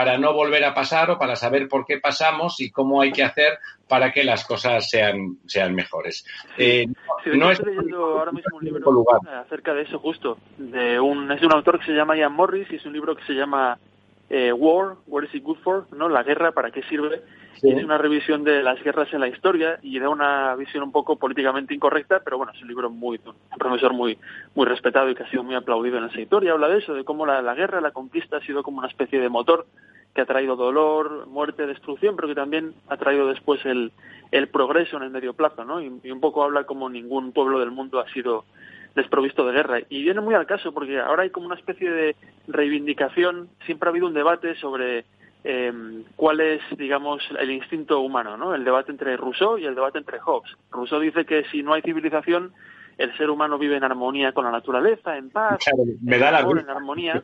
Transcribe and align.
para 0.00 0.16
no 0.16 0.32
volver 0.32 0.64
a 0.64 0.72
pasar 0.72 1.10
o 1.10 1.18
para 1.18 1.36
saber 1.36 1.68
por 1.68 1.84
qué 1.84 1.98
pasamos 1.98 2.58
y 2.62 2.70
cómo 2.70 3.02
hay 3.02 3.12
que 3.12 3.22
hacer 3.22 3.58
para 3.86 4.10
que 4.12 4.24
las 4.24 4.46
cosas 4.46 4.88
sean, 4.88 5.36
sean 5.46 5.74
mejores. 5.74 6.24
Eh, 6.56 6.86
no 7.34 7.50
estoy 7.50 7.76
leyendo 7.76 8.18
ahora 8.18 8.32
mismo 8.32 8.56
un 8.56 8.64
libro 8.64 9.04
acerca 9.44 9.74
de 9.74 9.82
eso 9.82 9.98
justo. 9.98 10.38
De 10.56 10.98
un, 10.98 11.30
es 11.30 11.40
de 11.42 11.46
un 11.46 11.52
autor 11.52 11.80
que 11.80 11.84
se 11.84 11.92
llama 11.92 12.16
Ian 12.16 12.32
Morris 12.32 12.66
y 12.70 12.76
es 12.76 12.86
un 12.86 12.94
libro 12.94 13.14
que 13.14 13.24
se 13.24 13.34
llama 13.34 13.78
eh, 14.30 14.52
War, 14.52 14.96
What 15.06 15.24
is 15.24 15.34
it 15.34 15.42
good 15.42 15.58
for? 15.58 15.86
¿no? 15.92 16.08
La 16.08 16.22
guerra, 16.22 16.52
¿para 16.52 16.70
qué 16.70 16.82
sirve? 16.84 17.22
es 17.62 17.84
una 17.84 17.98
revisión 17.98 18.42
de 18.42 18.62
las 18.62 18.82
guerras 18.82 19.12
en 19.12 19.20
la 19.20 19.28
historia 19.28 19.78
y 19.82 19.98
da 19.98 20.08
una 20.08 20.54
visión 20.54 20.82
un 20.82 20.92
poco 20.92 21.16
políticamente 21.16 21.74
incorrecta, 21.74 22.20
pero 22.24 22.38
bueno, 22.38 22.52
es 22.54 22.62
un 22.62 22.68
libro 22.68 22.88
muy, 22.88 23.20
un 23.24 23.58
profesor 23.58 23.92
muy, 23.92 24.16
muy 24.54 24.66
respetado 24.66 25.10
y 25.10 25.14
que 25.14 25.24
ha 25.24 25.30
sido 25.30 25.42
muy 25.42 25.54
aplaudido 25.54 25.98
en 25.98 26.04
esa 26.04 26.20
historia. 26.20 26.52
Habla 26.52 26.68
de 26.68 26.78
eso, 26.78 26.94
de 26.94 27.04
cómo 27.04 27.26
la, 27.26 27.54
guerra, 27.54 27.82
la 27.82 27.90
conquista 27.90 28.38
ha 28.38 28.46
sido 28.46 28.62
como 28.62 28.78
una 28.78 28.88
especie 28.88 29.20
de 29.20 29.28
motor 29.28 29.66
que 30.14 30.22
ha 30.22 30.26
traído 30.26 30.56
dolor, 30.56 31.26
muerte, 31.26 31.66
destrucción, 31.66 32.16
pero 32.16 32.28
que 32.28 32.34
también 32.34 32.72
ha 32.88 32.96
traído 32.96 33.28
después 33.28 33.64
el, 33.66 33.92
el 34.30 34.48
progreso 34.48 34.96
en 34.96 35.02
el 35.02 35.10
medio 35.10 35.34
plazo, 35.34 35.64
¿no? 35.64 35.82
Y, 35.82 36.00
y 36.02 36.10
un 36.10 36.20
poco 36.20 36.42
habla 36.42 36.64
como 36.64 36.88
ningún 36.88 37.32
pueblo 37.32 37.60
del 37.60 37.70
mundo 37.70 38.00
ha 38.00 38.08
sido 38.12 38.44
desprovisto 38.94 39.46
de 39.46 39.52
guerra. 39.52 39.80
Y 39.88 40.02
viene 40.02 40.20
muy 40.20 40.34
al 40.34 40.46
caso 40.46 40.72
porque 40.72 41.00
ahora 41.00 41.22
hay 41.22 41.30
como 41.30 41.46
una 41.46 41.56
especie 41.56 41.90
de 41.90 42.16
reivindicación, 42.48 43.48
siempre 43.66 43.88
ha 43.88 43.90
habido 43.90 44.06
un 44.06 44.14
debate 44.14 44.54
sobre 44.56 45.04
eh, 45.44 45.72
cuál 46.16 46.40
es, 46.40 46.60
digamos, 46.76 47.22
el 47.38 47.50
instinto 47.50 48.00
humano, 48.00 48.36
¿no? 48.36 48.54
El 48.54 48.64
debate 48.64 48.92
entre 48.92 49.16
Rousseau 49.16 49.58
y 49.58 49.64
el 49.64 49.74
debate 49.74 49.98
entre 49.98 50.18
Hobbes. 50.18 50.50
Rousseau 50.70 51.00
dice 51.00 51.24
que 51.24 51.44
si 51.50 51.62
no 51.62 51.72
hay 51.72 51.82
civilización, 51.82 52.52
el 52.98 53.16
ser 53.16 53.30
humano 53.30 53.58
vive 53.58 53.76
en 53.76 53.84
armonía 53.84 54.32
con 54.32 54.44
la 54.44 54.50
naturaleza, 54.50 55.16
en 55.16 55.30
paz, 55.30 55.60
en 56.60 56.68
armonía. 56.68 57.22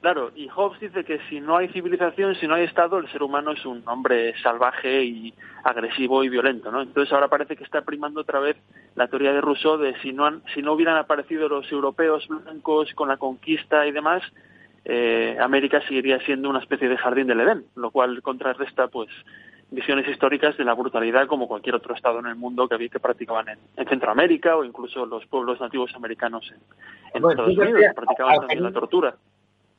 Claro, 0.00 0.30
y 0.34 0.48
Hobbes 0.48 0.80
dice 0.80 1.04
que 1.04 1.18
si 1.28 1.40
no 1.40 1.56
hay 1.56 1.68
civilización, 1.68 2.34
si 2.36 2.46
no 2.46 2.54
hay 2.54 2.64
Estado, 2.64 2.98
el 2.98 3.10
ser 3.10 3.22
humano 3.22 3.52
es 3.52 3.64
un 3.64 3.82
hombre 3.86 4.34
salvaje 4.42 5.04
y 5.04 5.34
agresivo 5.62 6.22
y 6.22 6.28
violento, 6.28 6.70
¿no? 6.70 6.82
Entonces 6.82 7.12
ahora 7.12 7.28
parece 7.28 7.56
que 7.56 7.64
está 7.64 7.82
primando 7.82 8.20
otra 8.20 8.40
vez 8.40 8.56
la 8.94 9.08
teoría 9.08 9.32
de 9.32 9.40
Rousseau 9.40 9.78
de 9.78 9.98
si 10.00 10.12
no, 10.12 10.26
han, 10.26 10.42
si 10.54 10.62
no 10.62 10.74
hubieran 10.74 10.96
aparecido 10.96 11.48
los 11.48 11.70
europeos 11.72 12.26
blancos 12.28 12.92
con 12.94 13.08
la 13.08 13.16
conquista 13.16 13.86
y 13.86 13.92
demás, 13.92 14.22
eh, 14.84 15.36
América 15.40 15.80
seguiría 15.88 16.20
siendo 16.20 16.50
una 16.50 16.58
especie 16.58 16.88
de 16.88 16.98
jardín 16.98 17.26
del 17.26 17.40
Edén, 17.40 17.64
lo 17.74 17.90
cual 17.90 18.20
contrarresta, 18.20 18.88
pues, 18.88 19.08
visiones 19.70 20.06
históricas 20.06 20.56
de 20.58 20.64
la 20.64 20.74
brutalidad 20.74 21.26
como 21.26 21.48
cualquier 21.48 21.76
otro 21.76 21.94
estado 21.94 22.18
en 22.18 22.26
el 22.26 22.36
mundo 22.36 22.68
que 22.68 22.74
había 22.74 22.88
que 22.90 23.00
practicaban 23.00 23.46
en, 23.48 23.88
Centroamérica 23.88 24.56
o 24.56 24.64
incluso 24.64 25.06
los 25.06 25.24
pueblos 25.26 25.58
nativos 25.60 25.94
americanos 25.94 26.52
en, 27.14 27.24
Estados 27.24 27.56
Unidos, 27.56 27.80
que 27.80 27.94
practicaban 27.94 28.38
también 28.40 28.62
la 28.62 28.72
tortura 28.72 29.16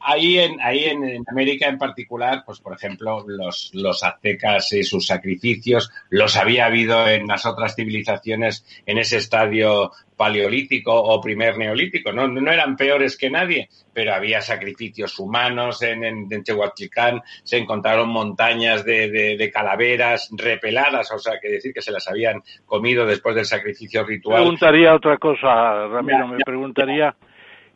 ahí 0.06 0.40
en, 0.40 0.62
ahí 0.62 0.86
en, 0.86 1.24
América 1.28 1.68
en 1.68 1.78
particular, 1.78 2.44
pues 2.46 2.60
por 2.60 2.74
ejemplo, 2.74 3.26
los, 3.28 3.72
los 3.74 4.04
aztecas 4.04 4.72
y 4.74 4.84
sus 4.84 5.08
sacrificios 5.08 5.92
los 6.10 6.38
había 6.38 6.68
habido 6.68 7.08
en 7.08 7.28
las 7.28 7.46
otras 7.46 7.76
civilizaciones 7.76 8.66
en 8.86 9.00
ese 9.00 9.18
estadio 9.18 9.92
paleolítico 10.16 10.94
o 10.94 11.20
primer 11.20 11.58
neolítico. 11.58 12.12
No, 12.12 12.28
no 12.28 12.52
eran 12.52 12.78
peores 12.78 13.18
que 13.18 13.30
nadie, 13.30 13.70
pero 13.94 14.14
había 14.14 14.42
sacrificios 14.42 15.18
humanos 15.20 15.82
en, 15.82 16.04
en, 16.04 16.44
Teotihuacán, 16.44 17.22
se 17.44 17.58
encontraron 17.58 18.10
montañas 18.10 18.86
de, 18.86 19.10
de, 19.10 19.52
calaveras 19.52 20.30
repeladas, 20.38 21.12
o 21.12 21.20
sea, 21.20 21.40
que 21.42 21.50
decir 21.50 21.74
que 21.74 21.82
se 21.82 21.92
las 21.92 22.08
habían 22.08 22.42
comido 22.66 23.06
después 23.06 23.36
del 23.36 23.46
sacrificio 23.46 24.04
ritual. 24.06 24.42
Preguntaría 24.42 24.94
otra 24.94 25.18
cosa, 25.18 25.88
Ramiro, 25.88 26.28
me 26.28 26.38
preguntaría, 26.46 27.16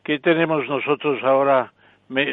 ¿qué 0.03 0.19
tenemos 0.19 0.67
nosotros 0.67 1.21
ahora? 1.23 1.73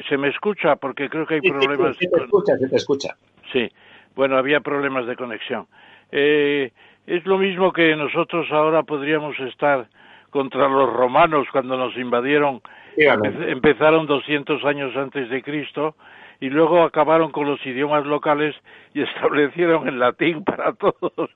¿Se 0.09 0.17
me 0.17 0.29
escucha? 0.29 0.77
Porque 0.77 1.09
creo 1.09 1.27
que 1.27 1.35
hay 1.35 1.41
problemas. 1.41 1.97
Sí, 1.97 2.07
se 2.07 2.11
te 2.11 2.25
escucha, 2.25 2.57
se 2.57 2.69
te 2.69 2.77
escucha. 2.77 3.17
Sí, 3.53 3.69
bueno, 4.15 4.37
había 4.37 4.61
problemas 4.61 5.07
de 5.07 5.17
conexión. 5.17 5.67
Eh, 6.11 6.73
es 7.07 7.27
lo 7.27 7.39
mismo 7.39 7.73
que 7.73 7.95
nosotros 7.95 8.51
ahora 8.51 8.83
podríamos 8.83 9.39
estar 9.41 9.87
contra 10.31 10.69
los 10.69 10.93
romanos 10.93 11.47
cuando 11.53 11.77
nos 11.77 11.97
invadieron. 11.97 12.61
empezaron 12.97 14.07
200 14.07 14.65
años 14.65 14.97
antes 14.97 15.29
de 15.29 15.43
Cristo 15.43 15.95
y 16.41 16.51
luego 16.51 16.83
acabaron 16.83 17.31
con 17.31 17.47
los 17.47 17.65
idiomas 17.67 18.05
locales 18.07 18.55
y 18.95 19.03
establecieron 19.03 19.89
el 19.89 19.99
latín 19.99 20.45
para 20.45 20.73
todos. 20.73 21.31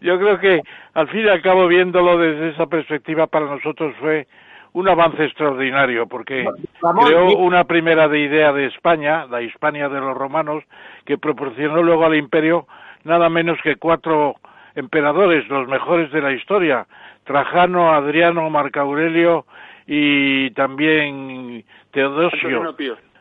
Yo 0.00 0.18
creo 0.18 0.38
que 0.38 0.62
al 0.94 1.08
fin 1.08 1.26
y 1.26 1.28
al 1.28 1.42
cabo 1.42 1.66
viéndolo 1.66 2.18
desde 2.18 2.50
esa 2.50 2.66
perspectiva 2.66 3.26
para 3.26 3.46
nosotros 3.46 3.94
fue 4.00 4.26
un 4.74 4.88
avance 4.88 5.24
extraordinario 5.24 6.06
porque 6.06 6.46
creó 6.80 7.36
una 7.38 7.64
primera 7.64 8.08
de 8.08 8.20
idea 8.20 8.52
de 8.52 8.66
España, 8.66 9.24
la 9.26 9.40
Hispania 9.40 9.88
de 9.88 10.00
los 10.00 10.16
romanos, 10.16 10.64
que 11.04 11.16
proporcionó 11.16 11.82
luego 11.82 12.04
al 12.04 12.16
imperio 12.16 12.66
nada 13.04 13.28
menos 13.28 13.58
que 13.62 13.76
cuatro 13.76 14.34
emperadores, 14.74 15.48
los 15.48 15.68
mejores 15.68 16.10
de 16.10 16.20
la 16.20 16.32
historia, 16.32 16.86
Trajano, 17.22 17.92
Adriano, 17.92 18.50
Marco 18.50 18.80
Aurelio 18.80 19.46
y 19.86 20.50
también 20.50 21.64
Teodosio. 21.92 22.74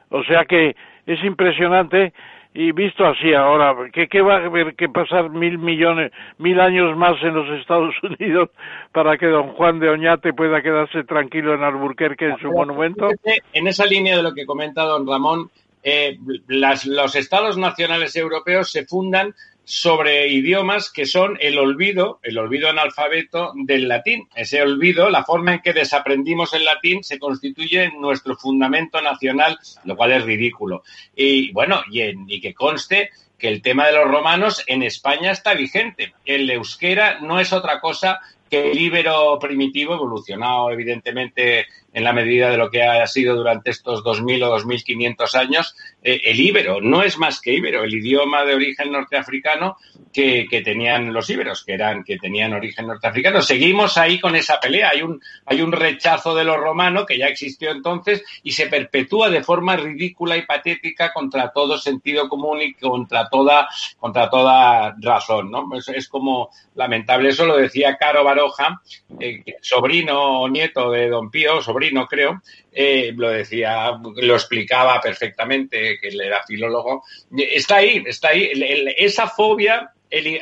O 0.09 0.23
sea 0.23 0.45
que 0.45 0.75
es 1.05 1.23
impresionante 1.23 2.13
y 2.53 2.71
visto 2.71 3.05
así 3.05 3.33
ahora, 3.33 3.75
¿qué, 3.91 4.21
va 4.21 4.35
a 4.35 4.45
haber 4.45 4.75
que 4.75 4.87
pasar 4.87 5.29
mil 5.29 5.57
millones, 5.57 6.11
mil 6.37 6.59
años 6.59 6.95
más 6.95 7.13
en 7.23 7.33
los 7.33 7.59
Estados 7.59 7.95
Unidos 8.03 8.49
para 8.91 9.17
que 9.17 9.27
don 9.27 9.53
Juan 9.53 9.79
de 9.79 9.89
Oñate 9.89 10.33
pueda 10.33 10.61
quedarse 10.61 11.03
tranquilo 11.03 11.55
en 11.55 11.63
Alburquerque 11.63 12.25
en 12.25 12.37
su 12.37 12.51
monumento? 12.51 13.09
En 13.53 13.67
esa 13.67 13.85
línea 13.85 14.15
de 14.15 14.23
lo 14.23 14.33
que 14.33 14.45
comenta 14.45 14.83
don 14.83 15.07
Ramón, 15.07 15.49
eh, 15.81 16.17
los 16.47 17.15
estados 17.15 17.57
nacionales 17.57 18.15
europeos 18.15 18.71
se 18.71 18.85
fundan 18.85 19.33
sobre 19.65 20.27
idiomas 20.27 20.91
que 20.91 21.05
son 21.05 21.37
el 21.41 21.57
olvido, 21.57 22.19
el 22.23 22.37
olvido 22.37 22.69
analfabeto 22.69 23.53
del 23.55 23.87
latín. 23.87 24.27
Ese 24.35 24.61
olvido, 24.61 25.09
la 25.09 25.23
forma 25.23 25.53
en 25.53 25.61
que 25.61 25.73
desaprendimos 25.73 26.53
el 26.53 26.65
latín, 26.65 27.03
se 27.03 27.19
constituye 27.19 27.85
en 27.85 28.01
nuestro 28.01 28.35
fundamento 28.35 29.01
nacional, 29.01 29.57
lo 29.85 29.95
cual 29.95 30.11
es 30.11 30.23
ridículo. 30.23 30.83
Y 31.15 31.51
bueno, 31.51 31.81
y, 31.89 32.01
y 32.01 32.41
que 32.41 32.53
conste 32.53 33.11
que 33.37 33.47
el 33.47 33.61
tema 33.61 33.87
de 33.87 33.93
los 33.93 34.09
romanos 34.09 34.63
en 34.67 34.83
España 34.83 35.31
está 35.31 35.53
vigente. 35.53 36.13
El 36.25 36.49
euskera 36.49 37.19
no 37.19 37.39
es 37.39 37.51
otra 37.51 37.79
cosa 37.79 38.19
que 38.49 38.71
el 38.71 38.79
íbero 38.79 39.39
primitivo, 39.39 39.95
evolucionado 39.95 40.71
evidentemente 40.71 41.65
en 41.93 42.03
la 42.03 42.11
medida 42.11 42.49
de 42.49 42.57
lo 42.57 42.69
que 42.69 42.83
ha 42.83 43.05
sido 43.07 43.35
durante 43.35 43.69
estos 43.69 44.03
2.000 44.03 44.43
o 44.43 44.57
2.500 44.57 45.35
años, 45.35 45.75
eh, 46.01 46.21
el 46.25 46.39
íbero 46.39 46.81
no 46.81 47.03
es 47.03 47.17
más 47.17 47.39
que 47.39 47.53
íbero, 47.53 47.83
el 47.83 47.93
idioma 47.93 48.43
de 48.43 48.55
origen 48.55 48.91
norteafricano 48.91 49.77
que, 50.11 50.47
que, 50.49 50.61
tenían 50.61 51.13
los 51.13 51.29
íberos, 51.29 51.63
que 51.63 51.73
eran 51.73 52.03
que 52.03 52.17
tenían 52.17 52.53
origen 52.53 52.87
norteafricano. 52.87 53.41
Seguimos 53.41 53.97
ahí 53.97 54.19
con 54.19 54.35
esa 54.35 54.59
pelea. 54.59 54.89
Hay 54.89 55.01
un 55.01 55.21
hay 55.45 55.61
un 55.61 55.71
rechazo 55.71 56.35
de 56.35 56.43
lo 56.43 56.57
romano 56.57 57.05
que 57.05 57.17
ya 57.17 57.27
existió 57.27 57.71
entonces 57.71 58.23
y 58.41 58.51
se 58.51 58.67
perpetúa 58.67 59.29
de 59.29 59.43
forma 59.43 59.75
ridícula 59.75 60.35
y 60.37 60.45
patética 60.45 61.13
contra 61.13 61.51
todo 61.51 61.77
sentido 61.77 62.27
común 62.27 62.61
y 62.61 62.73
contra 62.73 63.29
toda 63.29 63.69
contra 63.99 64.29
toda 64.29 64.95
razón, 64.99 65.51
¿no? 65.51 65.67
Es, 65.77 65.87
es 65.89 66.07
como 66.07 66.49
lamentable. 66.75 67.29
Eso 67.29 67.45
lo 67.45 67.57
decía 67.57 67.97
Caro 67.97 68.23
Baroja, 68.23 68.81
eh, 69.19 69.43
sobrino 69.61 70.41
o 70.41 70.49
nieto 70.49 70.91
de 70.91 71.09
Don 71.09 71.29
Pío, 71.29 71.61
sobrino 71.61 71.82
no 71.91 72.07
creo, 72.07 72.41
eh, 72.71 73.13
lo 73.15 73.29
decía, 73.29 73.91
lo 74.15 74.35
explicaba 74.35 75.01
perfectamente, 75.01 75.97
que 75.99 76.07
él 76.09 76.21
era 76.21 76.43
filólogo. 76.43 77.03
Está 77.35 77.77
ahí, 77.77 78.03
está 78.05 78.29
ahí. 78.29 78.51
esa 78.97 79.27
fobia, 79.27 79.91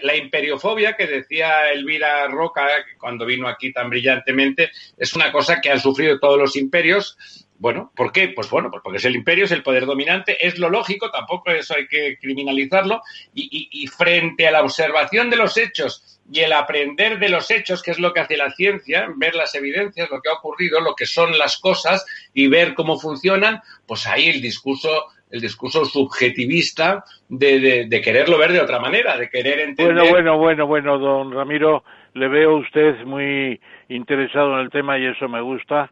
la 0.01 0.15
imperiofobia 0.15 0.93
que 0.93 1.07
decía 1.07 1.71
Elvira 1.71 2.27
Roca 2.27 2.67
cuando 2.97 3.25
vino 3.25 3.47
aquí 3.47 3.71
tan 3.71 3.89
brillantemente, 3.89 4.71
es 4.97 5.15
una 5.15 5.31
cosa 5.31 5.61
que 5.61 5.69
han 5.69 5.79
sufrido 5.79 6.19
todos 6.19 6.37
los 6.37 6.55
imperios. 6.55 7.17
Bueno, 7.61 7.91
¿por 7.95 8.11
qué? 8.11 8.29
Pues 8.29 8.49
bueno, 8.49 8.69
pues 8.69 8.81
porque 8.83 8.97
es 8.97 9.05
el 9.05 9.15
imperio, 9.15 9.45
es 9.45 9.51
el 9.51 9.61
poder 9.61 9.85
dominante, 9.85 10.45
es 10.45 10.57
lo 10.57 10.69
lógico, 10.69 11.11
tampoco 11.11 11.51
eso 11.51 11.75
hay 11.75 11.87
que 11.87 12.17
criminalizarlo, 12.19 13.01
y 13.33 13.87
frente 13.87 14.47
a 14.47 14.51
la 14.51 14.61
observación 14.61 15.29
de 15.29 15.37
los 15.37 15.55
hechos 15.57 16.19
y 16.31 16.39
el 16.39 16.53
aprender 16.53 17.19
de 17.19 17.29
los 17.29 17.51
hechos, 17.51 17.83
que 17.83 17.91
es 17.91 17.99
lo 17.99 18.13
que 18.13 18.21
hace 18.21 18.37
la 18.37 18.51
ciencia, 18.51 19.07
ver 19.17 19.35
las 19.35 19.53
evidencias, 19.53 20.09
lo 20.09 20.21
que 20.21 20.29
ha 20.29 20.33
ocurrido, 20.33 20.79
lo 20.79 20.95
que 20.95 21.05
son 21.05 21.37
las 21.37 21.57
cosas 21.57 22.05
y 22.33 22.47
ver 22.47 22.73
cómo 22.73 22.97
funcionan, 22.97 23.59
pues 23.85 24.07
ahí 24.07 24.29
el 24.29 24.41
discurso 24.41 24.89
el 25.29 25.39
discurso 25.39 25.85
subjetivista 25.85 27.05
de, 27.29 27.85
de, 27.87 28.01
quererlo 28.01 28.37
ver 28.37 28.51
de 28.51 28.59
otra 28.59 28.79
manera, 28.79 29.15
de 29.15 29.29
querer 29.29 29.61
entender. 29.61 29.95
Bueno, 29.95 30.11
bueno, 30.11 30.37
bueno, 30.37 30.67
bueno, 30.67 30.99
don 30.99 31.31
Ramiro, 31.31 31.85
le 32.15 32.27
veo 32.27 32.51
a 32.51 32.59
usted 32.59 33.05
muy 33.05 33.57
interesado 33.87 34.55
en 34.55 34.59
el 34.59 34.69
tema 34.69 34.99
y 34.99 35.05
eso 35.05 35.29
me 35.29 35.39
gusta. 35.39 35.89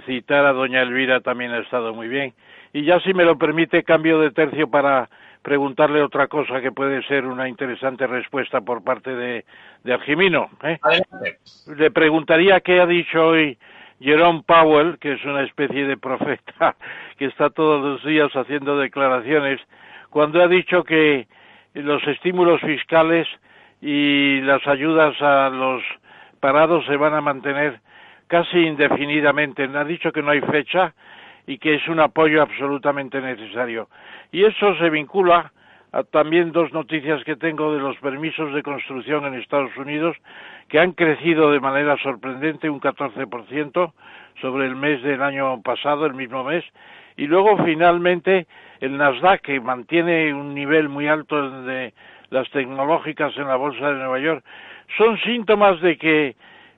Citar 0.00 0.44
a 0.44 0.52
doña 0.52 0.82
Elvira 0.82 1.20
también 1.20 1.52
ha 1.52 1.58
estado 1.58 1.94
muy 1.94 2.08
bien. 2.08 2.34
Y 2.72 2.84
ya 2.84 3.00
si 3.00 3.14
me 3.14 3.24
lo 3.24 3.38
permite, 3.38 3.84
cambio 3.84 4.20
de 4.20 4.30
tercio 4.30 4.68
para 4.68 5.08
preguntarle 5.42 6.02
otra 6.02 6.26
cosa 6.26 6.60
que 6.60 6.72
puede 6.72 7.02
ser 7.04 7.26
una 7.26 7.48
interesante 7.48 8.06
respuesta 8.06 8.62
por 8.62 8.82
parte 8.82 9.14
de, 9.14 9.44
de 9.84 9.92
Argimino. 9.92 10.48
¿eh? 10.62 10.78
Le 11.76 11.90
preguntaría 11.90 12.60
qué 12.60 12.80
ha 12.80 12.86
dicho 12.86 13.28
hoy 13.28 13.58
Jerome 14.00 14.42
Powell, 14.46 14.98
que 14.98 15.12
es 15.12 15.24
una 15.24 15.42
especie 15.42 15.86
de 15.86 15.96
profeta 15.96 16.76
que 17.18 17.26
está 17.26 17.50
todos 17.50 17.82
los 17.82 18.04
días 18.04 18.32
haciendo 18.34 18.78
declaraciones, 18.78 19.60
cuando 20.10 20.42
ha 20.42 20.48
dicho 20.48 20.82
que 20.82 21.28
los 21.74 22.02
estímulos 22.06 22.60
fiscales 22.60 23.28
y 23.80 24.40
las 24.40 24.66
ayudas 24.66 25.20
a 25.20 25.50
los 25.50 25.82
parados 26.40 26.86
se 26.86 26.96
van 26.96 27.14
a 27.14 27.20
mantener 27.20 27.80
casi 28.26 28.58
indefinidamente. 28.58 29.64
Ha 29.64 29.84
dicho 29.84 30.12
que 30.12 30.22
no 30.22 30.30
hay 30.30 30.40
fecha 30.40 30.94
y 31.46 31.58
que 31.58 31.74
es 31.74 31.88
un 31.88 32.00
apoyo 32.00 32.42
absolutamente 32.42 33.20
necesario. 33.20 33.88
Y 34.32 34.44
eso 34.44 34.74
se 34.76 34.90
vincula 34.90 35.52
a 35.92 36.02
también 36.02 36.50
dos 36.50 36.72
noticias 36.72 37.22
que 37.24 37.36
tengo 37.36 37.72
de 37.72 37.78
los 37.78 37.96
permisos 37.98 38.52
de 38.52 38.62
construcción 38.62 39.26
en 39.26 39.34
Estados 39.34 39.76
Unidos, 39.76 40.16
que 40.68 40.80
han 40.80 40.92
crecido 40.92 41.52
de 41.52 41.60
manera 41.60 41.96
sorprendente 41.98 42.68
un 42.68 42.80
14% 42.80 43.92
sobre 44.40 44.66
el 44.66 44.74
mes 44.74 45.02
del 45.02 45.22
año 45.22 45.62
pasado, 45.62 46.06
el 46.06 46.14
mismo 46.14 46.42
mes, 46.42 46.64
y 47.16 47.26
luego 47.26 47.62
finalmente 47.64 48.48
el 48.80 48.96
Nasdaq, 48.96 49.42
que 49.42 49.60
mantiene 49.60 50.34
un 50.34 50.52
nivel 50.52 50.88
muy 50.88 51.06
alto 51.06 51.62
de 51.62 51.94
las 52.30 52.50
tecnológicas 52.50 53.36
en 53.36 53.46
la 53.46 53.54
Bolsa 53.54 53.88
de 53.88 53.94
Nueva 53.94 54.18
York, 54.18 54.44
son 54.98 55.16
síntomas 55.20 55.80
de 55.80 55.96
que 55.96 56.34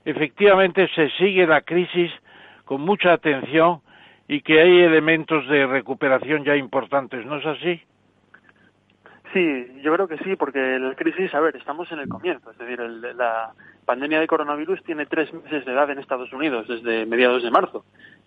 efectivamente 0.07 0.89
se 0.95 1.11
sigue 1.19 1.47
la 1.47 1.61
crisis 1.61 2.11
con 2.65 2.81
mucha 2.81 3.13
atención 3.13 3.81
y 4.29 4.41
que 4.41 4.61
hay 4.61 4.81
elementos 4.81 5.47
de 5.49 5.67
recuperación 5.67 6.45
ya 6.45 6.57
importantes, 6.57 7.27
¿no 7.27 7.37
es 7.37 7.47
así? 7.47 7.83
Sí, 9.33 9.81
yo 9.83 9.93
creo 9.93 10.09
que 10.09 10.19
sí, 10.19 10.37
porque 10.37 10.79
la 10.79 10.95
crisis, 10.95 11.35
a 11.35 11.41
ver, 11.41 11.57
estamos 11.57 11.91
en 11.91 11.99
el 11.99 12.09
comienzo, 12.09 12.51
es 12.51 12.59
decir, 12.59 12.79
la 12.81 13.53
pandemia 13.85 14.21
de 14.21 14.27
coronavirus 14.27 14.83
tiene 14.85 15.07
tres 15.07 15.33
meses 15.33 15.65
de 15.65 15.73
edad 15.73 15.91
en 15.91 15.99
Estados 15.99 16.33
Unidos, 16.33 16.69
desde 16.69 17.07
mediados 17.07 17.43
de 17.43 17.51
marzo, 17.51 17.85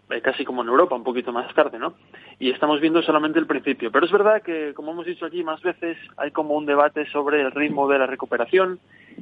eh, 0.10 0.22
casi 0.22 0.44
como 0.44 0.62
en 0.62 0.68
Europa, 0.68 0.96
un 0.96 1.04
poquito 1.04 1.32
más 1.32 1.54
tarde, 1.54 1.80
¿no? 1.80 1.94
Y 2.38 2.50
estamos 2.52 2.82
viendo 2.82 3.02
solamente 3.02 3.40
el 3.40 3.48
principio. 3.48 3.92
Pero 3.92 4.06
es 4.06 4.12
verdad 4.12 4.42
que, 4.42 4.74
como 4.74 4.92
hemos 4.92 5.06
dicho 5.06 5.26
aquí 5.26 5.44
más 5.44 5.62
veces, 5.62 5.98
hay 6.18 6.32
como 6.32 6.56
un 6.56 6.66
debate 6.66 7.06
sobre 7.08 7.42
el 7.42 7.52
ritmo 7.52 7.88
de 7.88 8.00
la 8.00 8.06
recuperación 8.06 8.80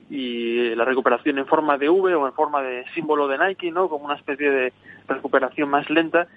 y 0.09 0.73
la 0.75 0.85
recuperación 0.85 1.37
en 1.37 1.45
forma 1.45 1.77
de 1.77 1.89
V 1.89 2.15
o 2.15 2.27
en 2.27 2.33
forma 2.33 2.61
de 2.61 2.85
símbolo 2.93 3.27
de 3.27 3.37
Nike, 3.37 3.71
¿no? 3.71 3.87
Como 3.89 4.05
una 4.05 4.15
especie 4.15 4.49
de 4.49 4.73
recuperación 5.07 5.69
más 5.69 5.89
lenta 5.89 6.27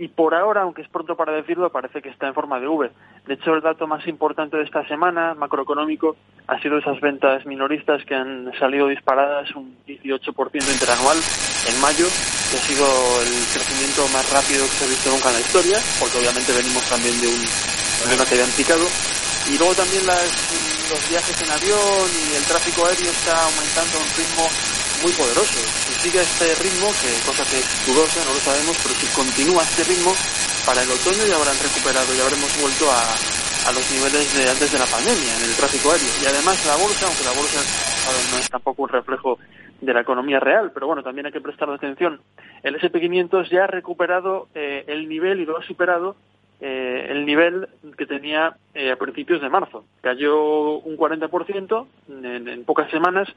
y 0.00 0.08
por 0.08 0.34
ahora, 0.34 0.62
aunque 0.62 0.80
es 0.80 0.88
pronto 0.88 1.14
para 1.14 1.34
decirlo, 1.34 1.68
parece 1.68 2.00
que 2.00 2.08
está 2.08 2.26
en 2.26 2.32
forma 2.32 2.58
de 2.58 2.66
V. 2.66 2.90
De 3.26 3.34
hecho, 3.34 3.52
el 3.52 3.60
dato 3.60 3.86
más 3.86 4.08
importante 4.08 4.56
de 4.56 4.64
esta 4.64 4.82
semana, 4.88 5.34
macroeconómico, 5.34 6.16
ha 6.46 6.58
sido 6.62 6.78
esas 6.78 6.98
ventas 7.02 7.44
minoristas 7.44 8.02
que 8.06 8.14
han 8.14 8.50
salido 8.58 8.88
disparadas 8.88 9.54
un 9.54 9.76
18% 9.86 10.24
interanual 10.72 11.18
en 11.68 11.80
mayo, 11.84 12.08
que 12.48 12.56
ha 12.56 12.64
sido 12.64 12.88
el 13.20 13.44
crecimiento 13.52 14.00
más 14.16 14.24
rápido 14.32 14.64
que 14.64 14.72
se 14.72 14.84
ha 14.86 14.88
visto 14.88 15.10
nunca 15.12 15.28
en 15.28 15.36
la 15.36 15.44
historia, 15.44 15.76
porque 16.00 16.16
obviamente 16.16 16.48
venimos 16.56 16.80
también 16.88 17.20
de, 17.20 17.28
un, 17.28 17.44
de 18.08 18.14
una 18.16 18.24
caída 18.24 18.48
picado. 18.56 18.88
Y 19.52 19.60
luego 19.60 19.76
también 19.76 20.08
los 20.08 21.02
viajes 21.12 21.36
en 21.44 21.50
avión 21.52 22.08
y 22.08 22.40
el 22.40 22.44
tráfico 22.48 22.88
aéreo 22.88 23.12
está 23.12 23.36
aumentando 23.36 24.00
a 24.00 24.00
un 24.00 24.10
ritmo 24.16 24.48
muy 25.02 25.12
poderoso. 25.12 25.58
Si 25.88 25.92
sigue 26.08 26.20
este 26.20 26.54
ritmo, 26.60 26.92
que 27.00 27.10
cosa 27.24 27.44
que 27.48 27.58
es 27.58 27.68
dudosa, 27.86 28.24
no 28.24 28.32
lo 28.36 28.40
sabemos, 28.40 28.76
pero 28.82 28.94
si 28.94 29.06
continúa 29.16 29.62
este 29.64 29.84
ritmo, 29.84 30.12
para 30.66 30.82
el 30.82 30.90
otoño 30.90 31.24
ya 31.24 31.36
habrán 31.36 31.56
recuperado, 31.56 32.08
ya 32.12 32.24
habremos 32.24 32.50
vuelto 32.60 32.84
a, 32.92 33.00
a 33.00 33.70
los 33.72 33.84
niveles 33.92 34.28
de 34.36 34.44
antes 34.48 34.68
de 34.72 34.78
la 34.78 34.88
pandemia 34.88 35.32
en 35.36 35.44
el 35.48 35.56
tráfico 35.56 35.92
aéreo. 35.92 36.12
Y 36.20 36.26
además 36.28 36.56
la 36.68 36.76
bolsa, 36.76 37.08
aunque 37.08 37.24
la 37.24 37.36
bolsa 37.36 37.60
no 38.32 38.38
es 38.38 38.48
tampoco 38.50 38.82
un 38.84 38.92
reflejo 38.92 39.38
de 39.80 39.94
la 39.94 40.00
economía 40.00 40.40
real, 40.40 40.72
pero 40.72 40.86
bueno, 40.86 41.02
también 41.02 41.26
hay 41.26 41.32
que 41.32 41.40
prestar 41.40 41.70
atención. 41.70 42.20
El 42.62 42.76
SP500 42.76 43.48
ya 43.48 43.64
ha 43.64 43.66
recuperado 43.66 44.48
eh, 44.54 44.84
el 44.86 45.08
nivel 45.08 45.40
y 45.40 45.46
lo 45.46 45.56
ha 45.56 45.62
superado 45.64 46.16
eh, 46.60 47.06
el 47.08 47.24
nivel 47.24 47.68
que 47.96 48.04
tenía 48.04 48.56
eh, 48.74 48.90
a 48.90 48.96
principios 48.96 49.40
de 49.40 49.48
marzo. 49.48 49.84
Cayó 50.02 50.78
un 50.78 50.96
40% 50.98 51.86
en, 52.08 52.48
en 52.48 52.64
pocas 52.64 52.90
semanas 52.90 53.28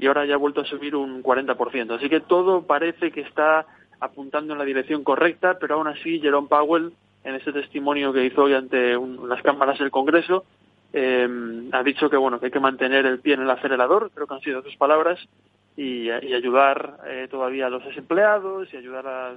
y 0.00 0.06
ahora 0.06 0.24
ya 0.24 0.34
ha 0.34 0.38
vuelto 0.38 0.62
a 0.62 0.64
subir 0.64 0.96
un 0.96 1.22
40%. 1.22 1.94
Así 1.94 2.08
que 2.08 2.20
todo 2.20 2.62
parece 2.62 3.10
que 3.10 3.20
está 3.20 3.66
apuntando 4.00 4.54
en 4.54 4.58
la 4.58 4.64
dirección 4.64 5.04
correcta, 5.04 5.58
pero 5.60 5.74
aún 5.74 5.88
así 5.88 6.20
Jerome 6.20 6.48
Powell, 6.48 6.92
en 7.22 7.34
ese 7.34 7.52
testimonio 7.52 8.12
que 8.12 8.24
hizo 8.24 8.44
hoy 8.44 8.54
ante 8.54 8.96
las 9.28 9.42
cámaras 9.42 9.78
del 9.78 9.90
Congreso, 9.90 10.44
eh, 10.94 11.28
ha 11.72 11.82
dicho 11.82 12.08
que 12.08 12.16
bueno 12.16 12.40
que 12.40 12.46
hay 12.46 12.52
que 12.52 12.60
mantener 12.60 13.04
el 13.04 13.20
pie 13.20 13.34
en 13.34 13.42
el 13.42 13.50
acelerador, 13.50 14.10
creo 14.14 14.26
que 14.26 14.34
han 14.34 14.40
sido 14.40 14.62
sus 14.62 14.76
palabras, 14.76 15.20
y, 15.76 16.10
ayudar 16.10 16.98
eh, 17.06 17.28
todavía 17.30 17.66
a 17.66 17.70
los 17.70 17.84
desempleados 17.84 18.72
y 18.72 18.76
ayudar 18.76 19.06
a, 19.06 19.34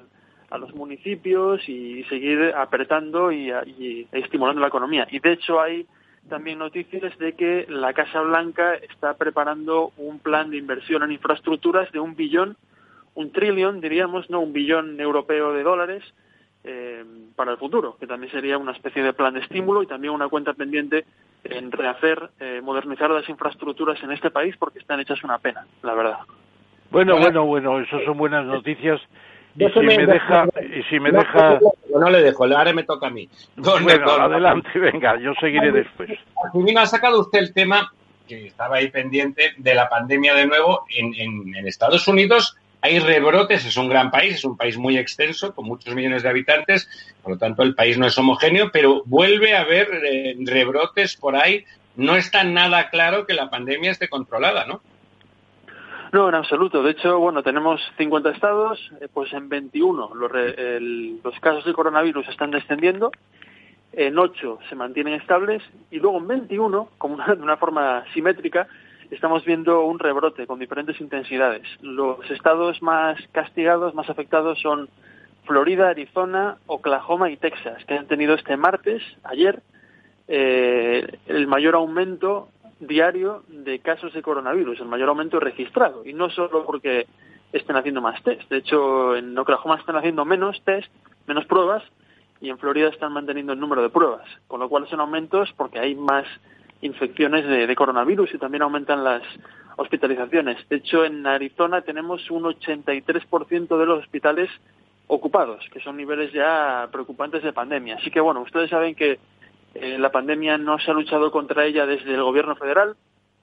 los 0.58 0.76
municipios 0.76 1.68
y 1.68 2.04
seguir 2.04 2.54
apretando 2.56 3.32
y, 3.32 3.50
y 3.50 4.08
estimulando 4.12 4.62
la 4.62 4.68
economía. 4.68 5.08
Y 5.10 5.18
de 5.18 5.32
hecho 5.32 5.60
hay 5.60 5.88
también 6.30 6.60
noticias 6.60 7.18
de 7.18 7.34
que 7.34 7.66
la 7.70 7.94
Casa 7.94 8.22
Blanca 8.22 8.76
está 8.76 9.16
preparando 9.16 9.92
un 9.98 10.20
plan 10.20 10.50
de 10.52 10.58
inversión 10.58 11.04
en 11.04 11.12
infraestructuras 11.12 11.92
de 11.92 12.00
un 12.00 12.16
billón, 12.16 12.58
un 13.16 13.32
trillón, 13.32 13.82
diríamos, 13.82 14.30
no 14.30 14.40
un 14.40 14.54
billón 14.54 15.00
europeo 15.00 15.54
de 15.54 15.64
dólares 15.64 16.04
eh, 16.64 17.04
para 17.36 17.52
el 17.52 17.58
futuro, 17.58 17.98
que 18.00 18.08
también 18.08 18.32
sería 18.32 18.58
una 18.58 18.72
especie 18.72 19.04
de 19.04 19.14
plan 19.14 19.34
de 19.34 19.42
estímulo 19.42 19.84
y 19.84 19.88
también 19.88 20.14
una 20.14 20.30
cuenta 20.30 20.54
pendiente 20.54 21.06
en 21.44 21.72
rehacer, 21.72 22.30
eh, 22.40 22.62
modernizar 22.64 23.10
las 23.10 23.28
infraestructuras 23.28 24.02
en 24.02 24.12
este 24.12 24.32
país 24.32 24.56
porque 24.58 24.80
están 24.80 25.00
hechas 25.00 25.24
una 25.24 25.40
pena, 25.40 25.66
la 25.82 25.94
verdad. 25.94 26.20
Bueno, 26.90 27.18
bueno, 27.18 27.46
bueno, 27.46 27.80
eso 27.80 28.00
son 28.06 28.18
buenas 28.18 28.46
noticias 28.46 29.02
y 29.56 29.70
si 29.70 29.80
me, 29.80 30.06
deja, 30.06 30.48
y 30.62 30.84
si 30.84 31.00
me 31.00 31.12
deja... 31.12 31.60
No 31.96 32.10
le 32.10 32.24
dejo, 32.24 32.46
ahora 32.46 32.74
me 32.74 32.84
toca 32.84 33.08
a 33.08 33.10
mí. 33.12 33.30
bueno, 33.56 34.10
adelante, 34.10 34.80
venga, 34.80 35.20
yo 35.20 35.34
seguiré 35.40 35.72
después. 35.72 36.10
me 36.54 36.80
ha 36.80 36.86
sacado 36.86 37.20
usted 37.20 37.40
el 37.40 37.54
tema, 37.54 37.94
que 38.28 38.48
estaba 38.48 38.78
ahí 38.78 38.90
pendiente, 38.90 39.54
de 39.58 39.76
la 39.76 39.90
pandemia 39.90 40.34
de 40.34 40.48
nuevo. 40.48 40.86
En, 40.90 41.14
en, 41.16 41.68
Estados 41.68 42.08
Unidos 42.08 42.58
hay 42.82 43.00
rebrotes, 43.00 43.66
es 43.66 43.78
un 43.78 43.90
gran 43.90 44.10
país, 44.10 44.36
es 44.36 44.46
un 44.46 44.58
país 44.58 44.78
muy 44.78 44.98
extenso, 44.98 45.54
con 45.54 45.66
muchos 45.66 45.94
millones 45.94 46.24
de 46.24 46.30
habitantes, 46.30 46.90
por 47.22 47.34
lo 47.34 47.38
tanto 47.38 47.62
el 47.62 47.76
país 47.76 47.98
no 47.98 48.08
es 48.08 48.18
homogéneo, 48.18 48.72
pero 48.72 49.04
vuelve 49.06 49.56
a 49.56 49.62
haber 49.62 49.88
eh, 50.04 50.36
rebrotes 50.40 51.16
por 51.16 51.36
ahí. 51.36 51.64
No 51.96 52.16
está 52.16 52.44
nada 52.44 52.90
claro 52.90 53.28
que 53.28 53.36
la 53.36 53.52
pandemia 53.52 53.92
esté 53.92 54.10
controlada, 54.10 54.66
¿no? 54.66 54.82
No, 56.14 56.30
en 56.30 56.36
absoluto. 56.36 56.84
De 56.84 56.92
hecho, 56.92 57.18
bueno, 57.18 57.42
tenemos 57.42 57.82
50 57.98 58.30
estados, 58.30 58.80
eh, 59.02 59.08
pues 59.12 59.34
en 59.34 59.50
21 59.50 60.14
los, 60.14 60.32
los 61.24 61.40
casos 61.40 61.66
de 61.66 61.74
coronavirus 61.74 62.28
están 62.30 62.52
descendiendo, 62.52 63.12
en 63.92 64.20
8 64.20 64.60
se 64.70 64.76
mantienen 64.76 65.16
estables 65.16 65.64
y 65.90 65.98
luego 65.98 66.20
en 66.20 66.28
21, 66.28 66.90
como 67.00 67.18
de 67.18 67.42
una 67.42 67.58
forma 67.58 68.04
simétrica, 68.14 68.68
estamos 69.10 69.44
viendo 69.44 69.86
un 69.86 69.98
rebrote 69.98 70.46
con 70.46 70.60
diferentes 70.60 71.02
intensidades. 71.02 71.64
Los 71.82 72.30
estados 72.30 72.80
más 72.84 73.18
castigados, 73.32 73.96
más 73.96 74.08
afectados 74.08 74.62
son 74.62 74.90
Florida, 75.46 75.90
Arizona, 75.90 76.58
Oklahoma 76.68 77.32
y 77.32 77.38
Texas, 77.38 77.84
que 77.86 77.96
han 77.96 78.06
tenido 78.06 78.36
este 78.36 78.56
martes, 78.56 79.02
ayer, 79.24 79.64
eh, 80.28 81.18
el 81.26 81.48
mayor 81.48 81.74
aumento 81.74 82.50
diario 82.88 83.44
de 83.48 83.80
casos 83.80 84.14
de 84.14 84.22
coronavirus, 84.22 84.80
el 84.80 84.88
mayor 84.88 85.10
aumento 85.10 85.40
registrado. 85.40 86.06
Y 86.06 86.14
no 86.14 86.30
solo 86.30 86.66
porque 86.66 87.08
estén 87.52 87.76
haciendo 87.76 88.02
más 88.02 88.22
test. 88.24 88.50
De 88.50 88.58
hecho, 88.58 89.16
en 89.16 89.38
Oklahoma 89.38 89.78
están 89.78 89.96
haciendo 89.96 90.26
menos 90.26 90.62
test, 90.64 90.92
menos 91.28 91.46
pruebas, 91.46 91.84
y 92.42 92.50
en 92.50 92.58
Florida 92.58 92.90
están 92.90 93.14
manteniendo 93.14 93.54
el 93.54 93.60
número 93.60 93.82
de 93.82 93.90
pruebas. 93.90 94.28
Con 94.48 94.60
lo 94.60 94.68
cual 94.68 94.88
son 94.90 95.00
aumentos 95.00 95.54
porque 95.56 95.80
hay 95.80 95.96
más 95.96 96.26
infecciones 96.82 97.48
de, 97.48 97.76
coronavirus 97.76 98.34
y 98.34 98.38
también 98.38 98.64
aumentan 98.64 99.04
las 99.04 99.22
hospitalizaciones. 99.78 100.58
De 100.68 100.78
hecho, 100.78 101.06
en 101.06 101.26
Arizona 101.26 101.82
tenemos 101.82 102.30
un 102.30 102.44
83% 102.44 103.78
de 103.78 103.86
los 103.86 104.00
hospitales 104.00 104.50
ocupados, 105.08 105.64
que 105.72 105.80
son 105.80 105.96
niveles 105.96 106.34
ya 106.34 106.90
preocupantes 106.92 107.44
de 107.44 107.54
pandemia. 107.54 107.96
Así 107.96 108.12
que 108.12 108.20
bueno, 108.20 108.42
ustedes 108.42 108.70
saben 108.70 108.96
que 108.96 109.20
eh, 109.76 109.98
la 109.98 110.12
pandemia 110.12 110.58
no 110.58 110.80
se 110.80 110.92
ha 110.92 110.94
luchado 110.94 111.32
contra 111.32 111.66
ella 111.66 111.86
desde 111.86 112.14
el 112.14 112.24
gobierno 112.24 112.56
federal, 112.56 112.96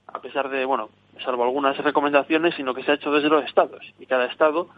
a 0.07 0.21
pesar 0.21 0.49
de, 0.49 0.65
bueno, 0.65 0.91
salvo 1.25 1.45
algunas 1.45 1.77
recomendaciones, 1.79 2.55
sino 2.55 2.75
que 2.75 2.83
se 2.83 2.93
ha 2.93 2.95
hecho 2.95 3.13
desde 3.13 3.29
los 3.29 3.45
estados. 3.45 3.85
Y 3.99 4.07
cada 4.07 4.27
estado 4.27 4.69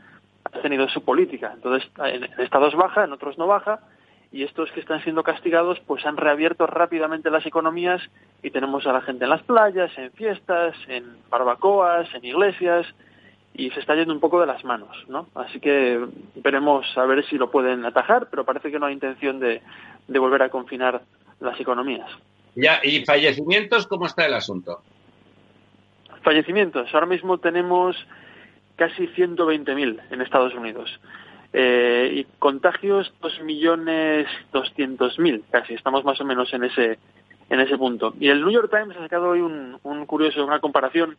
ha 0.45 0.61
tenido 0.61 0.89
su 0.89 1.05
política. 1.05 1.53
Entonces, 1.55 1.89
en 2.05 2.25
estados 2.39 2.75
baja, 2.75 3.05
en 3.05 3.13
otros 3.13 3.39
no 3.39 3.47
baja, 3.47 3.81
y 4.31 4.45
estos 4.45 4.73
que 4.73 4.81
están 4.81 5.03
siendo 5.03 5.23
castigados, 5.23 5.79
pues 5.81 6.07
han 6.07 6.17
reabierto 6.17 6.67
rápidamente 6.67 7.31
las 7.31 7.45
economías 7.45 8.01
y 8.43 8.51
tenemos 8.51 8.87
a 8.87 8.93
la 8.93 9.03
gente 9.03 9.25
en 9.25 9.31
las 9.31 9.43
playas, 9.43 9.97
en 9.99 10.11
fiestas, 10.13 10.75
en 10.89 11.05
barbacoas, 11.31 12.09
en 12.15 12.25
iglesias, 12.25 12.87
y 13.55 13.71
se 13.71 13.81
está 13.81 13.95
yendo 13.95 14.15
un 14.15 14.21
poco 14.21 14.41
de 14.41 14.47
las 14.47 14.65
manos, 14.65 14.97
¿no? 15.09 15.27
Así 15.35 15.61
que 15.61 16.03
veremos 16.37 16.87
a 16.97 17.05
ver 17.05 17.23
si 17.27 17.37
lo 17.37 17.51
pueden 17.51 17.85
atajar, 17.85 18.29
pero 18.31 18.47
parece 18.47 18.71
que 18.71 18.79
no 18.79 18.87
hay 18.87 18.95
intención 18.95 19.39
de, 19.39 19.61
de 20.09 20.19
volver 20.19 20.43
a 20.43 20.49
confinar 20.49 21.03
las 21.43 21.61
economías. 21.61 22.11
Ya, 22.55 22.81
¿y 22.83 23.05
fallecimientos 23.05 23.87
cómo 23.87 24.07
está 24.07 24.25
el 24.27 24.35
asunto? 24.35 24.83
Fallecimientos. 26.23 26.93
Ahora 26.95 27.07
mismo 27.07 27.39
tenemos 27.39 27.97
casi 28.77 29.09
120.000 29.09 30.01
en 30.11 30.21
Estados 30.21 30.55
Unidos. 30.55 31.01
Eh, 31.53 32.11
y 32.15 32.25
contagios, 32.39 33.13
2.200.000 33.21 35.43
casi. 35.51 35.75
Estamos 35.75 36.05
más 36.05 36.21
o 36.21 36.25
menos 36.25 36.55
en 36.55 36.63
ese, 36.65 36.99
en 37.51 37.61
ese 37.61 37.77
punto. 37.77 38.15
Y 38.19 38.29
el 38.29 38.41
New 38.41 38.51
York 38.51 38.71
Times 38.71 38.97
ha 38.97 39.01
sacado 39.01 39.29
hoy 39.31 39.41
un, 39.41 39.79
un 39.83 40.07
curioso, 40.07 40.45
una 40.45 40.61
comparación 40.61 41.17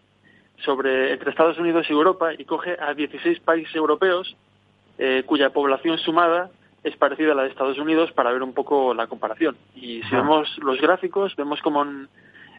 sobre 0.63 1.13
entre 1.13 1.29
Estados 1.29 1.57
Unidos 1.57 1.85
y 1.89 1.93
Europa 1.93 2.33
y 2.37 2.45
coge 2.45 2.77
a 2.79 2.93
16 2.93 3.39
países 3.41 3.75
europeos 3.75 4.35
eh, 4.97 5.23
cuya 5.25 5.49
población 5.49 5.97
sumada 5.97 6.49
es 6.83 6.95
parecida 6.97 7.31
a 7.31 7.35
la 7.35 7.43
de 7.43 7.49
Estados 7.49 7.77
Unidos 7.77 8.11
para 8.11 8.31
ver 8.31 8.43
un 8.43 8.53
poco 8.53 8.93
la 8.93 9.07
comparación. 9.07 9.55
Y 9.75 10.03
si 10.03 10.15
vemos 10.15 10.57
los 10.59 10.79
gráficos, 10.81 11.35
vemos 11.35 11.61
como 11.61 11.83
en, 11.83 12.09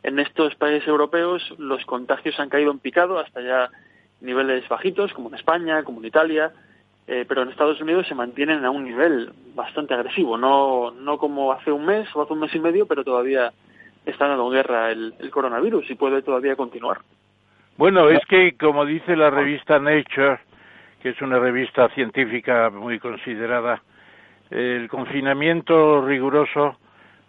en, 0.03 0.19
estos 0.19 0.55
países 0.55 0.89
europeos 0.89 1.55
los 1.59 1.85
contagios 1.85 2.39
han 2.41 2.49
caído 2.49 2.71
en 2.71 2.79
picado 2.79 3.19
hasta 3.19 3.43
ya 3.43 3.71
niveles 4.21 4.67
bajitos, 4.69 5.13
como 5.13 5.29
en 5.29 5.35
España, 5.35 5.83
como 5.83 6.01
en 6.01 6.07
Italia, 6.07 6.53
eh, 7.07 7.27
pero 7.29 7.43
en 7.43 7.51
Estados 7.51 7.81
Unidos 7.83 8.07
se 8.09 8.15
mantienen 8.15 8.65
a 8.65 8.71
un 8.71 8.85
nivel 8.85 9.31
bastante 9.55 9.93
agresivo, 9.93 10.39
no, 10.39 10.91
no 10.91 11.19
como 11.19 11.53
hace 11.53 11.71
un 11.71 11.85
mes 11.85 12.09
o 12.15 12.23
hace 12.23 12.33
un 12.33 12.41
mes 12.41 12.55
y 12.55 12.61
medio, 12.61 12.87
pero 12.87 13.05
todavía 13.05 13.53
está 14.07 14.27
dando 14.27 14.49
guerra 14.49 14.91
el, 14.91 15.15
el 15.19 15.31
coronavirus 15.31 15.91
y 15.91 15.95
puede 15.95 16.23
todavía 16.23 16.57
continuar. 16.57 16.99
Bueno, 17.77 18.09
es 18.09 18.25
que 18.27 18.57
como 18.57 18.87
dice 18.87 19.17
la 19.17 19.31
revista 19.31 19.79
Nature, 19.79 20.39
que 21.03 21.11
es 21.11 21.21
una 21.21 21.39
revista 21.39 21.89
científica 21.91 22.71
muy 22.71 22.99
considerada, 22.99 23.83
el 24.55 24.89
confinamiento 24.89 26.07
riguroso 26.07 26.77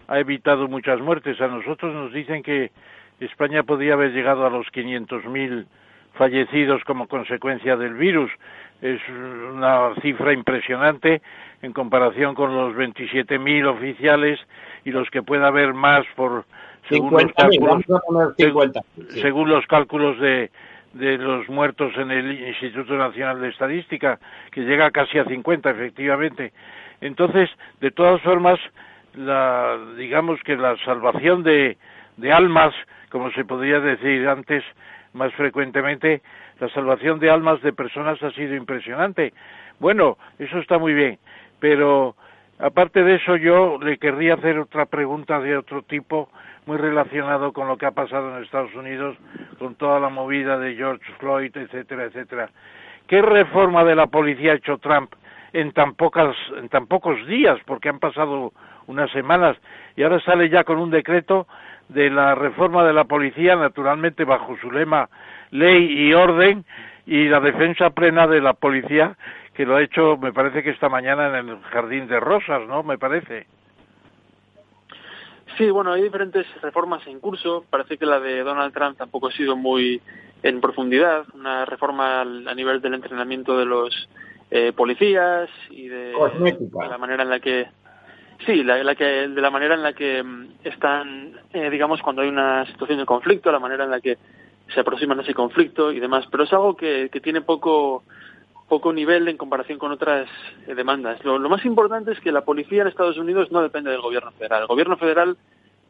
ha 0.08 0.20
evitado 0.20 0.68
muchas 0.68 1.02
muertes. 1.02 1.42
A 1.42 1.48
nosotros 1.48 1.92
nos 1.94 2.14
dicen 2.14 2.44
que 2.44 2.72
España 3.20 3.64
podría 3.64 3.94
haber 3.94 4.12
llegado 4.12 4.46
a 4.46 4.50
los 4.52 4.68
500.000 4.68 5.66
fallecidos 6.14 6.84
como 6.84 7.08
consecuencia 7.08 7.76
del 7.78 7.96
virus. 7.96 8.32
Es 8.80 9.02
una 9.10 9.96
cifra 10.04 10.34
impresionante 10.34 11.24
en 11.64 11.74
comparación 11.74 12.36
con 12.36 12.56
los 12.56 12.76
27.000 12.76 13.66
oficiales 13.70 14.40
y 14.84 14.92
los 14.92 15.10
que 15.10 15.24
pueda 15.24 15.48
haber 15.48 15.74
más 15.74 16.06
por 16.16 16.46
según 16.88 17.14
los 17.14 17.34
cálculos, 17.34 17.84
según 19.20 19.50
los 19.50 19.66
cálculos 19.66 20.20
de, 20.20 20.52
de 20.94 21.18
los 21.18 21.50
muertos 21.50 21.92
en 21.98 22.12
el 22.12 22.48
Instituto 22.48 22.94
Nacional 22.96 23.42
de 23.42 23.50
Estadística, 23.50 24.20
que 24.52 24.62
llega 24.62 24.92
casi 24.92 25.18
a 25.18 25.26
50 25.26 25.72
efectivamente. 25.72 26.54
Entonces, 27.06 27.50
de 27.82 27.92
todas 27.92 28.22
formas, 28.22 28.60
la, 29.14 29.78
digamos 29.98 30.40
que 30.42 30.58
la 30.58 30.76
salvación 30.84 31.44
de, 31.44 31.78
de 32.18 32.34
almas, 32.34 32.74
como 33.10 33.32
se 33.32 33.46
podría 33.46 33.80
decir 33.80 34.28
antes 34.28 34.64
más 35.14 35.32
frecuentemente, 35.34 36.22
la 36.60 36.68
salvación 36.70 37.20
de 37.20 37.30
almas 37.30 37.62
de 37.62 37.74
personas 37.74 38.22
ha 38.24 38.32
sido 38.32 38.56
impresionante. 38.56 39.34
Bueno, 39.80 40.18
eso 40.40 40.58
está 40.58 40.80
muy 40.80 40.94
bien, 40.94 41.20
pero 41.60 42.16
aparte 42.58 43.04
de 43.04 43.16
eso 43.16 43.36
yo 43.36 43.78
le 43.80 43.98
querría 43.98 44.34
hacer 44.34 44.58
otra 44.58 44.88
pregunta 44.88 45.40
de 45.40 45.58
otro 45.58 45.84
tipo, 45.84 46.30
muy 46.66 46.78
relacionado 46.78 47.54
con 47.54 47.68
lo 47.68 47.78
que 47.78 47.86
ha 47.86 47.92
pasado 47.92 48.36
en 48.36 48.44
Estados 48.44 48.74
Unidos, 48.74 49.16
con 49.60 49.76
toda 49.76 50.00
la 50.00 50.10
movida 50.10 50.58
de 50.58 50.76
George 50.76 51.06
Floyd, 51.20 51.56
etcétera, 51.56 52.06
etcétera. 52.06 52.50
¿Qué 53.08 53.22
reforma 53.22 53.84
de 53.84 53.96
la 53.96 54.08
policía 54.08 54.54
ha 54.54 54.56
hecho 54.56 54.80
Trump 54.80 55.14
en 55.56 55.72
tan 55.72 55.96
pocas, 55.96 56.36
en 56.58 56.70
tan 56.70 56.88
pocos 56.88 57.26
días? 57.28 57.60
Porque 57.66 57.90
han 57.90 58.00
pasado 58.00 58.52
unas 58.88 59.10
semanas 59.12 59.58
y 59.96 60.04
ahora 60.04 60.20
sale 60.20 60.50
ya 60.50 60.64
con 60.64 60.78
un 60.78 60.92
decreto 60.92 61.48
de 61.90 62.10
la 62.10 62.36
reforma 62.36 62.84
de 62.84 62.94
la 62.94 63.06
policía, 63.06 63.56
naturalmente 63.56 64.26
bajo 64.26 64.58
su 64.58 64.72
lema 64.72 65.10
ley 65.52 66.08
y 66.08 66.14
orden 66.14 66.66
y 67.06 67.30
la 67.30 67.40
defensa 67.40 67.92
plena 67.92 68.28
de 68.28 68.42
la 68.42 68.54
policía 68.54 69.16
que 69.54 69.66
lo 69.66 69.78
ha 69.78 69.82
hecho, 69.82 70.18
me 70.18 70.34
parece 70.34 70.62
que 70.62 70.72
esta 70.72 70.90
mañana 70.90 71.40
en 71.40 71.50
el 71.50 71.62
Jardín 71.72 72.08
de 72.08 72.20
Rosas, 72.20 72.68
¿no? 72.68 72.84
Me 72.84 72.98
parece. 72.98 73.48
Sí, 75.58 75.70
bueno, 75.70 75.94
hay 75.94 76.02
diferentes 76.02 76.46
reformas 76.62 77.08
en 77.08 77.22
curso. 77.22 77.64
Parece 77.70 77.98
que 77.98 78.06
la 78.06 78.20
de 78.20 78.44
Donald 78.44 78.74
Trump 78.74 78.98
tampoco 78.98 79.28
ha 79.30 79.32
sido 79.32 79.56
muy 79.56 80.02
en 80.44 80.60
profundidad. 80.60 81.26
Una 81.34 81.64
reforma 81.64 82.22
a 82.22 82.54
nivel 82.54 82.82
del 82.82 82.96
entrenamiento 82.96 83.58
de 83.58 83.66
los 83.66 84.10
eh, 84.58 84.72
policías 84.72 85.50
y 85.70 85.90
de, 85.90 86.14
la 86.90 86.98
manera 86.98 87.24
en 87.24 87.30
la 87.30 87.42
que 87.42 87.68
sí, 88.46 88.64
la, 88.64 88.82
la, 88.86 88.96
que 88.96 89.04
de 89.04 89.42
la 89.42 89.50
manera 89.50 89.76
en 89.76 89.84
la 89.84 89.92
que 89.92 90.24
mm, 90.24 90.48
están, 90.64 91.34
eh, 91.52 91.70
digamos, 91.70 92.02
cuando 92.02 92.22
hay 92.22 92.30
una 92.30 92.66
situación 92.68 93.00
de 93.00 93.06
conflicto, 93.06 93.52
la 93.52 93.60
manera 93.60 93.84
en 93.84 93.92
la 93.92 94.00
que 94.00 94.18
se 94.74 94.80
aproximan 94.80 95.20
a 95.20 95.24
ese 95.24 95.34
conflicto 95.34 95.92
y 95.92 96.00
demás. 96.00 96.26
Pero 96.32 96.46
es 96.46 96.54
algo 96.54 96.74
que, 96.78 97.10
que 97.12 97.20
tiene 97.20 97.42
poco 97.42 98.04
poco 98.70 98.94
nivel 98.94 99.28
en 99.28 99.36
comparación 99.36 99.78
con 99.78 99.92
otras 99.92 100.30
eh, 100.68 100.74
demandas. 100.74 101.22
Lo, 101.26 101.38
más 101.50 101.66
importante 101.66 102.14
es 102.14 102.20
que 102.22 102.32
la 102.32 102.46
policía 102.46 102.84
en 102.84 102.88
Estados 102.88 103.18
Unidos 103.18 103.52
no 103.52 103.62
depende 103.62 103.92
del 103.92 104.02
gobierno 104.02 104.32
federal. 104.32 104.62
El 104.62 104.68
gobierno 104.68 104.96
federal, 104.96 105.38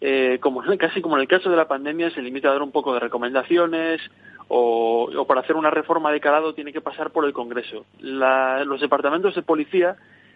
eh, 0.01 0.39
como 0.41 0.63
casi 0.79 1.01
como 1.01 1.17
en 1.17 1.21
el 1.21 1.27
caso 1.27 1.51
de 1.51 1.55
la 1.55 1.67
pandemia, 1.67 2.09
se 2.09 2.23
limita 2.23 2.49
a 2.49 2.53
dar 2.53 2.63
un 2.63 2.71
poco 2.71 2.95
de 2.95 2.99
recomendaciones 2.99 4.01
o, 4.47 5.09
o 5.15 5.27
para 5.27 5.41
hacer 5.41 5.55
una 5.55 5.69
reforma 5.69 6.11
de 6.11 6.19
calado 6.19 6.53
tiene 6.53 6.73
que 6.73 6.81
pasar 6.81 7.11
por 7.11 7.25
el 7.25 7.33
Congreso. 7.33 7.85
los 7.99 8.81
departamentos 8.81 9.35
de 9.35 9.41
policía 9.41 9.95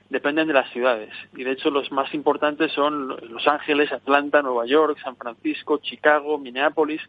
dependen 0.10 0.48
de 0.48 0.54
las 0.54 0.70
ciudades 0.72 1.12
y 1.36 1.44
de 1.44 1.52
hecho 1.52 1.70
los 1.70 1.92
más 1.92 2.14
importantes 2.14 2.72
son 2.72 3.10
Los 3.32 3.48
Ángeles, 3.48 3.92
Atlanta, 3.92 4.42
Nueva 4.42 4.66
York, 4.66 4.98
San 5.04 5.16
Francisco, 5.16 5.78
Chicago, 5.78 6.40
Minneapolis 6.40 7.02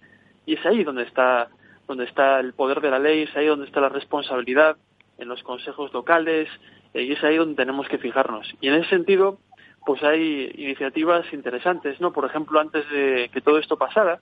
y 0.45 0.55
es 0.55 0.67
ahí 0.67 0.85
donde 0.85 1.05
está 1.05 1.49
donde 1.91 2.05
está 2.05 2.39
el 2.39 2.53
poder 2.53 2.81
de 2.81 2.91
la 2.91 3.01
ley, 3.01 3.23
es 3.23 3.37
ahí 3.37 3.47
donde 3.47 3.67
está 3.67 3.81
la 3.81 3.89
responsabilidad 3.89 4.77
en 5.19 5.29
los 5.29 5.43
consejos 5.43 5.93
locales, 5.93 6.49
eh, 6.95 7.03
y 7.03 7.13
es 7.13 7.25
ahí 7.25 7.37
donde 7.37 7.57
tenemos 7.57 7.89
que 7.89 7.99
fijarnos. 7.99 8.47
Y 8.61 8.69
en 8.69 8.75
ese 8.75 8.91
sentido, 8.91 9.39
pues 9.85 10.03
hay 10.05 10.53
iniciativas 10.57 11.27
interesantes, 11.33 12.01
¿no? 12.01 12.13
Por 12.13 12.25
ejemplo, 12.27 12.61
antes 12.61 12.89
de 12.91 13.29
que 13.33 13.41
todo 13.41 13.59
esto 13.59 13.77
pasara, 13.77 14.21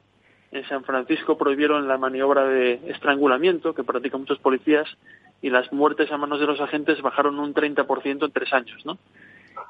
en 0.52 0.66
San 0.68 0.84
Francisco 0.84 1.36
prohibieron 1.36 1.88
la 1.88 1.98
maniobra 1.98 2.44
de 2.44 2.80
estrangulamiento 2.88 3.74
que 3.74 3.84
practican 3.84 4.20
muchos 4.20 4.38
policías 4.38 4.88
y 5.42 5.50
las 5.50 5.72
muertes 5.72 6.10
a 6.10 6.16
manos 6.16 6.40
de 6.40 6.46
los 6.46 6.60
agentes 6.60 7.00
bajaron 7.02 7.38
un 7.38 7.54
30% 7.54 8.24
en 8.24 8.32
tres 8.32 8.52
años, 8.52 8.84
¿no? 8.84 8.98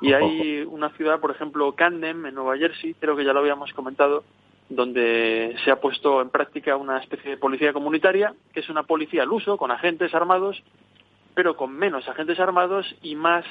Y 0.00 0.12
hay 0.12 0.62
una 0.62 0.90
ciudad, 0.90 1.18
por 1.18 1.32
ejemplo, 1.32 1.73
Camden, 1.73 2.25
en 2.25 2.35
Nueva 2.35 2.56
Jersey, 2.56 2.94
creo 2.94 3.16
que 3.16 3.25
ya 3.25 3.32
lo 3.32 3.40
habíamos 3.40 3.73
comentado, 3.73 4.23
donde 4.68 5.56
se 5.64 5.70
ha 5.70 5.80
puesto 5.80 6.23
en 6.23 6.30
práctica 6.30 6.76
una 6.76 6.99
especie 6.99 7.32
de 7.32 7.37
policía 7.37 7.73
comunitaria, 7.73 8.32
que 8.52 8.61
es 8.61 8.68
una 8.68 8.85
policía 8.85 9.23
al 9.23 9.32
uso, 9.32 9.56
con 9.56 9.70
agentes 9.70 10.14
armados 10.14 10.62
pero 11.38 11.56
con 11.56 11.70
menos 11.70 12.08
agentes 12.08 12.40
armados 12.40 12.85
y 13.00 13.14
más 13.14 13.44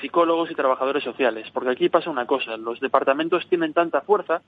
psicólogos 0.00 0.50
y 0.50 0.54
trabajadores 0.54 1.04
sociales. 1.04 1.46
Porque 1.52 1.68
aquí 1.68 1.90
pasa 1.90 2.08
una 2.08 2.24
cosa, 2.24 2.56
los 2.56 2.80
departamentos 2.80 3.46
tienen 3.50 3.74
tanta 3.74 4.00
fuerza 4.00 4.40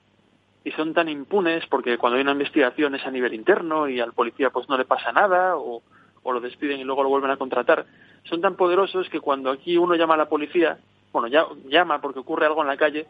y 0.63 0.71
son 0.71 0.93
tan 0.93 1.09
impunes 1.09 1.65
porque 1.67 1.97
cuando 1.97 2.17
hay 2.17 2.23
una 2.23 2.33
investigación 2.33 2.95
es 2.95 3.05
a 3.05 3.11
nivel 3.11 3.33
interno 3.33 3.89
y 3.89 3.99
al 3.99 4.13
policía 4.13 4.51
pues 4.51 4.69
no 4.69 4.77
le 4.77 4.85
pasa 4.85 5.11
nada 5.11 5.57
o, 5.57 5.81
o 6.23 6.31
lo 6.31 6.39
despiden 6.39 6.79
y 6.79 6.83
luego 6.83 7.03
lo 7.03 7.09
vuelven 7.09 7.31
a 7.31 7.37
contratar. 7.37 7.85
Son 8.23 8.41
tan 8.41 8.55
poderosos 8.55 9.09
que 9.09 9.19
cuando 9.19 9.49
aquí 9.49 9.77
uno 9.77 9.95
llama 9.95 10.13
a 10.13 10.17
la 10.17 10.29
policía, 10.29 10.77
bueno, 11.11 11.27
ya, 11.27 11.45
llama 11.67 11.99
porque 11.99 12.19
ocurre 12.19 12.45
algo 12.45 12.61
en 12.61 12.67
la 12.67 12.77
calle, 12.77 13.07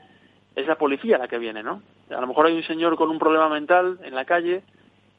es 0.55 0.67
la 0.67 0.77
policía 0.77 1.17
la 1.17 1.27
que 1.27 1.39
viene, 1.39 1.63
¿no? 1.63 1.81
A 2.10 2.22
lo 2.22 2.27
mejor 2.27 2.46
hay 2.46 2.55
un 2.55 2.63
señor 2.63 2.96
con 2.96 3.10
un 3.10 3.20
problema 3.20 3.50
mental 3.50 4.00
en 4.03 4.15
la 4.15 4.25
calle, 4.25 4.63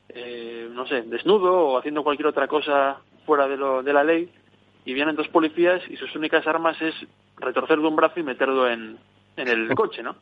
eh, 0.09 0.69
no 0.71 0.87
sé, 0.87 1.03
desnudo 1.03 1.53
o 1.55 1.79
haciendo 1.79 2.03
cualquier 2.03 2.29
otra 2.29 2.49
cosa 2.49 2.99
fuera 3.27 3.47
de, 3.47 3.57
lo, 3.57 3.83
de 3.83 3.93
la 3.93 4.05
ley, 4.05 4.31
y 4.85 4.95
vienen 4.95 5.17
dos 5.17 5.29
policías 5.29 5.83
y 5.89 5.97
sus 5.97 6.15
únicas 6.17 6.47
armas 6.47 6.81
es 6.83 6.95
retorcerle 7.37 7.87
un 7.87 7.97
brazo 7.97 8.21
y 8.21 8.25
meterlo 8.25 8.69
en, 8.69 8.99
en 9.37 9.49
el 9.49 9.75
coche, 9.75 10.03
¿no? 10.03 10.17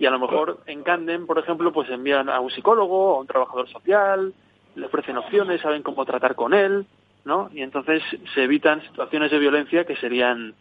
Y 0.00 0.06
a 0.06 0.10
lo 0.10 0.18
mejor 0.18 0.58
en 0.66 0.82
Camden, 0.82 1.26
por 1.26 1.38
ejemplo, 1.38 1.72
pues 1.72 1.90
envían 1.90 2.30
a 2.30 2.40
un 2.40 2.50
psicólogo, 2.50 3.16
a 3.16 3.20
un 3.20 3.26
trabajador 3.26 3.68
social, 3.68 4.32
le 4.74 4.86
ofrecen 4.86 5.18
opciones, 5.18 5.60
saben 5.60 5.82
cómo 5.82 6.06
tratar 6.06 6.34
con 6.34 6.54
él, 6.54 6.86
¿no? 7.26 7.50
Y 7.52 7.60
entonces 7.60 8.02
se 8.34 8.44
evitan 8.44 8.80
situaciones 8.80 9.30
de 9.30 9.38
violencia 9.38 9.84
que 9.84 9.96
serían 9.96 10.54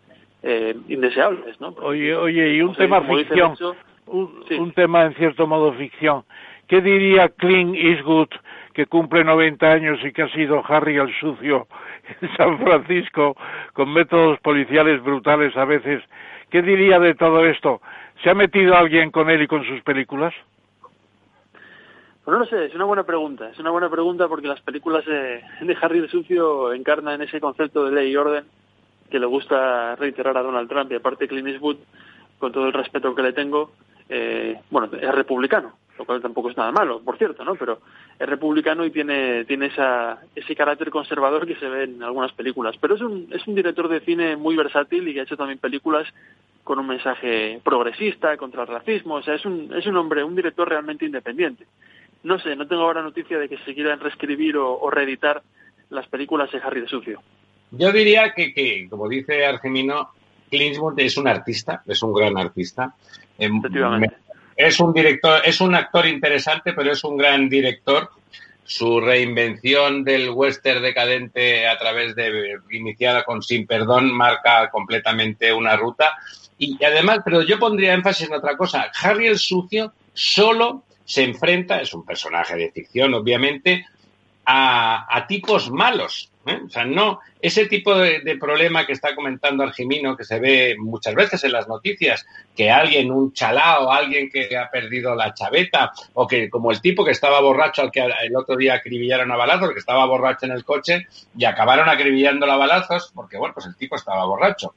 eh, 0.43 0.75
indeseables, 0.89 1.60
¿no? 1.62 1.69
oye, 1.81 2.13
oye, 2.15 2.55
y 2.55 2.62
un 2.62 2.75
tema 2.75 3.01
ficción, 3.01 3.55
un, 4.08 4.43
un 4.60 4.72
tema 4.74 5.05
en 5.05 5.15
cierto 5.15 5.48
modo 5.48 5.72
ficción. 5.72 6.25
¿Qué 6.67 6.81
diría 6.81 7.29
Clint 7.29 7.75
Eastwood 7.75 8.29
que 8.74 8.86
cumple 8.86 9.24
90 9.24 9.72
años 9.72 10.00
y 10.03 10.12
que 10.12 10.24
ha 10.24 10.29
sido 10.29 10.63
Harry 10.67 10.98
el 10.98 11.13
sucio 11.19 11.67
en 12.22 12.36
San 12.38 12.60
Francisco, 12.60 13.36
con 13.74 13.91
métodos 13.91 14.39
policiales 14.39 15.03
brutales 15.03 15.55
a 15.58 15.65
veces. 15.65 16.03
¿Qué 16.50 16.62
diría 16.62 17.00
de 17.00 17.15
todo 17.15 17.46
esto? 17.46 17.82
¿Se 18.24 18.29
ha 18.29 18.34
metido 18.34 18.75
alguien 18.75 19.12
con 19.12 19.29
él 19.29 19.41
y 19.41 19.48
con 19.48 19.63
sus 19.65 19.82
películas? 19.84 20.34
Pues 22.24 22.38
no 22.38 22.39
lo 22.39 22.46
sé, 22.46 22.65
es 22.65 22.75
una 22.75 22.86
buena 22.86 23.03
pregunta. 23.03 23.50
Es 23.50 23.60
una 23.60 23.72
buena 23.72 23.89
pregunta 23.89 24.27
porque 24.27 24.48
las 24.48 24.62
películas 24.62 25.06
de, 25.06 25.44
Harry 25.82 26.00
el 26.00 26.10
Sucio 26.10 26.74
encarnan 26.74 27.22
ese 27.22 27.39
concepto 27.39 27.86
de 27.86 27.91
ley 27.91 28.12
y 28.12 28.15
orden 28.15 28.46
que 29.10 29.20
le 29.20 29.25
gusta 29.25 29.96
reiterar 29.96 30.38
a 30.38 30.44
Donald 30.44 30.70
Trump 30.70 30.91
y 30.91 30.96
aparte 30.96 31.27
Clint 31.27 31.48
Eastwood, 31.48 31.77
con 32.38 32.51
todo 32.51 32.68
el 32.68 32.74
respeto 32.74 33.15
que 33.15 33.24
le 33.24 33.34
tengo, 33.34 33.72
eh, 34.08 34.60
bueno, 34.70 34.89
es 35.00 35.15
republicano, 35.15 35.74
lo 36.00 36.06
cual 36.06 36.22
tampoco 36.22 36.50
es 36.50 36.56
nada 36.56 36.72
malo, 36.72 37.01
por 37.01 37.18
cierto, 37.18 37.44
¿no? 37.44 37.56
Pero 37.56 37.82
es 38.18 38.27
republicano 38.27 38.86
y 38.86 38.91
tiene, 38.91 39.44
tiene 39.44 39.65
esa, 39.65 40.20
ese 40.34 40.56
carácter 40.56 40.89
conservador 40.89 41.46
que 41.46 41.58
se 41.58 41.68
ve 41.68 41.84
en 41.84 42.01
algunas 42.01 42.32
películas. 42.32 42.75
Pero 42.79 42.96
es 42.96 43.01
un, 43.01 43.27
es 43.34 43.46
un 43.46 43.53
director 43.53 43.89
de 43.89 44.00
cine 44.00 44.38
muy 44.38 44.56
versátil 44.56 45.06
y 45.08 45.13
que 45.13 45.20
ha 45.20 45.24
hecho 45.24 45.36
también 45.36 45.60
películas 45.60 46.08
con 46.63 46.79
un 46.79 46.88
mensaje 46.88 47.60
progresista, 47.65 48.38
contra 48.38 48.62
el 48.62 48.70
racismo. 48.70 49.15
O 49.15 49.22
sea, 49.22 49.36
es 49.36 49.46
un, 49.46 49.74
es 49.75 49.86
un 49.88 49.98
hombre, 49.98 50.24
un 50.24 50.38
director 50.38 50.70
realmente 50.70 51.06
independiente. 51.06 51.65
No 52.24 52.39
sé, 52.39 52.56
no 52.56 52.65
tengo 52.65 52.84
ahora 52.84 53.01
noticia 53.01 53.38
de 53.38 53.50
que 53.50 53.58
se 53.58 53.74
quieran 53.74 54.00
reescribir 54.00 54.56
o, 54.56 54.89
reeditar 54.89 55.44
las 55.89 56.08
películas 56.08 56.50
de 56.51 56.60
Harry 56.60 56.79
de 56.79 56.88
Sucio. 56.88 57.22
Yo 57.72 57.91
diría 57.91 58.34
que, 58.34 58.53
que 58.53 58.88
como 58.89 59.10
dice 59.10 59.46
Argemino, 59.46 60.12
Clint 60.50 60.77
es 60.98 61.18
un 61.18 61.27
artista, 61.27 61.84
es 61.86 62.01
un 62.01 62.13
gran 62.13 62.38
artista. 62.38 62.96
Em, 63.38 63.58
Efectivamente 63.58 64.29
es 64.60 64.78
un 64.82 64.92
director, 64.92 65.42
es 65.46 65.62
un 65.62 65.74
actor 65.74 66.06
interesante, 66.06 66.74
pero 66.74 66.92
es 66.92 67.01
un 67.06 67.16
gran 67.16 67.48
director. 67.48 68.10
Su 68.66 69.00
reinvención 69.00 70.04
del 70.04 70.32
western 70.32 70.84
decadente 70.84 71.66
a 71.66 71.78
través 71.78 72.13
de 72.13 72.58
iniciada 72.70 73.24
con 73.24 73.42
Sin 73.42 73.66
Perdón 73.66 74.12
marca 74.12 74.70
completamente 74.70 75.54
una 75.54 75.78
ruta. 75.78 76.18
Y 76.58 76.78
además, 76.84 77.20
pero 77.24 77.42
yo 77.42 77.58
pondría 77.58 77.94
énfasis 77.94 78.28
en 78.28 78.34
otra 78.34 78.58
cosa. 78.58 78.92
Harry 79.01 79.28
el 79.28 79.39
Sucio 79.39 79.94
solo 80.13 80.84
se 81.06 81.24
enfrenta, 81.24 81.80
es 81.80 81.94
un 81.94 82.06
personaje 82.06 82.58
de 82.58 82.70
ficción, 82.70 83.13
obviamente, 83.13 83.86
a, 84.51 85.25
tipos 85.27 85.70
malos. 85.70 86.32
¿eh? 86.48 86.60
O 86.65 86.70
sea, 86.70 86.84
no 86.84 87.20
ese 87.39 87.68
tipo 87.68 87.96
de, 87.96 88.38
problema 88.39 88.86
que 88.86 88.94
está 88.94 89.13
comentando 89.13 89.63
Argimino, 89.63 90.18
que 90.18 90.24
se 90.24 90.39
ve 90.39 90.75
muchas 90.77 91.13
veces 91.13 91.44
en 91.44 91.51
las 91.51 91.68
noticias, 91.68 92.25
que 92.56 92.72
alguien, 92.72 93.12
un 93.12 93.32
chalao, 93.32 93.91
alguien 93.91 94.29
que 94.29 94.58
ha 94.58 94.70
perdido 94.70 95.13
la 95.13 95.34
chaveta, 95.34 95.91
o 96.13 96.25
que 96.27 96.50
como 96.50 96.72
el 96.72 96.82
tipo 96.82 97.06
que 97.06 97.12
estaba 97.12 97.39
borracho 97.41 97.84
al 97.84 97.91
que 97.91 98.01
el 98.01 98.36
otro 98.36 98.58
día 98.58 98.74
acribillaron 98.75 99.32
a 99.32 99.36
balazos, 99.36 99.72
que 99.72 99.79
estaba 99.79 100.06
borracho 100.06 100.48
en 100.48 100.53
el 100.53 100.65
coche 100.65 101.08
y 101.38 101.46
acabaron 101.46 101.88
acribillando 101.88 102.51
a 102.51 102.58
balazos, 102.58 103.12
porque 103.13 103.38
bueno, 103.38 103.53
pues 103.53 103.68
el 103.68 103.75
tipo 103.75 103.96
estaba 103.96 104.25
borracho. 104.25 104.74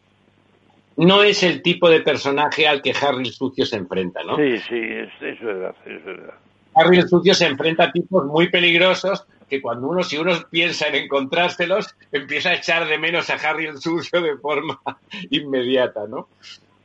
No 0.99 1.23
es 1.23 1.43
el 1.43 1.63
tipo 1.63 1.89
de 1.89 2.01
personaje 2.01 2.69
al 2.69 2.83
que 2.83 2.93
Harry 2.93 3.33
Sucio 3.33 3.65
se 3.65 3.77
enfrenta, 3.77 4.23
¿no? 4.23 4.37
Sí, 4.37 4.59
sí, 4.69 4.79
es 4.79 5.41
verdad, 5.41 5.75
es 5.87 6.05
verdad. 6.05 6.35
Harry 6.75 6.99
el 6.99 7.09
Sucio 7.09 7.35
se 7.35 7.47
enfrenta 7.47 7.85
a 7.85 7.93
tipos 7.93 8.25
muy 8.27 8.49
peligrosos 8.49 9.27
que 9.49 9.61
cuando 9.61 9.89
uno, 9.89 10.03
si 10.03 10.17
uno 10.17 10.33
piensa 10.51 10.89
en 10.89 10.95
encontrárselos, 10.95 11.95
empieza 12.11 12.51
a 12.51 12.55
echar 12.55 12.89
de 12.89 12.99
menos 12.99 13.29
a 13.29 13.35
Harry 13.35 13.67
el 13.67 13.79
Sucio 13.79 14.23
de 14.23 14.37
forma 14.39 14.81
inmediata, 15.31 16.07
¿no? 16.09 16.29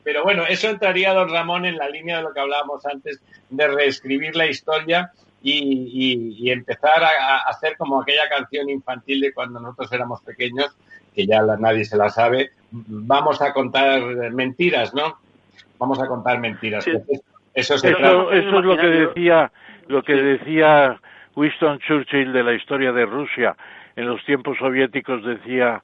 Pero 0.04 0.24
bueno, 0.24 0.46
eso 0.48 0.70
entraría, 0.70 1.14
don 1.14 1.30
Ramón, 1.30 1.66
en 1.66 1.78
la 1.78 1.90
línea 1.90 2.18
de 2.18 2.24
lo 2.24 2.34
que 2.34 2.40
hablábamos 2.40 2.86
antes, 2.86 3.22
de 3.50 3.68
reescribir 3.68 4.36
la 4.36 4.48
historia 4.48 5.12
y, 5.42 6.50
empezar 6.52 7.04
a, 7.04 7.38
hacer 7.50 7.78
como 7.78 8.02
aquella 8.02 8.28
canción 8.30 8.70
infantil 8.70 9.22
de 9.22 9.34
cuando 9.34 9.60
nosotros 9.60 9.92
éramos 9.92 10.22
pequeños, 10.22 10.76
que 11.14 11.26
ya 11.26 11.42
nadie 11.42 11.86
se 11.86 11.98
la 11.98 12.10
sabe, 12.10 12.52
vamos 12.72 13.42
a 13.42 13.54
contar 13.54 14.02
mentiras, 14.32 14.94
¿no? 14.94 15.18
Vamos 15.78 16.02
a 16.02 16.08
contar 16.08 16.40
mentiras. 16.40 16.86
Eso, 17.54 17.76
eso, 17.76 18.32
es 18.32 18.46
lo 18.46 18.78
que 18.78 18.88
decía, 18.88 19.52
lo 19.88 20.04
que 20.04 20.16
decía 20.16 21.00
Winston 21.36 21.80
Churchill 21.80 22.34
de 22.34 22.44
la 22.44 22.54
historia 22.54 22.92
de 22.92 23.06
Rusia 23.06 23.56
en 23.96 24.08
los 24.08 24.24
tiempos 24.26 24.58
soviéticos 24.58 25.24
decía 25.24 25.82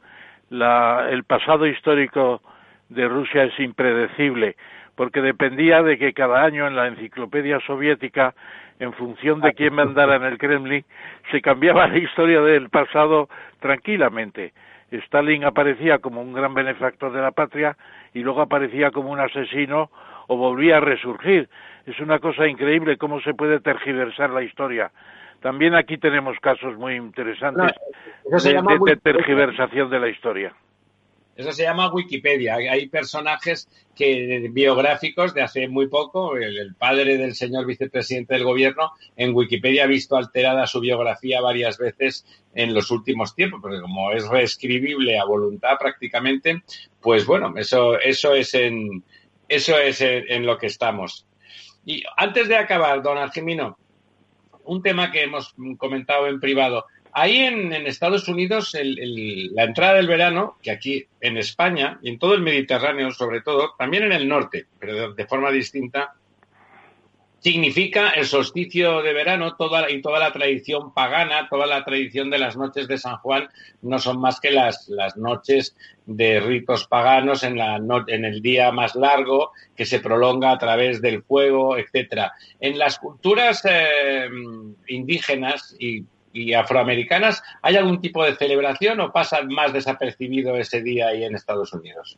la, 0.49 1.07
el 1.09 1.23
pasado 1.23 1.65
histórico 1.65 2.41
de 2.89 3.07
Rusia 3.07 3.43
es 3.43 3.59
impredecible 3.59 4.55
porque 4.95 5.21
dependía 5.21 5.81
de 5.81 5.97
que 5.97 6.13
cada 6.13 6.43
año 6.43 6.67
en 6.67 6.75
la 6.75 6.87
enciclopedia 6.87 7.59
soviética, 7.61 8.35
en 8.79 8.93
función 8.93 9.41
de 9.41 9.53
quién 9.53 9.73
mandara 9.73 10.15
en 10.15 10.23
el 10.23 10.37
Kremlin, 10.37 10.85
se 11.31 11.41
cambiaba 11.41 11.87
la 11.87 11.97
historia 11.97 12.41
del 12.41 12.69
pasado 12.69 13.29
tranquilamente. 13.59 14.53
Stalin 14.91 15.45
aparecía 15.45 15.97
como 15.97 16.21
un 16.21 16.33
gran 16.33 16.53
benefactor 16.53 17.11
de 17.11 17.21
la 17.21 17.31
patria 17.31 17.75
y 18.13 18.19
luego 18.19 18.41
aparecía 18.41 18.91
como 18.91 19.09
un 19.09 19.19
asesino 19.19 19.89
o 20.27 20.37
volvía 20.37 20.77
a 20.77 20.81
resurgir. 20.81 21.49
Es 21.85 21.99
una 21.99 22.19
cosa 22.19 22.47
increíble 22.47 22.97
cómo 22.97 23.21
se 23.21 23.33
puede 23.33 23.59
tergiversar 23.59 24.29
la 24.29 24.43
historia. 24.43 24.91
También 25.41 25.75
aquí 25.75 25.97
tenemos 25.97 26.39
casos 26.39 26.77
muy 26.77 26.95
interesantes 26.95 27.73
de, 28.23 28.97
tergiversación 28.97 29.89
de 29.89 29.99
la 29.99 30.07
historia. 30.07 30.55
Eso 31.35 31.51
se 31.51 31.63
llama 31.63 31.91
Wikipedia. 31.91 32.55
Hay 32.55 32.87
personajes 32.87 33.67
que 33.95 34.47
biográficos 34.51 35.33
de 35.33 35.41
hace 35.41 35.67
muy 35.67 35.87
poco. 35.87 36.37
El, 36.37 36.75
padre 36.75 37.17
del 37.17 37.33
señor 37.33 37.65
vicepresidente 37.65 38.35
del 38.35 38.43
gobierno 38.43 38.91
en 39.17 39.35
Wikipedia 39.35 39.83
ha 39.83 39.87
visto 39.87 40.15
alterada 40.15 40.67
su 40.67 40.79
biografía 40.79 41.41
varias 41.41 41.77
veces 41.77 42.25
en 42.53 42.73
los 42.73 42.91
últimos 42.91 43.35
tiempos, 43.35 43.61
porque 43.61 43.81
como 43.81 44.11
es 44.11 44.27
reescribible 44.29 45.17
a 45.17 45.25
voluntad 45.25 45.77
prácticamente, 45.79 46.63
pues 47.01 47.25
bueno, 47.25 47.53
eso, 47.57 47.99
eso 47.99 48.35
es 48.35 48.53
en 48.53 49.03
eso 49.49 49.77
es 49.77 50.01
en, 50.01 50.45
lo 50.45 50.57
que 50.57 50.67
estamos. 50.67 51.25
Y 51.85 52.03
antes 52.17 52.47
de 52.47 52.55
acabar, 52.55 53.01
don 53.01 53.17
Argemino, 53.17 53.77
un 54.65 54.81
tema 54.81 55.11
que 55.11 55.23
hemos 55.23 55.55
comentado 55.77 56.27
en 56.27 56.39
privado. 56.39 56.85
Ahí 57.11 57.41
en, 57.41 57.73
Estados 57.73 58.27
Unidos, 58.27 58.73
la 58.73 59.63
entrada 59.63 59.95
del 59.95 60.07
verano, 60.07 60.57
que 60.61 60.71
aquí 60.71 61.05
en 61.21 61.37
España 61.37 61.99
y 62.01 62.09
en 62.09 62.17
todo 62.17 62.33
el 62.33 62.41
Mediterráneo 62.41 63.11
sobre 63.11 63.41
todo, 63.41 63.75
también 63.77 64.03
en 64.03 64.13
el 64.13 64.27
norte, 64.27 64.65
pero 64.79 65.13
de 65.13 65.27
forma 65.27 65.51
distinta, 65.51 66.15
significa 67.43 68.11
el 68.11 68.25
solsticio 68.25 69.01
de 69.01 69.11
verano 69.11 69.55
toda, 69.57 69.91
y 69.91 70.01
toda 70.01 70.17
la 70.17 70.31
tradición 70.31 70.93
pagana, 70.93 71.49
toda 71.49 71.67
la 71.67 71.83
tradición 71.83 72.29
de 72.29 72.39
las 72.39 72.55
noches 72.55 72.87
de 72.87 72.97
San 72.97 73.17
Juan 73.17 73.49
no 73.81 73.99
son 73.99 74.21
más 74.21 74.39
que 74.39 74.51
las, 74.51 74.87
las 74.87 75.17
noches 75.17 75.75
de 76.05 76.39
ritos 76.39 76.87
paganos 76.87 77.43
en, 77.43 77.57
la 77.57 77.81
en 78.07 78.23
el 78.23 78.41
día 78.41 78.71
más 78.71 78.95
largo 78.95 79.51
que 79.75 79.85
se 79.85 79.99
prolonga 79.99 80.51
a 80.51 80.57
través 80.57 81.01
del 81.01 81.21
fuego, 81.21 81.77
etcétera. 81.77 82.31
En 82.61 82.77
las 82.77 82.97
culturas 82.97 83.61
eh, 83.69 84.29
indígenas 84.87 85.75
y, 85.77 86.05
y 86.31 86.53
afroamericanas, 86.53 87.43
¿hay 87.61 87.75
algún 87.75 87.99
tipo 87.99 88.23
de 88.23 88.35
celebración 88.35 89.01
o 89.01 89.11
pasa 89.11 89.41
más 89.43 89.73
desapercibido 89.73 90.55
ese 90.55 90.81
día 90.81 91.07
ahí 91.07 91.25
en 91.25 91.35
Estados 91.35 91.73
Unidos? 91.73 92.17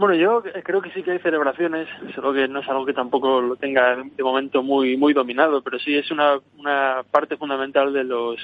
Bueno, 0.00 0.14
yo 0.14 0.42
creo 0.64 0.80
que 0.80 0.90
sí 0.92 1.02
que 1.02 1.10
hay 1.10 1.18
celebraciones, 1.18 1.86
solo 2.14 2.32
que 2.32 2.48
no 2.48 2.60
es 2.60 2.68
algo 2.70 2.86
que 2.86 2.94
tampoco 2.94 3.42
lo 3.42 3.56
tenga 3.56 3.96
de 3.96 4.22
momento 4.22 4.62
muy 4.62 4.96
muy 4.96 5.12
dominado, 5.12 5.60
pero 5.60 5.78
sí 5.78 5.94
es 5.94 6.10
una, 6.10 6.38
una 6.56 7.02
parte 7.10 7.36
fundamental 7.36 7.92
de 7.92 8.04
los 8.04 8.38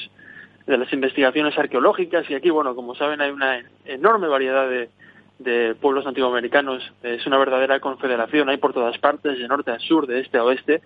de 0.66 0.76
las 0.76 0.92
investigaciones 0.92 1.56
arqueológicas. 1.56 2.28
Y 2.28 2.34
aquí, 2.34 2.50
bueno, 2.50 2.74
como 2.74 2.94
saben, 2.94 3.22
hay 3.22 3.30
una 3.30 3.64
enorme 3.86 4.28
variedad 4.28 4.68
de, 4.68 4.90
de 5.38 5.74
pueblos 5.74 6.04
nativoamericanos, 6.04 6.92
es 7.02 7.26
una 7.26 7.38
verdadera 7.38 7.80
confederación, 7.80 8.50
hay 8.50 8.58
por 8.58 8.74
todas 8.74 8.98
partes, 8.98 9.38
de 9.38 9.48
norte 9.48 9.70
a 9.70 9.78
sur, 9.78 10.06
de 10.06 10.20
este 10.20 10.36
a 10.36 10.44
oeste, 10.44 10.82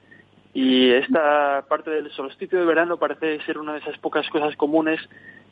y 0.55 0.93
esta 0.93 1.65
parte 1.69 1.91
del 1.91 2.13
solsticio 2.13 2.61
de 2.61 2.67
verano 2.67 2.97
parece 2.97 3.41
ser 3.41 3.59
una 3.59 3.73
de 3.73 3.81
esas 3.81 3.99
pocas 3.99 4.29
cosas 4.29 4.55
comunes 4.55 5.01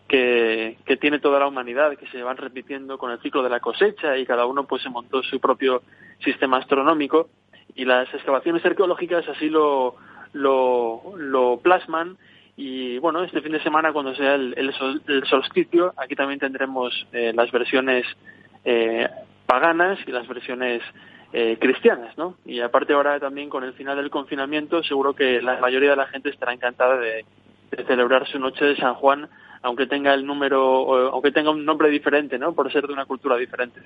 que, 0.09 0.99
tiene 1.01 1.19
toda 1.19 1.39
la 1.39 1.47
humanidad, 1.47 1.97
que 1.97 2.09
se 2.09 2.23
van 2.23 2.39
repitiendo 2.39 2.97
con 2.99 3.13
el 3.13 3.21
ciclo 3.21 3.43
de 3.43 3.51
la 3.51 3.61
cosecha 3.61 4.17
y 4.17 4.25
cada 4.27 4.47
uno 4.47 4.65
pues 4.65 4.83
se 4.83 4.89
montó 4.89 5.23
su 5.23 5.39
propio 5.39 5.83
sistema 6.25 6.57
astronómico 6.57 7.29
y 7.75 7.85
las 7.85 8.13
excavaciones 8.15 8.65
arqueológicas 8.65 9.29
así 9.29 9.51
lo, 9.51 9.97
lo, 10.33 11.61
plasman 11.63 12.17
y 12.57 12.99
bueno, 12.99 13.23
este 13.23 13.43
fin 13.43 13.53
de 13.53 13.63
semana 13.63 13.93
cuando 13.93 14.15
sea 14.15 14.35
el, 14.35 14.75
solsticio, 15.29 15.93
aquí 15.97 16.17
también 16.17 16.41
tendremos 16.41 17.07
eh, 17.13 17.33
las 17.35 17.53
versiones 17.53 18.05
eh, 18.65 19.09
paganas 19.47 19.99
y 20.07 20.11
las 20.11 20.27
versiones 20.27 20.83
eh, 21.33 21.59
cristianas, 21.61 22.17
¿no? 22.17 22.37
Y 22.47 22.61
aparte 22.61 22.95
ahora 22.95 23.21
también 23.21 23.51
con 23.51 23.63
el 23.63 23.75
final 23.75 23.97
del 23.97 24.11
confinamiento, 24.11 24.83
seguro 24.83 25.15
que 25.15 25.41
la 25.43 25.61
mayoría 25.61 25.91
de 25.91 25.97
la 25.97 26.07
gente 26.07 26.31
estará 26.31 26.53
encantada 26.53 26.97
de 26.97 27.25
celebrar 27.87 28.27
su 28.27 28.39
noche 28.39 28.65
de 28.65 28.77
San 28.77 28.95
Juan 28.95 29.29
aunque 29.63 29.87
tenga 29.87 30.15
el 30.15 30.25
número, 30.27 31.11
aunque 31.13 31.33
tenga 31.33 31.51
un 31.51 31.65
nombre 31.65 31.91
diferente, 31.91 32.39
¿no? 32.39 32.53
Por 32.53 32.73
ser 32.73 32.87
de 32.87 32.93
una 32.93 33.07
cultura 33.07 33.37
diferente. 33.37 33.81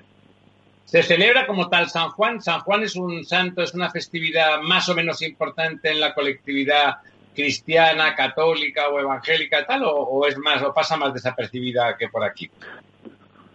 Se 0.85 1.01
celebra 1.01 1.47
como 1.47 1.69
tal 1.69 1.89
San 1.89 2.09
Juan. 2.09 2.41
San 2.41 2.59
Juan 2.59 2.83
es 2.83 2.95
un 2.95 3.23
santo, 3.25 3.63
es 3.63 3.73
una 3.73 3.89
festividad 3.89 4.61
más 4.61 4.87
o 4.89 4.95
menos 4.95 5.21
importante 5.21 5.89
en 5.89 5.99
la 5.99 6.13
colectividad 6.13 6.97
cristiana, 7.33 8.15
católica 8.15 8.89
o 8.89 8.99
evangélica, 8.99 9.65
tal, 9.65 9.83
o, 9.85 10.25
es 10.27 10.37
más, 10.37 10.61
o 10.61 10.73
pasa 10.73 10.95
más 10.97 11.13
desapercibida 11.13 11.97
que 11.97 12.09
por 12.09 12.23
aquí. 12.23 12.49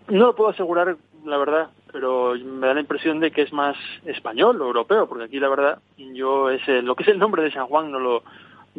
No 0.09 0.27
lo 0.27 0.35
puedo 0.35 0.51
asegurar, 0.51 0.97
la 1.25 1.37
verdad, 1.37 1.69
pero 1.93 2.35
me 2.35 2.67
da 2.67 2.75
la 2.75 2.81
impresión 2.81 3.21
de 3.21 3.31
que 3.31 3.43
es 3.43 3.53
más 3.53 3.77
español 4.05 4.61
o 4.61 4.67
europeo, 4.67 5.09
porque 5.09 5.25
aquí 5.25 5.39
la 5.39 5.49
verdad 5.49 5.79
yo 5.97 6.51
ese, 6.51 6.83
lo 6.83 6.95
que 6.97 7.05
es 7.05 7.09
el 7.09 7.19
nombre 7.19 7.43
de 7.43 7.53
San 7.53 7.67
Juan 7.67 7.93
no 7.93 8.01
lo 8.01 8.23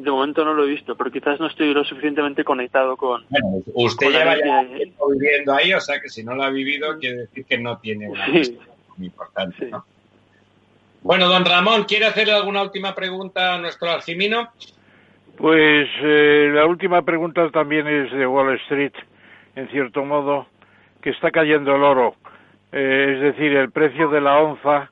de 0.03 0.11
momento 0.11 0.45
no 0.45 0.53
lo 0.53 0.63
he 0.63 0.69
visto, 0.69 0.95
pero 0.95 1.11
quizás 1.11 1.39
no 1.39 1.47
estoy 1.47 1.73
lo 1.73 1.83
suficientemente 1.83 2.43
conectado 2.43 2.95
con. 2.95 3.25
Bueno, 3.29 3.61
usted 3.73 4.09
lleva 4.09 4.37
ya 4.37 4.63
viviendo 4.63 5.53
ahí, 5.53 5.73
o 5.73 5.81
sea 5.81 5.99
que 5.99 6.09
si 6.09 6.23
no 6.23 6.35
lo 6.35 6.43
ha 6.43 6.49
vivido, 6.49 6.97
quiere 6.97 7.17
decir 7.17 7.45
que 7.45 7.57
no 7.57 7.77
tiene 7.79 8.09
una 8.09 8.25
sí. 8.25 8.57
muy 8.97 9.07
importante, 9.07 9.67
¿no? 9.67 9.85
Bueno, 11.01 11.27
don 11.27 11.45
Ramón, 11.45 11.85
¿quiere 11.85 12.05
hacerle 12.05 12.33
alguna 12.33 12.61
última 12.61 12.93
pregunta 12.93 13.55
a 13.55 13.57
nuestro 13.57 13.89
Argimino? 13.89 14.49
Pues 15.37 15.87
eh, 16.01 16.51
la 16.53 16.65
última 16.65 17.01
pregunta 17.03 17.49
también 17.49 17.87
es 17.87 18.11
de 18.11 18.27
Wall 18.27 18.55
Street, 18.63 18.91
en 19.55 19.69
cierto 19.69 20.03
modo, 20.03 20.47
que 21.01 21.11
está 21.11 21.31
cayendo 21.31 21.75
el 21.75 21.83
oro. 21.83 22.15
Eh, 22.71 23.13
es 23.15 23.21
decir, 23.21 23.55
el 23.55 23.71
precio 23.71 24.09
de 24.09 24.19
la 24.19 24.39
onza, 24.39 24.91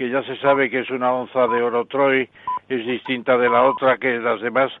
que 0.00 0.08
ya 0.08 0.22
se 0.22 0.34
sabe 0.38 0.70
que 0.70 0.78
es 0.78 0.88
una 0.88 1.12
onza 1.12 1.46
de 1.46 1.60
oro 1.60 1.84
Troy, 1.84 2.26
es 2.70 2.86
distinta 2.86 3.36
de 3.36 3.50
la 3.50 3.64
otra, 3.64 3.98
que 3.98 4.18
las 4.18 4.40
demás 4.40 4.72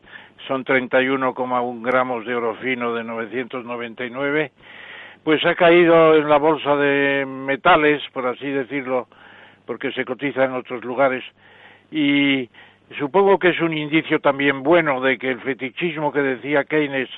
son 0.48 0.64
31,1 0.64 1.82
gramos 1.84 2.24
de 2.24 2.34
oro 2.34 2.54
fino 2.54 2.94
de 2.94 3.04
999, 3.04 4.50
pues 5.22 5.44
ha 5.44 5.54
caído 5.56 6.14
en 6.14 6.26
la 6.26 6.38
bolsa 6.38 6.74
de 6.74 7.26
metales, 7.26 8.02
por 8.14 8.28
así 8.28 8.48
decirlo, 8.48 9.08
porque 9.66 9.92
se 9.92 10.06
cotiza 10.06 10.44
en 10.44 10.54
otros 10.54 10.82
lugares, 10.86 11.22
y 11.90 12.48
supongo 12.98 13.38
que 13.38 13.50
es 13.50 13.60
un 13.60 13.76
indicio 13.76 14.20
también 14.20 14.62
bueno 14.62 15.02
de 15.02 15.18
que 15.18 15.32
el 15.32 15.40
fetichismo 15.42 16.12
que 16.12 16.22
decía 16.22 16.64
Keynes, 16.64 17.10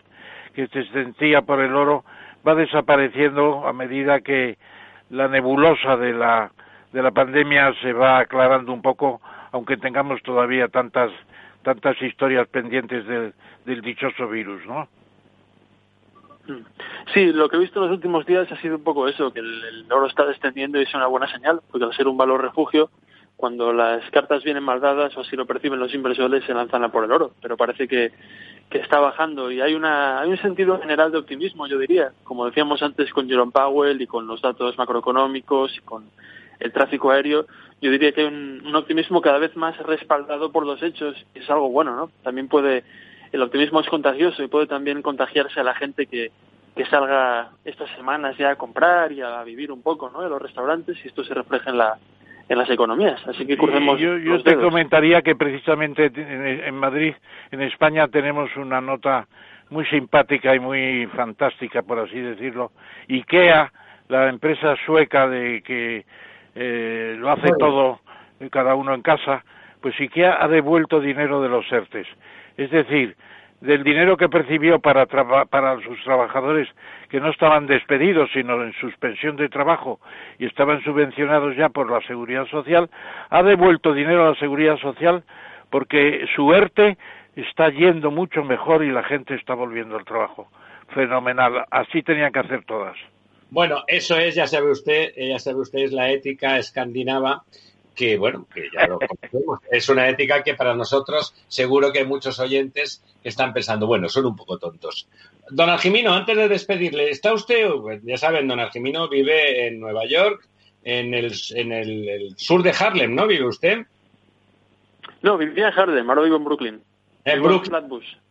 que 0.57 0.67
se 0.67 0.83
sentía 0.87 1.43
por 1.43 1.61
el 1.61 1.77
oro, 1.77 2.05
va 2.45 2.57
desapareciendo 2.57 3.65
a 3.65 3.73
medida 3.73 4.23
que 4.23 4.59
la 5.11 5.29
nebulosa 5.29 5.97
de 5.97 6.13
la, 6.15 6.51
de 6.93 7.03
la 7.03 7.11
pandemia 7.11 7.75
se 7.81 7.93
va 7.93 8.19
aclarando 8.19 8.73
un 8.73 8.83
poco, 8.83 9.21
aunque 9.53 9.77
tengamos 9.77 10.23
todavía 10.23 10.69
tantas, 10.69 11.11
tantas 11.63 12.01
historias 12.03 12.49
pendientes 12.49 13.07
del, 13.07 13.35
del 13.65 13.81
dichoso 13.81 14.29
virus, 14.29 14.65
¿no? 14.67 14.89
Sí, 17.15 17.33
lo 17.33 17.49
que 17.49 17.57
he 17.57 17.61
visto 17.61 17.79
en 17.79 17.87
los 17.87 17.97
últimos 17.97 18.27
días 18.27 18.51
ha 18.51 18.61
sido 18.61 18.77
un 18.77 18.83
poco 18.83 19.07
eso, 19.07 19.33
que 19.33 19.41
el, 19.41 19.87
oro 19.91 20.07
está 20.07 20.25
descendiendo 20.27 20.79
y 20.79 20.83
es 20.83 20.95
una 20.95 21.07
buena 21.07 21.31
señal, 21.31 21.61
porque 21.71 21.85
al 21.85 21.95
ser 21.95 22.09
un 22.09 22.17
valor 22.17 22.43
refugio, 22.43 22.91
cuando 23.37 23.73
las 23.73 24.09
cartas 24.11 24.43
vienen 24.43 24.63
mal 24.63 24.81
dadas 24.81 25.17
o 25.17 25.21
así 25.21 25.37
lo 25.37 25.47
perciben 25.47 25.79
los 25.79 25.95
inversores 25.95 26.45
se 26.45 26.55
lanzan 26.55 26.85
a 26.85 26.91
por 26.91 27.05
el 27.05 27.13
oro, 27.13 27.33
pero 27.41 27.57
parece 27.57 27.89
que, 27.89 28.13
que 28.71 28.79
está 28.79 29.01
bajando 29.01 29.51
y 29.51 29.61
hay 29.61 29.75
una 29.75 30.21
hay 30.21 30.31
un 30.31 30.39
sentido 30.39 30.81
general 30.81 31.11
de 31.11 31.19
optimismo, 31.19 31.67
yo 31.67 31.79
diría, 31.79 32.13
como 32.25 32.47
decíamos 32.47 32.83
antes 32.83 33.13
con 33.13 33.29
Jerome 33.29 33.53
Powell 33.53 34.01
y 34.01 34.07
con 34.07 34.27
los 34.27 34.41
datos 34.43 34.79
macroeconómicos 34.79 35.77
y 35.77 35.81
con 35.81 36.05
el 36.63 36.73
tráfico 36.73 37.11
aéreo, 37.11 37.47
yo 37.81 37.91
diría 37.91 38.13
que 38.13 38.23
hay 38.23 38.27
un, 38.27 38.63
un 38.65 38.77
optimismo 38.77 39.21
cada 39.21 39.39
vez 39.39 39.57
más 39.57 39.77
respaldado 39.79 40.53
por 40.53 40.65
los 40.65 40.83
hechos 40.83 41.17
y 41.35 41.41
es 41.41 41.51
algo 41.51 41.69
bueno, 41.71 41.97
¿no? 41.97 42.11
También 42.23 42.49
puede 42.49 42.85
el 43.33 43.43
optimismo 43.43 43.81
es 43.81 43.89
contagioso 43.89 44.43
y 44.43 44.49
puede 44.49 44.67
también 44.67 45.01
contagiarse 45.01 45.59
a 45.59 45.65
la 45.65 45.75
gente 45.75 46.07
que, 46.07 46.31
que 46.77 46.85
salga 46.87 47.51
estas 47.65 47.91
semanas 47.97 48.37
ya 48.37 48.51
a 48.51 48.57
comprar 48.57 49.11
y 49.11 49.23
a 49.23 49.43
vivir 49.43 49.73
un 49.73 49.83
poco, 49.83 50.11
¿no? 50.11 50.23
En 50.23 50.31
los 50.31 50.41
restaurantes 50.41 50.99
y 51.03 51.09
esto 51.09 51.25
se 51.25 51.35
refleja 51.35 51.71
en 51.71 51.79
la 51.79 51.97
en 52.49 52.59
las 52.59 52.69
economías. 52.69 53.27
Así 53.27 53.47
que 53.47 53.57
crucemos. 53.57 53.99
yo, 53.99 54.19
yo 54.19 54.43
te 54.43 54.57
comentaría 54.57 55.23
que 55.23 55.35
precisamente 55.35 56.11
en, 56.15 56.75
Madrid, 56.75 57.15
en 57.51 57.63
España, 57.63 58.09
tenemos 58.09 58.55
una 58.57 58.81
nota 58.81 59.27
muy 59.71 59.87
simpática 59.87 60.55
y 60.55 60.59
muy 60.59 61.07
fantástica, 61.15 61.83
por 61.83 62.01
así 62.01 62.21
decirlo. 62.21 62.73
IKEA, 63.09 63.73
la 64.09 64.29
empresa 64.29 64.77
sueca 64.85 65.29
de 65.29 65.63
que 65.63 66.05
eh, 66.55 67.17
lo 67.19 67.31
hace 67.31 67.51
todo 67.59 68.01
cada 68.51 68.75
uno 68.75 68.95
en 68.95 69.03
casa, 69.03 69.45
pues 69.81 69.99
IKEA 70.01 70.43
ha 70.43 70.49
devuelto 70.49 71.01
dinero 71.01 71.43
de 71.43 71.49
los 71.49 71.71
ERTES. 71.71 72.07
Es 72.57 72.71
decir, 72.71 73.17
del 73.61 73.85
dinero 73.85 74.17
que 74.17 74.29
percibió 74.29 74.81
para, 74.81 75.07
para 75.07 75.81
sus 75.83 76.03
trabajadores 76.03 76.69
que 77.09 77.21
no 77.21 77.31
estaban 77.31 77.67
despedidos, 77.67 78.29
sino 78.33 78.63
en 78.63 78.73
suspensión 78.75 79.37
de 79.37 79.49
trabajo 79.49 80.01
y 80.39 80.47
estaban 80.47 80.83
subvencionados 80.83 81.57
ya 81.57 81.69
por 81.69 81.91
la 81.91 82.01
seguridad 82.03 82.47
social, 82.47 82.91
ha 83.31 83.43
devuelto 83.43 83.95
dinero 83.95 84.25
a 84.25 84.31
la 84.31 84.35
seguridad 84.37 84.77
social 84.79 85.23
porque 85.71 86.27
su 86.35 86.53
ERTE 86.53 86.99
está 87.37 87.71
yendo 87.71 88.11
mucho 88.11 88.45
mejor 88.45 88.85
y 88.85 88.91
la 88.91 89.05
gente 89.05 89.35
está 89.35 89.55
volviendo 89.55 89.97
al 89.97 90.05
trabajo. 90.05 90.49
Fenomenal. 90.89 91.65
Así 91.71 92.03
tenían 92.03 92.33
que 92.33 92.41
hacer 92.41 92.65
todas. 92.65 92.97
Bueno, 93.53 93.85
eso 93.87 94.17
es, 94.17 94.35
ya 94.35 94.47
sabe 94.47 94.71
usted, 94.71 95.13
ya 95.15 95.39
sabe 95.39 95.61
usted, 95.61 95.81
es 95.81 95.93
la 95.93 96.11
ética 96.11 96.57
escandinava 96.57 97.45
que 97.95 98.17
bueno, 98.17 98.47
que 98.55 98.71
ya 98.73 98.87
lo 98.87 98.99
conocemos. 98.99 99.61
Es 99.71 99.91
una 99.91 100.09
ética 100.09 100.43
que 100.43 100.55
para 100.55 100.75
nosotros 100.75 101.35
seguro 101.49 101.93
que 101.93 101.99
hay 101.99 102.07
muchos 102.07 102.41
oyentes 102.41 103.05
que 103.23 103.29
están 103.29 103.53
pensando, 103.53 103.87
bueno, 103.87 104.09
son 104.09 104.25
un 104.25 104.37
poco 104.37 104.57
tontos. 104.57 105.07
Don 105.51 105.69
Argimino, 105.69 106.15
antes 106.15 106.35
de 106.35 106.49
despedirle, 106.49 107.11
¿está 107.11 107.35
usted? 107.35 107.69
Ya 108.05 108.17
saben, 108.17 108.49
don 108.49 108.59
Argimino 108.59 109.07
vive 109.11 109.67
en 109.67 109.81
Nueva 109.81 110.07
York, 110.07 110.49
en 110.83 111.13
el, 111.13 111.35
en 111.55 111.73
el, 111.73 112.33
sur 112.39 112.63
de 112.63 112.71
Harlem, 112.71 113.15
¿no? 113.15 113.27
¿Vive 113.27 113.47
usted? 113.47 113.85
No, 115.21 115.37
vivía 115.37 115.69
en 115.69 115.79
Harlem, 115.79 116.09
ahora 116.09 116.23
vivo 116.23 116.37
en 116.37 116.45
Brooklyn. 116.45 116.83
En 117.27 117.43
Brooklyn. 117.43 118.22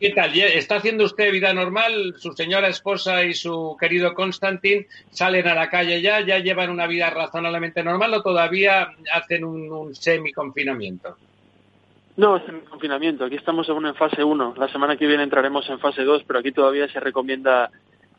¿Qué 0.00 0.10
tal? 0.14 0.34
¿Está 0.34 0.76
haciendo 0.76 1.04
usted 1.04 1.30
vida 1.30 1.52
normal? 1.52 2.14
¿Su 2.16 2.32
señora 2.32 2.68
esposa 2.68 3.24
y 3.24 3.34
su 3.34 3.76
querido 3.78 4.14
Constantin 4.14 4.86
salen 5.10 5.46
a 5.46 5.54
la 5.54 5.68
calle 5.68 6.00
ya? 6.00 6.22
¿Ya 6.22 6.38
llevan 6.38 6.70
una 6.70 6.86
vida 6.86 7.10
razonablemente 7.10 7.84
normal 7.84 8.14
o 8.14 8.22
todavía 8.22 8.88
hacen 9.12 9.44
un, 9.44 9.94
semi-confinamiento? 9.94 11.14
No, 12.16 12.42
semi-confinamiento. 12.46 13.26
Aquí 13.26 13.36
estamos 13.36 13.68
aún 13.68 13.86
en 13.86 13.94
fase 13.96 14.24
1. 14.24 14.54
La 14.56 14.68
semana 14.68 14.96
que 14.96 15.06
viene 15.06 15.24
entraremos 15.24 15.68
en 15.68 15.78
fase 15.78 16.02
2, 16.02 16.22
pero 16.26 16.38
aquí 16.38 16.52
todavía 16.52 16.88
se 16.88 16.98
recomienda 16.98 17.70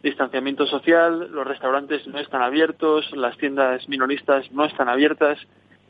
distanciamiento 0.04 0.68
social, 0.68 1.32
los 1.32 1.48
restaurantes 1.48 2.06
no 2.06 2.20
están 2.20 2.44
abiertos, 2.44 3.12
las 3.16 3.36
tiendas 3.38 3.90
minoristas 3.90 4.52
no 4.52 4.66
están 4.66 4.90
abiertas, 4.90 5.40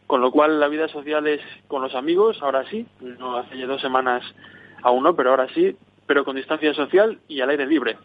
con 0.07 0.21
lo 0.21 0.31
cual 0.31 0.61
la 0.61 0.69
vida 0.69 0.87
social 0.87 1.27
es 1.27 1.41
con 1.67 1.81
los 1.81 1.93
amigos, 1.93 2.41
ahora 2.41 2.63
sí, 2.69 2.85
no 3.01 3.35
hace 3.35 3.57
ya 3.57 3.65
dos 3.65 3.81
semanas 3.81 4.23
aún 4.83 5.03
no, 5.03 5.15
pero 5.15 5.31
ahora 5.31 5.47
sí, 5.53 5.75
pero 6.05 6.23
con 6.23 6.35
distancia 6.35 6.73
social 6.73 7.19
y 7.27 7.41
al 7.41 7.49
aire 7.49 7.65
libre. 7.65 7.97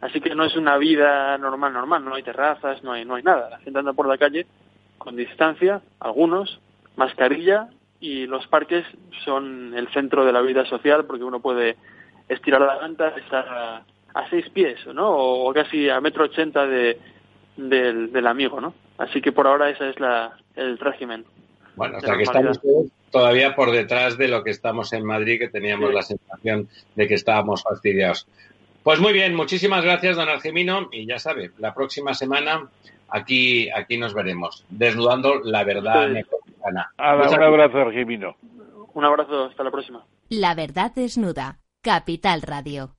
Así 0.00 0.20
que 0.20 0.34
no 0.34 0.44
es 0.44 0.56
una 0.56 0.76
vida 0.76 1.38
normal, 1.38 1.72
normal, 1.72 2.04
no 2.04 2.14
hay 2.14 2.22
terrazas, 2.22 2.82
no 2.82 2.92
hay, 2.92 3.04
no 3.04 3.14
hay 3.14 3.22
nada. 3.22 3.50
La 3.50 3.58
gente 3.58 3.78
anda 3.78 3.92
por 3.92 4.06
la 4.06 4.18
calle 4.18 4.46
con 4.98 5.16
distancia, 5.16 5.80
algunos, 6.00 6.60
mascarilla 6.96 7.68
y 8.00 8.26
los 8.26 8.46
parques 8.48 8.84
son 9.24 9.72
el 9.74 9.88
centro 9.88 10.24
de 10.24 10.32
la 10.32 10.42
vida 10.42 10.66
social 10.66 11.06
porque 11.06 11.24
uno 11.24 11.40
puede 11.40 11.76
estirar 12.28 12.60
la 12.60 12.76
ganta, 12.76 13.08
estar 13.08 13.84
a, 14.14 14.28
seis 14.30 14.48
pies, 14.50 14.78
¿no? 14.94 15.10
O, 15.10 15.52
casi 15.52 15.88
a 15.88 16.00
metro 16.00 16.24
ochenta 16.24 16.66
de, 16.66 16.98
del, 17.56 18.12
del 18.12 18.26
amigo, 18.26 18.60
¿no? 18.60 18.74
Así 18.98 19.20
que 19.20 19.32
por 19.32 19.46
ahora 19.46 19.70
ese 19.70 19.90
es 19.90 19.98
la, 19.98 20.36
el 20.54 20.78
régimen. 20.78 21.24
Bueno, 21.76 21.98
o 21.98 22.00
sea 22.00 22.16
que 22.16 22.24
todavía 23.14 23.54
por 23.54 23.70
detrás 23.70 24.18
de 24.18 24.26
lo 24.26 24.42
que 24.42 24.50
estamos 24.50 24.92
en 24.92 25.04
Madrid, 25.04 25.38
que 25.38 25.48
teníamos 25.48 25.94
la 25.94 26.02
sensación 26.02 26.68
de 26.96 27.06
que 27.06 27.14
estábamos 27.14 27.62
fastidiados. 27.62 28.26
Pues 28.82 28.98
muy 28.98 29.12
bien, 29.12 29.36
muchísimas 29.36 29.84
gracias, 29.84 30.16
don 30.16 30.28
Argemino, 30.28 30.88
y 30.90 31.06
ya 31.06 31.20
sabe, 31.20 31.52
la 31.58 31.72
próxima 31.72 32.12
semana 32.14 32.68
aquí, 33.08 33.70
aquí 33.70 33.98
nos 33.98 34.14
veremos, 34.14 34.64
desnudando 34.68 35.38
la 35.44 35.62
verdad 35.62 36.08
mexicana. 36.08 36.90
Un 36.98 37.42
abrazo, 37.42 37.78
Argemino. 37.78 38.34
Un 38.94 39.04
abrazo, 39.04 39.44
hasta 39.44 39.62
la 39.62 39.70
próxima. 39.70 40.04
La 40.28 40.56
verdad 40.56 40.90
desnuda, 40.92 41.60
Capital 41.82 42.42
Radio. 42.42 42.96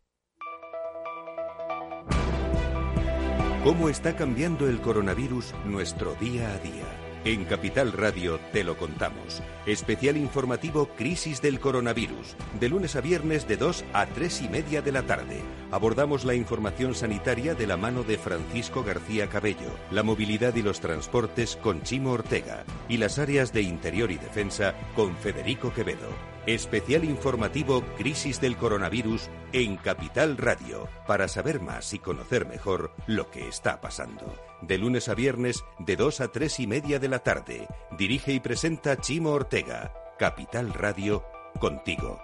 ¿Cómo 3.66 3.90
está 3.90 4.16
cambiando 4.16 4.70
el 4.70 4.80
coronavirus 4.80 5.54
nuestro 5.66 6.16
día 6.16 6.54
a 6.54 6.58
día? 6.60 6.86
En 7.26 7.44
Capital 7.44 7.92
Radio 7.92 8.40
te 8.54 8.64
lo 8.64 8.78
contamos. 8.78 9.44
Especial 9.66 10.16
informativo 10.16 10.90
Crisis 10.96 11.42
del 11.42 11.60
Coronavirus. 11.60 12.36
De 12.60 12.70
lunes 12.70 12.96
a 12.96 13.02
viernes 13.02 13.48
de 13.48 13.58
2 13.58 13.86
a 13.94 14.06
3 14.06 14.44
y 14.44 14.50
media 14.50 14.84
de 14.84 14.92
la 14.92 15.02
tarde. 15.04 15.42
Abordamos 15.72 16.24
la 16.24 16.36
información 16.36 16.94
sanitaria 16.94 17.56
de 17.56 17.66
la 17.66 17.76
mano 17.76 18.04
de 18.04 18.20
Francisco 18.20 18.84
García 18.84 19.28
Cabello, 19.28 19.72
la 19.90 20.04
movilidad 20.04 20.54
y 20.54 20.62
los 20.62 20.82
transportes 20.82 21.56
con 21.56 21.82
Chimo 21.82 22.12
Ortega 22.12 22.64
y 22.88 22.98
las 22.98 23.18
áreas 23.18 23.54
de 23.54 23.64
interior 23.64 24.12
y 24.12 24.18
defensa 24.18 24.76
con 24.96 25.18
Federico 25.18 25.74
Quevedo. 25.74 26.10
Especial 26.46 27.04
informativo 27.04 27.84
Crisis 27.98 28.40
del 28.40 28.58
Coronavirus 28.58 29.32
en 29.52 29.78
Capital 29.78 30.38
Radio. 30.38 30.88
Para 31.08 31.28
saber 31.28 31.60
más 31.60 31.92
y 31.96 31.98
conocer 31.98 32.46
mejor 32.46 32.92
lo 33.08 33.32
que 33.32 33.48
está 33.48 33.82
pasando 33.82 34.32
de 34.68 34.78
lunes 34.78 35.10
a 35.10 35.16
viernes 35.16 35.64
de 35.80 35.96
2 35.96 36.22
a 36.22 36.28
3 36.30 36.60
y 36.62 36.68
media 36.68 37.00
de 37.00 37.08
la 37.08 37.20
tarde. 37.20 37.68
Dirige 37.98 38.34
y 38.34 38.40
presenta 38.40 38.98
Chimo 38.98 39.32
Ortega. 39.32 39.55
Capital 40.18 40.74
Radio, 40.74 41.24
contigo. 41.62 42.20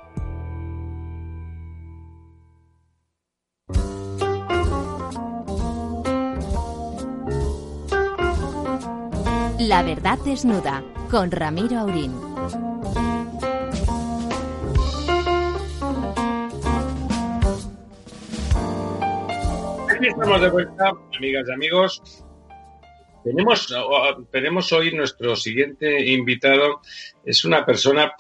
La 9.60 9.82
verdad 9.82 10.20
desnuda, 10.26 10.84
con 11.10 11.32
Ramiro 11.32 11.80
Aurín. 11.80 12.14
Aquí 19.90 20.08
estamos 20.08 20.42
de 20.42 20.50
vuelta, 20.50 20.92
amigas 21.16 21.48
y 21.48 21.54
amigos. 21.54 22.26
Tenemos, 23.24 23.74
tenemos 24.32 24.72
hoy 24.74 24.92
nuestro 24.94 25.36
siguiente 25.36 26.06
invitado, 26.08 26.82
es 27.24 27.46
una 27.46 27.66
persona 27.66 28.14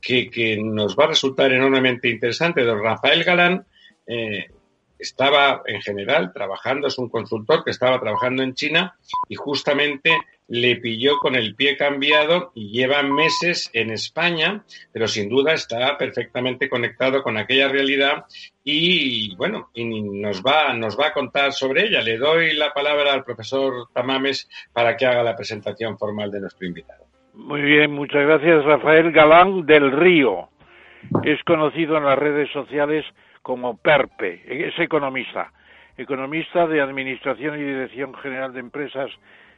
que, 0.00 0.30
que 0.30 0.56
nos 0.56 0.96
va 0.96 1.04
a 1.04 1.08
resultar 1.08 1.52
enormemente 1.52 2.08
interesante, 2.08 2.62
don 2.62 2.82
Rafael 2.82 3.24
Galán. 3.24 3.66
Eh, 4.06 4.46
estaba 4.98 5.62
en 5.66 5.82
general 5.82 6.32
trabajando, 6.32 6.86
es 6.86 6.96
un 6.98 7.08
consultor 7.08 7.64
que 7.64 7.70
estaba 7.70 8.00
trabajando 8.00 8.42
en 8.42 8.54
China 8.54 8.96
y 9.28 9.34
justamente 9.34 10.16
le 10.48 10.76
pilló 10.76 11.18
con 11.18 11.34
el 11.34 11.54
pie 11.54 11.76
cambiado 11.76 12.52
y 12.54 12.70
lleva 12.70 13.02
meses 13.02 13.70
en 13.72 13.90
España, 13.90 14.62
pero 14.92 15.08
sin 15.08 15.28
duda 15.28 15.52
está 15.52 15.98
perfectamente 15.98 16.68
conectado 16.68 17.22
con 17.22 17.36
aquella 17.36 17.68
realidad 17.68 18.24
y 18.62 19.34
bueno, 19.36 19.70
y 19.74 19.84
nos 19.84 20.42
va, 20.42 20.72
nos 20.74 20.98
va 20.98 21.08
a 21.08 21.12
contar 21.12 21.52
sobre 21.52 21.86
ella. 21.86 22.02
Le 22.02 22.18
doy 22.18 22.54
la 22.54 22.72
palabra 22.72 23.12
al 23.12 23.24
profesor 23.24 23.88
Tamames 23.92 24.48
para 24.72 24.96
que 24.96 25.06
haga 25.06 25.22
la 25.22 25.36
presentación 25.36 25.98
formal 25.98 26.30
de 26.30 26.40
nuestro 26.40 26.66
invitado. 26.66 27.04
Muy 27.34 27.62
bien, 27.62 27.92
muchas 27.92 28.22
gracias 28.26 28.64
Rafael 28.64 29.12
Galán 29.12 29.66
del 29.66 29.92
Río. 29.92 30.48
Es 31.22 31.42
conocido 31.44 31.96
en 31.96 32.04
las 32.04 32.18
redes 32.18 32.50
sociales 32.50 33.04
como 33.42 33.76
PERPE, 33.76 34.66
es 34.66 34.76
economista, 34.78 35.52
economista 35.96 36.66
de 36.66 36.80
Administración 36.80 37.60
y 37.60 37.62
Dirección 37.62 38.12
General 38.14 38.52
de 38.52 38.58
Empresas 38.58 39.10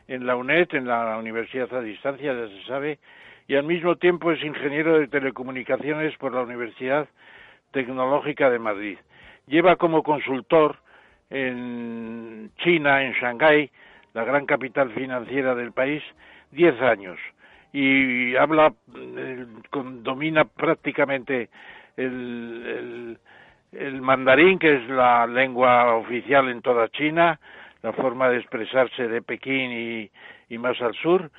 en 0.09 0.27
la 0.27 0.37
UNED, 0.37 0.75
en 0.75 0.89
la 0.89 1.17
Universidad 1.19 1.73
a 1.75 1.81
Distancia, 1.81 2.33
ya 2.33 2.49
se 2.49 2.63
sabe, 2.65 2.99
y 3.47 3.55
al 3.55 3.65
mismo 3.65 3.97
tiempo 3.97 4.33
es 4.33 4.43
ingeniero 4.43 4.99
de 4.99 5.09
telecomunicaciones 5.09 6.17
por 6.17 6.35
la 6.35 6.43
Universidad 6.43 7.09
Tecnológica 7.71 8.51
de 8.51 8.59
Madrid. 8.59 8.99
Lleva 9.47 9.77
como 9.77 10.03
consultor 10.03 10.77
en 11.31 12.51
China, 12.59 13.05
en 13.05 13.13
Shanghái, 13.13 13.71
la 14.15 14.25
gran 14.25 14.47
capital 14.47 14.91
financiera 14.91 15.55
del 15.55 15.73
país, 15.73 16.03
diez 16.51 16.81
años 16.81 17.19
y 17.73 18.35
habla, 18.37 18.73
eh, 18.97 19.47
domina 20.03 20.45
prácticamente 20.45 21.51
el 21.97 23.19
mandarín, 24.01 24.59
que 24.59 24.77
es 24.77 24.89
la 24.89 25.27
lengua 25.27 25.97
oficial 25.97 26.49
en 26.49 26.63
toda 26.63 26.89
China, 26.89 27.39
la 27.83 27.93
forma 27.93 28.29
de 28.29 28.39
expresarse 28.39 29.09
de 29.09 29.23
Pekín 29.23 29.73
y, 29.73 30.11
y 30.49 30.59
más 30.59 30.81
al 30.81 30.95
sur, 30.95 31.31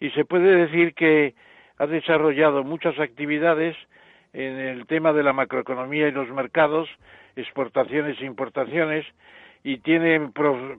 y 0.00 0.10
se 0.10 0.24
puede 0.24 0.66
decir 0.66 0.94
que 0.94 1.34
ha 1.78 1.86
desarrollado 1.86 2.64
muchas 2.64 2.98
actividades 2.98 3.76
en 4.32 4.58
el 4.58 4.86
tema 4.86 5.12
de 5.12 5.22
la 5.22 5.32
macroeconomía 5.32 6.08
y 6.08 6.12
los 6.12 6.28
mercados, 6.30 6.88
exportaciones 7.36 8.20
e 8.20 8.24
importaciones, 8.24 9.06
y 9.64 9.78
tiene 9.78 10.30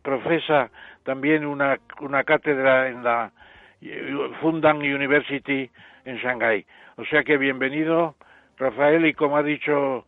profesa 0.04 0.72
también 1.04 1.46
una, 1.46 1.80
una 2.00 2.24
cátedra 2.24 2.88
en 2.88 3.04
la 3.04 3.32
Fundan 4.42 4.78
University 4.78 5.70
en 6.06 6.18
Shanghái. 6.18 6.66
O 6.98 7.06
sea 7.06 7.24
que 7.24 7.38
bienvenido, 7.38 8.16
Rafael, 8.58 9.06
y 9.06 9.14
como 9.14 9.38
ha 9.38 9.44
dicho 9.44 10.06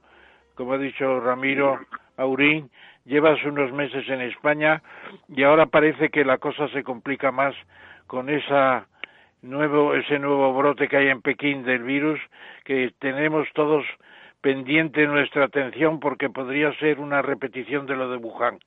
como 0.56 0.74
ha 0.74 0.78
dicho 0.78 1.20
Ramiro 1.20 1.80
Aurín, 2.18 2.70
llevas 3.06 3.44
unos 3.44 3.72
meses 3.72 4.08
en 4.10 4.22
España 4.22 4.82
y 5.28 5.44
ahora 5.44 5.66
parece 5.66 6.10
que 6.10 6.26
la 6.26 6.38
cosa 6.38 6.68
se 6.70 6.84
complica 6.84 7.32
más 7.32 7.56
con 8.08 8.30
esa 8.30 8.88
nuevo, 9.42 9.96
ese 9.96 10.20
nuevo 10.20 10.54
brote 10.54 10.88
que 10.88 10.98
hay 10.98 11.08
en 11.08 11.22
Pekín 11.22 11.64
del 11.64 11.84
virus, 11.84 12.20
que 12.64 12.94
tenemos 13.00 13.48
todos 13.54 13.86
pendiente 14.42 15.06
nuestra 15.06 15.46
atención 15.46 16.00
porque 16.00 16.30
podría 16.30 16.74
ser 16.80 17.00
una 17.00 17.22
repetición 17.22 17.86
de 17.86 17.96
lo 17.96 18.10
de 18.10 18.18
Wuhan. 18.18 18.60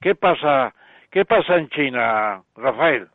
¿Qué 0.00 0.14
pasa, 0.14 0.74
qué 1.10 1.24
pasa 1.24 1.56
en 1.56 1.68
China, 1.70 2.42
Rafael? 2.54 3.08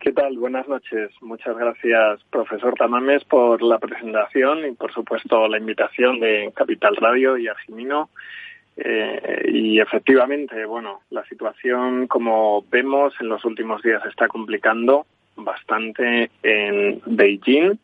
¿Qué 0.00 0.12
tal? 0.12 0.38
Buenas 0.38 0.68
noches. 0.68 1.10
Muchas 1.20 1.56
gracias, 1.56 2.22
profesor 2.30 2.74
Tamames, 2.74 3.24
por 3.24 3.62
la 3.62 3.78
presentación 3.78 4.64
y, 4.64 4.72
por 4.72 4.92
supuesto, 4.92 5.48
la 5.48 5.58
invitación 5.58 6.20
de 6.20 6.52
Capital 6.54 6.94
Radio 6.96 7.36
y 7.36 7.48
a 7.48 7.54
Jimino. 7.56 8.10
Eh, 8.80 9.50
y 9.52 9.80
efectivamente, 9.80 10.64
bueno, 10.64 11.00
la 11.10 11.24
situación, 11.24 12.06
como 12.06 12.62
vemos, 12.70 13.12
en 13.20 13.28
los 13.28 13.44
últimos 13.44 13.82
días 13.82 14.04
está 14.06 14.28
complicando 14.28 15.06
bastante 15.36 16.30
en 16.42 17.00
Beijing. 17.06 17.78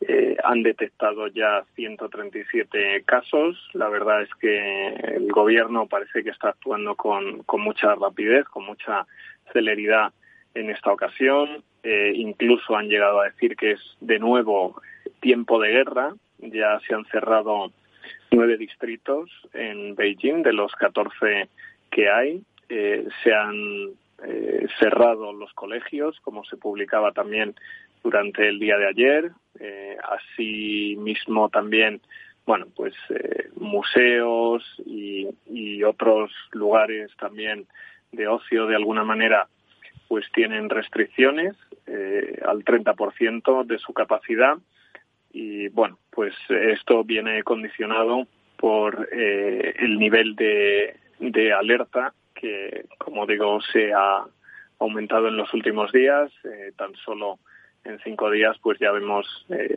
Eh, 0.00 0.36
han 0.42 0.64
detectado 0.64 1.28
ya 1.28 1.62
137 1.76 3.04
casos. 3.04 3.56
La 3.72 3.88
verdad 3.88 4.22
es 4.22 4.34
que 4.40 4.88
el 4.88 5.30
gobierno 5.30 5.86
parece 5.86 6.24
que 6.24 6.30
está 6.30 6.48
actuando 6.48 6.96
con, 6.96 7.44
con 7.44 7.60
mucha 7.60 7.94
rapidez, 7.94 8.44
con 8.46 8.64
mucha 8.64 9.06
celeridad 9.52 10.12
en 10.54 10.70
esta 10.70 10.92
ocasión. 10.92 11.62
Eh, 11.84 12.12
incluso 12.16 12.76
han 12.76 12.88
llegado 12.88 13.20
a 13.20 13.26
decir 13.26 13.56
que 13.56 13.72
es 13.72 13.80
de 14.00 14.18
nuevo 14.18 14.80
tiempo 15.20 15.60
de 15.60 15.70
guerra. 15.70 16.14
Ya 16.38 16.80
se 16.80 16.94
han 16.94 17.04
cerrado 17.04 17.70
nueve 18.30 18.56
distritos 18.56 19.30
en 19.52 19.94
Beijing 19.94 20.42
de 20.42 20.52
los 20.52 20.72
14 20.74 21.48
que 21.90 22.10
hay. 22.10 22.42
Eh, 22.68 23.06
se 23.22 23.34
han 23.34 23.90
eh, 24.24 24.66
cerrado 24.78 25.32
los 25.32 25.52
colegios, 25.52 26.18
como 26.20 26.44
se 26.44 26.56
publicaba 26.56 27.12
también 27.12 27.54
durante 28.02 28.48
el 28.48 28.58
día 28.58 28.76
de 28.78 28.88
ayer. 28.88 29.32
así 30.10 30.96
mismo 30.98 31.48
también, 31.48 32.00
bueno, 32.46 32.66
pues 32.74 32.94
museos 33.54 34.64
y, 34.84 35.28
y 35.46 35.84
otros 35.84 36.32
lugares 36.52 37.10
también 37.18 37.66
de 38.10 38.26
ocio 38.26 38.66
de 38.66 38.76
alguna 38.76 39.04
manera 39.04 39.48
pues 40.12 40.30
tienen 40.34 40.68
restricciones 40.68 41.56
eh, 41.86 42.38
al 42.46 42.64
30% 42.64 43.64
de 43.64 43.78
su 43.78 43.94
capacidad 43.94 44.58
y 45.32 45.68
bueno, 45.68 45.98
pues 46.10 46.34
esto 46.48 47.04
viene 47.04 47.42
condicionado 47.42 48.26
por 48.56 49.08
eh, 49.12 49.74
el 49.78 49.98
nivel 49.98 50.36
de, 50.36 50.96
de, 51.18 51.52
alerta 51.52 52.12
que, 52.34 52.86
como 52.98 53.26
digo, 53.26 53.60
se 53.60 53.92
ha 53.92 54.24
aumentado 54.78 55.28
en 55.28 55.36
los 55.36 55.52
últimos 55.54 55.90
días. 55.92 56.30
Eh, 56.44 56.72
tan 56.76 56.94
solo 56.96 57.38
en 57.84 57.98
cinco 58.00 58.30
días, 58.30 58.56
pues 58.62 58.78
ya 58.78 58.92
vemos 58.92 59.26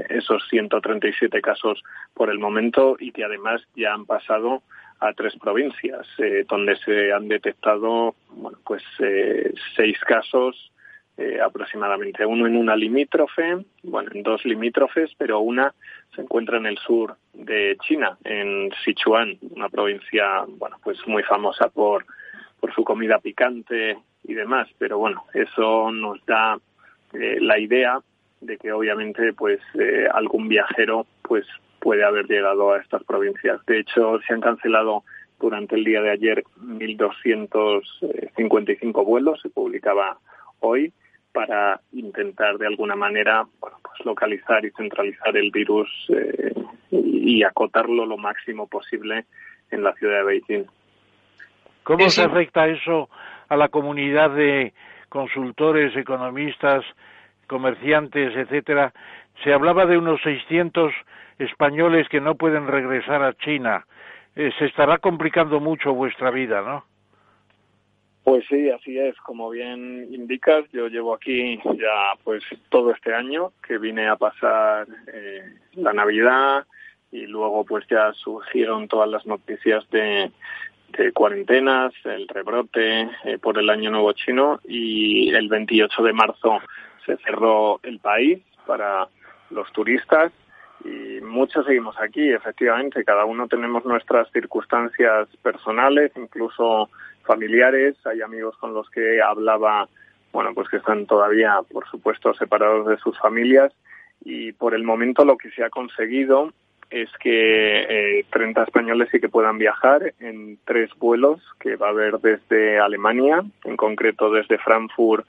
esos 0.09 0.47
137 0.49 1.41
casos 1.41 1.81
por 2.13 2.29
el 2.29 2.37
momento 2.37 2.97
y 2.99 3.11
que 3.11 3.23
además 3.23 3.63
ya 3.75 3.93
han 3.93 4.05
pasado 4.05 4.61
a 4.99 5.13
tres 5.13 5.35
provincias, 5.37 6.07
eh, 6.19 6.45
donde 6.47 6.75
se 6.77 7.11
han 7.11 7.27
detectado 7.27 8.15
bueno, 8.29 8.57
pues 8.65 8.83
eh, 8.99 9.53
seis 9.75 9.97
casos 9.99 10.71
eh, 11.17 11.39
aproximadamente, 11.41 12.25
uno 12.25 12.47
en 12.47 12.57
una 12.57 12.75
limítrofe, 12.75 13.65
bueno, 13.83 14.09
en 14.13 14.23
dos 14.23 14.43
limítrofes, 14.45 15.11
pero 15.17 15.39
una 15.39 15.73
se 16.15 16.21
encuentra 16.21 16.57
en 16.57 16.65
el 16.65 16.77
sur 16.77 17.15
de 17.33 17.77
China, 17.81 18.17
en 18.23 18.71
Sichuan, 18.83 19.37
una 19.51 19.69
provincia, 19.69 20.43
bueno, 20.47 20.77
pues 20.83 20.97
muy 21.07 21.23
famosa 21.23 21.69
por, 21.69 22.05
por 22.59 22.73
su 22.73 22.83
comida 22.83 23.19
picante 23.19 23.97
y 24.23 24.33
demás, 24.33 24.67
pero 24.77 24.97
bueno, 24.97 25.25
eso 25.33 25.91
nos 25.91 26.25
da 26.25 26.57
la 27.13 27.59
idea 27.59 27.99
de 28.41 28.57
que 28.57 28.73
obviamente 28.73 29.31
pues 29.31 29.61
algún 30.13 30.49
viajero 30.49 31.05
pues 31.21 31.45
puede 31.85 32.03
haber 32.03 32.25
llegado 32.25 32.73
a 32.73 32.79
estas 32.79 33.03
provincias. 33.03 33.63
De 33.67 33.79
hecho, 33.79 34.19
se 34.27 34.33
han 34.33 34.41
cancelado 34.41 35.03
durante 35.39 35.75
el 35.75 35.83
día 35.83 36.01
de 36.01 36.09
ayer 36.09 36.43
1.255 36.59 39.05
vuelos, 39.05 39.39
se 39.41 39.49
publicaba 39.49 40.17
hoy, 40.61 40.91
para 41.35 41.81
intentar 41.91 42.57
de 42.57 42.65
alguna 42.65 42.95
manera 42.95 43.45
bueno, 43.59 43.77
pues 43.83 44.05
localizar 44.05 44.63
y 44.63 44.71
centralizar 44.71 45.35
el 45.35 45.51
virus 45.51 45.89
eh, 46.09 46.53
y 46.91 47.43
acotarlo 47.43 48.05
lo 48.05 48.17
máximo 48.17 48.67
posible 48.67 49.25
en 49.69 49.83
la 49.83 49.93
ciudad 49.95 50.19
de 50.19 50.23
Beijing. 50.23 50.65
¿Cómo 51.83 52.09
se 52.09 52.23
afecta 52.23 52.67
eso 52.67 53.09
a 53.49 53.57
la 53.57 53.67
comunidad 53.67 54.31
de 54.31 54.73
consultores, 55.09 55.95
economistas, 55.97 56.85
comerciantes, 57.47 58.33
etcétera? 58.33 58.93
Se 59.43 59.53
hablaba 59.53 59.85
de 59.85 59.97
unos 59.97 60.21
600 60.21 60.93
españoles 61.37 62.07
que 62.07 62.21
no 62.21 62.35
pueden 62.35 62.65
regresar 62.65 63.21
a 63.23 63.33
China. 63.33 63.85
Eh, 64.37 64.51
se 64.57 64.65
estará 64.65 64.99
complicando 64.99 65.59
mucho 65.59 65.93
vuestra 65.93 66.31
vida, 66.31 66.61
¿no? 66.61 66.85
Pues 68.25 68.43
sí, 68.49 68.71
así 68.71 68.97
es. 68.97 69.15
Como 69.17 69.51
bien 69.51 70.07
indicas, 70.11 70.65
yo 70.73 70.87
llevo 70.87 71.13
aquí 71.13 71.57
ya 71.63 72.15
pues 72.23 72.43
todo 72.69 72.89
este 72.91 73.13
año 73.13 73.53
que 73.65 73.77
vine 73.77 74.07
a 74.07 74.15
pasar 74.15 74.87
eh, 75.13 75.43
la 75.73 75.93
Navidad 75.93 76.65
y 77.11 77.27
luego 77.27 77.63
pues 77.65 77.85
ya 77.87 78.11
surgieron 78.13 78.87
todas 78.87 79.07
las 79.09 79.27
noticias 79.27 79.87
de, 79.91 80.31
cuarentenas, 81.13 81.93
el 82.03 82.27
rebrote 82.27 83.07
eh, 83.25 83.37
por 83.37 83.59
el 83.59 83.69
Año 83.69 83.91
Nuevo 83.91 84.11
Chino 84.13 84.59
y 84.63 85.31
el 85.35 85.47
28 85.47 86.01
de 86.01 86.13
marzo 86.13 86.61
se 87.05 87.17
cerró 87.17 87.79
el 87.83 87.99
país 87.99 88.41
para 88.65 89.07
los 89.51 89.71
turistas 89.71 90.31
y 90.83 91.21
muchos 91.21 91.67
seguimos 91.67 91.95
aquí, 91.99 92.31
efectivamente, 92.31 93.03
cada 93.03 93.25
uno 93.25 93.47
tenemos 93.47 93.85
nuestras 93.85 94.31
circunstancias 94.31 95.27
personales, 95.43 96.11
incluso 96.15 96.89
familiares, 97.25 97.95
hay 98.05 98.21
amigos 98.21 98.55
con 98.57 98.73
los 98.73 98.89
que 98.89 99.21
hablaba 99.21 99.87
bueno, 100.35 100.53
pues 100.53 100.67
que 100.67 100.77
están 100.77 101.05
todavía, 101.05 101.61
por 101.71 101.87
supuesto, 101.89 102.33
separados 102.33 102.87
de 102.87 102.97
sus 102.97 103.17
familias 103.17 103.71
y 104.25 104.51
por 104.51 104.75
el 104.75 104.83
momento 104.83 105.23
lo 105.23 105.37
que 105.37 105.49
se 105.51 105.63
ha 105.63 105.69
conseguido 105.69 106.51
es 106.89 107.09
que 107.21 108.19
eh, 108.19 108.25
30 108.31 108.63
españoles 108.63 109.07
sí 109.13 109.21
que 109.21 109.29
puedan 109.29 109.57
viajar 109.57 110.13
en 110.19 110.59
tres 110.65 110.89
vuelos 110.97 111.41
que 111.57 111.77
va 111.77 111.87
a 111.87 111.91
haber 111.91 112.19
desde 112.19 112.79
Alemania, 112.79 113.45
en 113.63 113.77
concreto 113.77 114.29
desde 114.29 114.57
Frankfurt 114.57 115.25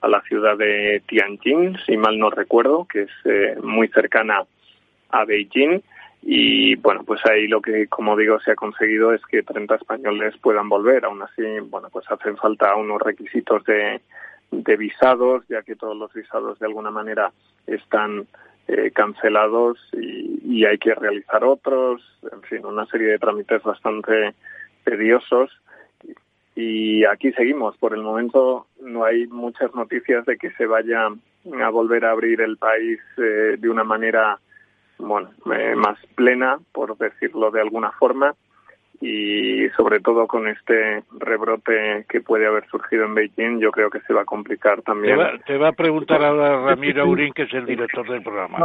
a 0.00 0.08
la 0.08 0.20
ciudad 0.22 0.58
de 0.58 1.02
Tianjin, 1.06 1.76
si 1.86 1.96
mal 1.96 2.18
no 2.18 2.30
recuerdo, 2.30 2.84
que 2.84 3.02
es 3.02 3.10
eh, 3.26 3.56
muy 3.62 3.86
cercana 3.88 4.42
a 5.10 5.24
Beijing. 5.24 5.82
Y 6.22 6.74
bueno, 6.76 7.04
pues 7.04 7.20
ahí 7.26 7.46
lo 7.46 7.60
que, 7.62 7.86
como 7.86 8.16
digo, 8.16 8.40
se 8.40 8.52
ha 8.52 8.56
conseguido 8.56 9.12
es 9.12 9.24
que 9.26 9.42
30 9.42 9.76
españoles 9.76 10.34
puedan 10.42 10.68
volver. 10.68 11.04
Aún 11.04 11.22
así, 11.22 11.42
bueno, 11.62 11.88
pues 11.90 12.10
hacen 12.10 12.36
falta 12.36 12.74
unos 12.74 13.00
requisitos 13.00 13.64
de, 13.64 14.00
de 14.50 14.76
visados, 14.76 15.44
ya 15.48 15.62
que 15.62 15.76
todos 15.76 15.96
los 15.96 16.12
visados 16.12 16.58
de 16.58 16.66
alguna 16.66 16.90
manera 16.90 17.32
están 17.66 18.26
eh, 18.66 18.90
cancelados 18.92 19.78
y, 19.92 20.40
y, 20.44 20.64
hay 20.66 20.78
que 20.78 20.94
realizar 20.94 21.44
otros, 21.44 22.02
en 22.30 22.42
fin, 22.42 22.66
una 22.66 22.84
serie 22.86 23.08
de 23.08 23.18
trámites 23.18 23.62
bastante 23.62 24.34
tediosos. 24.84 25.50
Y 26.54 27.04
aquí 27.04 27.32
seguimos. 27.32 27.76
Por 27.76 27.94
el 27.94 28.02
momento 28.02 28.66
no 28.82 29.04
hay 29.04 29.26
muchas 29.28 29.74
noticias 29.74 30.26
de 30.26 30.36
que 30.36 30.50
se 30.50 30.66
vaya 30.66 31.06
a 31.06 31.68
volver 31.70 32.04
a 32.04 32.10
abrir 32.10 32.40
el 32.40 32.56
país 32.56 32.98
eh, 33.16 33.56
de 33.58 33.70
una 33.70 33.84
manera 33.84 34.38
bueno, 34.98 35.30
eh, 35.54 35.74
más 35.74 35.98
plena, 36.14 36.58
por 36.72 36.96
decirlo 36.98 37.50
de 37.50 37.60
alguna 37.60 37.92
forma 37.92 38.34
y 39.00 39.68
sobre 39.76 40.00
todo 40.00 40.26
con 40.26 40.48
este 40.48 41.04
rebrote 41.18 42.04
que 42.08 42.20
puede 42.20 42.46
haber 42.46 42.68
surgido 42.68 43.04
en 43.04 43.14
Beijing, 43.14 43.60
yo 43.60 43.70
creo 43.70 43.90
que 43.90 44.00
se 44.00 44.12
va 44.12 44.22
a 44.22 44.24
complicar 44.24 44.82
también. 44.82 45.16
Te 45.46 45.56
va, 45.56 45.68
a 45.68 45.72
preguntar 45.72 46.24
ahora 46.24 46.60
Ramiro 46.62 47.02
Aurín, 47.02 47.32
que 47.32 47.42
es 47.42 47.54
el 47.54 47.64
director 47.64 48.10
del 48.10 48.22
programa. 48.22 48.58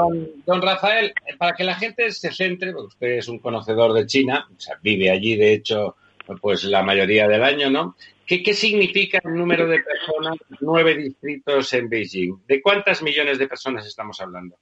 Don, 0.46 0.62
Rafael, 0.62 1.14
para 1.38 1.54
que 1.54 1.64
la 1.64 1.76
gente 1.76 2.12
se 2.12 2.32
centre, 2.32 2.72
porque 2.74 2.88
usted 2.88 3.08
es 3.18 3.28
un 3.28 3.40
conocedor 3.40 3.94
de 3.94 4.08
China, 4.08 4.48
o 4.56 4.60
sea, 4.60 4.78
vive 4.82 5.12
allí, 5.12 5.36
de 5.36 5.54
hecho, 5.54 5.98
pues 6.42 6.64
la 6.64 6.82
mayoría 6.82 7.28
del 7.28 7.44
año, 7.44 7.70
¿no? 7.70 7.96
¿Qué, 8.26 8.42
¿Qué 8.42 8.54
significa 8.54 9.20
el 9.24 9.36
número 9.36 9.68
de 9.68 9.82
personas, 9.82 10.38
nueve 10.62 10.96
distritos 10.96 11.72
en 11.74 11.90
Beijing? 11.90 12.38
¿De 12.48 12.62
cuántas 12.62 13.04
millones 13.04 13.38
de 13.38 13.48
personas 13.48 13.86
estamos 13.86 14.20
hablando? 14.20 14.56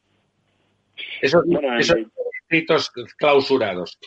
Esos, 1.21 1.43
esos 1.79 1.97
distritos 2.49 2.91
clausurados. 3.17 3.97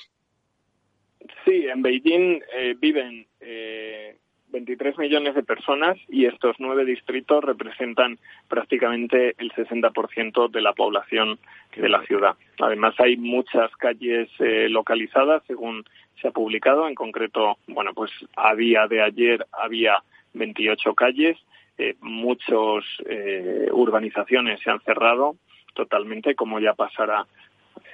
Sí, 1.45 1.67
en 1.67 1.83
Beijing 1.83 2.43
eh, 2.55 2.75
viven 2.79 3.27
eh, 3.41 4.17
23 4.55 4.99
millones 4.99 5.35
de 5.35 5.43
personas 5.43 5.99
y 6.09 6.27
estos 6.27 6.57
nueve 6.61 6.85
distritos 6.85 7.43
representan 7.43 8.19
prácticamente 8.49 9.35
el 9.39 9.51
60% 9.51 10.49
de 10.49 10.61
la 10.63 10.73
población 10.73 11.41
de 11.77 11.89
la 11.89 12.03
ciudad. 12.07 12.37
Además, 12.61 12.95
hay 12.99 13.17
muchas 13.17 13.75
calles 13.77 14.31
eh, 14.39 14.69
localizadas, 14.71 15.43
según 15.49 15.85
se 16.23 16.29
ha 16.29 16.31
publicado. 16.31 16.87
En 16.87 16.95
concreto, 16.95 17.59
bueno, 17.67 17.93
pues 17.95 18.13
a 18.37 18.55
día 18.55 18.87
de 18.87 19.03
ayer 19.03 19.45
había 19.51 19.97
28 20.35 20.95
calles. 20.95 21.37
Eh, 21.77 21.97
muchas 22.01 22.85
eh, 23.07 23.69
urbanizaciones 23.73 24.61
se 24.61 24.71
han 24.71 24.81
cerrado 24.83 25.35
totalmente, 25.75 26.35
como 26.35 26.61
ya 26.61 26.75
pasará 26.75 27.27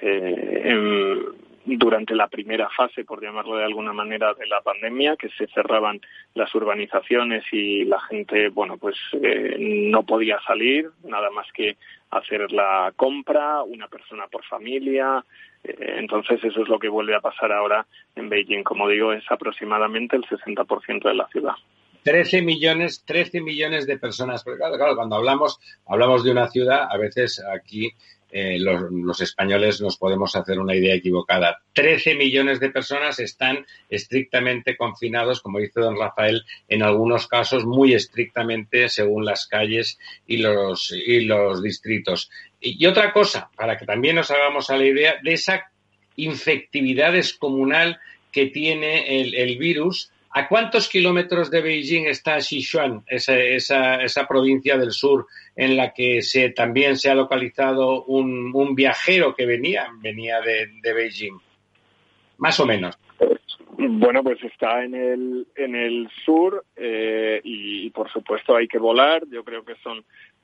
eh, 0.01 0.61
en 0.65 1.51
durante 1.65 2.15
la 2.15 2.27
primera 2.27 2.69
fase, 2.69 3.03
por 3.03 3.21
llamarlo 3.21 3.57
de 3.57 3.65
alguna 3.65 3.93
manera, 3.93 4.33
de 4.33 4.47
la 4.47 4.61
pandemia, 4.61 5.15
que 5.15 5.29
se 5.29 5.47
cerraban 5.47 6.01
las 6.33 6.53
urbanizaciones 6.55 7.43
y 7.51 7.85
la 7.85 7.99
gente, 8.01 8.49
bueno, 8.49 8.77
pues 8.77 8.95
eh, 9.21 9.57
no 9.59 10.03
podía 10.03 10.39
salir, 10.41 10.89
nada 11.03 11.29
más 11.29 11.47
que 11.53 11.77
hacer 12.09 12.51
la 12.51 12.91
compra, 12.95 13.61
una 13.63 13.87
persona 13.87 14.27
por 14.27 14.43
familia. 14.45 15.23
Eh, 15.63 15.95
entonces, 15.97 16.43
eso 16.43 16.63
es 16.63 16.67
lo 16.67 16.79
que 16.79 16.89
vuelve 16.89 17.15
a 17.15 17.21
pasar 17.21 17.51
ahora 17.51 17.85
en 18.15 18.29
Beijing. 18.29 18.63
Como 18.63 18.87
digo, 18.87 19.13
es 19.13 19.23
aproximadamente 19.29 20.15
el 20.15 20.23
60% 20.23 21.03
de 21.03 21.13
la 21.13 21.27
ciudad. 21.27 21.53
13 22.03 22.41
millones, 22.41 23.03
13 23.05 23.41
millones 23.41 23.87
de 23.87 23.97
personas. 23.97 24.43
Claro, 24.43 24.75
claro, 24.77 24.95
cuando 24.95 25.15
hablamos, 25.15 25.59
hablamos 25.85 26.23
de 26.23 26.31
una 26.31 26.49
ciudad, 26.49 26.87
a 26.89 26.97
veces 26.97 27.41
aquí 27.53 27.93
eh, 28.31 28.57
los, 28.59 28.89
los, 28.91 29.19
españoles 29.19 29.81
nos 29.81 29.97
podemos 29.97 30.35
hacer 30.35 30.57
una 30.59 30.73
idea 30.73 30.95
equivocada. 30.95 31.61
13 31.73 32.15
millones 32.15 32.61
de 32.61 32.69
personas 32.69 33.19
están 33.19 33.65
estrictamente 33.89 34.77
confinados, 34.77 35.41
como 35.41 35.59
dice 35.59 35.81
don 35.81 35.99
Rafael, 35.99 36.43
en 36.69 36.81
algunos 36.81 37.27
casos 37.27 37.65
muy 37.65 37.93
estrictamente 37.93 38.87
según 38.87 39.25
las 39.25 39.47
calles 39.47 39.99
y 40.27 40.37
los, 40.37 40.91
y 40.91 41.25
los 41.25 41.61
distritos. 41.61 42.31
Y, 42.61 42.81
y 42.81 42.87
otra 42.87 43.11
cosa, 43.11 43.49
para 43.55 43.77
que 43.77 43.85
también 43.85 44.15
nos 44.15 44.31
hagamos 44.31 44.69
a 44.69 44.77
la 44.77 44.85
idea 44.85 45.15
de 45.21 45.33
esa 45.33 45.69
infectividad 46.15 47.11
descomunal 47.11 47.99
que 48.31 48.47
tiene 48.47 49.21
el, 49.21 49.35
el 49.35 49.57
virus 49.57 50.11
¿A 50.33 50.47
cuántos 50.47 50.87
kilómetros 50.87 51.51
de 51.51 51.61
Beijing 51.61 52.05
está 52.05 52.39
Sichuan, 52.39 53.03
esa, 53.07 53.37
esa, 53.37 54.01
esa, 54.01 54.25
provincia 54.27 54.77
del 54.77 54.91
sur 54.91 55.27
en 55.57 55.75
la 55.75 55.93
que 55.93 56.21
se, 56.21 56.51
también 56.51 56.95
se 56.95 57.09
ha 57.09 57.15
localizado 57.15 58.05
un, 58.05 58.51
un 58.53 58.73
viajero 58.73 59.35
que 59.35 59.45
venía, 59.45 59.89
venía 59.99 60.39
de, 60.39 60.67
de, 60.81 60.93
Beijing? 60.93 61.37
Más 62.37 62.59
o 62.61 62.65
menos. 62.65 62.97
Bueno, 63.77 64.23
pues 64.23 64.41
está 64.43 64.85
en 64.85 64.95
el, 64.95 65.47
en 65.55 65.75
el 65.75 66.09
sur 66.23 66.63
eh, 66.77 67.41
y, 67.43 67.89
por 67.89 68.09
supuesto 68.09 68.55
hay 68.55 68.67
que 68.67 68.79
volar. 68.79 69.23
Yo 69.29 69.43
creo 69.43 69.65
que 69.65 69.75
son 69.83 70.03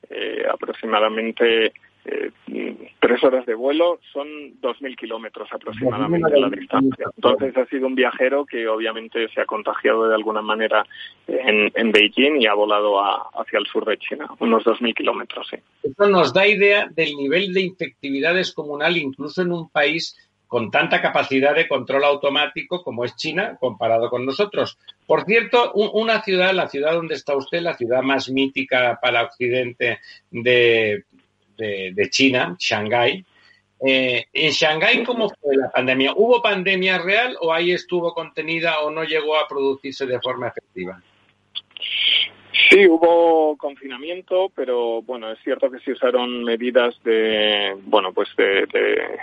eh, 0.09 0.43
aproximadamente 0.51 1.71
eh, 2.07 2.93
tres 2.99 3.21
horas 3.23 3.45
de 3.45 3.53
vuelo 3.53 3.99
son 4.13 4.27
2.000 4.61 4.95
kilómetros 4.95 5.49
aproximadamente 5.51 6.39
la 6.39 6.49
distancia. 6.49 7.07
Entonces 7.15 7.57
ha 7.57 7.65
sido 7.65 7.85
un 7.85 7.95
viajero 7.95 8.45
que 8.45 8.67
obviamente 8.67 9.27
se 9.29 9.41
ha 9.41 9.45
contagiado 9.45 10.07
de 10.07 10.15
alguna 10.15 10.41
manera 10.41 10.85
en, 11.27 11.69
en 11.75 11.91
Beijing 11.91 12.41
y 12.41 12.47
ha 12.47 12.53
volado 12.53 12.99
a, 13.01 13.29
hacia 13.33 13.59
el 13.59 13.65
sur 13.65 13.85
de 13.85 13.97
China, 13.97 14.27
unos 14.39 14.63
2.000 14.63 14.93
kilómetros. 14.95 15.47
Sí. 15.49 15.57
Esto 15.83 16.07
nos 16.07 16.33
da 16.33 16.47
idea 16.47 16.87
del 16.89 17.15
nivel 17.15 17.53
de 17.53 17.61
infectividad 17.61 18.33
descomunal 18.33 18.95
incluso 18.95 19.41
en 19.41 19.51
un 19.51 19.69
país 19.69 20.15
con 20.47 20.71
tanta 20.71 21.01
capacidad 21.01 21.53
de 21.53 21.67
control 21.67 22.05
automático 22.05 22.81
como 22.81 23.03
es 23.03 23.15
China 23.15 23.57
comparado 23.59 24.09
con 24.09 24.25
nosotros. 24.25 24.77
Por 25.05 25.25
cierto, 25.25 25.73
un, 25.73 25.89
una 25.93 26.21
ciudad, 26.23 26.53
la 26.53 26.69
ciudad 26.69 26.93
donde 26.93 27.15
está 27.15 27.35
usted, 27.35 27.61
la 27.61 27.75
ciudad 27.75 28.01
más 28.01 28.29
mítica 28.29 28.97
para 29.01 29.23
Occidente 29.23 29.99
de, 30.31 31.03
de, 31.57 32.09
China, 32.09 32.55
Shanghái. 32.59 33.25
Eh, 33.85 34.25
en 34.33 34.51
Shanghái, 34.51 35.03
¿cómo 35.03 35.29
fue 35.29 35.55
la 35.55 35.69
pandemia? 35.69 36.13
¿Hubo 36.15 36.41
pandemia 36.41 36.97
real 36.99 37.37
o 37.41 37.53
ahí 37.53 37.71
estuvo 37.71 38.13
contenida 38.13 38.79
o 38.79 38.89
no 38.89 39.03
llegó 39.03 39.37
a 39.37 39.47
producirse 39.47 40.05
de 40.05 40.19
forma 40.19 40.47
efectiva? 40.47 41.01
Sí, 42.69 42.87
hubo 42.87 43.55
confinamiento, 43.57 44.51
pero 44.55 45.01
bueno, 45.03 45.31
es 45.31 45.39
cierto 45.43 45.69
que 45.69 45.79
se 45.79 45.91
usaron 45.91 46.43
medidas 46.43 46.95
de, 47.03 47.75
bueno, 47.83 48.11
pues 48.13 48.29
de, 48.35 48.65
de 48.65 49.19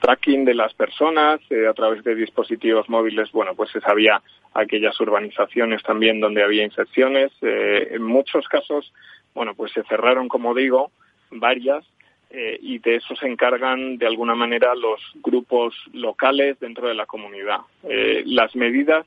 tracking 0.00 0.44
de 0.44 0.54
las 0.54 0.72
personas 0.74 1.40
eh, 1.50 1.66
a 1.66 1.74
través 1.74 2.04
de 2.04 2.14
dispositivos 2.14 2.88
móviles. 2.88 3.30
Bueno, 3.32 3.54
pues 3.54 3.70
se 3.70 3.80
sabía 3.80 4.22
aquellas 4.54 4.98
urbanizaciones 5.00 5.82
también 5.82 6.20
donde 6.20 6.42
había 6.42 6.64
infecciones. 6.64 7.32
Eh, 7.42 7.88
en 7.90 8.02
muchos 8.02 8.46
casos, 8.48 8.92
bueno, 9.34 9.54
pues 9.54 9.72
se 9.72 9.82
cerraron, 9.84 10.28
como 10.28 10.54
digo, 10.54 10.92
varias 11.30 11.84
eh, 12.30 12.58
y 12.60 12.78
de 12.78 12.96
eso 12.96 13.14
se 13.14 13.26
encargan 13.28 13.98
de 13.98 14.06
alguna 14.06 14.34
manera 14.34 14.74
los 14.74 15.00
grupos 15.16 15.74
locales 15.92 16.58
dentro 16.58 16.88
de 16.88 16.94
la 16.94 17.06
comunidad. 17.06 17.60
Eh, 17.88 18.24
las 18.26 18.54
medidas 18.56 19.06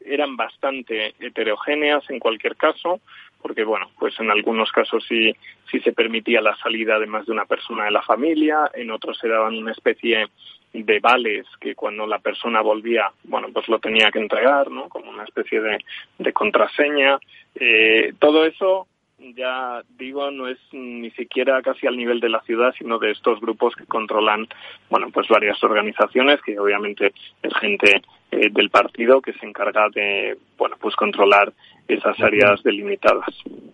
eran 0.00 0.36
bastante 0.36 1.14
heterogéneas 1.18 2.08
en 2.10 2.20
cualquier 2.20 2.56
caso, 2.56 3.00
porque 3.42 3.64
bueno, 3.64 3.90
pues 3.98 4.18
en 4.20 4.30
algunos 4.30 4.70
casos 4.70 5.04
sí, 5.08 5.34
sí 5.70 5.80
se 5.80 5.92
permitía 5.92 6.40
la 6.40 6.56
salida 6.56 6.98
de 6.98 7.06
más 7.06 7.26
de 7.26 7.32
una 7.32 7.44
persona 7.44 7.84
de 7.86 7.90
la 7.90 8.02
familia, 8.02 8.70
en 8.72 8.90
otros 8.90 9.18
se 9.18 9.28
daban 9.28 9.56
una 9.56 9.72
especie 9.72 10.28
de 10.72 10.98
vales 11.00 11.46
que 11.60 11.74
cuando 11.74 12.06
la 12.06 12.18
persona 12.18 12.60
volvía, 12.60 13.10
bueno, 13.24 13.48
pues 13.52 13.68
lo 13.68 13.78
tenía 13.78 14.10
que 14.10 14.18
entregar, 14.18 14.70
¿no? 14.70 14.88
Como 14.88 15.10
una 15.10 15.24
especie 15.24 15.60
de, 15.60 16.32
contraseña. 16.32 17.18
Eh, 17.54 18.12
todo 18.18 18.44
eso 18.44 18.88
ya 19.18 19.82
digo, 19.96 20.30
no 20.30 20.48
es 20.48 20.58
ni 20.72 21.10
siquiera 21.12 21.62
casi 21.62 21.86
al 21.86 21.96
nivel 21.96 22.20
de 22.20 22.28
la 22.28 22.40
ciudad, 22.42 22.74
sino 22.76 22.98
de 22.98 23.12
estos 23.12 23.40
grupos 23.40 23.74
que 23.76 23.86
controlan, 23.86 24.46
bueno, 24.90 25.08
pues 25.12 25.28
varias 25.28 25.62
organizaciones, 25.62 26.40
que 26.42 26.58
obviamente 26.58 27.12
es 27.42 27.54
gente 27.58 28.02
eh, 28.30 28.48
del 28.50 28.70
partido 28.70 29.20
que 29.20 29.32
se 29.34 29.46
encarga 29.46 29.88
de, 29.94 30.36
bueno, 30.58 30.76
pues 30.80 30.96
controlar 30.96 31.52
esas 31.86 32.18
áreas 32.20 32.62
delimitadas. 32.62 33.28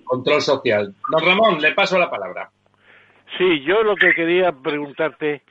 Control 0.05 0.41
social. 0.41 0.95
Don 1.11 1.25
Ramón, 1.25 1.61
le 1.61 1.73
paso 1.73 1.99
la 1.99 2.11
palabra. 2.11 2.51
Sí, 3.39 3.61
yo 3.63 3.83
lo 3.83 3.97
que 3.97 4.13
quería 4.13 4.53
preguntarte, 4.53 5.43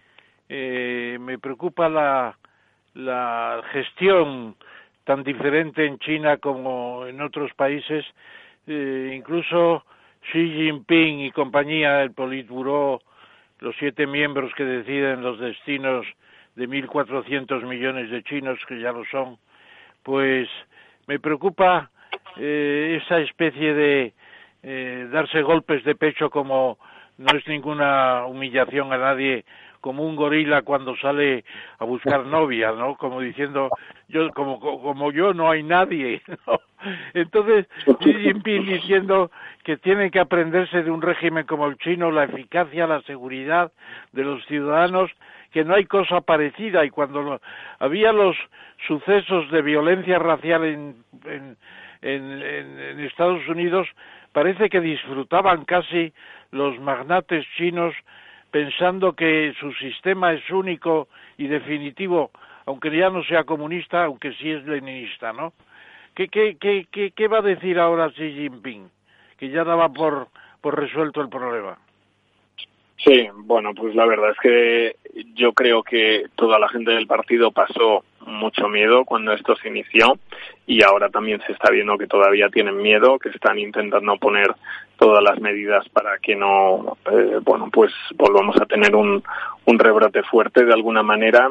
eh, 0.49 1.17
me 1.19 1.39
preocupa 1.39 1.87
la, 1.89 2.37
la 2.93 3.61
gestión 3.71 4.55
tan 5.05 5.23
diferente 5.23 5.85
en 5.85 5.97
China 5.99 6.37
como 6.37 7.07
en 7.07 7.21
otros 7.21 7.51
países 7.55 8.05
eh, 8.69 9.13
incluso 9.15 9.83
Xi 10.31 10.51
Jinping 10.53 11.21
y 11.21 11.31
compañía, 11.31 12.01
el 12.03 12.11
Politburo, 12.11 13.01
los 13.59 13.75
siete 13.77 14.07
miembros 14.07 14.53
que 14.55 14.63
deciden 14.63 15.21
los 15.21 15.39
destinos 15.39 16.05
de 16.55 16.67
1.400 16.67 17.63
millones 17.65 18.09
de 18.11 18.23
chinos, 18.23 18.59
que 18.67 18.79
ya 18.79 18.91
lo 18.91 19.03
son, 19.05 19.37
pues 20.03 20.47
me 21.07 21.19
preocupa 21.19 21.89
eh, 22.37 22.99
esa 23.01 23.19
especie 23.19 23.73
de 23.73 24.13
eh, 24.63 25.07
darse 25.11 25.41
golpes 25.41 25.83
de 25.83 25.95
pecho 25.95 26.29
como 26.29 26.77
no 27.17 27.37
es 27.37 27.47
ninguna 27.47 28.25
humillación 28.25 28.93
a 28.93 28.97
nadie 28.97 29.45
como 29.81 30.03
un 30.03 30.15
gorila 30.15 30.61
cuando 30.61 30.95
sale 30.97 31.43
a 31.77 31.85
buscar 31.85 32.25
novia, 32.25 32.71
¿no? 32.71 32.95
Como 32.95 33.21
diciendo, 33.21 33.69
yo 34.07 34.29
como 34.31 34.59
como 34.59 35.11
yo 35.11 35.33
no 35.33 35.49
hay 35.49 35.63
nadie, 35.63 36.21
¿no? 36.47 36.59
Entonces, 37.13 37.67
Xi 37.99 38.13
Jinping 38.13 38.65
diciendo 38.65 39.31
que 39.63 39.77
tiene 39.77 40.11
que 40.11 40.19
aprenderse 40.19 40.81
de 40.81 40.91
un 40.91 41.01
régimen 41.01 41.45
como 41.45 41.67
el 41.67 41.77
chino 41.77 42.09
la 42.09 42.23
eficacia, 42.23 42.87
la 42.87 43.01
seguridad 43.01 43.71
de 44.13 44.23
los 44.23 44.45
ciudadanos, 44.45 45.11
que 45.51 45.65
no 45.65 45.75
hay 45.75 45.85
cosa 45.85 46.21
parecida 46.21 46.85
y 46.85 46.89
cuando 46.89 47.41
había 47.79 48.13
los 48.13 48.37
sucesos 48.87 49.51
de 49.51 49.61
violencia 49.61 50.19
racial 50.19 50.63
en, 50.63 50.95
en, 51.25 51.57
en 52.01 52.99
Estados 53.01 53.45
Unidos, 53.49 53.87
parece 54.31 54.69
que 54.69 54.79
disfrutaban 54.79 55.65
casi 55.65 56.13
los 56.51 56.79
magnates 56.79 57.45
chinos 57.57 57.93
pensando 58.51 59.13
que 59.13 59.53
su 59.59 59.71
sistema 59.73 60.33
es 60.33 60.49
único 60.49 61.07
y 61.37 61.47
definitivo, 61.47 62.31
aunque 62.65 62.95
ya 62.95 63.09
no 63.09 63.23
sea 63.23 63.43
comunista, 63.43 64.05
aunque 64.05 64.33
sí 64.33 64.49
es 64.51 64.65
leninista, 64.65 65.33
¿no? 65.33 65.53
¿Qué, 66.15 66.27
qué, 66.27 66.87
qué, 67.15 67.27
va 67.27 67.37
a 67.37 67.41
decir 67.41 67.79
ahora 67.79 68.09
Xi 68.09 68.33
Jinping? 68.33 68.89
Que 69.37 69.49
ya 69.49 69.63
daba 69.63 69.89
por, 69.89 70.27
por 70.59 70.77
resuelto 70.77 71.21
el 71.21 71.29
problema. 71.29 71.77
Sí, 73.03 73.29
bueno, 73.33 73.73
pues 73.73 73.95
la 73.95 74.05
verdad 74.05 74.31
es 74.31 74.37
que 74.39 74.95
yo 75.33 75.53
creo 75.53 75.83
que 75.83 76.25
toda 76.35 76.59
la 76.59 76.67
gente 76.67 76.91
del 76.91 77.07
partido 77.07 77.51
pasó 77.51 78.03
mucho 78.25 78.67
miedo 78.67 79.05
cuando 79.05 79.31
esto 79.31 79.55
se 79.55 79.69
inició 79.69 80.19
y 80.67 80.83
ahora 80.83 81.09
también 81.09 81.41
se 81.47 81.53
está 81.53 81.71
viendo 81.71 81.97
que 81.97 82.07
todavía 82.07 82.49
tienen 82.49 82.77
miedo, 82.77 83.17
que 83.17 83.29
están 83.29 83.57
intentando 83.57 84.17
poner 84.17 84.53
todas 84.97 85.23
las 85.23 85.39
medidas 85.39 85.87
para 85.89 86.17
que 86.19 86.35
no, 86.35 86.97
eh, 87.11 87.39
bueno, 87.41 87.69
pues 87.71 87.91
volvamos 88.15 88.57
a 88.61 88.65
tener 88.65 88.93
un, 88.95 89.23
un 89.65 89.79
rebrote 89.79 90.21
fuerte 90.23 90.65
de 90.65 90.73
alguna 90.73 91.03
manera. 91.03 91.49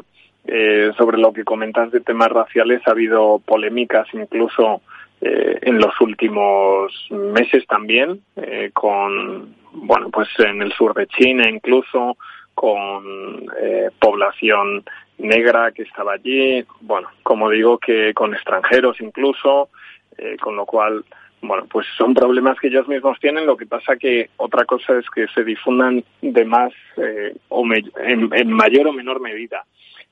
Eh, 0.51 0.93
sobre 0.97 1.19
lo 1.19 1.33
que 1.33 1.45
comentas 1.45 1.91
de 1.91 2.01
temas 2.01 2.29
raciales, 2.31 2.81
ha 2.87 2.93
habido 2.93 3.39
polémicas 3.45 4.07
incluso 4.15 4.81
eh, 5.21 5.59
en 5.63 5.79
los 5.79 6.01
últimos 6.01 6.93
meses 7.11 7.67
también, 7.67 8.21
eh, 8.37 8.71
con, 8.73 9.55
bueno, 9.73 10.11
pues 10.11 10.29
en 10.39 10.63
el 10.63 10.73
sur 10.73 10.95
de 10.95 11.07
China 11.07 11.49
incluso, 11.49 12.17
con 12.55 13.47
eh, 13.61 13.91
población 14.01 14.85
negra 15.19 15.73
que 15.73 15.83
estaba 15.83 16.15
allí, 16.15 16.65
bueno, 16.81 17.09
como 17.23 17.51
digo, 17.51 17.79
que 17.79 18.15
con 18.15 18.35
extranjeros 18.35 19.01
incluso, 19.01 19.69
eh, 20.17 20.37
con 20.41 20.57
lo 20.57 20.67
cual, 20.67 21.05
bueno, 21.43 21.67
pues 21.71 21.87
son 21.97 22.15
problemas 22.15 22.59
que 22.59 22.69
ellos 22.69 22.89
mismos 22.89 23.19
tienen, 23.21 23.47
lo 23.47 23.57
que 23.57 23.67
pasa 23.67 23.97
que 23.97 24.31
otra 24.37 24.65
cosa 24.65 24.99
es 24.99 25.09
que 25.11 25.27
se 25.29 25.45
difundan 25.45 26.05
de 26.21 26.45
más 26.45 26.73
eh, 26.97 27.35
o 27.49 27.65
en 27.65 28.53
mayor 28.53 28.89
o 28.89 28.93
menor 28.93 29.21
medida 29.21 29.65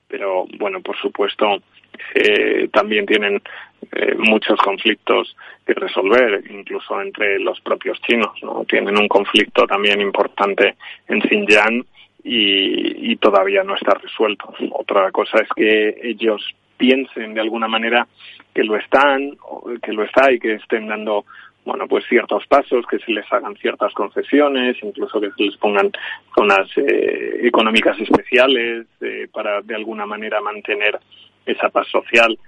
pero 0.07 0.45
bueno, 0.57 0.81
por 0.81 0.97
supuesto, 0.97 1.61
eh, 2.13 2.69
también 2.71 3.05
tienen 3.05 3.41
eh, 3.91 4.15
muchos 4.17 4.59
conflictos 4.59 5.35
que 5.65 5.73
resolver, 5.73 6.43
incluso 6.49 7.01
entre 7.01 7.39
los 7.39 7.59
propios 7.61 7.99
chinos, 8.01 8.31
¿no? 8.41 8.65
Tienen 8.65 8.97
un 8.97 9.07
conflicto 9.07 9.65
también 9.65 10.01
importante 10.01 10.75
en 11.07 11.21
Xinjiang 11.21 11.85
y, 12.23 13.11
y 13.11 13.15
todavía 13.17 13.63
no 13.63 13.75
está 13.75 13.93
resuelto. 13.95 14.53
Otra 14.71 15.11
cosa 15.11 15.39
es 15.39 15.49
que 15.55 15.99
ellos 16.03 16.41
piensen 16.77 17.33
de 17.33 17.41
alguna 17.41 17.67
manera 17.67 18.07
que 18.53 18.63
lo 18.63 18.75
están, 18.77 19.37
que 19.81 19.93
lo 19.93 20.03
está 20.03 20.31
y 20.31 20.39
que 20.39 20.53
estén 20.53 20.87
dando 20.87 21.25
bueno, 21.67 21.85
pues 21.85 22.05
ciertos 22.07 22.47
pasos, 22.47 22.85
que 22.87 22.97
se 22.99 23.11
les 23.11 23.29
hagan 23.29 23.53
ciertas 23.57 23.93
concesiones, 23.93 24.77
incluso 24.81 25.19
que 25.19 25.31
se 25.31 25.43
les 25.43 25.57
pongan 25.57 25.91
zonas 26.33 26.65
eh, 26.77 27.41
económicas 27.43 27.99
especiales 27.99 28.87
eh, 29.01 29.27
para 29.33 29.61
de 29.61 29.75
alguna 29.75 30.05
manera 30.05 30.39
mantener 30.39 30.97
esa 31.45 31.67
paz 31.67 31.85
social. 31.89 32.39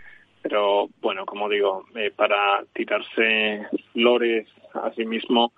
Pero 0.41 0.87
bueno, 1.01 1.25
como 1.25 1.49
digo, 1.49 1.83
eh, 1.95 2.13
para 2.15 2.63
tirarse 2.73 3.67
flores 3.91 4.47
a 4.73 4.89
sí 4.93 5.05
mismo, 5.05 5.51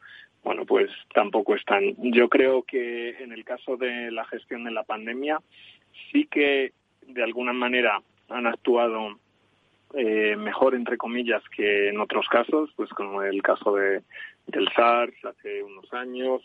bueno, 0.43 0.66
pues 0.66 0.89
tampoco 1.14 1.53
están. 1.53 1.93
Yo 1.99 2.30
creo 2.30 2.64
que 2.64 3.12
en 3.24 3.32
el 3.32 3.45
caso 3.45 3.78
de 3.78 4.09
la 4.09 4.26
gestión 4.26 4.64
de 4.64 4.72
la 4.72 4.82
pandemia, 4.82 5.38
sí 6.12 6.26
que 6.32 6.72
de 7.05 7.24
alguna 7.24 7.53
manera 7.53 8.01
han 8.28 8.47
actuado 8.47 9.20
eh, 9.94 10.36
mejor, 10.38 10.76
entre 10.76 10.98
comillas, 10.98 11.44
que 11.56 11.89
en 11.89 12.00
otros 12.00 12.28
casos, 12.30 12.72
pues 12.76 12.89
como 12.92 13.22
el 13.24 13.42
caso 13.42 13.76
de, 13.76 14.02
del 14.48 14.68
SARS 14.76 15.14
hace 15.26 15.64
unos 15.64 15.92
años, 15.94 16.42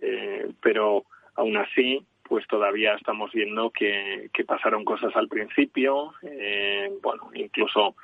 eh, 0.00 0.50
pero 0.60 1.04
aún 1.36 1.56
así, 1.56 2.04
pues 2.22 2.46
todavía 2.46 2.94
estamos 2.94 3.32
viendo 3.32 3.70
que, 3.70 4.30
pasaron 4.46 4.84
cosas 4.84 5.14
al 5.16 5.28
principio, 5.28 6.12
eh, 6.22 6.90
bueno, 7.02 7.30
incluso 7.34 7.96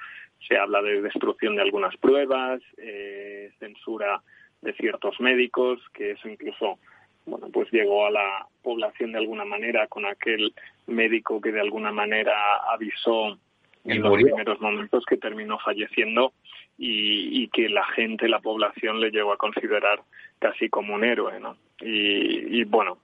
se 0.47 0.57
habla 0.57 0.82
de 0.82 1.03
destrucción 1.03 1.57
de 1.57 1.62
algunas 1.62 1.97
pruebas, 1.97 2.61
eh, 2.78 3.51
censura 3.59 4.22
de 4.62 4.72
ciertos 4.74 5.20
médicos, 5.20 5.80
que 5.93 6.12
eso 6.12 6.28
incluso 6.28 6.78
bueno, 7.26 7.49
pues 7.53 7.70
llegó 7.70 8.07
a 8.07 8.11
la 8.11 8.47
población 8.62 9.12
de 9.12 9.18
alguna 9.18 9.45
manera 9.45 9.86
con 9.86 10.07
aquel 10.07 10.55
médico 10.86 11.41
que 11.41 11.53
de 11.53 11.61
alguna 11.61 11.93
manera 11.93 12.34
avisó 12.72 13.38
en 13.85 14.03
los 14.03 14.14
primeros 14.14 14.61
momentos 14.61 15.05
que 15.07 15.16
terminó 15.16 15.59
falleciendo 15.59 16.33
y, 16.78 17.43
y, 17.43 17.49
que 17.49 17.68
la 17.68 17.85
gente, 17.87 18.28
la 18.28 18.41
población 18.41 19.01
le 19.01 19.11
llegó 19.11 19.33
a 19.33 19.39
considerar 19.39 20.01
casi 20.39 20.68
como 20.68 20.95
un 20.95 21.05
héroe, 21.05 21.39
¿no? 21.41 21.57
Y, 21.81 22.61
y 22.61 22.64
bueno, 22.64 22.99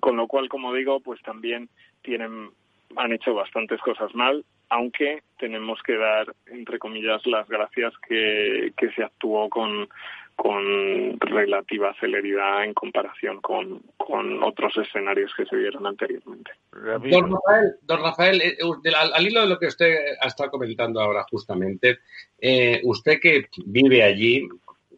con 0.00 0.16
lo 0.16 0.26
cual, 0.26 0.48
como 0.48 0.72
digo, 0.72 1.00
pues 1.00 1.20
también 1.22 1.68
tienen, 2.02 2.50
han 2.96 3.12
hecho 3.12 3.34
bastantes 3.34 3.80
cosas 3.80 4.14
mal, 4.14 4.44
aunque 4.68 5.22
tenemos 5.38 5.80
que 5.82 5.96
dar, 5.96 6.34
entre 6.46 6.78
comillas, 6.78 7.24
las 7.26 7.48
gracias 7.48 7.92
que, 8.08 8.72
que 8.76 8.90
se 8.92 9.04
actuó 9.04 9.48
con, 9.48 9.88
con 10.36 11.18
relativa 11.18 11.94
celeridad 11.98 12.62
en 12.62 12.74
comparación 12.74 13.40
con, 13.40 13.82
con 13.96 14.42
otros 14.42 14.76
escenarios 14.76 15.32
que 15.34 15.46
se 15.46 15.56
vieron 15.56 15.86
anteriormente. 15.86 16.52
Don 16.70 17.32
Rafael, 17.32 17.74
don 17.82 18.02
Rafael 18.02 18.42
eh, 18.42 18.56
al, 18.94 19.26
hilo 19.26 19.40
de 19.40 19.46
lo 19.46 19.58
que 19.58 19.66
usted 19.66 19.96
ha 20.20 20.26
estado 20.26 20.50
comentando 20.50 21.00
ahora 21.00 21.24
justamente, 21.30 22.00
eh, 22.38 22.80
usted 22.84 23.18
que 23.18 23.46
vive 23.64 24.02
allí, 24.02 24.46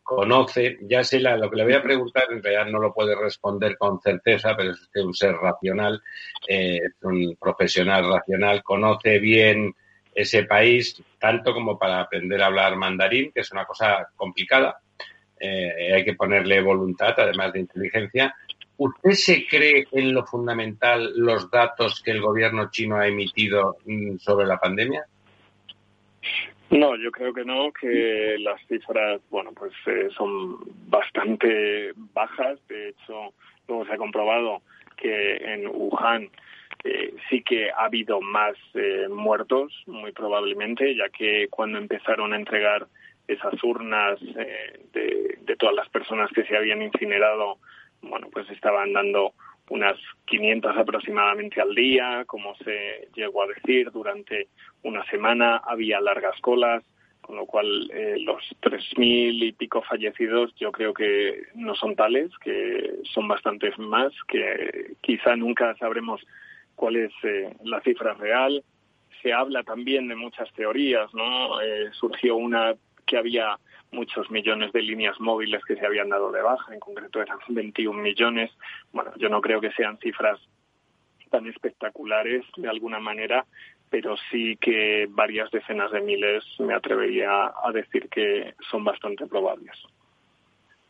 conoce, 0.03 0.79
ya 0.83 1.05
sé 1.05 1.21
la, 1.21 1.37
lo 1.37 1.49
que 1.51 1.57
le 1.57 1.65
voy 1.65 1.75
a 1.75 1.83
preguntar, 1.83 2.25
en 2.31 2.43
realidad 2.43 2.67
no 2.67 2.81
lo 2.81 2.93
puede 2.93 3.15
responder 3.15 3.77
con 3.79 4.01
certeza, 4.01 4.57
pero 4.57 4.73
es 4.73 4.81
usted 4.81 5.03
un 5.03 5.15
ser 5.15 5.35
racional, 5.37 6.03
eh, 6.49 6.81
un 7.03 7.37
profesional 7.39 8.11
racional, 8.11 8.63
conoce 8.63 9.19
bien 9.19 9.75
ese 10.15 10.45
país, 10.45 11.01
tanto 11.21 11.55
como 11.55 11.79
para 11.79 12.01
aprender 12.01 12.43
a 12.43 12.47
hablar 12.47 12.75
mandarín, 12.77 13.31
que 13.33 13.41
es 13.41 13.53
una 13.53 13.67
cosa 13.67 14.09
complicada, 14.17 14.81
eh, 15.41 15.95
hay 15.95 16.05
que 16.05 16.15
ponerle 16.15 16.61
voluntad, 16.61 17.15
además 17.17 17.53
de 17.53 17.61
inteligencia. 17.61 18.35
¿Usted 18.77 19.11
se 19.11 19.47
cree 19.47 19.87
en 19.93 20.15
lo 20.15 20.25
fundamental 20.25 21.13
los 21.17 21.51
datos 21.51 22.01
que 22.03 22.13
el 22.13 22.21
gobierno 22.21 22.71
chino 22.71 22.97
ha 22.97 23.09
emitido 23.09 23.77
mm, 23.85 24.19
sobre 24.19 24.47
la 24.47 24.59
pandemia? 24.59 25.05
No, 26.71 26.97
yo 26.97 27.11
creo 27.11 27.33
que 27.33 27.45
no, 27.45 27.73
que 27.73 28.37
las 28.41 28.61
cifras, 28.69 29.21
bueno, 29.31 29.53
pues 29.53 29.73
eh, 29.87 30.09
son 30.17 30.59
bastante 30.87 31.93
bajas. 32.13 32.59
De 32.69 32.91
hecho, 32.91 33.33
luego 33.67 33.87
se 33.87 33.95
ha 33.95 33.97
comprobado 33.97 34.63
que 34.97 35.37
en 35.37 35.67
Wuhan 35.67 36.29
eh, 36.85 37.15
sí 37.29 37.43
que 37.43 37.71
ha 37.71 37.87
habido 37.87 38.21
más 38.21 38.55
eh, 38.75 39.09
muertos, 39.09 39.73
muy 39.87 40.13
probablemente, 40.13 40.95
ya 40.95 41.09
que 41.09 41.49
cuando 41.51 41.79
empezaron 41.79 42.33
a 42.33 42.37
entregar 42.37 42.87
esas 43.29 43.63
urnas 43.63 44.19
eh, 44.23 44.81
de, 44.93 45.57
todas 45.57 45.75
las 45.75 45.89
personas 45.89 46.31
que 46.33 46.45
se 46.45 46.57
habían 46.57 46.83
incinerado, 46.83 47.59
bueno, 48.01 48.29
pues 48.33 48.49
estaban 48.51 48.93
dando 48.93 49.35
unas 49.71 49.97
500 50.27 50.77
aproximadamente 50.77 51.61
al 51.61 51.75
día, 51.75 52.25
como 52.27 52.55
se 52.57 53.09
llegó 53.15 53.43
a 53.43 53.49
decir, 53.49 53.91
durante 53.91 54.49
una 54.83 55.05
semana 55.07 55.59
había 55.59 56.01
largas 56.01 56.41
colas, 56.41 56.83
con 57.21 57.37
lo 57.37 57.45
cual 57.45 57.91
eh, 57.93 58.17
los 58.21 58.43
3.000 58.63 59.49
y 59.49 59.53
pico 59.53 59.83
fallecidos 59.83 60.55
yo 60.55 60.73
creo 60.73 60.95
que 60.95 61.43
no 61.55 61.75
son 61.75 61.95
tales, 61.95 62.31
que 62.39 62.95
son 63.13 63.29
bastantes 63.29 63.79
más, 63.79 64.13
que 64.27 64.95
quizá 65.03 65.37
nunca 65.37 65.77
sabremos 65.77 66.25
cuál 66.75 66.97
es 66.97 67.13
eh, 67.25 67.55
la 67.65 67.81
cifra 67.83 68.15
real. 68.15 68.65
Se 69.21 69.33
habla 69.33 69.65
también 69.65 70.09
de 70.09 70.15
muchas 70.15 70.51
teorías, 70.55 71.13
¿no? 71.13 71.61
Eh, 71.61 71.91
surgió 71.93 72.37
una 72.37 72.75
que 73.09 73.17
había 73.17 73.59
muchos 73.91 74.31
millones 74.31 74.71
de 74.73 74.83
líneas 74.83 75.19
móviles 75.19 75.65
que 75.65 75.77
se 75.77 75.87
habían 75.87 76.11
dado 76.11 76.31
de 76.31 76.43
baja, 76.43 76.73
en 76.73 76.81
concreto 76.81 77.21
eran 77.21 77.39
21 77.49 78.01
millones. 78.01 78.51
Bueno, 78.93 79.13
yo 79.17 79.29
no 79.29 79.41
creo 79.41 79.61
que 79.61 79.73
sean 79.73 79.99
cifras 79.99 80.39
tan 81.31 81.47
espectaculares 81.47 82.45
de 82.57 82.69
alguna 82.69 83.01
manera, 83.01 83.45
pero 83.91 84.17
sí 84.31 84.57
que 84.61 85.07
varias 85.11 85.51
decenas 85.51 85.91
de 85.91 86.01
miles 86.01 86.45
me 86.59 86.75
atrevería 86.75 87.53
a 87.63 87.73
decir 87.73 88.09
que 88.09 88.55
son 88.71 88.85
bastante 88.85 89.27
probables. 89.27 89.77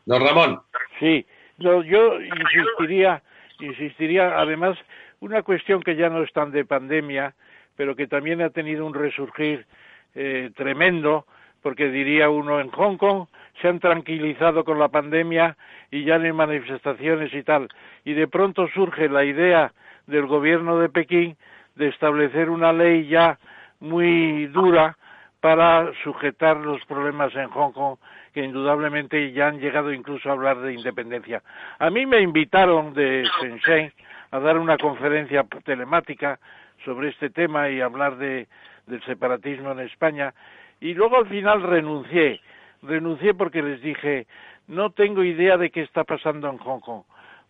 Don 0.05 0.25
Ramón. 0.25 0.61
Sí, 0.99 1.27
yo 1.59 1.83
insistiría, 2.21 3.23
insistiría, 3.61 4.39
además, 4.39 4.79
una 5.21 5.43
cuestión 5.43 5.83
que 5.83 5.97
ya 5.97 6.09
no 6.09 6.23
es 6.23 6.33
tan 6.33 6.53
de 6.53 6.65
pandemia, 6.65 7.35
pero 7.77 7.95
que 7.95 8.07
también 8.07 8.41
ha 8.43 8.51
tenido 8.51 8.87
un 8.87 8.95
resurgir 8.95 9.67
eh, 10.15 10.51
tremendo, 10.57 11.27
porque 11.69 11.91
diría 11.91 12.31
uno 12.31 12.61
en 12.61 12.71
Hong 12.71 12.97
Kong 12.97 13.27
se 13.61 13.69
han 13.69 13.79
tranquilizado 13.79 14.65
con 14.65 14.79
la 14.79 14.89
pandemia 14.89 15.55
y 15.91 16.03
ya 16.03 16.17
no 16.17 16.25
hay 16.25 16.33
manifestaciones 16.33 17.35
y 17.35 17.43
tal, 17.43 17.69
y 18.07 18.15
de 18.15 18.27
pronto 18.27 18.69
surge 18.69 19.07
la 19.11 19.23
idea 19.23 19.75
del 20.07 20.25
gobierno 20.25 20.79
de 20.79 20.89
Pekín 20.89 21.37
de 21.75 21.89
establecer 21.89 22.49
una 22.49 22.73
ley 22.73 23.07
ya 23.07 23.39
muy 23.81 24.47
dura 24.47 24.97
para 25.41 25.93
sujetar 26.03 26.57
los 26.57 26.83
problemas 26.87 27.35
en 27.35 27.51
Hong 27.51 27.73
Kong, 27.73 27.99
que 28.33 28.43
indudablemente 28.43 29.31
ya 29.33 29.49
han 29.49 29.61
llegado 29.61 29.93
incluso 29.93 30.31
a 30.31 30.33
hablar 30.33 30.61
de 30.61 30.73
independencia. 30.73 31.43
A 31.79 31.91
mí 31.91 32.07
me 32.07 32.23
invitaron 32.23 32.95
de 32.95 33.29
Shenzhen 33.43 33.93
a 34.31 34.39
dar 34.39 34.57
una 34.57 34.79
conferencia 34.79 35.45
telemática 35.67 36.39
sobre 36.87 37.11
este 37.11 37.29
tema 37.29 37.69
y 37.69 37.83
hablar 37.83 38.17
de, 38.17 38.49
del 38.87 39.03
separatismo 39.05 39.73
en 39.73 39.81
España, 39.81 40.33
y 40.81 40.95
luego 40.95 41.17
al 41.17 41.29
final 41.29 41.63
renuncié. 41.63 42.41
Renuncié 42.83 43.35
porque 43.35 43.63
les 43.63 43.83
dije, 43.83 44.27
no 44.67 44.91
tengo 44.91 45.25
idea 45.25 45.57
de 45.57 45.71
qué 45.71 45.83
está 45.83 46.05
pasando 46.05 46.49
en 46.49 46.59
Hong 46.59 46.81
Kong, 46.81 47.03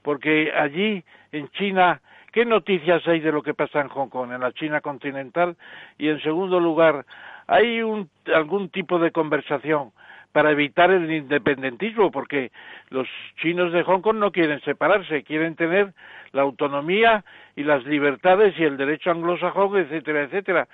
porque 0.03 0.53
allí, 0.55 1.05
en 1.33 1.49
China, 1.51 2.01
¿Qué 2.33 2.45
noticias 2.45 3.07
hay 3.09 3.21
de 3.21 3.33
lo 3.33 3.43
que 3.43 3.55
pasa 3.55 3.81
en 3.81 3.89
Hong 3.89 4.09
Kong, 4.09 4.33
en 4.33 4.41
la 4.41 4.53
China 4.53 4.81
continental? 4.81 5.57
Y 5.97 6.09
en 6.09 6.21
segundo 6.21 6.61
lugar, 6.61 7.07
¿hay 7.47 7.81
algún 8.35 8.69
tipo 8.69 8.99
de 8.99 9.11
conversación 9.13 9.93
para 10.33 10.51
evitar 10.51 10.91
el 10.91 11.11
independentismo? 11.11 12.11
Porque 12.11 12.53
los 12.91 13.09
chinos 13.41 13.73
de 13.73 13.83
Hong 13.83 14.03
Kong 14.03 14.19
no 14.19 14.31
quieren 14.31 14.61
separarse, 14.61 15.23
quieren 15.23 15.57
tener 15.57 15.95
la 16.33 16.43
autonomía 16.43 17.25
y 17.57 17.65
las 17.65 17.85
libertades 17.87 18.55
y 18.59 18.65
el 18.65 18.77
derecho 18.77 19.11
anglosajón, 19.11 19.79
etcétera, 19.79 20.25
etcétera. 20.25 20.69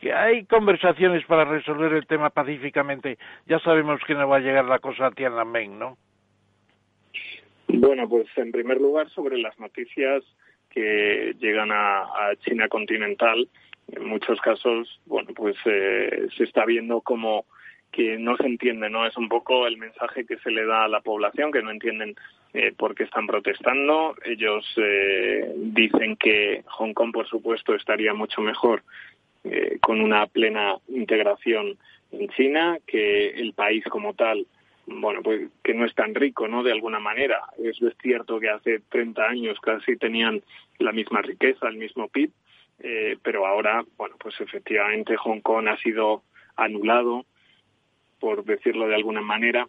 Que 0.00 0.12
hay 0.12 0.44
conversaciones 0.44 1.24
para 1.26 1.44
resolver 1.44 1.92
el 1.92 2.06
tema 2.06 2.30
pacíficamente. 2.30 3.18
Ya 3.46 3.58
sabemos 3.60 4.00
que 4.06 4.14
no 4.14 4.28
va 4.28 4.36
a 4.36 4.40
llegar 4.40 4.64
la 4.64 4.78
cosa 4.78 5.06
a 5.06 5.10
Tiananmen, 5.10 5.78
¿no? 5.78 5.96
Bueno, 7.68 8.08
pues 8.08 8.26
en 8.36 8.52
primer 8.52 8.80
lugar 8.80 9.08
sobre 9.10 9.38
las 9.38 9.58
noticias 9.58 10.22
que 10.70 11.34
llegan 11.38 11.70
a, 11.72 12.32
China 12.44 12.68
continental. 12.68 13.48
En 13.92 14.06
muchos 14.06 14.40
casos, 14.40 15.00
bueno, 15.06 15.30
pues 15.34 15.56
eh, 15.66 16.26
se 16.36 16.44
está 16.44 16.64
viendo 16.64 17.00
como 17.00 17.44
que 17.92 18.18
no 18.18 18.36
se 18.36 18.46
entiende, 18.46 18.90
¿no? 18.90 19.06
Es 19.06 19.16
un 19.16 19.28
poco 19.28 19.68
el 19.68 19.76
mensaje 19.76 20.26
que 20.26 20.36
se 20.38 20.50
le 20.50 20.66
da 20.66 20.84
a 20.84 20.88
la 20.88 21.00
población, 21.00 21.52
que 21.52 21.62
no 21.62 21.70
entienden 21.70 22.16
eh, 22.52 22.72
por 22.76 22.94
qué 22.94 23.04
están 23.04 23.26
protestando. 23.26 24.16
Ellos 24.24 24.64
eh, 24.76 25.52
dicen 25.56 26.16
que 26.16 26.64
Hong 26.66 26.92
Kong, 26.92 27.12
por 27.12 27.28
supuesto, 27.28 27.74
estaría 27.74 28.12
mucho 28.12 28.40
mejor 28.40 28.82
con 29.80 30.00
una 30.00 30.26
plena 30.26 30.76
integración 30.88 31.76
en 32.12 32.28
China, 32.30 32.78
que 32.86 33.28
el 33.28 33.52
país 33.52 33.84
como 33.84 34.14
tal 34.14 34.46
bueno, 34.86 35.22
pues 35.22 35.50
que 35.62 35.74
no 35.74 35.84
es 35.86 35.94
tan 35.94 36.14
rico, 36.14 36.46
¿no? 36.48 36.62
De 36.62 36.72
alguna 36.72 36.98
manera. 36.98 37.40
Es 37.58 37.78
cierto 38.02 38.38
que 38.38 38.50
hace 38.50 38.80
30 38.90 39.22
años 39.22 39.58
casi 39.60 39.96
tenían 39.96 40.42
la 40.78 40.92
misma 40.92 41.22
riqueza, 41.22 41.68
el 41.68 41.76
mismo 41.76 42.08
PIB, 42.08 42.30
eh, 42.80 43.16
pero 43.22 43.46
ahora, 43.46 43.84
bueno, 43.96 44.16
pues 44.18 44.38
efectivamente 44.40 45.16
Hong 45.16 45.40
Kong 45.40 45.68
ha 45.68 45.76
sido 45.78 46.22
anulado, 46.56 47.24
por 48.20 48.44
decirlo 48.44 48.86
de 48.88 48.94
alguna 48.94 49.20
manera, 49.20 49.68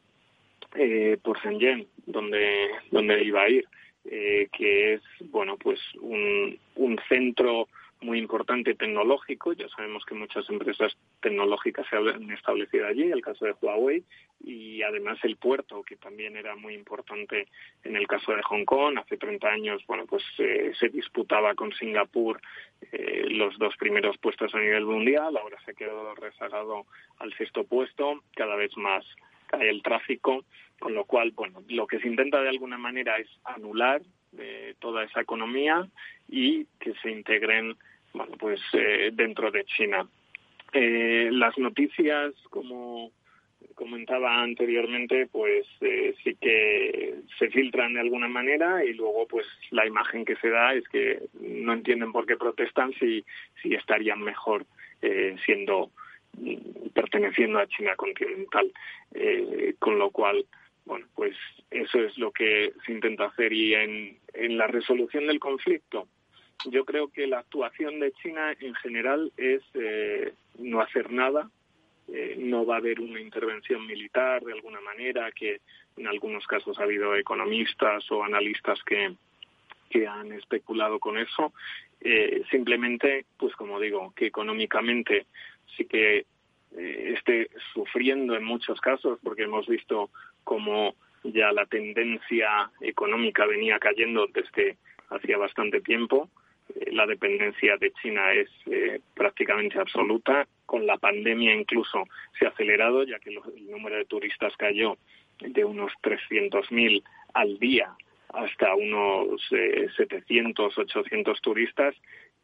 eh, 0.76 1.18
por 1.24 1.40
Shenzhen, 1.40 1.88
donde, 2.06 2.70
donde 2.92 3.24
iba 3.24 3.44
a 3.44 3.50
ir, 3.50 3.66
eh, 4.06 4.50
que 4.52 4.96
es, 4.96 5.02
bueno, 5.32 5.58
pues 5.58 5.80
un, 6.02 6.58
un 6.76 7.00
centro 7.08 7.68
muy 8.02 8.20
importante 8.20 8.76
tecnológico. 8.76 9.54
Ya 9.54 9.68
sabemos 9.70 10.06
que 10.06 10.16
muchas 10.16 10.50
empresas 10.50 10.96
tecnológicas 11.22 11.86
se 11.90 11.98
han 11.98 12.32
establecido 12.32 12.88
allí, 12.88 13.04
el 13.04 13.22
caso 13.22 13.46
de 13.46 13.56
Huawei, 13.62 14.04
y 14.44 14.82
además 14.82 15.18
el 15.24 15.38
puerto, 15.38 15.84
que 15.84 15.96
también 15.96 16.38
era 16.38 16.56
muy 16.56 16.74
importante 16.74 17.48
en 17.84 17.96
el 17.96 18.08
caso 18.08 18.34
de 18.34 18.44
Hong 18.44 18.66
Kong. 18.66 18.98
Hace 18.98 19.18
30 19.18 19.48
años, 19.48 19.84
bueno, 19.88 20.06
pues 20.06 20.24
eh, 20.38 20.72
se 20.80 20.90
disputaba 20.90 21.56
con 21.56 21.74
Singapur 21.74 22.40
eh, 22.92 23.26
los 23.30 23.58
dos 23.58 23.76
primeros 23.78 24.18
puestos 24.18 24.54
a 24.54 24.60
nivel 24.60 24.86
mundial. 24.86 25.38
Ahora 25.38 25.58
se 25.66 25.74
quedó 25.74 26.14
rezagado 26.16 26.86
al 27.20 27.34
sexto 27.34 27.64
puesto. 27.64 28.24
Cada 28.36 28.56
vez 28.56 28.76
más 28.78 29.06
cae 29.48 29.70
el 29.70 29.82
tráfico, 29.82 30.44
con 30.80 30.94
lo 30.94 31.06
cual, 31.06 31.32
bueno, 31.32 31.64
lo 31.70 31.88
que 31.88 32.00
se 32.00 32.08
intenta 32.08 32.42
de 32.42 32.50
alguna 32.50 32.78
manera 32.78 33.18
es 33.18 33.30
anular 33.44 34.02
eh, 34.40 34.76
toda 34.80 35.04
esa 35.04 35.22
economía 35.22 35.88
y 36.30 36.66
que 36.80 36.94
se 37.02 37.12
integren 37.12 37.76
bueno, 38.16 38.38
pues 38.40 38.62
eh, 38.74 39.12
dentro 39.14 39.52
de 39.52 39.66
China. 39.66 40.08
Eh, 40.72 41.30
las 41.32 41.58
noticias, 41.58 42.34
como 42.50 43.12
comentaba 43.76 44.42
anteriormente, 44.42 45.28
pues 45.30 45.66
eh, 45.82 46.16
sí 46.24 46.38
que 46.40 47.16
se 47.38 47.50
filtran 47.50 47.94
de 47.94 48.00
alguna 48.00 48.30
manera 48.30 48.86
y 48.86 48.94
luego 48.94 49.28
pues 49.28 49.46
la 49.72 49.86
imagen 49.86 50.24
que 50.24 50.38
se 50.38 50.50
da 50.50 50.74
es 50.74 50.88
que 50.88 51.24
no 51.42 51.74
entienden 51.74 52.14
por 52.14 52.26
qué 52.26 52.38
protestan 52.38 52.94
si, 52.94 53.26
si 53.62 53.74
estarían 53.74 54.22
mejor 54.22 54.66
siendo 55.46 55.92
perteneciendo 56.94 57.60
a 57.60 57.68
China 57.68 57.96
continental, 57.96 58.72
con 59.78 60.00
lo 60.00 60.10
cual 60.10 60.44
bueno, 60.86 61.08
pues 61.16 61.36
eso 61.72 62.00
es 62.00 62.18
lo 62.18 62.32
que 62.32 62.74
se 62.86 62.92
intenta 62.92 63.26
hacer 63.26 63.52
y 63.52 63.74
en, 63.74 64.18
en 64.34 64.58
la 64.58 64.68
resolución 64.68 65.28
del 65.28 65.40
conflicto 65.40 66.08
yo 66.66 66.86
creo 66.86 67.10
que 67.10 67.28
la 67.28 67.40
actuación 67.40 68.00
de 68.00 68.12
China 68.14 68.56
en 68.60 68.74
general 68.76 69.32
es 69.38 69.62
eh, 69.74 70.34
no 70.58 70.82
hacer 70.82 71.12
nada, 71.12 71.50
eh, 72.08 72.36
no 72.40 72.66
va 72.66 72.76
a 72.76 72.80
haber 72.80 73.00
una 73.00 73.20
intervención 73.20 73.86
militar 73.86 74.44
de 74.44 74.54
alguna 74.54 74.82
manera, 74.82 75.32
que 75.32 75.62
en 75.98 76.08
algunos 76.08 76.46
casos 76.48 76.80
ha 76.80 76.84
habido 76.84 77.16
economistas 77.16 78.10
o 78.12 78.24
analistas 78.24 78.80
que, 78.84 79.14
que 79.90 80.08
han 80.08 80.32
especulado 80.32 81.00
con 81.00 81.18
eso. 81.18 81.54
Eh, 82.02 82.44
simplemente, 82.52 83.26
pues 83.38 83.56
como 83.56 83.80
digo, 83.80 84.14
que 84.16 84.28
económicamente 84.28 85.26
sí 85.76 85.86
que 85.86 86.26
esté 86.78 87.50
sufriendo 87.74 88.36
en 88.36 88.44
muchos 88.44 88.82
casos, 88.82 89.18
porque 89.24 89.44
hemos 89.44 89.66
visto 89.66 90.10
cómo 90.46 90.96
ya 91.24 91.52
la 91.52 91.66
tendencia 91.66 92.72
económica 92.80 93.46
venía 93.46 93.78
cayendo 93.80 94.28
desde 94.28 94.78
hacía 95.10 95.38
bastante 95.38 95.82
tiempo 95.82 96.30
la 96.92 97.06
dependencia 97.06 97.78
de 97.78 97.92
China 98.02 98.34
es 98.34 98.50
eh, 98.66 99.00
prácticamente 99.14 99.80
absoluta. 99.80 100.48
Con 100.66 100.86
la 100.86 100.98
pandemia 100.98 101.54
incluso 101.54 102.06
se 102.38 102.46
ha 102.46 102.50
acelerado, 102.50 103.04
ya 103.04 103.20
que 103.20 103.30
el 103.30 103.70
número 103.70 103.96
de 103.98 104.06
turistas 104.06 104.56
cayó 104.58 104.98
de 105.40 105.64
unos 105.64 105.92
300.000 106.02 107.04
al 107.34 107.60
día 107.60 107.94
hasta 108.30 108.76
unos 108.76 109.42
700, 109.98 110.78
eh, 110.78 110.82
800 110.82 111.42
turistas 111.42 111.96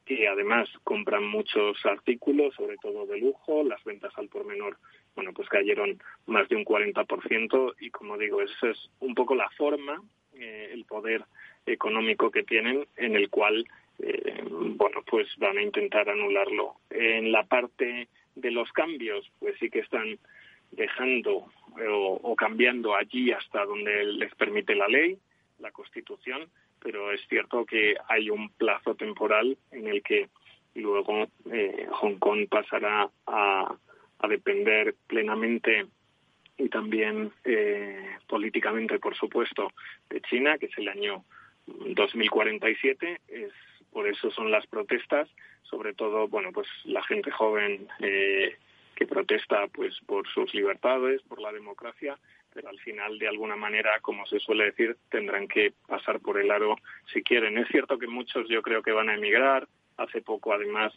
que 0.06 0.28
además 0.28 0.70
compran 0.84 1.26
muchos 1.26 1.78
artículos, 1.86 2.54
sobre 2.56 2.78
todo 2.78 3.06
de 3.06 3.18
lujo. 3.18 3.64
Las 3.64 3.84
ventas 3.84 4.14
al 4.18 4.30
por 4.30 4.45
menor, 4.45 4.78
bueno, 5.16 5.34
pues 5.34 5.49
cayeron 5.49 6.01
más 6.26 6.47
de 6.49 6.55
un 6.55 6.66
40% 6.66 7.76
y 7.80 7.89
como 7.89 8.18
digo, 8.18 8.41
esa 8.41 8.70
es 8.70 8.89
un 8.99 9.14
poco 9.16 9.36
la 9.36 9.49
forma, 9.51 10.01
eh, 10.34 10.70
el 10.74 10.86
poder 10.86 11.24
económico 11.66 12.32
que 12.32 12.43
tienen 12.43 12.88
en 12.97 13.16
el 13.16 13.30
cual 13.30 13.66
eh, 13.99 14.43
bueno, 14.49 15.03
pues 15.05 15.28
van 15.38 15.57
a 15.57 15.62
intentar 15.62 16.09
anularlo. 16.09 16.76
En 16.89 17.32
la 17.32 17.43
parte 17.43 18.07
de 18.36 18.51
los 18.51 18.72
cambios, 18.72 19.30
pues 19.39 19.55
sí 19.59 19.70
que 19.70 19.80
están 19.80 20.18
dejando 20.72 21.51
eh, 21.78 21.88
o, 21.89 22.36
cambiando 22.36 22.95
allí 22.95 23.32
hasta 23.32 23.66
donde 23.66 24.03
les 24.05 24.34
permite 24.36 24.76
la 24.76 24.88
ley, 24.88 25.18
la 25.59 25.72
Constitución, 25.72 26.49
pero 26.80 27.12
es 27.12 27.22
cierto 27.28 27.66
que 27.66 27.95
hay 28.07 28.30
un 28.30 28.49
plazo 28.49 28.95
temporal 28.95 29.57
en 29.72 29.88
el 29.88 30.01
que 30.01 30.30
luego 30.74 31.28
eh, 31.51 31.88
Hong 31.91 32.16
Kong 32.16 32.47
pasará 32.49 33.09
a, 33.28 33.76
a, 34.22 34.28
depender 34.28 34.95
plenamente 35.07 35.86
y 36.57 36.69
también 36.69 37.32
políticamente, 38.28 38.99
por 38.99 39.15
supuesto, 39.15 39.72
de 40.09 40.22
China, 40.22 40.57
que 40.57 40.67
es 40.67 40.78
el 40.78 40.89
año 40.89 41.24
2047. 41.65 43.22
Es 43.28 43.51
por 43.91 44.07
eso 44.07 44.32
son 44.32 44.51
las 44.51 44.65
protestas, 44.67 45.30
sobre 45.63 45.93
todo, 45.93 46.28
bueno, 46.28 46.51
pues 46.51 46.67
la 46.86 47.03
gente 47.03 47.30
joven 47.30 47.88
eh, 47.99 48.55
que 48.95 49.05
protesta 49.05 49.67
pues 49.67 49.99
por 50.05 50.28
sus 50.28 50.53
libertades, 50.53 51.22
por 51.24 51.41
la 51.41 51.51
democracia, 51.51 52.17
pero 52.53 52.69
al 52.69 52.80
final, 52.80 53.19
de 53.19 53.28
alguna 53.28 53.55
manera, 53.55 53.99
como 54.01 54.26
se 54.26 54.39
suele 54.39 54.65
decir, 54.65 54.97
tendrán 55.09 55.47
que 55.47 55.74
pasar 55.88 56.19
por 56.19 56.39
el 56.39 56.51
aro 56.51 56.76
si 57.13 57.22
quieren. 57.22 57.57
Es 57.57 57.67
cierto 57.69 57.97
que 57.97 58.07
muchos 58.07 58.47
yo 58.49 58.61
creo 58.61 58.82
que 58.82 58.91
van 58.91 59.09
a 59.09 59.15
emigrar. 59.15 59.67
Hace 59.97 60.22
poco, 60.22 60.53
además, 60.53 60.93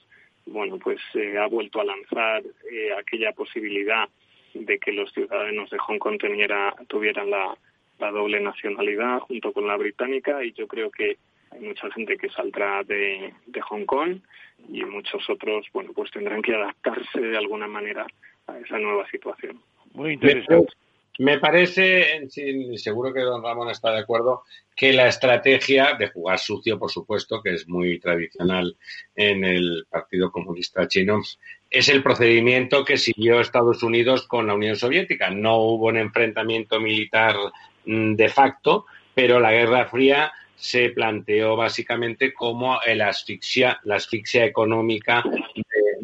bueno, 0.46 0.78
pues 0.78 0.98
se 1.12 1.38
ha 1.38 1.46
vuelto 1.46 1.80
a 1.80 1.84
lanzar 1.84 2.42
eh, 2.70 2.92
aquella 2.98 3.32
posibilidad 3.32 4.08
de 4.54 4.78
que 4.78 4.92
los 4.92 5.12
ciudadanos 5.12 5.70
de 5.70 5.78
Hong 5.78 5.98
Kong 5.98 6.18
tuvieran 6.88 7.30
la, 7.30 7.56
doble 7.98 8.40
nacionalidad 8.40 9.20
junto 9.20 9.52
con 9.52 9.66
la 9.66 9.76
británica 9.76 10.44
y 10.44 10.52
yo 10.52 10.68
creo 10.68 10.90
que 10.90 11.16
hay 11.50 11.60
mucha 11.60 11.90
gente 11.92 12.16
que 12.18 12.28
saldrá 12.28 12.82
de, 12.84 13.32
de 13.46 13.60
Hong 13.62 13.86
Kong 13.86 14.18
y 14.68 14.84
muchos 14.84 15.28
otros, 15.30 15.66
bueno, 15.72 15.92
pues 15.94 16.10
tendrán 16.10 16.42
que 16.42 16.54
adaptarse 16.54 17.20
de 17.20 17.36
alguna 17.36 17.66
manera 17.66 18.06
a 18.46 18.58
esa 18.58 18.78
nueva 18.78 19.08
situación. 19.08 19.60
Muy 19.94 20.12
interesante. 20.12 20.72
Me 21.18 21.38
parece, 21.38 22.28
seguro 22.76 23.12
que 23.12 23.20
don 23.20 23.42
Ramón 23.42 23.70
está 23.70 23.92
de 23.92 24.00
acuerdo, 24.00 24.42
que 24.74 24.92
la 24.92 25.06
estrategia 25.06 25.94
de 25.96 26.08
jugar 26.08 26.40
sucio, 26.40 26.78
por 26.78 26.90
supuesto, 26.90 27.40
que 27.40 27.54
es 27.54 27.68
muy 27.68 28.00
tradicional 28.00 28.76
en 29.14 29.44
el 29.44 29.86
Partido 29.88 30.32
Comunista 30.32 30.88
Chino, 30.88 31.22
es 31.70 31.88
el 31.88 32.02
procedimiento 32.02 32.84
que 32.84 32.96
siguió 32.96 33.40
Estados 33.40 33.82
Unidos 33.84 34.26
con 34.26 34.48
la 34.48 34.54
Unión 34.54 34.74
Soviética. 34.74 35.30
No 35.30 35.58
hubo 35.58 35.86
un 35.86 35.98
enfrentamiento 35.98 36.80
militar 36.80 37.36
mm, 37.84 38.14
de 38.14 38.28
facto, 38.28 38.86
pero 39.14 39.38
la 39.38 39.52
Guerra 39.52 39.86
Fría 39.86 40.32
se 40.56 40.90
planteó 40.90 41.56
básicamente 41.56 42.32
como 42.32 42.78
la 42.94 43.08
asfixia, 43.08 43.80
la 43.84 43.96
asfixia 43.96 44.44
económica 44.44 45.22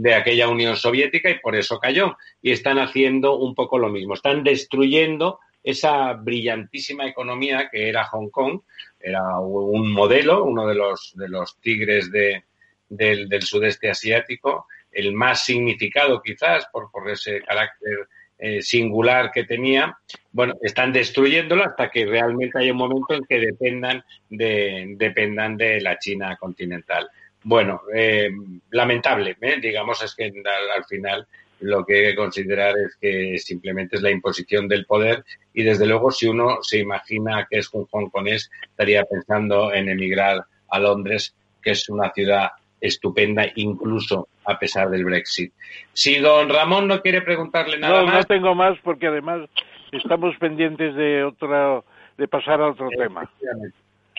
de, 0.03 0.15
aquella 0.15 0.49
Unión 0.49 0.77
Soviética 0.77 1.31
y 1.31 1.39
por 1.39 1.57
eso 1.57 1.79
cayó. 1.79 2.17
Y 2.43 2.53
están 2.53 2.79
haciendo 2.79 3.37
un 3.37 3.55
poco 3.55 3.79
lo 3.79 3.89
mismo. 3.89 4.15
Están 4.15 4.45
destruyendo 4.45 5.41
esa 5.63 6.15
brillantísima 6.15 7.07
economía 7.07 7.69
que 7.71 7.89
era 7.89 8.05
Hong 8.07 8.31
Kong. 8.31 8.61
Era 8.99 9.39
un 9.39 9.93
modelo, 9.93 10.45
uno 10.45 10.67
de 10.67 10.75
los, 10.75 11.13
de 11.15 11.29
los 11.29 11.59
tigres 11.61 12.11
de, 12.11 12.45
del, 12.89 13.29
del 13.29 13.43
sudeste 13.43 13.89
asiático, 13.89 14.67
el 14.91 15.13
más 15.13 15.45
significado 15.45 16.21
quizás 16.21 16.67
por, 16.73 16.91
por 16.91 17.09
ese 17.09 17.41
carácter 17.41 18.09
eh, 18.43 18.63
singular 18.63 19.31
que 19.33 19.45
tenía, 19.45 19.99
bueno, 20.33 20.55
están 20.63 20.95
destruyéndolo 20.95 21.63
hasta 21.63 21.91
que 21.91 22.07
realmente 22.07 22.59
hay 22.59 22.71
un 22.71 22.79
momento 22.79 23.13
en 23.13 23.25
que 23.25 23.39
dependan 23.39 24.03
de, 24.31 24.95
dependan 24.97 25.59
de 25.59 25.81
la 25.83 25.99
China 25.99 26.37
continental. 26.41 27.09
Bueno, 27.43 27.83
eh, 27.95 28.31
lamentable, 28.71 29.37
¿eh? 29.41 29.59
digamos, 29.61 30.03
es 30.03 30.15
que 30.15 30.25
al, 30.25 30.85
final 30.85 31.27
lo 31.61 31.85
que 31.85 31.97
hay 31.97 32.11
que 32.11 32.17
considerar 32.17 32.75
es 32.77 32.97
que 33.01 33.39
simplemente 33.39 33.97
es 33.97 34.03
la 34.03 34.11
imposición 34.11 34.69
del 34.69 34.85
poder 34.85 35.25
y 35.55 35.63
desde 35.63 35.87
luego 35.87 36.11
si 36.11 36.27
uno 36.27 36.59
se 36.63 36.79
imagina 36.79 37.47
que 37.49 37.59
es 37.59 37.73
un 37.73 37.87
hongkonés 37.91 38.51
estaría 38.63 39.05
pensando 39.05 39.73
en 39.73 39.89
emigrar 39.89 40.45
a 40.69 40.79
Londres, 40.79 41.35
que 41.63 41.71
es 41.71 41.89
una 41.89 42.11
ciudad 42.13 42.51
estupenda 42.81 43.47
incluso 43.57 44.29
a 44.45 44.59
pesar 44.59 44.91
del 44.91 45.05
Brexit. 45.05 45.53
Si 45.93 46.19
don 46.19 46.49
Ramón 46.49 46.89
no 46.89 47.01
quiere 47.01 47.23
preguntarle 47.23 47.79
nada 47.79 48.03
más. 48.03 48.15
No, 48.15 48.25
tengo 48.25 48.55
más 48.55 48.79
porque 48.83 49.07
además 49.07 49.49
estamos 49.93 50.37
pendientes 50.39 50.95
de 50.95 51.25
otro, 51.25 51.85
de 52.19 52.29
pasar 52.29 52.61
a 52.61 52.69
otro 52.69 52.89
tema. 52.97 53.31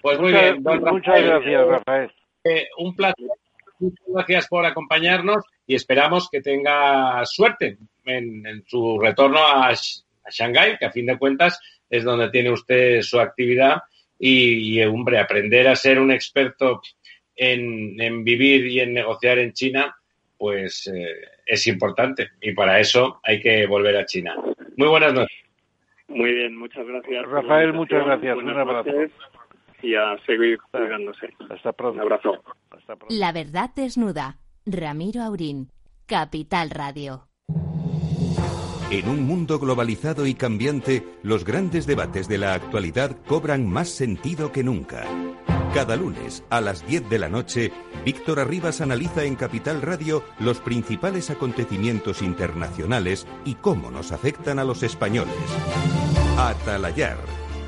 Pues 0.01 0.19
muy 0.19 0.31
bien, 0.31 0.63
don 0.63 0.83
Muchas 0.83 1.21
gracias, 1.23 1.67
Rafael. 1.67 2.11
Eh, 2.43 2.67
un 2.77 2.95
placer. 2.95 3.27
Muchas 3.79 4.05
gracias 4.07 4.47
por 4.47 4.65
acompañarnos 4.65 5.43
y 5.65 5.75
esperamos 5.75 6.29
que 6.29 6.41
tenga 6.41 7.25
suerte 7.25 7.77
en, 8.05 8.63
su 8.67 8.99
retorno 8.99 9.39
a, 9.39 9.69
a 9.69 9.75
Shanghái, 10.29 10.77
que 10.77 10.85
a 10.85 10.91
fin 10.91 11.07
de 11.07 11.17
cuentas 11.17 11.59
es 11.89 12.03
donde 12.03 12.29
tiene 12.29 12.51
usted 12.51 13.01
su 13.01 13.19
actividad. 13.19 13.81
Y, 14.19 14.79
y, 14.79 14.83
hombre, 14.83 15.17
aprender 15.17 15.67
a 15.67 15.75
ser 15.75 15.99
un 15.99 16.11
experto 16.11 16.81
en, 17.35 18.23
vivir 18.23 18.67
y 18.67 18.79
en 18.79 18.93
negociar 18.93 19.39
en 19.39 19.53
China, 19.53 19.95
pues 20.37 20.87
eh, 20.87 21.15
es 21.45 21.65
importante. 21.67 22.29
Y 22.39 22.53
para 22.53 22.79
eso 22.79 23.19
hay 23.23 23.39
que 23.39 23.65
volver 23.65 23.97
a 23.97 24.05
China. 24.05 24.35
Muy 24.77 24.87
buenas 24.87 25.13
noches. 25.13 25.37
Muy 26.07 26.33
bien, 26.33 26.55
muchas 26.55 26.85
gracias. 26.85 27.25
Rafael, 27.25 27.73
muchas 27.73 28.05
gracias. 28.05 28.37
Un 28.37 28.49
abrazo. 28.49 28.91
Y 29.81 29.95
a 29.95 30.17
seguir 30.25 30.59
cuidándose. 30.71 31.33
Hasta 31.49 31.71
pronto. 31.71 31.95
Un 31.95 32.01
abrazo. 32.01 32.43
Hasta 32.69 32.95
pronto. 32.95 33.07
La 33.09 33.31
verdad 33.31 33.71
desnuda. 33.75 34.37
Ramiro 34.65 35.23
Aurín, 35.23 35.71
Capital 36.05 36.69
Radio. 36.69 37.27
En 38.91 39.07
un 39.07 39.25
mundo 39.25 39.57
globalizado 39.57 40.27
y 40.27 40.33
cambiante, 40.35 41.03
los 41.23 41.45
grandes 41.45 41.87
debates 41.87 42.27
de 42.27 42.37
la 42.37 42.53
actualidad 42.53 43.15
cobran 43.25 43.65
más 43.65 43.89
sentido 43.89 44.51
que 44.51 44.63
nunca. 44.63 45.05
Cada 45.73 45.95
lunes 45.95 46.43
a 46.49 46.59
las 46.59 46.85
10 46.85 47.09
de 47.09 47.17
la 47.17 47.29
noche, 47.29 47.71
Víctor 48.03 48.41
Arribas 48.41 48.81
analiza 48.81 49.23
en 49.23 49.37
Capital 49.37 49.81
Radio 49.81 50.21
los 50.39 50.59
principales 50.59 51.29
acontecimientos 51.29 52.21
internacionales 52.21 53.25
y 53.45 53.55
cómo 53.55 53.89
nos 53.89 54.11
afectan 54.11 54.59
a 54.59 54.65
los 54.65 54.83
españoles. 54.83 55.33
Atalayar, 56.37 57.17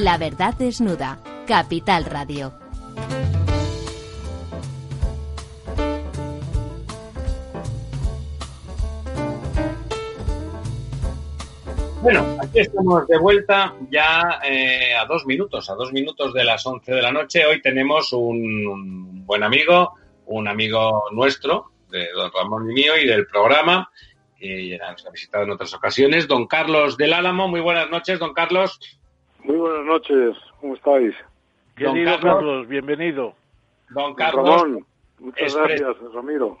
La 0.00 0.16
verdad 0.16 0.54
desnuda, 0.54 1.18
Capital 1.48 2.04
Radio. 2.04 2.52
Bueno, 12.00 12.24
aquí 12.40 12.60
estamos 12.60 13.08
de 13.08 13.18
vuelta 13.18 13.74
ya 13.90 14.38
eh, 14.44 14.94
a 14.94 15.04
dos 15.06 15.26
minutos, 15.26 15.68
a 15.68 15.74
dos 15.74 15.92
minutos 15.92 16.32
de 16.32 16.44
las 16.44 16.64
once 16.64 16.92
de 16.92 17.02
la 17.02 17.10
noche. 17.10 17.44
Hoy 17.44 17.60
tenemos 17.60 18.12
un, 18.12 19.26
buen 19.26 19.42
amigo, 19.42 19.94
un 20.26 20.46
amigo 20.46 21.06
nuestro, 21.10 21.72
de 21.90 22.06
don 22.12 22.30
Ramón 22.32 22.70
y 22.70 22.74
mío 22.74 22.96
y 22.96 23.04
del 23.04 23.26
programa, 23.26 23.90
que 24.38 24.68
ya 24.68 24.92
nos 24.92 25.04
ha 25.04 25.10
visitado 25.10 25.42
en 25.42 25.50
otras 25.50 25.74
ocasiones, 25.74 26.28
don 26.28 26.46
Carlos 26.46 26.96
del 26.96 27.14
Álamo. 27.14 27.48
Muy 27.48 27.60
buenas 27.60 27.90
noches, 27.90 28.20
don 28.20 28.32
Carlos. 28.32 28.78
Muy 29.48 29.56
buenas 29.56 29.86
noches, 29.86 30.36
¿cómo 30.60 30.74
estáis? 30.74 31.14
Don 31.78 32.04
Carlos, 32.04 32.68
bienvenido. 32.68 33.34
Don 33.88 34.14
Carlos. 34.14 34.44
Ramón, 34.44 34.86
muchas 35.20 35.56
gracias, 35.56 35.96
Ramiro. 36.12 36.58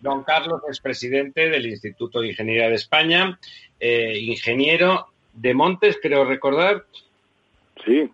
Don 0.00 0.24
Carlos 0.24 0.60
es 0.68 0.80
presidente 0.80 1.48
del 1.48 1.66
Instituto 1.66 2.20
de 2.20 2.30
Ingeniería 2.30 2.68
de 2.68 2.74
España, 2.74 3.38
eh, 3.78 4.18
ingeniero 4.18 5.06
de 5.34 5.54
Montes, 5.54 6.00
creo 6.02 6.24
recordar. 6.24 6.84
Sí. 7.84 8.10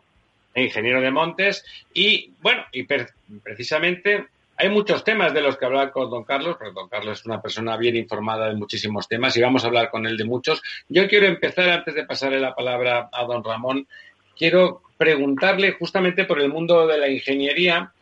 Ingeniero 0.56 1.00
de 1.00 1.10
Montes. 1.10 1.64
Y 1.94 2.32
bueno, 2.42 2.64
y 2.70 2.82
precisamente 2.82 4.26
hay 4.56 4.68
muchos 4.68 5.02
temas 5.02 5.32
de 5.34 5.40
los 5.40 5.56
que 5.56 5.64
hablar 5.64 5.90
con 5.90 6.10
don 6.10 6.24
Carlos, 6.24 6.56
porque 6.56 6.74
don 6.74 6.88
Carlos 6.88 7.20
es 7.20 7.26
una 7.26 7.40
persona 7.40 7.76
bien 7.76 7.96
informada 7.96 8.48
de 8.48 8.54
muchísimos 8.54 9.08
temas 9.08 9.36
y 9.36 9.40
vamos 9.40 9.64
a 9.64 9.68
hablar 9.68 9.90
con 9.90 10.06
él 10.06 10.16
de 10.16 10.24
muchos. 10.24 10.62
Yo 10.88 11.08
quiero 11.08 11.26
empezar, 11.26 11.70
antes 11.70 11.94
de 11.94 12.04
pasarle 12.04 12.40
la 12.40 12.54
palabra 12.54 13.08
a 13.12 13.24
don 13.24 13.42
Ramón, 13.42 13.86
quiero 14.36 14.82
preguntarle 14.96 15.72
justamente 15.72 16.24
por 16.24 16.40
el 16.40 16.48
mundo 16.48 16.86
de 16.86 16.98
la 16.98 17.08
ingeniería 17.08 17.92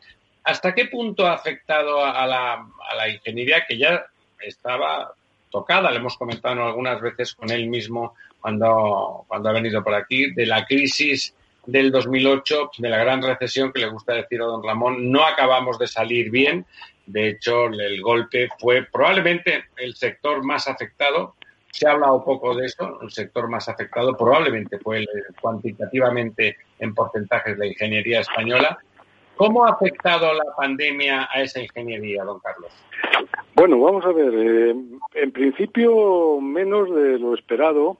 ¿Hasta 0.44 0.74
qué 0.74 0.86
punto 0.86 1.26
ha 1.26 1.34
afectado 1.34 2.05
a 2.05 2.26
la, 2.26 3.09
ingeniería 3.09 3.64
que 3.68 3.76
ya 3.76 4.07
estaba 4.40 5.12
tocada? 5.51 5.90
Le 5.90 5.98
hemos 5.98 6.16
comentado 6.16 6.64
algunas 6.64 7.01
veces 7.01 7.34
con 7.34 7.51
él 7.51 7.68
mismo 7.68 8.14
cuando, 8.40 9.24
cuando 9.28 9.51
ha 9.51 9.53
venido 9.53 9.84
por 9.84 9.94
aquí, 9.94 10.32
de 10.32 10.46
la 10.46 10.64
crisis 10.64 11.34
del 11.70 11.90
2008, 11.90 12.70
de 12.78 12.88
la 12.88 12.98
gran 12.98 13.22
recesión 13.22 13.72
que 13.72 13.80
le 13.80 13.88
gusta 13.88 14.14
decir 14.14 14.40
a 14.42 14.46
don 14.46 14.62
Ramón, 14.62 15.10
no 15.10 15.24
acabamos 15.24 15.78
de 15.78 15.86
salir 15.86 16.30
bien. 16.30 16.66
De 17.06 17.28
hecho, 17.28 17.66
el 17.66 18.00
golpe 18.02 18.48
fue 18.58 18.86
probablemente 18.90 19.64
el 19.76 19.94
sector 19.94 20.44
más 20.44 20.68
afectado 20.68 21.34
se 21.72 21.86
ha 21.86 21.92
hablado 21.92 22.24
poco 22.24 22.54
de 22.54 22.66
eso, 22.66 22.98
el 23.02 23.10
sector 23.10 23.48
más 23.48 23.68
afectado 23.68 24.16
probablemente 24.16 24.78
fue 24.78 24.98
el, 24.98 25.08
cuantitativamente 25.40 26.56
en 26.78 26.94
porcentajes 26.94 27.56
la 27.58 27.66
ingeniería 27.66 28.20
española. 28.20 28.78
¿Cómo 29.36 29.64
ha 29.64 29.70
afectado 29.70 30.34
la 30.34 30.44
pandemia 30.56 31.28
a 31.32 31.42
esa 31.42 31.60
ingeniería, 31.60 32.24
don 32.24 32.40
Carlos? 32.40 32.72
Bueno, 33.54 33.80
vamos 33.80 34.04
a 34.04 34.12
ver. 34.12 34.34
Eh, 34.34 34.74
en 35.14 35.32
principio, 35.32 36.40
menos 36.40 36.94
de 36.94 37.18
lo 37.18 37.34
esperado, 37.34 37.96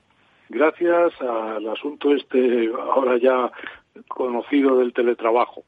gracias 0.51 1.13
al 1.23 1.67
asunto 1.69 2.15
este 2.15 2.71
ahora 2.79 3.17
ya 3.17 3.51
conocido 4.09 4.79
del 4.79 4.93
teletrabajo. 4.93 5.65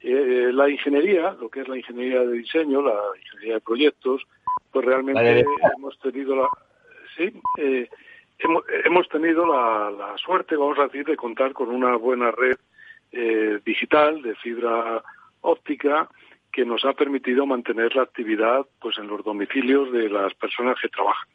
Eh, 0.00 0.50
la 0.52 0.68
ingeniería, 0.68 1.36
lo 1.40 1.48
que 1.48 1.60
es 1.60 1.68
la 1.68 1.76
ingeniería 1.76 2.20
de 2.20 2.32
diseño, 2.32 2.82
la 2.82 2.98
ingeniería 3.16 3.54
de 3.54 3.60
proyectos, 3.60 4.22
pues 4.72 4.84
realmente 4.84 5.44
hemos 5.76 5.98
tenido 6.00 6.34
la, 6.34 6.48
sí, 7.16 7.32
eh, 7.58 7.88
hemos, 8.84 9.08
tenido 9.08 9.46
la, 9.46 10.14
suerte, 10.16 10.56
vamos 10.56 10.78
a 10.78 10.84
decir, 10.84 11.04
de 11.04 11.16
contar 11.16 11.52
con 11.52 11.68
una 11.68 11.96
buena 11.96 12.32
red 12.32 12.56
eh, 13.12 13.60
digital 13.64 14.22
de 14.22 14.34
fibra 14.36 15.02
óptica 15.42 16.08
que 16.50 16.64
nos 16.64 16.84
ha 16.84 16.92
permitido 16.92 17.46
mantener 17.46 17.94
la 17.94 18.02
actividad 18.02 18.66
pues 18.80 18.98
en 18.98 19.06
los 19.06 19.24
domicilios 19.24 19.92
de 19.92 20.08
las 20.08 20.34
personas 20.34 20.76
que 20.80 20.88
trabajan. 20.88 21.28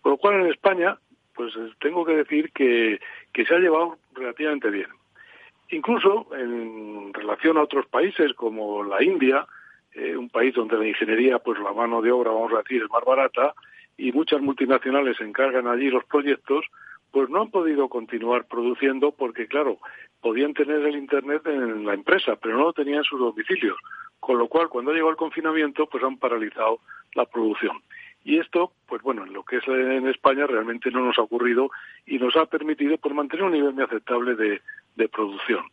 Con 0.00 0.12
lo 0.12 0.18
cual 0.18 0.40
en 0.40 0.50
España, 0.50 0.98
pues 1.34 1.52
tengo 1.80 2.04
que 2.04 2.16
decir 2.16 2.52
que 2.52 2.98
se 3.34 3.54
ha 3.54 3.58
llevado 3.58 3.98
relativamente 4.14 4.70
bien. 4.70 4.88
Incluso 5.70 6.28
en 6.36 7.12
relación 7.12 7.56
a 7.56 7.62
otros 7.62 7.86
países 7.86 8.32
como 8.34 8.84
la 8.84 9.02
India, 9.02 9.46
eh, 9.94 10.16
un 10.16 10.28
país 10.28 10.54
donde 10.54 10.76
la 10.76 10.86
ingeniería, 10.86 11.38
pues 11.38 11.58
la 11.60 11.72
mano 11.72 12.02
de 12.02 12.12
obra, 12.12 12.30
vamos 12.30 12.52
a 12.52 12.58
decir, 12.58 12.82
es 12.82 12.90
más 12.90 13.04
barata, 13.04 13.54
y 13.96 14.12
muchas 14.12 14.40
multinacionales 14.40 15.20
encargan 15.20 15.68
allí 15.68 15.88
los 15.88 16.04
proyectos, 16.04 16.64
pues 17.10 17.30
no 17.30 17.42
han 17.42 17.50
podido 17.50 17.88
continuar 17.88 18.46
produciendo 18.46 19.12
porque, 19.12 19.46
claro, 19.46 19.78
podían 20.20 20.52
tener 20.52 20.84
el 20.84 20.96
Internet 20.96 21.46
en 21.46 21.86
la 21.86 21.94
empresa, 21.94 22.36
pero 22.36 22.56
no 22.56 22.64
lo 22.64 22.72
tenían 22.72 22.98
en 22.98 23.04
sus 23.04 23.20
domicilios. 23.20 23.76
Con 24.18 24.38
lo 24.38 24.48
cual, 24.48 24.68
cuando 24.68 24.92
llegó 24.92 25.10
el 25.10 25.16
confinamiento, 25.16 25.86
pues 25.86 26.02
han 26.02 26.18
paralizado 26.18 26.80
la 27.14 27.24
producción. 27.24 27.80
Y 28.24 28.38
esto, 28.38 28.72
pues 28.86 29.02
bueno, 29.02 29.24
en 29.24 29.34
lo 29.34 29.44
que 29.44 29.58
es 29.58 29.68
en 29.68 30.08
España 30.08 30.46
realmente 30.46 30.90
no 30.90 31.00
nos 31.00 31.18
ha 31.18 31.22
ocurrido 31.22 31.70
y 32.06 32.18
nos 32.18 32.34
ha 32.36 32.46
permitido 32.46 32.96
pues, 32.96 33.14
mantener 33.14 33.44
un 33.44 33.52
nivel 33.52 33.74
muy 33.74 33.84
aceptable 33.84 34.34
de, 34.34 34.60
producción. 35.08 35.64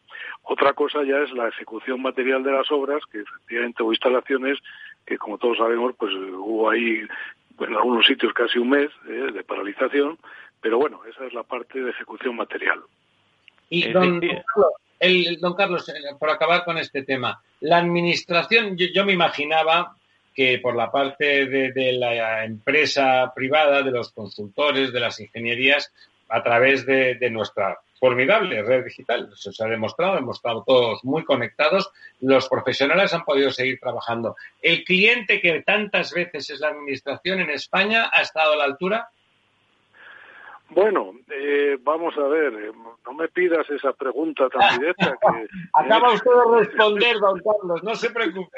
Otra 0.44 0.74
cosa 0.74 1.04
ya 1.04 1.20
es 1.20 1.32
la 1.32 1.48
ejecución 1.48 2.02
material 2.02 2.44
de 2.44 2.52
las 2.52 2.70
obras, 2.72 3.02
que 3.10 3.22
efectivamente 3.22 3.82
hubo 3.82 3.94
instalaciones 3.94 4.58
que, 5.06 5.18
como 5.18 5.38
todos 5.38 5.58
sabemos, 5.58 5.96
pues 5.98 6.14
hubo 6.14 6.70
ahí 6.70 7.02
en 7.60 7.76
algunos 7.76 8.06
sitios 8.06 8.34
casi 8.34 8.60
un 8.60 8.72
mes 8.72 8.90
eh, 9.08 9.32
de 9.32 9.44
paralización, 9.44 10.18
pero 10.60 10.78
bueno, 10.78 11.02
esa 11.10 11.26
es 11.26 11.34
la 11.34 11.44
parte 11.44 11.82
de 11.82 11.92
ejecución 11.92 12.36
material. 12.36 12.82
Y 13.70 13.90
don, 13.92 14.20
Carlos, 14.20 14.44
el, 15.00 15.40
don 15.40 15.54
Carlos, 15.56 15.88
eh, 15.88 15.94
por 16.20 16.30
acabar 16.30 16.66
con 16.66 16.78
este 16.78 17.04
tema, 17.04 17.42
la 17.62 17.78
administración, 17.78 18.76
yo 18.76 19.06
me 19.06 19.14
imaginaba 19.14 19.96
que 20.34 20.60
por 20.60 20.76
la 20.76 20.92
parte 20.92 21.46
de, 21.46 21.94
la 21.94 22.46
empresa 22.46 23.32
privada, 23.36 23.82
de 23.82 23.92
los 23.92 24.12
consultores, 24.12 24.94
de 24.94 25.00
las 25.00 25.20
ingenierías, 25.20 25.92
a 26.30 26.42
través 26.42 26.86
de, 26.86 27.30
nuestra 27.30 27.80
formidable 28.00 28.64
red 28.64 28.86
digital. 28.86 29.30
Eso 29.32 29.52
se 29.52 29.64
ha 29.64 29.68
demostrado, 29.68 30.18
hemos 30.18 30.38
estado 30.38 30.64
todos 30.66 31.04
muy 31.04 31.24
conectados, 31.24 31.92
los 32.20 32.48
profesionales 32.50 33.14
han 33.14 33.26
podido 33.26 33.52
seguir 33.52 33.80
trabajando. 33.80 34.36
¿El 34.62 34.84
cliente 34.84 35.40
que 35.42 35.62
tantas 35.62 36.12
veces 36.12 36.50
es 36.50 36.60
la 36.60 36.70
administración 36.70 37.42
en 37.42 37.52
España 37.52 38.10
ha 38.12 38.22
estado 38.22 38.54
a 38.54 38.56
la 38.56 38.64
altura? 38.64 39.10
Bueno, 40.74 41.12
eh, 41.30 41.78
vamos 41.82 42.18
a 42.18 42.28
ver, 42.28 42.54
eh, 42.54 42.72
no 43.06 43.14
me 43.14 43.28
pidas 43.28 43.70
esa 43.70 43.92
pregunta 43.92 44.48
tan 44.50 44.62
directa 44.80 45.18
que... 45.22 45.48
Acaba 45.74 46.14
usted 46.14 46.32
de 46.32 46.60
responder, 46.60 47.20
don 47.20 47.40
Carlos, 47.40 47.84
no 47.84 47.96
se 47.96 48.10
preocupe. 48.10 48.58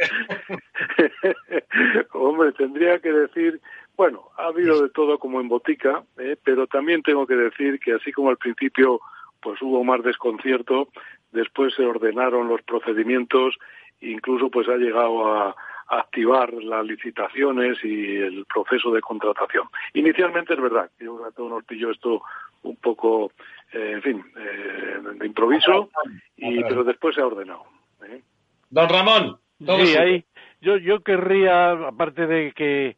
Hombre, 2.14 2.52
tendría 2.52 3.00
que 3.00 3.12
decir, 3.12 3.60
bueno, 3.98 4.30
ha 4.38 4.46
habido 4.46 4.82
de 4.84 4.90
todo 4.90 5.18
como 5.18 5.42
en 5.42 5.50
botica, 5.50 6.04
eh, 6.20 6.38
pero 6.44 6.68
también 6.68 7.02
tengo 7.02 7.26
que 7.26 7.36
decir 7.36 7.80
que 7.80 7.94
así 7.94 8.12
como 8.12 8.30
al 8.30 8.38
principio 8.38 9.00
pues 9.42 9.62
hubo 9.62 9.84
más 9.84 10.04
desconcierto, 10.04 10.90
después 11.32 11.74
se 11.74 11.84
ordenaron 11.84 12.48
los 12.48 12.62
procedimientos, 12.62 13.58
incluso 14.00 14.50
pues 14.50 14.70
ha 14.70 14.78
llegado 14.78 15.34
a 15.34 15.56
activar 16.00 16.54
las 16.54 16.86
licitaciones 16.86 17.78
y 17.84 18.18
el 18.18 18.46
proceso 18.46 18.92
de 18.92 19.02
contratación. 19.02 19.68
Inicialmente 19.94 20.54
es 20.54 20.62
verdad, 20.62 20.90
yo 21.00 21.18
creo 21.18 21.32
que 21.32 21.44
nos 21.44 21.64
pilló 21.66 21.92
esto 21.92 22.22
un 22.64 22.76
poco, 22.78 23.32
eh, 23.72 23.92
en 23.94 24.02
fin, 24.02 24.26
eh, 24.38 25.00
de 25.20 25.26
improviso, 25.26 25.90
y, 26.38 26.62
pero 26.64 26.84
después 26.84 27.16
se 27.16 27.22
ha 27.22 27.28
ordenado. 27.28 27.66
¿eh? 28.08 28.22
Don 28.70 28.90
Ramón, 28.90 29.38
sí, 29.60 29.98
ahí, 29.98 30.24
yo, 30.62 30.78
yo 30.78 31.02
querría, 31.02 31.72
aparte 31.72 32.28
de 32.28 32.54
que 32.54 32.96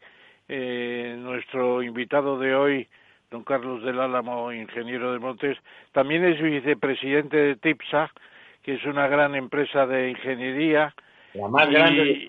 nuestro 1.18 1.82
invitado 1.82 2.38
de 2.38 2.56
hoy, 2.56 2.88
don 3.32 3.44
Carlos 3.44 3.84
del 3.84 4.00
Álamo, 4.00 4.54
ingeniero 4.54 5.12
de 5.12 5.20
Montes, 5.20 5.58
también 5.92 6.24
es 6.24 6.40
vicepresidente 6.40 7.38
de 7.38 7.56
TIPSA, 7.56 8.12
que 8.62 8.76
es 8.76 8.86
una 8.86 9.08
gran 9.08 9.36
empresa 9.36 9.86
de 9.86 10.10
ingeniería, 10.12 10.94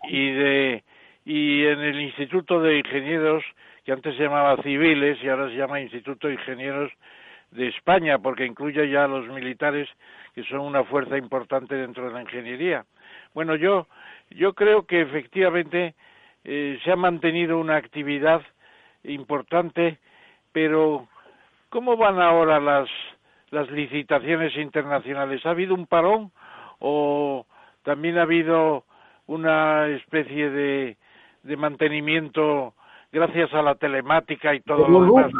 y, 0.09 0.31
de 0.33 0.85
y 1.25 1.65
en 1.65 1.81
el 1.81 2.01
Instituto 2.01 2.61
de 2.61 2.79
Ingenieros 2.79 3.45
que 3.85 3.93
antes 3.93 4.17
se 4.17 4.25
llamaba 4.25 4.61
Civiles 4.63 5.19
y 5.23 5.29
ahora 5.29 5.49
se 5.49 5.57
llama 5.57 5.81
Instituto 5.81 6.27
de 6.27 6.35
Ingenieros 6.35 6.93
de 7.53 7.69
España 7.69 8.19
porque 8.19 8.45
incluye 8.45 8.89
ya 8.91 9.05
a 9.05 9.09
los 9.09 9.29
militares 9.29 9.89
que 10.35 10.43
son 10.45 10.61
una 10.61 10.85
fuerza 10.85 11.17
importante 11.17 11.75
dentro 11.75 12.07
de 12.07 12.13
la 12.13 12.23
ingeniería. 12.23 12.85
Bueno, 13.33 13.55
yo 13.55 13.87
yo 14.31 14.55
creo 14.55 14.87
que 14.87 15.03
efectivamente 15.03 15.95
eh, 16.45 16.79
se 16.85 16.91
ha 16.93 16.97
mantenido 16.97 17.59
una 17.59 17.77
actividad 17.77 18.43
importante, 19.05 19.99
pero 20.53 21.09
¿cómo 21.69 21.97
van 21.97 22.21
ahora 22.21 22.61
las 22.61 22.89
las 23.51 23.71
licitaciones 23.71 24.57
internacionales? 24.57 25.47
¿Ha 25.47 25.51
habido 25.51 25.75
un 25.75 25.87
parón 25.87 26.33
o 26.81 27.47
también 27.85 28.19
ha 28.19 28.23
habido 28.23 28.85
una 29.27 29.89
especie 29.89 30.51
de, 30.51 30.97
de 31.43 31.57
mantenimiento 31.57 32.75
gracias 33.13 33.53
a 33.55 33.63
la 33.63 33.75
telemática 33.75 34.55
y 34.55 34.61
todo 34.61 34.89
lo 34.89 35.05
demás. 35.05 35.33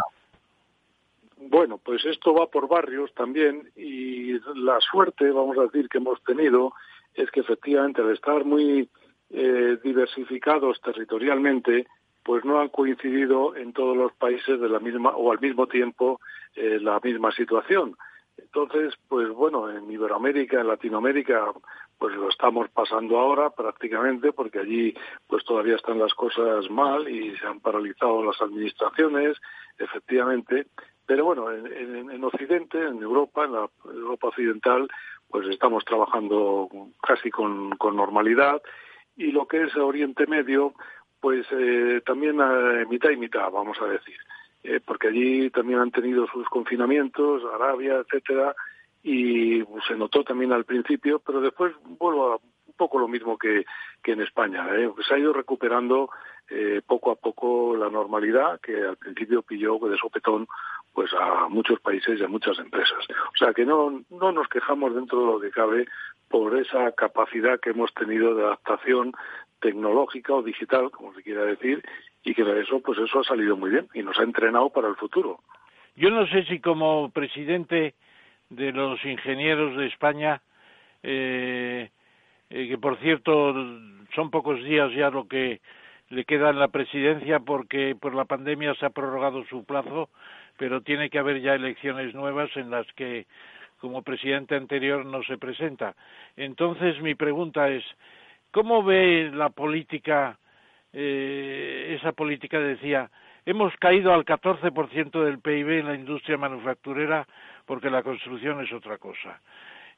Bueno, 1.39 1.79
pues 1.79 2.05
esto 2.05 2.35
va 2.35 2.47
por 2.47 2.69
barrios 2.69 3.13
también 3.15 3.71
y 3.77 4.33
la 4.55 4.81
suerte, 4.81 5.31
vamos 5.31 5.57
a 5.59 5.63
decir, 5.63 5.89
que 5.89 5.99
hemos 5.99 6.23
tenido 6.25 6.73
es 7.15 7.31
que 7.31 7.41
efectivamente 7.41 8.03
al 8.03 8.13
estar 8.13 8.45
muy 8.45 8.89
eh, 9.31 9.79
diversificados 9.83 10.81
territorialmente, 10.83 11.87
pues 12.23 12.45
no 12.45 12.61
han 12.61 12.69
coincidido 12.69 13.55
en 13.57 13.73
todos 13.73 13.97
los 13.97 14.13
países 14.15 14.61
de 14.61 14.69
la 14.69 14.81
misma 14.81 15.11
o 15.11 15.33
al 15.33 15.41
mismo 15.41 15.67
tiempo 15.67 16.21
eh, 16.55 16.79
la 16.81 17.01
misma 17.03 17.33
situación. 17.33 17.97
Entonces, 18.39 18.95
pues 19.09 19.29
bueno, 19.31 19.71
en 19.71 19.91
Iberoamérica, 19.91 20.61
en 20.61 20.69
Latinoamérica, 20.69 21.53
pues 21.99 22.15
lo 22.15 22.29
estamos 22.29 22.69
pasando 22.71 23.19
ahora 23.19 23.51
prácticamente 23.51 24.33
porque 24.33 24.59
allí 24.59 24.95
pues 25.27 25.45
todavía 25.45 25.77
están 25.77 25.99
las 25.99 26.15
cosas 26.15 26.69
mal 26.71 27.09
y 27.09 27.37
se 27.37 27.47
han 27.47 27.61
paralizado 27.61 28.23
las 28.23 28.41
administraciones, 28.41 29.37
efectivamente. 29.79 30.67
Pero 31.07 31.25
bueno, 31.25 31.53
en, 31.53 32.25
Occidente, 32.25 32.79
en 32.83 33.03
Europa, 33.03 33.45
en 33.45 33.53
la 33.53 33.69
Europa 33.85 34.29
occidental, 34.29 34.89
pues 35.29 35.49
estamos 35.49 35.85
trabajando 35.85 36.69
casi 37.01 37.31
con, 37.31 37.71
normalidad 37.79 38.61
y 39.17 39.33
lo 39.33 39.47
que 39.47 39.63
es 39.63 39.77
Oriente 39.77 40.27
Medio, 40.27 40.75
pues 41.21 41.47
eh, 41.53 42.03
también 42.05 42.41
eh, 42.41 42.85
mitad 42.87 43.11
y 43.11 43.17
mitad, 43.17 43.51
vamos 43.51 43.81
a 43.81 43.87
decir. 43.87 44.17
Eh, 44.69 44.81
porque 44.85 45.09
allí 45.09 45.49
también 45.51 45.79
han 45.79 45.93
tenido 45.93 46.27
sus 46.27 46.49
confinamientos, 46.49 47.43
Arabia, 47.55 47.99
etcétera, 47.99 48.57
y 49.01 49.63
se 49.87 49.95
notó 49.95 50.25
también 50.25 50.53
al 50.53 50.65
principio, 50.65 51.21
pero 51.25 51.41
después 51.41 51.73
vuelvo 51.85 52.33
a 52.33 52.37
un 52.37 52.75
poco 52.77 52.99
lo 52.99 53.07
mismo 53.07 53.39
que, 53.39 53.65
que 54.03 54.13
en 54.13 54.23
España. 54.23 54.67
¿eh? 54.75 54.91
Se 55.07 55.15
ha 55.15 55.19
ido 55.19 55.33
recuperando 55.33 56.11
eh, 56.51 56.83
poco 56.85 57.13
a 57.13 57.15
poco 57.15 57.77
la 57.77 57.89
normalidad 57.91 58.61
que 58.61 58.77
al 58.83 58.97
principio 58.97 59.43
pilló 59.43 59.79
de 59.79 59.97
sopetón 59.99 60.49
pues 60.93 61.13
a 61.15 61.49
muchos 61.49 61.79
países 61.79 62.19
y 62.19 62.25
a 62.25 62.29
muchas 62.29 62.59
empresas. 62.59 62.99
O 63.33 63.37
sea 63.37 63.53
que 63.53 63.65
no, 63.65 64.03
no 64.11 64.33
nos 64.33 64.49
quejamos 64.49 64.97
dentro 64.97 65.21
de 65.21 65.27
lo 65.27 65.41
que 65.41 65.51
cabe 65.51 65.87
por 66.29 66.59
esa 66.59 66.91
capacidad 66.93 67.61
que 67.61 67.71
hemos 67.71 67.95
tenido 67.95 68.35
de 68.35 68.45
adaptación 68.45 69.13
tecnológica 69.67 70.33
o 70.33 70.43
digital, 70.43 70.93
como 70.93 71.13
se 71.13 71.23
quiera 71.25 71.43
decir, 71.45 71.83
y 72.23 72.35
que 72.35 72.45
de 72.45 72.61
eso, 72.61 72.81
pues 72.81 72.99
eso 72.99 73.19
ha 73.19 73.25
salido 73.25 73.57
muy 73.57 73.71
bien 73.71 73.89
y 73.95 74.03
nos 74.03 74.17
ha 74.19 74.23
entrenado 74.23 74.71
para 74.71 74.89
el 74.89 74.95
futuro. 74.95 75.41
Yo 75.97 76.11
no 76.11 76.25
sé 76.29 76.45
si 76.45 76.61
como 76.61 77.11
presidente 77.11 77.95
de 78.49 78.71
los 78.71 79.05
ingenieros 79.05 79.77
de 79.77 79.87
España, 79.87 80.41
eh, 81.03 81.91
eh, 82.51 82.69
que 82.69 82.79
por 82.79 82.97
cierto 82.99 83.55
son 84.15 84.31
pocos 84.31 84.63
días 84.63 84.93
ya 84.93 85.11
lo 85.11 85.27
que 85.27 85.61
le 86.11 86.25
queda 86.25 86.51
en 86.51 86.61
la 86.61 86.69
presidencia 86.69 87.41
porque 87.41 87.97
por 88.01 88.15
la 88.15 88.25
pandemia 88.25 88.75
se 88.77 88.87
ha 88.87 88.91
prorrogado 88.91 89.45
su 89.47 89.65
plazo, 89.65 90.11
pero 90.57 90.81
tiene 90.81 91.11
que 91.11 91.19
haber 91.19 91.41
ya 91.41 91.55
elecciones 91.55 92.15
nuevas 92.15 92.51
en 92.57 92.71
las 92.71 92.87
que 92.93 93.27
como 93.81 94.03
presidente 94.03 94.55
anterior 94.55 95.05
no 95.05 95.23
se 95.25 95.39
presenta. 95.39 95.97
Entonces 96.37 97.01
mi 97.03 97.15
pregunta 97.15 97.69
es, 97.69 97.85
¿cómo 98.57 98.83
ve 98.83 99.31
la 99.35 99.51
política, 99.51 100.39
eh, 100.91 101.95
esa 102.01 102.13
política 102.13 102.59
decía, 102.59 103.11
hemos 103.45 103.77
caído 103.77 104.15
al 104.15 104.25
14% 104.25 105.25
del 105.25 105.41
PIB 105.41 105.81
en 105.81 105.87
la 105.89 105.95
industria 105.95 106.39
manufacturera 106.39 107.27
porque 107.67 107.91
la 107.91 108.03
construcción 108.03 108.65
es 108.65 108.73
otra 108.73 108.97
cosa 108.97 109.43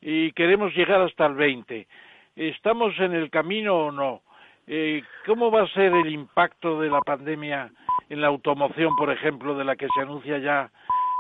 y 0.01 0.33
queremos 0.33 0.75
llegar 0.75 1.01
hasta 1.01 1.27
el 1.27 1.35
20%. 1.35 1.87
¿Estamos 2.35 2.99
en 2.99 3.13
el 3.13 3.31
camino 3.31 3.77
o 3.77 3.93
no? 3.93 4.23
Eh, 4.67 5.05
¿Cómo 5.25 5.53
va 5.53 5.63
a 5.63 5.69
ser 5.69 5.93
el 5.93 6.09
impacto 6.09 6.81
de 6.81 6.91
la 6.91 7.01
pandemia 7.03 7.71
en 8.09 8.21
la 8.21 8.27
automoción, 8.27 8.97
por 8.97 9.13
ejemplo, 9.13 9.57
de 9.57 9.65
la 9.65 9.77
que 9.77 9.87
se 9.95 10.01
anuncia 10.01 10.39
ya 10.39 10.73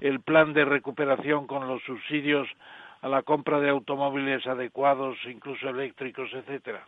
el 0.02 0.18
plan 0.22 0.52
de 0.54 0.64
recuperación 0.64 1.46
con 1.46 1.68
los 1.68 1.80
subsidios 1.84 2.48
a 3.00 3.08
la 3.08 3.22
compra 3.22 3.60
de 3.60 3.68
automóviles 3.70 4.44
adecuados, 4.44 5.16
incluso 5.24 5.68
eléctricos, 5.68 6.32
etcétera? 6.34 6.84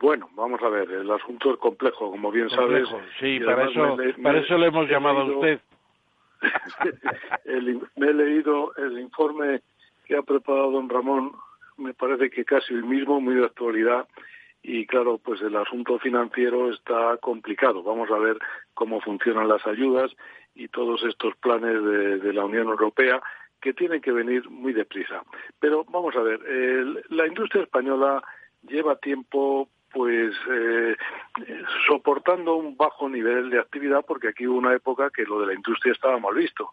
Bueno, 0.00 0.30
vamos 0.34 0.62
a 0.62 0.68
ver, 0.70 0.90
el 0.90 1.10
asunto 1.10 1.52
es 1.52 1.58
complejo, 1.58 2.10
como 2.10 2.32
bien 2.32 2.48
sabes. 2.48 2.88
Sí, 3.20 3.38
para 3.40 3.68
eso, 3.68 3.96
para 4.22 4.40
eso 4.40 4.56
le 4.56 4.66
hemos 4.66 4.88
llamado 4.88 5.20
a 5.20 5.24
usted. 5.24 5.60
me 7.96 8.06
he 8.06 8.14
leído 8.14 8.74
el 8.76 8.98
informe 8.98 9.60
que 10.06 10.16
ha 10.16 10.22
preparado 10.22 10.70
don 10.70 10.88
Ramón, 10.88 11.32
me 11.76 11.92
parece 11.92 12.30
que 12.30 12.46
casi 12.46 12.72
el 12.72 12.84
mismo, 12.84 13.20
muy 13.20 13.34
de 13.34 13.44
actualidad, 13.44 14.08
y 14.62 14.86
claro, 14.86 15.18
pues 15.18 15.42
el 15.42 15.54
asunto 15.54 15.98
financiero 15.98 16.70
está 16.70 17.18
complicado. 17.18 17.82
Vamos 17.82 18.10
a 18.10 18.18
ver 18.18 18.38
cómo 18.72 19.02
funcionan 19.02 19.48
las 19.48 19.66
ayudas 19.66 20.10
y 20.54 20.68
todos 20.68 21.02
estos 21.04 21.36
planes 21.36 21.74
de, 22.22 22.32
la 22.32 22.46
Unión 22.46 22.68
Europea 22.68 23.22
que 23.60 23.74
tienen 23.74 24.00
que 24.00 24.12
venir 24.12 24.48
muy 24.48 24.72
deprisa. 24.72 25.22
Pero 25.58 25.84
vamos 25.84 26.16
a 26.16 26.22
ver, 26.22 26.40
la 27.10 27.26
industria 27.26 27.64
española 27.64 28.22
lleva 28.66 28.96
tiempo 28.96 29.68
pues 29.92 30.34
eh, 30.50 30.96
soportando 31.86 32.56
un 32.56 32.76
bajo 32.76 33.08
nivel 33.08 33.50
de 33.50 33.58
actividad 33.58 34.04
porque 34.06 34.28
aquí 34.28 34.46
hubo 34.46 34.58
una 34.58 34.74
época 34.74 35.10
que 35.10 35.24
lo 35.24 35.40
de 35.40 35.48
la 35.48 35.54
industria 35.54 35.92
estaba 35.92 36.18
mal 36.18 36.34
visto. 36.34 36.68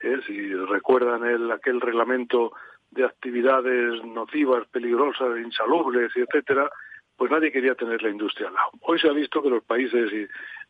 ¿eh? 0.00 0.18
Si 0.26 0.54
recuerdan 0.54 1.24
el, 1.24 1.50
aquel 1.50 1.80
reglamento 1.80 2.52
de 2.90 3.04
actividades 3.04 4.04
nocivas, 4.04 4.66
peligrosas, 4.68 5.38
insalubres, 5.38 6.10
etcétera, 6.14 6.70
pues 7.16 7.30
nadie 7.30 7.52
quería 7.52 7.74
tener 7.74 8.02
la 8.02 8.10
industria 8.10 8.48
al 8.48 8.54
lado. 8.54 8.70
Hoy 8.80 8.98
se 8.98 9.08
ha 9.08 9.12
visto 9.12 9.42
que 9.42 9.50
los 9.50 9.62
países 9.62 10.12
y 10.12 10.26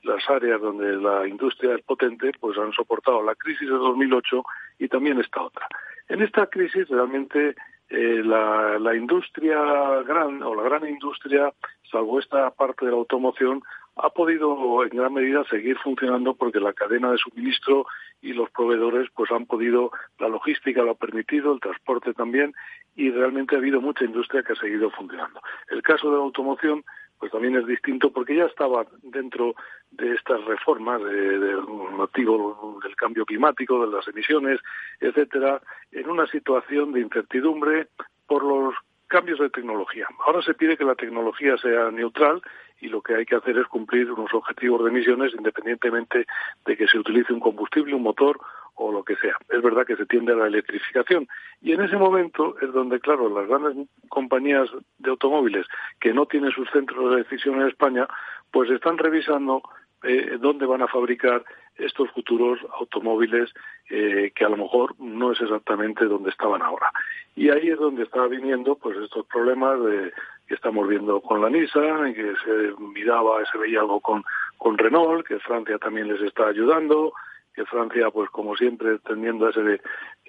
las 0.06 0.28
áreas 0.28 0.60
donde 0.60 0.96
la 0.96 1.26
industria 1.26 1.74
es 1.76 1.82
potente, 1.82 2.32
pues 2.40 2.58
han 2.58 2.72
soportado 2.72 3.22
la 3.22 3.34
crisis 3.34 3.68
de 3.68 3.74
2008 3.74 4.42
y 4.78 4.88
también 4.88 5.20
esta 5.20 5.42
otra. 5.42 5.68
En 6.08 6.22
esta 6.22 6.46
crisis 6.46 6.88
realmente 6.88 7.54
eh, 7.90 8.22
la, 8.24 8.78
la, 8.78 8.94
industria 8.94 9.58
gran 10.06 10.42
o 10.42 10.54
la 10.54 10.62
gran 10.62 10.88
industria, 10.88 11.52
salvo 11.90 12.20
esta 12.20 12.50
parte 12.52 12.84
de 12.84 12.92
la 12.92 12.98
automoción, 12.98 13.62
ha 13.96 14.10
podido 14.10 14.84
en 14.84 14.90
gran 14.90 15.12
medida 15.12 15.44
seguir 15.50 15.76
funcionando 15.78 16.34
porque 16.34 16.60
la 16.60 16.72
cadena 16.72 17.10
de 17.10 17.18
suministro 17.18 17.86
y 18.22 18.32
los 18.32 18.50
proveedores 18.50 19.08
pues 19.14 19.30
han 19.32 19.46
podido, 19.46 19.90
la 20.18 20.28
logística 20.28 20.82
lo 20.82 20.92
ha 20.92 20.94
permitido, 20.94 21.52
el 21.52 21.60
transporte 21.60 22.14
también, 22.14 22.54
y 22.96 23.10
realmente 23.10 23.54
ha 23.54 23.58
habido 23.58 23.80
mucha 23.80 24.04
industria 24.04 24.42
que 24.42 24.52
ha 24.52 24.56
seguido 24.56 24.90
funcionando. 24.90 25.40
El 25.68 25.82
caso 25.82 26.10
de 26.10 26.16
la 26.16 26.22
automoción 26.22 26.84
pues 27.20 27.30
también 27.30 27.54
es 27.54 27.66
distinto 27.66 28.10
porque 28.10 28.34
ya 28.34 28.46
estaba 28.46 28.86
dentro 29.02 29.54
de 29.90 30.14
estas 30.14 30.42
reformas 30.46 31.02
del 31.02 31.62
motivo 31.62 32.80
del 32.82 32.96
cambio 32.96 33.26
climático, 33.26 33.86
de 33.86 33.92
las 33.94 34.08
emisiones, 34.08 34.58
etcétera, 35.00 35.60
en 35.92 36.08
una 36.08 36.26
situación 36.26 36.92
de 36.92 37.00
incertidumbre 37.00 37.88
por 38.26 38.42
los 38.42 38.74
cambios 39.06 39.38
de 39.38 39.50
tecnología. 39.50 40.06
Ahora 40.24 40.40
se 40.40 40.54
pide 40.54 40.78
que 40.78 40.84
la 40.84 40.94
tecnología 40.94 41.58
sea 41.58 41.90
neutral 41.90 42.40
y 42.80 42.88
lo 42.88 43.02
que 43.02 43.14
hay 43.14 43.26
que 43.26 43.36
hacer 43.36 43.58
es 43.58 43.66
cumplir 43.66 44.10
unos 44.10 44.32
objetivos 44.32 44.82
de 44.82 44.90
emisiones 44.90 45.34
independientemente 45.34 46.26
de 46.64 46.76
que 46.76 46.86
se 46.86 46.98
utilice 46.98 47.32
un 47.32 47.40
combustible, 47.40 47.94
un 47.94 48.02
motor 48.02 48.40
o 48.80 48.90
lo 48.90 49.04
que 49.04 49.16
sea. 49.16 49.36
Es 49.50 49.62
verdad 49.62 49.86
que 49.86 49.96
se 49.96 50.06
tiende 50.06 50.32
a 50.32 50.36
la 50.36 50.46
electrificación 50.46 51.28
y 51.60 51.72
en 51.72 51.82
ese 51.82 51.96
momento 51.96 52.56
es 52.60 52.72
donde, 52.72 52.98
claro, 52.98 53.28
las 53.28 53.46
grandes 53.46 53.86
compañías 54.08 54.70
de 54.98 55.10
automóviles 55.10 55.66
que 56.00 56.14
no 56.14 56.24
tienen 56.24 56.50
sus 56.50 56.68
centros 56.70 57.10
de 57.10 57.18
decisión 57.18 57.60
en 57.60 57.68
España, 57.68 58.08
pues 58.50 58.70
están 58.70 58.96
revisando 58.96 59.62
eh, 60.02 60.38
dónde 60.40 60.64
van 60.64 60.80
a 60.80 60.88
fabricar 60.88 61.44
estos 61.76 62.10
futuros 62.12 62.58
automóviles 62.78 63.52
eh, 63.90 64.32
que 64.34 64.44
a 64.44 64.48
lo 64.48 64.56
mejor 64.56 64.94
no 64.98 65.32
es 65.32 65.40
exactamente 65.40 66.06
donde 66.06 66.30
estaban 66.30 66.62
ahora. 66.62 66.90
Y 67.36 67.50
ahí 67.50 67.68
es 67.68 67.78
donde 67.78 68.04
está 68.04 68.26
viniendo 68.26 68.76
pues 68.76 68.96
estos 68.96 69.26
problemas 69.26 69.82
de, 69.84 70.12
que 70.48 70.54
estamos 70.54 70.88
viendo 70.88 71.20
con 71.20 71.42
la 71.42 71.50
Nissan, 71.50 72.14
que 72.14 72.34
se 72.44 72.82
miraba, 72.82 73.44
se 73.52 73.58
veía 73.58 73.80
algo 73.80 74.00
con, 74.00 74.24
con 74.56 74.78
Renault, 74.78 75.26
que 75.26 75.38
Francia 75.40 75.78
también 75.78 76.08
les 76.08 76.20
está 76.22 76.48
ayudando, 76.48 77.12
que 77.54 77.64
Francia, 77.66 78.10
pues 78.10 78.30
como 78.30 78.56
siempre, 78.56 78.98
tendiendo 79.00 79.46
a 79.46 79.50
ese 79.50 79.62
de 79.62 79.80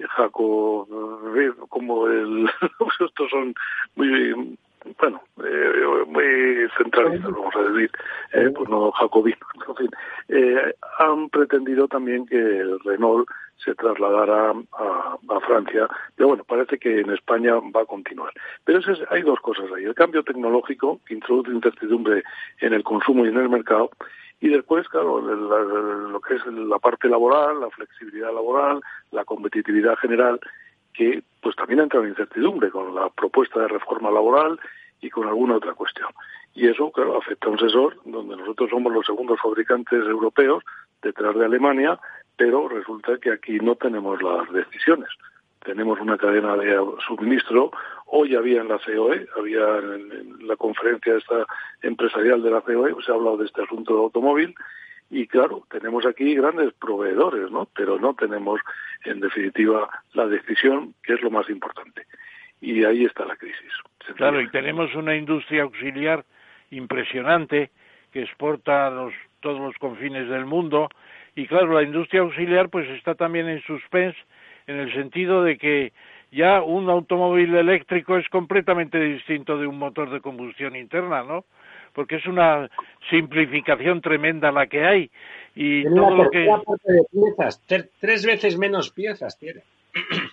Jaco, 0.10 0.88
eh, 1.36 1.52
como 1.70 2.08
el, 2.08 2.50
estos 3.00 3.30
son 3.30 3.54
muy 3.96 4.58
bueno, 5.00 5.22
eh, 5.44 6.06
muy 6.08 6.70
centralistas, 6.78 7.32
vamos 7.32 7.56
a 7.56 7.62
decir, 7.72 7.92
eh, 8.34 8.52
pues 8.56 8.70
no 8.70 8.92
jacobinos, 8.92 9.40
en 9.68 9.76
fin, 9.76 9.90
eh, 10.30 10.76
han 11.00 11.30
pretendido 11.30 11.88
también 11.88 12.26
que 12.26 12.38
el 12.38 12.80
Renault 12.80 13.30
se 13.64 13.76
trasladara 13.76 14.54
a, 14.74 15.18
a, 15.30 15.40
Francia, 15.42 15.88
pero 16.16 16.30
bueno, 16.30 16.44
parece 16.44 16.80
que 16.80 17.02
en 17.02 17.12
España 17.12 17.54
va 17.76 17.82
a 17.82 17.86
continuar. 17.86 18.34
Pero 18.66 18.80
es, 18.80 18.88
hay 19.12 19.22
dos 19.22 19.40
cosas 19.40 19.66
ahí, 19.76 19.84
el 19.84 19.94
cambio 19.94 20.24
tecnológico, 20.24 21.00
que 21.06 21.14
introduce 21.14 21.52
incertidumbre 21.52 22.24
en 22.60 22.74
el 22.74 22.84
consumo 22.84 23.24
y 23.24 23.30
en 23.30 23.38
el 23.38 23.50
mercado, 23.50 23.92
y 24.42 24.50
después, 24.50 24.89
claro, 24.89 25.22
lo 25.22 26.20
que 26.20 26.34
es 26.34 26.46
la 26.48 26.80
parte 26.80 27.08
laboral, 27.08 27.62
la 27.62 27.70
flexibilidad 27.70 28.34
laboral, 28.34 28.82
la 29.12 29.24
competitividad 29.24 29.96
general, 29.98 30.39
que 30.94 31.24
pues 31.42 31.56
también 31.56 31.82
entra 31.82 32.00
en 32.00 32.10
incertidumbre 32.10 32.72
con 32.72 32.94
la 32.96 33.10
propuesta 33.10 33.60
de 33.62 33.68
reforma 33.68 34.10
laboral 34.10 34.60
y 35.00 35.12
con 35.12 35.28
alguna 35.28 35.58
otra 35.58 35.74
cuestión. 35.74 36.10
Y 36.56 36.68
eso, 36.68 36.92
claro, 36.92 37.18
afecta 37.18 37.48
a 37.48 37.52
un 37.52 37.60
sensor 37.60 37.98
donde 38.04 38.36
nosotros 38.36 38.72
somos 38.72 38.92
los 38.92 39.06
segundos 39.06 39.39
fabricantes 39.42 40.04
europeos 40.06 40.64
detrás 41.04 41.36
de 41.36 41.46
Alemania, 41.46 42.00
pero 42.36 42.68
resulta 42.68 43.20
que 43.20 43.32
aquí 43.32 43.60
no 43.60 43.76
tenemos 43.76 44.22
las 44.24 44.52
decisiones. 44.52 45.10
Tenemos 45.64 45.99
una 45.99 46.18
cadena 46.18 46.55
de 46.57 46.76
suministro. 47.05 47.72
Hoy 48.07 48.36
había 48.36 48.62
en 48.62 48.68
la 48.68 48.80
COE, 48.80 49.28
había 49.38 49.78
en, 49.78 50.47
la 50.47 50.55
conferencia 50.55 51.16
esta 51.16 51.45
empresarial 51.82 52.41
de 52.41 52.51
la 52.51 52.62
COE, 52.62 52.95
se 53.05 53.12
ha 53.12 53.16
hablado 53.16 53.38
de 53.38 53.45
este 53.45 53.62
asunto 53.64 53.93
de 53.93 53.99
automóvil 53.99 54.55
y 55.12 55.28
claro, 55.28 55.68
tenemos 55.70 56.05
aquí 56.05 56.34
grandes 56.36 56.72
proveedores, 56.74 57.51
¿no? 57.51 57.68
Pero 57.76 57.99
no 57.99 58.14
tenemos, 58.14 58.62
en 59.03 59.20
definitiva, 59.20 59.89
la 60.14 60.26
decisión, 60.26 60.95
que 61.03 61.14
es 61.14 61.22
lo 61.22 61.30
más 61.30 61.49
importante. 61.49 62.05
Y 62.62 62.86
ahí 62.86 63.03
está 63.03 63.26
la 63.26 63.36
crisis. 63.36 63.74
Claro, 64.16 64.39
y 64.39 64.49
tenemos 64.49 64.95
una 64.95 65.16
industria 65.16 65.64
auxiliar 65.64 66.24
impresionante 66.70 67.72
que 68.14 68.22
exporta 68.22 68.88
a 68.88 69.09
todos 69.41 69.59
los 69.59 69.78
confines 69.80 70.30
del 70.30 70.45
mundo. 70.45 70.88
Y 71.36 71.45
claro, 71.45 71.74
la 71.74 71.84
industria 71.84 72.22
auxiliar 72.22 72.70
pues 72.70 72.88
está 72.89 73.14
también 73.14 73.49
en 73.49 73.62
suspense 73.64 74.18
en 74.68 74.78
el 74.78 74.93
sentido 74.93 75.43
de 75.43 75.57
que 75.57 75.93
ya 76.32 76.62
un 76.62 76.89
automóvil 76.89 77.55
eléctrico 77.55 78.18
es 78.18 78.28
completamente 78.30 78.99
distinto 78.99 79.57
de 79.57 79.68
un 79.68 79.78
motor 79.78 80.09
de 80.09 80.22
combustión 80.22 80.76
interna, 80.76 81.24
¿no? 81.24 81.45
porque 81.93 82.16
es 82.16 82.26
una 82.26 82.70
simplificación 83.09 84.01
tremenda 84.01 84.51
la 84.51 84.68
que 84.68 84.86
hay 84.86 85.12
y 85.55 85.84
todo 85.84 86.16
lo 86.16 86.30
que 86.30 86.39
de 86.39 87.03
piezas, 87.12 87.62
tres 87.99 88.26
veces 88.26 88.57
menos 88.57 88.91
piezas 88.91 89.38
tiene. 89.38 89.62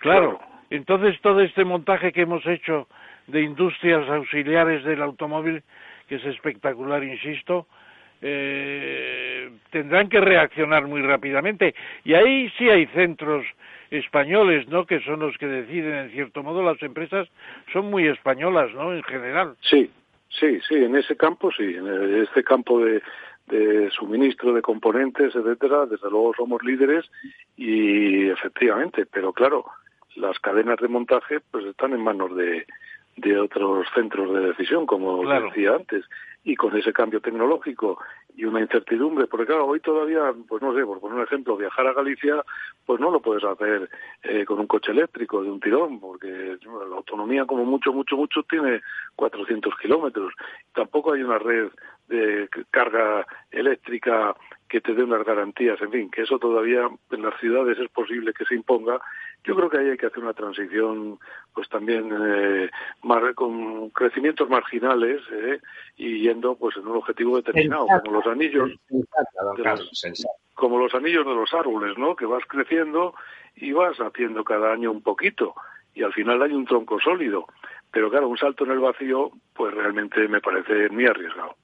Claro, 0.00 0.40
entonces 0.68 1.14
todo 1.20 1.42
este 1.42 1.64
montaje 1.64 2.10
que 2.10 2.22
hemos 2.22 2.44
hecho 2.44 2.88
de 3.28 3.40
industrias 3.42 4.08
auxiliares 4.08 4.82
del 4.82 5.00
automóvil, 5.00 5.62
que 6.08 6.16
es 6.16 6.24
espectacular, 6.24 7.04
insisto, 7.04 7.68
eh, 8.22 9.50
tendrán 9.70 10.08
que 10.08 10.20
reaccionar 10.20 10.86
muy 10.86 11.02
rápidamente. 11.02 11.74
Y 12.04 12.14
ahí 12.14 12.50
sí 12.56 12.70
hay 12.70 12.86
centros 12.86 13.44
españoles, 13.90 14.66
¿no? 14.68 14.86
Que 14.86 15.00
son 15.00 15.20
los 15.20 15.36
que 15.36 15.46
deciden, 15.46 15.94
en 15.94 16.10
cierto 16.12 16.42
modo, 16.42 16.62
las 16.62 16.82
empresas 16.82 17.28
son 17.72 17.90
muy 17.90 18.06
españolas, 18.06 18.72
¿no? 18.72 18.94
En 18.94 19.02
general. 19.02 19.56
Sí, 19.60 19.90
Sí, 20.38 20.58
sí, 20.66 20.74
en 20.76 20.96
ese 20.96 21.16
campo 21.16 21.50
sí, 21.52 21.62
en 21.62 22.22
este 22.22 22.42
campo 22.42 22.80
de, 22.80 23.02
suministro 23.90 24.54
de 24.54 24.62
componentes, 24.62 25.34
etcétera, 25.34 25.84
desde 25.84 26.08
luego 26.08 26.32
somos 26.34 26.62
líderes 26.62 27.04
y 27.56 28.30
efectivamente, 28.30 29.04
pero 29.04 29.32
claro, 29.34 29.66
las 30.16 30.38
cadenas 30.38 30.78
de 30.78 30.88
montaje 30.88 31.40
pues 31.50 31.66
están 31.66 31.92
en 31.92 32.02
manos 32.02 32.34
de, 32.34 32.66
de 33.16 33.38
otros 33.38 33.86
centros 33.94 34.32
de 34.32 34.40
decisión, 34.40 34.86
como 34.86 35.22
decía 35.28 35.74
antes, 35.74 36.04
y 36.44 36.56
con 36.56 36.76
ese 36.76 36.92
cambio 36.92 37.20
tecnológico, 37.20 37.98
y 38.34 38.44
una 38.44 38.60
incertidumbre, 38.60 39.26
porque 39.26 39.46
claro, 39.46 39.66
hoy 39.66 39.80
todavía, 39.80 40.32
pues 40.48 40.62
no 40.62 40.74
sé, 40.74 40.84
por 40.84 41.00
poner 41.00 41.18
un 41.18 41.24
ejemplo, 41.24 41.56
viajar 41.56 41.86
a 41.86 41.92
Galicia, 41.92 42.42
pues 42.86 42.98
no 42.98 43.10
lo 43.10 43.20
puedes 43.20 43.44
hacer 43.44 43.90
eh, 44.22 44.44
con 44.44 44.58
un 44.58 44.66
coche 44.66 44.92
eléctrico 44.92 45.42
de 45.42 45.50
un 45.50 45.60
tirón, 45.60 46.00
porque 46.00 46.56
la 46.64 46.96
autonomía 46.96 47.44
como 47.44 47.64
mucho, 47.64 47.92
mucho, 47.92 48.16
mucho 48.16 48.42
tiene 48.44 48.80
400 49.16 49.74
kilómetros. 49.76 50.32
Tampoco 50.74 51.12
hay 51.12 51.22
una 51.22 51.38
red 51.38 51.68
de 52.08 52.48
carga 52.70 53.26
eléctrica 53.50 54.34
que 54.68 54.80
te 54.80 54.94
dé 54.94 55.04
unas 55.04 55.24
garantías, 55.24 55.80
en 55.82 55.90
fin, 55.90 56.10
que 56.10 56.22
eso 56.22 56.38
todavía 56.38 56.88
en 57.10 57.22
las 57.22 57.38
ciudades 57.38 57.78
es 57.78 57.90
posible 57.90 58.32
que 58.32 58.46
se 58.46 58.54
imponga. 58.54 59.00
Yo 59.44 59.56
creo 59.56 59.68
que 59.68 59.78
ahí 59.78 59.88
hay 59.90 59.96
que 59.96 60.06
hacer 60.06 60.22
una 60.22 60.34
transición, 60.34 61.18
pues 61.52 61.68
también 61.68 62.10
eh, 62.12 62.70
con 63.34 63.90
crecimientos 63.90 64.48
marginales 64.48 65.20
eh, 65.32 65.58
y 65.96 66.20
yendo 66.20 66.54
pues 66.56 66.76
en 66.76 66.86
un 66.86 66.96
objetivo 66.98 67.36
determinado, 67.36 67.86
como 68.04 68.18
los 68.18 68.26
anillos, 68.26 68.70
como 70.54 70.78
los 70.78 70.94
anillos 70.94 71.26
de 71.26 71.34
los 71.34 71.52
árboles, 71.54 71.98
¿no? 71.98 72.14
Que 72.14 72.26
vas 72.26 72.44
creciendo 72.46 73.14
y 73.56 73.72
vas 73.72 73.96
haciendo 73.98 74.44
cada 74.44 74.72
año 74.72 74.92
un 74.92 75.02
poquito 75.02 75.54
y 75.94 76.02
al 76.02 76.12
final 76.12 76.40
hay 76.42 76.52
un 76.52 76.64
tronco 76.64 77.00
sólido. 77.00 77.46
Pero 77.90 78.10
claro, 78.10 78.28
un 78.28 78.38
salto 78.38 78.64
en 78.64 78.70
el 78.70 78.78
vacío, 78.78 79.32
pues 79.54 79.74
realmente 79.74 80.26
me 80.28 80.40
parece 80.40 80.88
muy 80.88 81.06
arriesgado. 81.06 81.56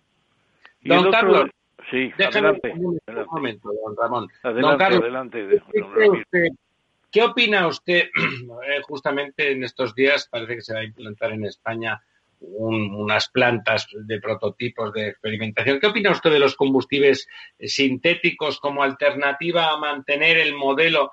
Don 0.82 1.10
Carlos, 1.10 1.50
Sí, 1.90 2.12
adelante, 2.18 2.74
un, 2.76 2.98
momento, 3.30 3.70
don 3.72 3.96
Ramón. 3.96 4.28
Adelante, 4.42 4.84
adelante. 4.84 5.62
¿qué, 6.30 6.48
opina 7.22 7.66
usted? 7.66 8.08
Eh, 8.68 8.82
justamente 8.82 9.52
en 9.52 9.64
estos 9.64 9.94
días 9.94 10.28
parece 10.30 10.56
que 10.56 10.62
se 10.62 10.74
va 10.74 10.80
a 10.80 10.84
implantar 10.84 11.32
en 11.32 11.44
España 11.44 12.02
unas 12.40 13.28
plantas 13.30 13.86
de 13.92 14.20
prototipos 14.20 14.92
de 14.92 15.08
experimentación. 15.08 15.80
¿Qué 15.80 15.86
opina 15.86 16.10
usted 16.10 16.30
de 16.30 16.38
los 16.38 16.54
combustibles 16.54 17.26
sintéticos 17.58 18.60
como 18.60 18.82
alternativa 18.82 19.70
a 19.70 19.78
mantener 19.78 20.38
el 20.38 20.54
modelo 20.54 21.10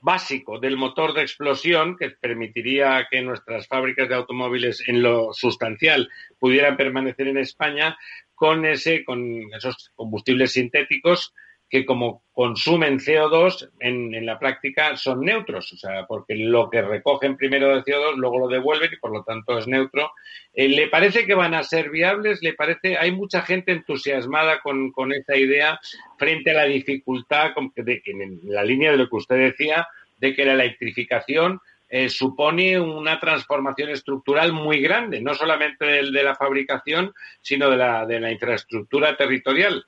básico 0.00 0.58
del 0.58 0.76
motor 0.76 1.14
de 1.14 1.22
explosión 1.22 1.96
que 1.96 2.10
permitiría 2.10 3.06
que 3.10 3.22
nuestras 3.22 3.66
fábricas 3.66 4.06
de 4.06 4.14
automóviles 4.14 4.86
en 4.86 5.02
lo 5.02 5.32
sustancial 5.32 6.10
pudieran 6.38 6.76
permanecer 6.76 7.28
en 7.28 7.38
España 7.38 7.96
con 8.34 8.66
ese, 8.66 9.02
con 9.02 9.50
esos 9.54 9.92
combustibles 9.94 10.52
sintéticos 10.52 11.32
que 11.74 11.84
como 11.84 12.22
consumen 12.32 13.00
CO2 13.00 13.68
en, 13.80 14.14
en, 14.14 14.26
la 14.26 14.38
práctica 14.38 14.96
son 14.96 15.22
neutros, 15.22 15.72
o 15.72 15.76
sea, 15.76 16.06
porque 16.06 16.36
lo 16.36 16.70
que 16.70 16.80
recogen 16.80 17.36
primero 17.36 17.74
de 17.74 17.82
CO2 17.82 18.14
luego 18.14 18.38
lo 18.38 18.46
devuelven 18.46 18.92
y 18.92 18.96
por 18.96 19.10
lo 19.10 19.24
tanto 19.24 19.58
es 19.58 19.66
neutro. 19.66 20.12
Eh, 20.54 20.68
¿Le 20.68 20.86
parece 20.86 21.26
que 21.26 21.34
van 21.34 21.52
a 21.52 21.64
ser 21.64 21.90
viables? 21.90 22.44
¿Le 22.44 22.52
parece? 22.52 22.96
Hay 22.96 23.10
mucha 23.10 23.42
gente 23.42 23.72
entusiasmada 23.72 24.60
con, 24.60 24.92
con 24.92 25.12
esa 25.12 25.36
idea 25.36 25.80
frente 26.16 26.52
a 26.52 26.54
la 26.54 26.64
dificultad 26.66 27.50
de, 27.74 28.02
en 28.04 28.38
la 28.44 28.62
línea 28.62 28.92
de 28.92 28.98
lo 28.98 29.08
que 29.08 29.16
usted 29.16 29.36
decía 29.36 29.88
de 30.18 30.32
que 30.32 30.44
la 30.44 30.52
electrificación 30.52 31.60
eh, 31.88 32.08
supone 32.08 32.78
una 32.78 33.18
transformación 33.18 33.88
estructural 33.90 34.52
muy 34.52 34.80
grande, 34.80 35.20
no 35.20 35.34
solamente 35.34 35.84
de, 35.84 36.12
de 36.12 36.22
la 36.22 36.36
fabricación, 36.36 37.12
sino 37.42 37.68
de 37.68 37.76
la, 37.78 38.06
de 38.06 38.20
la 38.20 38.30
infraestructura 38.30 39.16
territorial. 39.16 39.84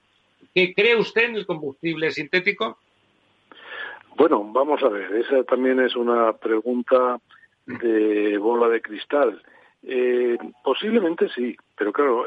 ¿Qué 0.57 0.73
cree 0.73 0.97
usted 0.97 1.25
en 1.25 1.37
el 1.37 1.45
combustible 1.45 2.11
sintético? 2.13 2.79
Bueno, 4.17 4.43
vamos 4.43 4.83
a 4.83 4.89
ver, 4.89 5.13
esa 5.17 5.45
también 5.45 5.81
es 5.81 5.95
una 5.95 6.33
pregunta 6.33 7.21
de 7.67 8.39
bola 8.39 8.67
de 8.71 8.81
cristal. 8.81 9.43
Eh, 9.83 10.39
posiblemente 10.65 11.29
sí, 11.29 11.55
pero 11.77 11.93
claro, 11.93 12.25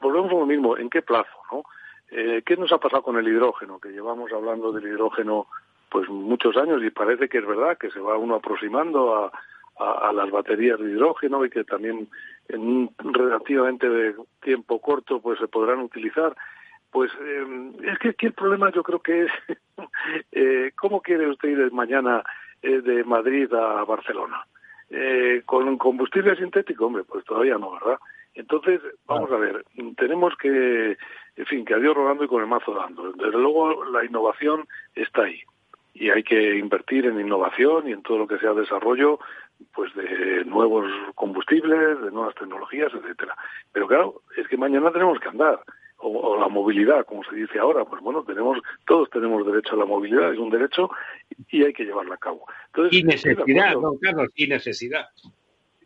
volvemos 0.00 0.30
a 0.30 0.34
lo 0.34 0.46
mismo, 0.46 0.76
¿en 0.76 0.88
qué 0.88 1.02
plazo? 1.02 1.36
¿no? 1.50 1.64
Eh, 2.12 2.42
¿Qué 2.46 2.56
nos 2.56 2.70
ha 2.70 2.78
pasado 2.78 3.02
con 3.02 3.18
el 3.18 3.26
hidrógeno? 3.26 3.80
Que 3.80 3.88
llevamos 3.88 4.32
hablando 4.32 4.70
del 4.70 4.86
hidrógeno 4.86 5.48
pues 5.90 6.08
muchos 6.08 6.56
años 6.56 6.80
y 6.84 6.90
parece 6.90 7.28
que 7.28 7.38
es 7.38 7.46
verdad 7.46 7.76
que 7.76 7.90
se 7.90 7.98
va 7.98 8.16
uno 8.16 8.36
aproximando 8.36 9.16
a, 9.16 9.32
las 10.12 10.30
baterías 10.30 10.78
de 10.78 10.92
hidrógeno 10.92 11.44
y 11.44 11.50
que 11.50 11.64
también 11.64 12.06
en 12.48 12.60
un 12.60 12.94
relativamente 12.98 14.14
tiempo 14.40 14.80
corto 14.80 15.20
pues 15.20 15.40
se 15.40 15.48
podrán 15.48 15.80
utilizar. 15.80 16.36
Pues 16.92 17.10
eh, 17.20 17.72
es 17.84 17.98
que 17.98 18.10
aquí 18.10 18.26
el 18.26 18.34
problema 18.34 18.70
yo 18.70 18.82
creo 18.82 19.00
que 19.00 19.24
es 19.24 19.32
eh, 20.32 20.72
cómo 20.76 21.00
quiere 21.00 21.26
usted 21.28 21.48
ir 21.48 21.72
mañana 21.72 22.22
eh, 22.60 22.80
de 22.82 23.02
Madrid 23.02 23.52
a 23.52 23.82
Barcelona. 23.84 24.44
Eh, 24.90 25.42
con 25.46 25.78
combustible 25.78 26.36
sintético, 26.36 26.86
hombre, 26.86 27.02
pues 27.04 27.24
todavía 27.24 27.56
no, 27.56 27.72
¿verdad? 27.72 27.98
Entonces, 28.34 28.80
vamos 29.06 29.32
a 29.32 29.36
ver, 29.36 29.64
tenemos 29.96 30.34
que, 30.36 30.98
en 31.36 31.46
fin, 31.46 31.64
que 31.64 31.74
a 31.74 31.78
Dios 31.78 31.94
rogando 31.94 32.24
y 32.24 32.28
con 32.28 32.42
el 32.42 32.46
mazo 32.46 32.74
dando. 32.74 33.10
Desde 33.12 33.38
luego, 33.38 33.86
la 33.86 34.04
innovación 34.04 34.66
está 34.94 35.22
ahí 35.22 35.40
y 35.94 36.10
hay 36.10 36.22
que 36.22 36.56
invertir 36.58 37.06
en 37.06 37.20
innovación 37.20 37.88
y 37.88 37.92
en 37.92 38.02
todo 38.02 38.18
lo 38.18 38.26
que 38.26 38.38
sea 38.38 38.52
desarrollo 38.52 39.18
pues 39.74 39.94
de 39.94 40.44
nuevos 40.44 40.90
combustibles, 41.14 42.00
de 42.02 42.10
nuevas 42.10 42.34
tecnologías, 42.34 42.92
etcétera. 42.92 43.36
Pero 43.72 43.86
claro, 43.86 44.22
es 44.36 44.46
que 44.48 44.56
mañana 44.56 44.90
tenemos 44.90 45.18
que 45.20 45.28
andar 45.28 45.60
o, 46.02 46.38
la 46.38 46.48
movilidad, 46.48 47.06
como 47.06 47.24
se 47.24 47.36
dice 47.36 47.58
ahora, 47.58 47.84
pues 47.84 48.02
bueno, 48.02 48.22
tenemos 48.24 48.58
todos 48.86 49.08
tenemos 49.10 49.46
derecho 49.46 49.74
a 49.74 49.78
la 49.78 49.84
movilidad, 49.84 50.32
es 50.32 50.38
un 50.38 50.50
derecho 50.50 50.90
y 51.48 51.64
hay 51.64 51.72
que 51.72 51.84
llevarla 51.84 52.16
a 52.16 52.18
cabo. 52.18 52.46
Entonces, 52.66 52.98
y 52.98 53.04
necesidad, 53.04 53.72
don 53.74 53.98
Carlos, 53.98 54.28
y 54.34 54.46
necesidad. 54.46 55.08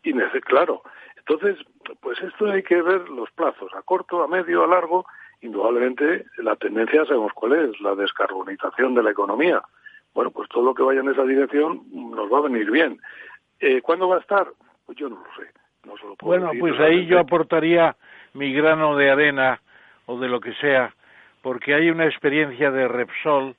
Y 0.03 0.13
claro. 0.41 0.83
Entonces, 1.17 1.57
pues 1.99 2.17
esto 2.21 2.49
hay 2.49 2.63
que 2.63 2.81
ver 2.81 3.09
los 3.09 3.29
plazos, 3.31 3.73
a 3.73 3.81
corto, 3.81 4.23
a 4.23 4.27
medio, 4.27 4.63
a 4.63 4.67
largo. 4.67 5.05
Indudablemente, 5.41 6.25
la 6.37 6.55
tendencia 6.55 7.05
sabemos 7.05 7.33
cuál 7.33 7.53
es, 7.53 7.81
la 7.81 7.93
descarbonización 7.95 8.95
de 8.95 9.03
la 9.03 9.11
economía 9.11 9.61
bueno, 10.17 10.31
pues 10.31 10.49
todo 10.49 10.63
lo 10.63 10.73
que 10.73 10.81
vaya 10.81 11.01
en 11.01 11.09
esa 11.09 11.21
dirección 11.21 11.83
nos 11.93 12.33
va 12.33 12.39
a 12.39 12.49
venir 12.49 12.71
bien. 12.71 12.99
Eh, 13.59 13.83
¿Cuándo 13.83 14.07
va 14.07 14.15
a 14.15 14.19
estar? 14.19 14.47
Pues 14.83 14.97
yo 14.97 15.09
no 15.09 15.17
lo 15.17 15.35
sé. 15.35 15.51
No 15.85 15.95
se 15.95 16.07
lo 16.07 16.15
puedo 16.15 16.41
bueno, 16.43 16.59
pues 16.59 16.79
ahí 16.79 17.05
yo 17.05 17.19
aportaría 17.19 17.95
mi 18.33 18.51
grano 18.51 18.95
de 18.95 19.11
arena 19.11 19.61
o 20.07 20.17
de 20.17 20.27
lo 20.27 20.41
que 20.41 20.53
sea, 20.55 20.93
porque 21.41 21.75
hay 21.75 21.89
una 21.89 22.05
experiencia 22.05 22.71
de 22.71 22.87
Repsol 22.87 23.55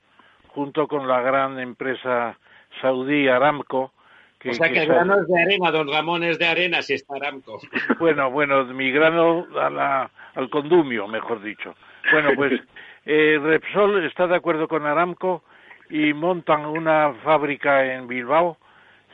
junto 0.49 0.87
con 0.87 1.07
la 1.07 1.21
gran 1.21 1.57
empresa 1.59 2.37
saudí 2.81 3.27
Aramco. 3.27 3.93
Que, 4.39 4.51
o 4.51 4.53
sea 4.53 4.69
que, 4.69 4.83
el 4.83 4.87
grano 4.87 5.19
es 5.19 5.27
de 5.27 5.41
arena, 5.41 5.71
don 5.71 5.91
Ramón 5.91 6.23
es 6.23 6.39
de 6.39 6.47
arena 6.47 6.81
si 6.81 6.93
está 6.93 7.15
Aramco. 7.15 7.59
Bueno, 7.99 8.29
bueno, 8.31 8.65
mi 8.65 8.91
grano 8.91 9.47
a 9.59 9.69
la, 9.69 10.11
al 10.35 10.49
condumio, 10.49 11.07
mejor 11.07 11.41
dicho. 11.41 11.75
Bueno, 12.11 12.31
pues 12.35 12.53
eh, 13.05 13.39
Repsol 13.41 14.05
está 14.05 14.27
de 14.27 14.35
acuerdo 14.35 14.67
con 14.67 14.85
Aramco 14.85 15.43
y 15.89 16.13
montan 16.13 16.65
una 16.65 17.13
fábrica 17.23 17.93
en 17.93 18.07
Bilbao, 18.07 18.57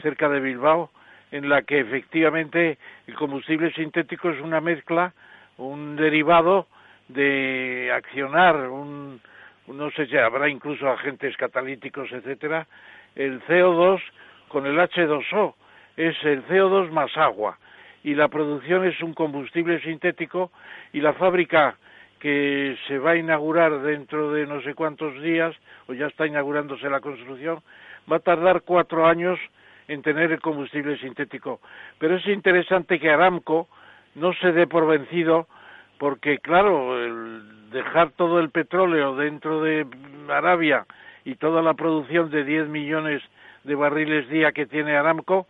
cerca 0.01 0.29
de 0.29 0.39
Bilbao, 0.39 0.91
en 1.31 1.49
la 1.49 1.63
que 1.63 1.79
efectivamente 1.79 2.77
el 3.07 3.15
combustible 3.15 3.73
sintético 3.73 4.29
es 4.29 4.39
una 4.41 4.61
mezcla, 4.61 5.13
un 5.57 5.95
derivado 5.95 6.67
de 7.07 7.91
accionar 7.93 8.69
un, 8.69 9.21
no 9.67 9.91
sé 9.91 10.07
si 10.07 10.17
habrá 10.17 10.49
incluso 10.49 10.89
agentes 10.89 11.35
catalíticos, 11.37 12.11
etcétera, 12.11 12.67
el 13.15 13.41
CO2 13.43 14.01
con 14.47 14.65
el 14.65 14.77
H2O, 14.77 15.53
es 15.97 16.15
el 16.23 16.45
CO2 16.47 16.89
más 16.91 17.15
agua 17.17 17.57
y 18.03 18.13
la 18.13 18.27
producción 18.27 18.85
es 18.85 19.01
un 19.01 19.13
combustible 19.13 19.81
sintético 19.81 20.51
y 20.93 21.01
la 21.01 21.13
fábrica 21.13 21.77
que 22.19 22.77
se 22.87 22.97
va 22.97 23.11
a 23.11 23.15
inaugurar 23.17 23.81
dentro 23.81 24.31
de 24.31 24.45
no 24.45 24.61
sé 24.61 24.73
cuántos 24.73 25.21
días, 25.21 25.55
o 25.87 25.93
ya 25.93 26.07
está 26.07 26.25
inaugurándose 26.25 26.89
la 26.89 26.99
construcción, 26.99 27.61
va 28.11 28.17
a 28.17 28.19
tardar 28.19 28.61
cuatro 28.61 29.05
años 29.07 29.39
en 29.87 30.01
tener 30.01 30.31
el 30.31 30.39
combustible 30.39 30.97
sintético. 30.97 31.61
Pero 31.99 32.15
es 32.17 32.25
interesante 32.27 32.99
que 32.99 33.09
Aramco 33.09 33.67
no 34.15 34.33
se 34.33 34.51
dé 34.51 34.67
por 34.67 34.87
vencido, 34.87 35.47
porque 35.97 36.39
claro, 36.39 37.03
el 37.03 37.69
dejar 37.71 38.11
todo 38.11 38.39
el 38.39 38.49
petróleo 38.49 39.15
dentro 39.15 39.61
de 39.61 39.85
Arabia 40.29 40.85
y 41.23 41.35
toda 41.35 41.61
la 41.61 41.73
producción 41.73 42.29
de 42.29 42.43
10 42.43 42.67
millones 42.67 43.21
de 43.63 43.75
barriles 43.75 44.29
día 44.29 44.51
que 44.51 44.65
tiene 44.65 44.95
Aramco, 44.95 45.47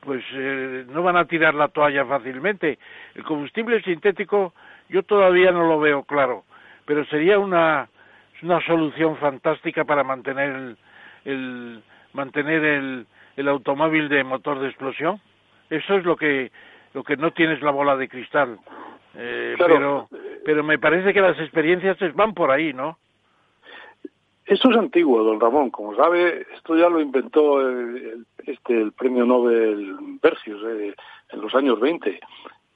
pues 0.00 0.24
eh, 0.32 0.84
no 0.88 1.02
van 1.02 1.16
a 1.16 1.26
tirar 1.26 1.54
la 1.54 1.68
toalla 1.68 2.04
fácilmente. 2.06 2.78
El 3.14 3.24
combustible 3.24 3.82
sintético 3.82 4.54
yo 4.88 5.02
todavía 5.02 5.52
no 5.52 5.68
lo 5.68 5.78
veo 5.78 6.02
claro, 6.04 6.44
pero 6.86 7.04
sería 7.06 7.38
una, 7.38 7.88
una 8.42 8.60
solución 8.64 9.16
fantástica 9.18 9.84
para 9.84 10.04
mantener 10.04 10.50
el, 10.50 10.76
el 11.24 11.82
mantener 12.12 12.64
el, 12.64 13.06
el 13.36 13.48
automóvil 13.48 14.08
de 14.08 14.24
motor 14.24 14.60
de 14.60 14.68
explosión. 14.68 15.20
Eso 15.68 15.94
es 15.94 16.04
lo 16.04 16.16
que 16.16 16.50
lo 16.94 17.04
que 17.04 17.16
no 17.16 17.32
tienes 17.32 17.60
la 17.60 17.70
bola 17.70 17.96
de 17.96 18.08
cristal. 18.08 18.58
Eh, 19.14 19.56
pero 19.58 20.08
pero 20.44 20.64
me 20.64 20.78
parece 20.78 21.12
que 21.12 21.20
las 21.20 21.38
experiencias 21.38 21.96
van 22.14 22.34
por 22.34 22.50
ahí, 22.50 22.72
¿no? 22.72 22.98
Esto 24.46 24.70
es 24.70 24.76
antiguo, 24.78 25.22
don 25.22 25.40
Ramón. 25.40 25.70
Como 25.70 25.94
sabe, 25.94 26.46
esto 26.54 26.74
ya 26.76 26.88
lo 26.88 27.00
inventó 27.00 27.60
el, 27.60 28.24
este 28.46 28.80
el 28.80 28.92
premio 28.92 29.26
Nobel 29.26 29.96
Bercius 30.22 30.62
eh, 30.64 30.94
en 31.30 31.40
los 31.40 31.54
años 31.54 31.78
20 31.80 32.18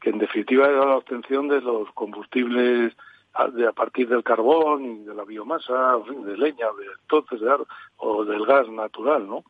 que 0.02 0.10
en 0.10 0.18
definitiva 0.18 0.66
era 0.66 0.84
la 0.84 0.96
obtención 0.96 1.48
de 1.48 1.60
los 1.60 1.90
combustibles 1.92 2.92
a, 3.34 3.48
partir 3.72 4.08
del 4.08 4.24
carbón 4.24 4.84
y 4.84 5.04
de 5.04 5.14
la 5.14 5.24
biomasa, 5.24 5.96
de 6.24 6.36
leña, 6.36 6.66
de 6.78 6.86
entonces 7.00 7.40
de 7.40 7.56
o 7.96 8.24
del 8.24 8.44
gas 8.44 8.68
natural, 8.68 9.26
¿no? 9.26 9.44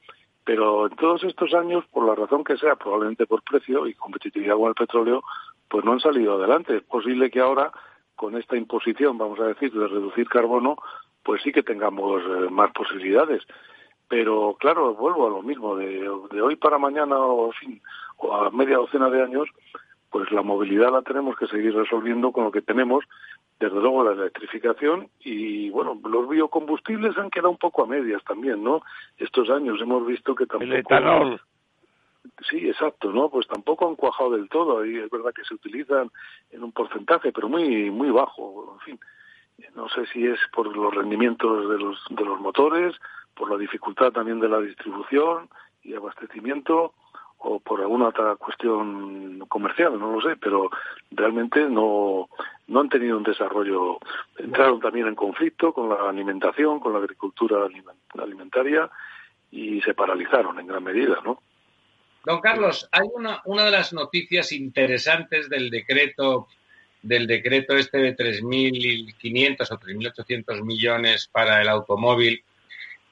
Pero 0.44 0.86
en 0.86 0.96
todos 0.96 1.24
estos 1.24 1.54
años, 1.54 1.84
por 1.90 2.06
la 2.06 2.14
razón 2.14 2.44
que 2.44 2.56
sea, 2.56 2.76
probablemente 2.76 3.26
por 3.26 3.42
precio 3.42 3.86
y 3.86 3.94
competitividad 3.94 4.56
con 4.56 4.68
el 4.68 4.74
petróleo, 4.74 5.22
pues 5.72 5.86
no 5.86 5.92
han 5.92 6.00
salido 6.00 6.34
adelante. 6.34 6.76
Es 6.76 6.82
posible 6.82 7.30
que 7.30 7.40
ahora, 7.40 7.72
con 8.14 8.36
esta 8.36 8.58
imposición, 8.58 9.16
vamos 9.16 9.40
a 9.40 9.46
decir, 9.46 9.72
de 9.72 9.88
reducir 9.88 10.28
carbono, 10.28 10.76
pues 11.22 11.40
sí 11.42 11.50
que 11.50 11.62
tengamos 11.62 12.22
eh, 12.22 12.50
más 12.50 12.70
posibilidades. 12.72 13.42
Pero 14.06 14.54
claro, 14.60 14.94
vuelvo 14.94 15.26
a 15.26 15.30
lo 15.30 15.40
mismo, 15.40 15.74
de, 15.76 16.10
hoy 16.42 16.56
para 16.56 16.76
mañana 16.76 17.18
o, 17.18 17.50
fin, 17.52 17.80
o 18.18 18.34
a 18.34 18.50
media 18.50 18.76
docena 18.76 19.08
de 19.08 19.22
años, 19.22 19.48
pues 20.10 20.30
la 20.30 20.42
movilidad 20.42 20.92
la 20.92 21.00
tenemos 21.00 21.38
que 21.38 21.46
seguir 21.46 21.74
resolviendo 21.74 22.32
con 22.32 22.44
lo 22.44 22.52
que 22.52 22.60
tenemos 22.60 23.02
desde 23.58 23.80
luego 23.80 24.04
la 24.04 24.12
electrificación 24.12 25.08
y 25.20 25.70
bueno, 25.70 25.98
los 26.04 26.28
biocombustibles 26.28 27.16
han 27.16 27.30
quedado 27.30 27.50
un 27.50 27.56
poco 27.56 27.84
a 27.84 27.86
medias 27.86 28.22
también, 28.24 28.62
¿no? 28.62 28.82
Estos 29.16 29.48
años 29.48 29.80
hemos 29.80 30.06
visto 30.06 30.34
que 30.34 30.44
tampoco... 30.44 30.70
El 30.70 30.80
etanol. 30.80 31.40
Sí, 32.48 32.68
exacto, 32.68 33.12
¿no? 33.12 33.28
Pues 33.28 33.46
tampoco 33.46 33.88
han 33.88 33.96
cuajado 33.96 34.32
del 34.32 34.48
todo 34.48 34.84
y 34.84 34.98
es 34.98 35.10
verdad 35.10 35.32
que 35.34 35.44
se 35.44 35.54
utilizan 35.54 36.10
en 36.50 36.62
un 36.62 36.72
porcentaje, 36.72 37.32
pero 37.32 37.48
muy 37.48 37.90
muy 37.90 38.10
bajo, 38.10 38.74
en 38.74 38.80
fin. 38.80 39.00
No 39.74 39.88
sé 39.88 40.06
si 40.06 40.26
es 40.26 40.38
por 40.52 40.74
los 40.76 40.94
rendimientos 40.94 41.68
de 41.68 41.78
los, 41.78 42.04
de 42.10 42.24
los 42.24 42.40
motores, 42.40 42.96
por 43.34 43.50
la 43.50 43.56
dificultad 43.56 44.12
también 44.12 44.40
de 44.40 44.48
la 44.48 44.60
distribución 44.60 45.48
y 45.82 45.94
abastecimiento, 45.94 46.94
o 47.38 47.58
por 47.58 47.80
alguna 47.80 48.08
otra 48.08 48.36
cuestión 48.36 49.40
comercial, 49.48 49.98
no 49.98 50.12
lo 50.12 50.20
sé, 50.20 50.36
pero 50.36 50.70
realmente 51.10 51.68
no, 51.68 52.28
no 52.68 52.80
han 52.80 52.88
tenido 52.88 53.16
un 53.16 53.24
desarrollo. 53.24 53.98
Entraron 54.38 54.80
también 54.80 55.08
en 55.08 55.16
conflicto 55.16 55.72
con 55.72 55.88
la 55.88 56.08
alimentación, 56.08 56.78
con 56.78 56.92
la 56.92 57.00
agricultura 57.00 57.66
alimentaria 58.16 58.88
y 59.50 59.80
se 59.82 59.94
paralizaron 59.94 60.58
en 60.60 60.68
gran 60.68 60.84
medida, 60.84 61.18
¿no? 61.24 61.42
Don 62.24 62.40
Carlos, 62.40 62.88
hay 62.92 63.08
una, 63.14 63.42
una 63.44 63.64
de 63.64 63.70
las 63.70 63.92
noticias 63.92 64.52
interesantes 64.52 65.48
del 65.48 65.70
decreto 65.70 66.48
del 67.02 67.26
decreto 67.26 67.76
este 67.76 67.98
de 67.98 68.16
3.500 68.16 69.70
o 69.70 69.80
3.800 69.80 70.62
millones 70.62 71.28
para 71.30 71.60
el 71.60 71.68
automóvil 71.68 72.44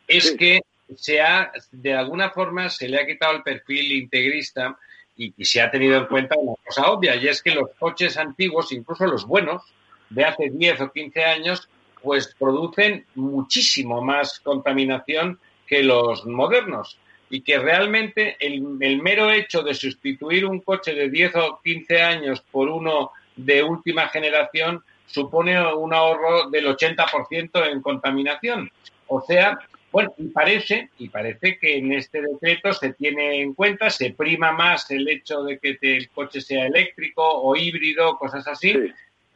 es 0.07 0.33
que 0.33 0.61
se 0.97 1.21
ha, 1.21 1.53
de 1.71 1.95
alguna 1.95 2.31
forma, 2.31 2.69
se 2.69 2.89
le 2.89 3.01
ha 3.01 3.07
quitado 3.07 3.37
el 3.37 3.43
perfil 3.43 3.93
integrista 3.93 4.77
y, 5.17 5.33
se 5.45 5.61
ha 5.61 5.71
tenido 5.71 5.99
en 5.99 6.07
cuenta 6.07 6.37
una 6.39 6.55
cosa 6.65 6.91
obvia, 6.91 7.15
y 7.17 7.29
es 7.29 7.43
que 7.43 7.51
los 7.51 7.71
coches 7.79 8.17
antiguos, 8.17 8.73
incluso 8.73 9.07
los 9.07 9.27
buenos, 9.27 9.63
de 10.09 10.25
hace 10.25 10.51
10 10.51 10.81
o 10.81 10.93
15 10.93 11.25
años, 11.25 11.69
pues 12.03 12.35
producen 12.39 13.07
muchísimo 13.15 14.03
más 14.03 14.41
contaminación 14.41 15.39
que 15.67 15.83
los 15.83 16.25
modernos 16.27 16.99
y 17.31 17.43
que 17.43 17.59
realmente 17.59 18.37
el, 18.41 18.61
mero 18.61 19.31
hecho 19.31 19.63
de 19.63 19.73
sustituir 19.73 20.45
un 20.45 20.61
coche 20.61 20.95
de 20.95 21.09
10 21.09 21.37
o 21.37 21.61
15 21.63 22.03
años 22.03 22.43
por 22.51 22.69
uno 22.69 23.13
de 23.37 23.63
última 23.63 24.09
generación 24.09 24.83
supone 25.07 25.59
un 25.75 25.95
ahorro 25.95 26.51
del 26.51 26.67
80% 26.67 27.71
en 27.71 27.81
contaminación. 27.81 28.71
O 29.07 29.21
sea, 29.21 29.59
bueno, 29.93 30.13
y 30.19 30.29
parece, 30.29 30.91
y 30.99 31.09
parece 31.09 31.59
que 31.59 31.79
en 31.79 31.93
este 31.93 32.21
decreto 32.21 32.73
se 32.73 32.93
tiene 32.93 33.41
en 33.41 33.55
cuenta, 33.55 33.91
se 33.91 34.11
prima 34.11 34.53
más 34.53 34.91
el 34.91 35.09
hecho 35.09 35.45
de 35.45 35.59
que 35.59 35.79
el 35.81 36.11
coche 36.11 36.41
sea 36.41 36.67
eléctrico 36.67 37.23
o 37.23 37.57
híbrido, 37.57 38.19
cosas 38.19 38.47
así, 38.49 38.75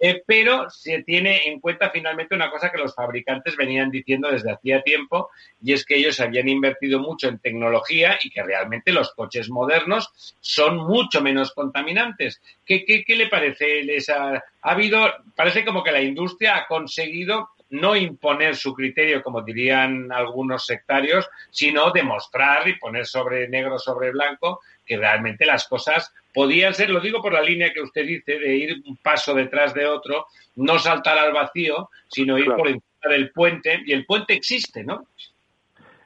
eh, 0.01 0.23
pero 0.27 0.69
se 0.71 1.03
tiene 1.03 1.49
en 1.49 1.61
cuenta 1.61 1.91
finalmente 1.91 2.35
una 2.35 2.51
cosa 2.51 2.71
que 2.71 2.79
los 2.79 2.95
fabricantes 2.95 3.57
venían 3.57 3.91
diciendo 3.91 4.31
desde 4.31 4.53
hacía 4.53 4.83
tiempo, 4.83 5.31
y 5.63 5.73
es 5.73 5.85
que 5.85 5.97
ellos 5.97 6.21
habían 6.21 6.49
invertido 6.49 6.99
mucho 7.01 7.29
en 7.29 7.39
tecnología 7.39 8.19
y 8.23 8.31
que 8.31 8.43
realmente 8.43 8.93
los 8.93 9.13
coches 9.15 9.49
modernos 9.49 10.11
son 10.41 10.77
mucho 10.77 11.21
menos 11.21 11.53
contaminantes. 11.53 12.43
¿Qué, 12.65 12.85
qué, 12.85 13.05
qué 13.05 13.17
le 13.17 13.29
parece? 13.29 13.83
Les 13.83 14.09
ha, 14.09 14.35
ha 14.35 14.43
habido, 14.63 15.07
parece 15.37 15.65
como 15.65 15.83
que 15.83 15.93
la 15.93 16.03
industria 16.03 16.57
ha 16.57 16.67
conseguido 16.67 17.51
no 17.71 17.97
imponer 17.97 18.55
su 18.57 18.73
criterio, 18.73 19.23
como 19.23 19.43
dirían 19.43 20.13
algunos 20.13 20.67
sectarios, 20.67 21.29
sino 21.51 21.91
demostrar 21.91 22.69
y 22.69 22.79
poner 22.79 23.07
sobre 23.07 23.49
negro 23.49 23.79
sobre 23.79 24.11
blanco 24.11 24.61
que 24.87 24.97
realmente 24.97 25.47
las 25.47 25.67
cosas 25.67 26.13
podían 26.35 26.75
ser, 26.75 26.91
lo 26.91 27.01
digo 27.01 27.23
por 27.23 27.33
la 27.33 27.41
línea 27.41 27.73
que 27.73 27.81
usted 27.81 28.05
dice, 28.05 28.39
de 28.39 28.57
ir 28.57 28.83
un 28.85 28.97
paso 28.97 29.33
detrás 29.33 29.73
de 29.73 29.87
otro, 29.87 30.27
no 30.57 30.79
saltar 30.79 31.17
al 31.17 31.33
vacío, 31.33 31.89
sino 32.09 32.37
ir 32.37 32.47
por 32.47 32.67
encima 32.67 33.09
del 33.09 33.31
puente, 33.31 33.81
y 33.87 33.93
el 33.93 34.05
puente 34.05 34.35
existe, 34.35 34.85
¿no? 34.85 35.07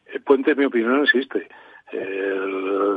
El 0.06 0.22
puente, 0.22 0.52
en 0.52 0.58
mi 0.58 0.64
opinión, 0.66 1.02
existe. 1.02 1.48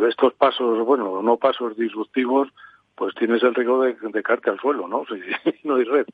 estos 0.08 0.34
pasos, 0.34 0.86
bueno, 0.86 1.22
no 1.22 1.38
pasos 1.38 1.78
disruptivos, 1.78 2.50
pues 2.96 3.16
tienes 3.16 3.42
el 3.44 3.56
riesgo 3.56 3.82
de, 3.84 3.96
de 4.00 4.24
caerte 4.24 4.50
al 4.50 4.60
suelo, 4.60 4.88
¿no? 4.88 5.06
Si 5.62 5.68
no 5.68 5.76
hay 5.76 5.86
red. 5.86 6.06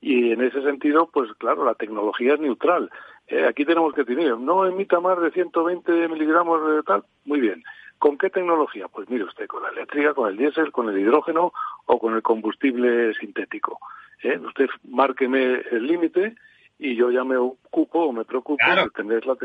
Y 0.00 0.32
en 0.32 0.42
ese 0.42 0.62
sentido, 0.62 1.08
pues 1.12 1.30
claro, 1.38 1.64
la 1.64 1.74
tecnología 1.74 2.34
es 2.34 2.40
neutral. 2.40 2.90
Eh, 3.28 3.44
aquí 3.46 3.64
tenemos 3.64 3.94
que 3.94 4.04
tener, 4.04 4.38
no 4.38 4.66
emita 4.66 5.00
más 5.00 5.20
de 5.20 5.30
120 5.30 6.08
miligramos 6.08 6.76
de 6.76 6.82
tal, 6.82 7.02
muy 7.24 7.40
bien. 7.40 7.62
¿Con 7.98 8.18
qué 8.18 8.30
tecnología? 8.30 8.88
Pues 8.88 9.08
mire 9.08 9.24
usted, 9.24 9.46
con 9.46 9.62
la 9.62 9.70
eléctrica, 9.70 10.14
con 10.14 10.28
el 10.28 10.36
diésel, 10.36 10.72
con 10.72 10.88
el 10.88 10.98
hidrógeno 10.98 11.52
o 11.86 11.98
con 11.98 12.14
el 12.14 12.22
combustible 12.22 13.14
sintético. 13.14 13.78
¿Eh? 14.22 14.38
Usted 14.38 14.68
márqueme 14.88 15.62
el 15.70 15.86
límite 15.86 16.36
y 16.78 16.94
yo 16.94 17.10
ya 17.10 17.24
me 17.24 17.36
ocupo 17.36 18.00
o 18.00 18.12
me 18.12 18.24
preocupo 18.24 18.64
de 18.64 18.90
tener 18.90 19.26
la, 19.26 19.36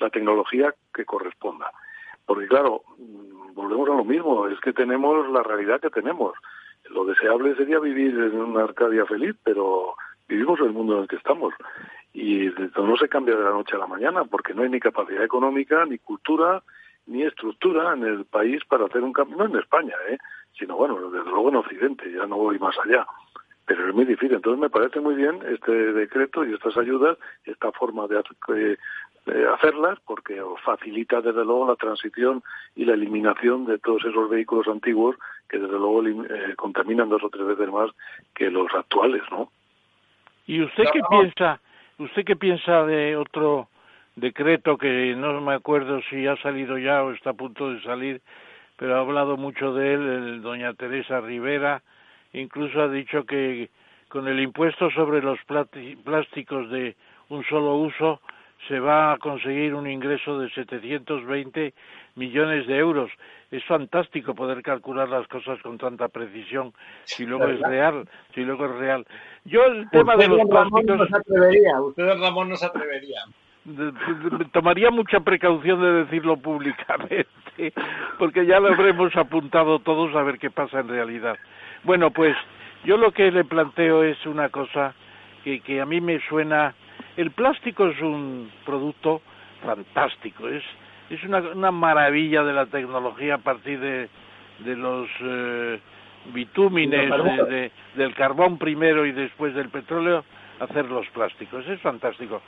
la 0.00 0.10
tecnología 0.10 0.74
que 0.94 1.04
corresponda. 1.04 1.70
Porque 2.24 2.46
claro, 2.46 2.82
mm, 2.98 3.54
volvemos 3.54 3.88
a 3.88 3.96
lo 3.96 4.04
mismo, 4.04 4.46
es 4.48 4.60
que 4.60 4.72
tenemos 4.72 5.28
la 5.30 5.42
realidad 5.42 5.80
que 5.80 5.90
tenemos 5.90 6.34
lo 6.90 7.04
deseable 7.04 7.54
sería 7.56 7.78
vivir 7.78 8.14
en 8.14 8.40
una 8.40 8.64
Arcadia 8.64 9.04
feliz, 9.06 9.36
pero 9.44 9.94
vivimos 10.28 10.58
en 10.60 10.66
el 10.66 10.72
mundo 10.72 10.96
en 10.96 11.02
el 11.02 11.08
que 11.08 11.16
estamos. 11.16 11.54
Y 12.12 12.50
no 12.76 12.96
se 12.96 13.08
cambia 13.08 13.36
de 13.36 13.44
la 13.44 13.50
noche 13.50 13.76
a 13.76 13.78
la 13.78 13.86
mañana, 13.86 14.24
porque 14.24 14.54
no 14.54 14.62
hay 14.62 14.70
ni 14.70 14.80
capacidad 14.80 15.22
económica, 15.22 15.84
ni 15.84 15.98
cultura, 15.98 16.62
ni 17.08 17.22
estructura 17.22 17.94
en 17.94 18.04
el 18.04 18.24
país 18.24 18.62
para 18.68 18.84
hacer 18.84 19.02
un 19.02 19.12
cambio, 19.12 19.36
no 19.36 19.46
en 19.46 19.56
España, 19.56 19.94
¿eh? 20.08 20.18
sino 20.58 20.76
bueno, 20.76 21.10
desde 21.10 21.30
luego 21.30 21.48
en 21.48 21.56
Occidente, 21.56 22.12
ya 22.12 22.26
no 22.26 22.36
voy 22.36 22.58
más 22.58 22.76
allá. 22.84 23.06
Pero 23.66 23.88
es 23.88 23.94
muy 23.94 24.04
difícil. 24.04 24.36
Entonces 24.36 24.60
me 24.60 24.70
parece 24.70 25.00
muy 25.00 25.14
bien 25.14 25.40
este 25.46 25.72
decreto 25.72 26.44
y 26.44 26.54
estas 26.54 26.76
ayudas, 26.76 27.18
esta 27.44 27.70
forma 27.72 28.06
de, 28.06 28.22
eh, 28.56 29.46
hacerlas 29.54 29.98
porque 30.06 30.42
facilita 30.64 31.20
desde 31.20 31.44
luego 31.44 31.68
la 31.68 31.76
transición 31.76 32.42
y 32.74 32.84
la 32.84 32.94
eliminación 32.94 33.66
de 33.66 33.78
todos 33.78 34.04
esos 34.04 34.30
vehículos 34.30 34.66
antiguos 34.68 35.16
que 35.48 35.58
desde 35.58 35.78
luego 35.78 36.06
eh, 36.06 36.54
contaminan 36.56 37.08
dos 37.08 37.22
o 37.24 37.28
tres 37.28 37.46
veces 37.46 37.68
más 37.70 37.90
que 38.34 38.50
los 38.50 38.72
actuales, 38.74 39.22
¿no? 39.30 39.50
¿Y 40.46 40.62
usted 40.62 40.84
qué 40.92 41.00
piensa? 41.10 41.60
¿Usted 41.98 42.24
qué 42.24 42.36
piensa 42.36 42.86
de 42.86 43.16
otro 43.16 43.68
decreto 44.20 44.76
que 44.78 45.14
no 45.16 45.40
me 45.40 45.54
acuerdo 45.54 46.00
si 46.10 46.26
ha 46.26 46.36
salido 46.36 46.78
ya 46.78 47.02
o 47.02 47.12
está 47.12 47.30
a 47.30 47.34
punto 47.34 47.72
de 47.72 47.82
salir, 47.82 48.20
pero 48.76 48.96
ha 48.96 49.00
hablado 49.00 49.36
mucho 49.36 49.74
de 49.74 49.94
él, 49.94 50.00
el 50.00 50.42
doña 50.42 50.74
Teresa 50.74 51.20
Rivera, 51.20 51.82
incluso 52.32 52.80
ha 52.82 52.88
dicho 52.88 53.24
que 53.24 53.70
con 54.08 54.26
el 54.28 54.40
impuesto 54.40 54.90
sobre 54.90 55.20
los 55.20 55.38
plásticos 56.04 56.70
de 56.70 56.96
un 57.28 57.44
solo 57.44 57.76
uso 57.76 58.20
se 58.66 58.80
va 58.80 59.12
a 59.12 59.18
conseguir 59.18 59.74
un 59.74 59.88
ingreso 59.88 60.38
de 60.38 60.50
720 60.50 61.74
millones 62.16 62.66
de 62.66 62.76
euros. 62.76 63.10
Es 63.50 63.64
fantástico 63.64 64.34
poder 64.34 64.62
calcular 64.62 65.08
las 65.08 65.26
cosas 65.28 65.60
con 65.62 65.78
tanta 65.78 66.08
precisión 66.08 66.72
si 67.04 67.24
luego 67.24 67.46
es 67.46 67.60
real, 67.60 68.08
si 68.34 68.42
luego 68.42 68.66
es 68.66 68.72
real. 68.72 69.06
Yo 69.44 69.64
el 69.64 69.88
tema 69.90 70.16
de 70.16 70.28
los 70.28 70.48
plásticos... 70.48 70.98
No 70.98 71.06
se 71.06 71.16
atrevería, 71.16 71.80
usted 71.80 72.20
Ramón 72.20 72.48
no 72.48 72.56
se 72.56 72.66
atrevería. 72.66 73.20
Tomaría 74.52 74.90
mucha 74.90 75.20
precaución 75.20 75.80
de 75.80 76.04
decirlo 76.04 76.36
públicamente, 76.36 77.72
porque 78.18 78.46
ya 78.46 78.60
lo 78.60 78.68
habremos 78.68 79.14
apuntado 79.16 79.78
todos 79.80 80.14
a 80.14 80.22
ver 80.22 80.38
qué 80.38 80.50
pasa 80.50 80.80
en 80.80 80.88
realidad. 80.88 81.36
Bueno, 81.84 82.10
pues 82.10 82.36
yo 82.84 82.96
lo 82.96 83.12
que 83.12 83.30
le 83.30 83.44
planteo 83.44 84.02
es 84.02 84.24
una 84.26 84.48
cosa 84.48 84.94
que, 85.44 85.60
que 85.60 85.80
a 85.80 85.86
mí 85.86 86.00
me 86.00 86.20
suena 86.28 86.74
el 87.16 87.32
plástico 87.32 87.88
es 87.88 88.00
un 88.00 88.50
producto 88.64 89.22
fantástico, 89.64 90.48
es, 90.48 90.62
es 91.10 91.22
una, 91.24 91.38
una 91.38 91.72
maravilla 91.72 92.44
de 92.44 92.52
la 92.52 92.66
tecnología 92.66 93.34
a 93.34 93.38
partir 93.38 93.80
de, 93.80 94.08
de 94.60 94.76
los 94.76 95.08
eh, 95.20 95.80
bitúmines, 96.32 97.10
de, 97.48 97.72
del 97.96 98.14
carbón 98.14 98.56
primero 98.56 99.04
y 99.04 99.12
después 99.12 99.52
del 99.54 99.68
petróleo, 99.68 100.24
hacer 100.60 100.84
los 100.86 101.08
plásticos. 101.08 101.66
Es 101.66 101.80
fantástico. 101.80 102.40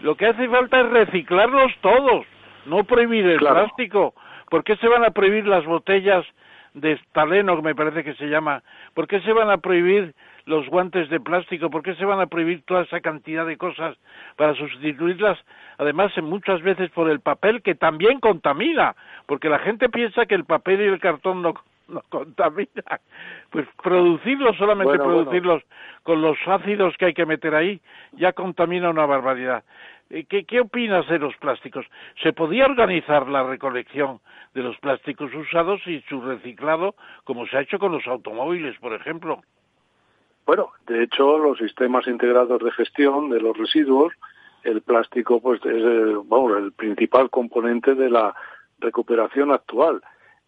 Lo 0.00 0.14
que 0.16 0.26
hace 0.26 0.48
falta 0.48 0.80
es 0.80 0.90
reciclarlos 0.90 1.72
todos, 1.80 2.26
no 2.66 2.84
prohibir 2.84 3.26
el 3.26 3.38
plástico. 3.38 4.14
¿Por 4.48 4.64
qué 4.64 4.76
se 4.76 4.88
van 4.88 5.04
a 5.04 5.10
prohibir 5.10 5.46
las 5.46 5.64
botellas 5.64 6.24
de 6.74 6.92
estaleno, 6.92 7.56
que 7.56 7.62
me 7.62 7.74
parece 7.74 8.04
que 8.04 8.14
se 8.14 8.28
llama. 8.28 8.62
¿Por 8.94 9.08
qué 9.08 9.20
se 9.20 9.32
van 9.32 9.50
a 9.50 9.58
prohibir 9.58 10.14
los 10.44 10.66
guantes 10.68 11.08
de 11.08 11.20
plástico? 11.20 11.70
¿Por 11.70 11.82
qué 11.82 11.94
se 11.94 12.04
van 12.04 12.20
a 12.20 12.26
prohibir 12.26 12.62
toda 12.64 12.82
esa 12.82 13.00
cantidad 13.00 13.46
de 13.46 13.56
cosas 13.56 13.96
para 14.36 14.54
sustituirlas? 14.54 15.38
Además, 15.78 16.12
muchas 16.22 16.62
veces 16.62 16.90
por 16.90 17.10
el 17.10 17.20
papel 17.20 17.62
que 17.62 17.74
también 17.74 18.20
contamina, 18.20 18.94
porque 19.26 19.48
la 19.48 19.58
gente 19.58 19.88
piensa 19.88 20.26
que 20.26 20.34
el 20.34 20.44
papel 20.44 20.80
y 20.80 20.84
el 20.84 21.00
cartón 21.00 21.42
no, 21.42 21.54
no 21.90 22.02
contamina. 22.08 23.00
Pues 23.50 23.66
producirlos, 23.82 24.56
solamente 24.56 24.98
producirlos 24.98 25.62
con 26.02 26.22
los 26.22 26.38
ácidos 26.46 26.96
que 26.96 27.06
hay 27.06 27.14
que 27.14 27.26
meter 27.26 27.54
ahí, 27.54 27.80
ya 28.12 28.32
contamina 28.32 28.90
una 28.90 29.06
barbaridad. 29.06 29.64
Eh, 30.10 30.24
¿Qué, 30.28 30.44
¿Qué 30.44 30.60
opinas 30.60 31.06
de 31.08 31.18
los 31.18 31.36
plásticos? 31.36 31.86
¿Se 32.22 32.32
podía 32.32 32.66
organizar 32.66 33.28
la 33.28 33.44
recolección 33.44 34.20
de 34.54 34.62
los 34.62 34.76
plásticos 34.78 35.32
usados 35.34 35.80
y 35.86 36.00
su 36.08 36.20
reciclado 36.20 36.94
como 37.24 37.46
se 37.46 37.56
ha 37.56 37.60
hecho 37.60 37.78
con 37.78 37.92
los 37.92 38.06
automóviles, 38.06 38.76
por 38.78 38.92
ejemplo? 38.92 39.42
Bueno, 40.46 40.72
de 40.88 41.04
hecho, 41.04 41.38
los 41.38 41.58
sistemas 41.58 42.08
integrados 42.08 42.60
de 42.60 42.72
gestión 42.72 43.30
de 43.30 43.40
los 43.40 43.56
residuos, 43.56 44.12
el 44.64 44.82
plástico 44.82 45.40
pues 45.40 45.64
es 45.64 46.14
bueno, 46.26 46.58
el 46.58 46.72
principal 46.72 47.30
componente 47.30 47.94
de 47.94 48.10
la 48.10 48.34
recuperación 48.80 49.52
actual. 49.52 50.02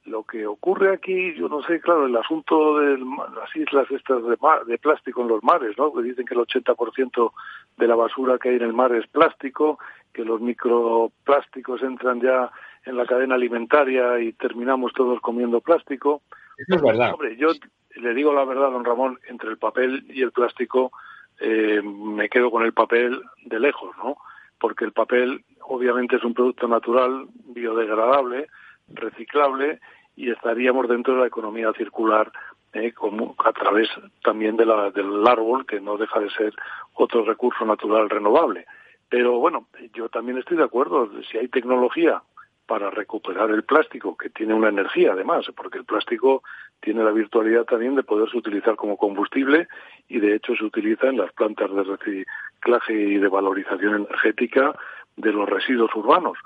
Lo 0.05 0.25
que 0.25 0.47
ocurre 0.47 0.93
aquí, 0.93 1.35
yo 1.35 1.49
no 1.49 1.63
sé, 1.63 1.81
claro, 1.81 2.07
el 2.07 2.17
asunto 2.17 2.79
de 2.81 2.99
las 2.99 3.55
islas 3.55 3.89
estas 3.91 4.23
de, 4.25 4.37
de 4.67 4.79
plástico 4.79 5.23
en 5.23 5.29
los 5.29 5.43
mares, 5.45 5.79
¿no? 5.79 5.93
Que 5.93 6.03
dicen 6.03 6.27
que 6.27 6.35
el 6.35 6.41
80% 6.41 7.33
de 7.77 7.87
la 7.87 7.95
basura 7.95 8.39
que 8.39 8.49
hay 8.49 8.57
en 8.57 8.63
el 8.63 8.73
mar 8.73 8.93
es 8.95 9.07
plástico, 9.07 9.79
que 10.13 10.25
los 10.25 10.41
microplásticos 10.41 11.83
entran 11.83 12.21
ya 12.21 12.51
en 12.85 12.97
la 12.97 13.07
cadena 13.07 13.37
alimentaria 13.37 14.19
y 14.21 14.33
terminamos 14.33 14.93
todos 14.93 15.21
comiendo 15.21 15.61
plástico. 15.61 16.23
Eso 16.59 16.77
es 16.77 16.83
verdad. 16.83 17.13
Hombre, 17.15 17.37
yo 17.37 17.49
le 17.97 18.15
digo 18.15 18.33
la 18.33 18.45
verdad, 18.45 18.71
don 18.71 18.85
Ramón, 18.85 19.19
entre 19.29 19.51
el 19.51 19.59
papel 19.59 20.05
y 20.09 20.23
el 20.23 20.33
plástico 20.33 20.93
eh, 21.41 21.81
me 21.83 22.29
quedo 22.29 22.51
con 22.51 22.65
el 22.65 22.73
papel 22.73 23.23
de 23.45 23.61
lejos, 23.61 23.97
¿no? 23.99 24.17
Porque 24.59 24.85
el 24.85 24.93
papel 24.93 25.45
obviamente 25.61 26.17
es 26.17 26.25
un 26.25 26.35
producto 26.35 26.69
natural, 26.69 27.27
biodegradable, 27.47 28.49
reciclable 28.95 29.81
y 30.17 30.31
estaríamos 30.31 30.89
dentro 30.89 31.15
de 31.15 31.21
la 31.21 31.27
economía 31.27 31.73
circular 31.73 32.31
eh, 32.75 32.93
como 32.93 33.35
a 33.45 33.53
través 33.53 33.89
también 34.23 34.57
de 34.57 34.65
la, 34.65 34.91
del 34.91 35.27
árbol, 35.27 35.67
que 35.67 35.81
no 35.81 35.97
deja 35.97 36.21
de 36.21 36.31
ser 36.31 36.55
otro 36.95 37.25
recurso 37.25 37.65
natural 37.65 38.09
renovable. 38.09 38.67
Pero 39.09 39.39
bueno, 39.39 39.67
yo 39.93 40.09
también 40.09 40.39
estoy 40.39 40.57
de 40.57 40.65
acuerdo, 40.65 41.11
si 41.31 41.37
hay 41.37 41.49
tecnología 41.49 42.23
para 42.67 42.89
recuperar 42.91 43.51
el 43.51 43.65
plástico, 43.65 44.17
que 44.17 44.31
tiene 44.31 44.55
una 44.55 44.71
energía 44.71 45.13
además, 45.13 45.45
porque 45.55 45.79
el 45.79 45.85
plástico 45.85 46.43
tiene 46.81 47.05
la 47.05 47.11
virtualidad 47.11 47.65
también 47.65 47.95
de 47.95 48.03
poderse 48.03 48.37
utilizar 48.37 48.77
como 48.77 48.97
combustible 48.97 49.69
y 50.09 50.21
de 50.21 50.37
hecho 50.37 50.55
se 50.57 50.65
utiliza 50.65 51.09
en 51.09 51.19
las 51.19 51.33
plantas 51.33 51.71
de 51.71 51.83
reciclaje 51.83 52.95
y 52.95 53.19
de 53.19 53.29
valorización 53.29 53.97
energética 53.97 54.75
de 55.17 55.33
los 55.33 55.49
residuos 55.49 55.95
urbanos. 55.95 56.39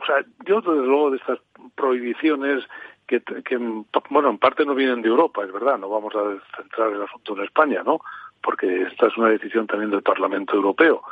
O 0.00 0.06
sea, 0.06 0.24
yo 0.46 0.60
desde 0.60 0.86
luego 0.86 1.10
de 1.10 1.16
estas 1.18 1.38
prohibiciones 1.74 2.64
que, 3.06 3.22
bueno, 4.10 4.28
en 4.28 4.38
parte 4.38 4.66
no 4.66 4.74
vienen 4.74 5.00
de 5.00 5.08
Europa, 5.08 5.42
es 5.42 5.52
verdad, 5.52 5.78
no 5.78 5.88
vamos 5.88 6.14
a 6.14 6.56
centrar 6.56 6.92
el 6.92 7.02
asunto 7.02 7.36
en 7.36 7.44
España, 7.44 7.82
¿no? 7.82 8.00
Porque 8.42 8.82
esta 8.82 9.06
es 9.06 9.16
una 9.16 9.30
decisión 9.30 9.66
también 9.66 9.90
del 9.90 10.02
Parlamento 10.02 10.54
Europeo. 10.54 11.02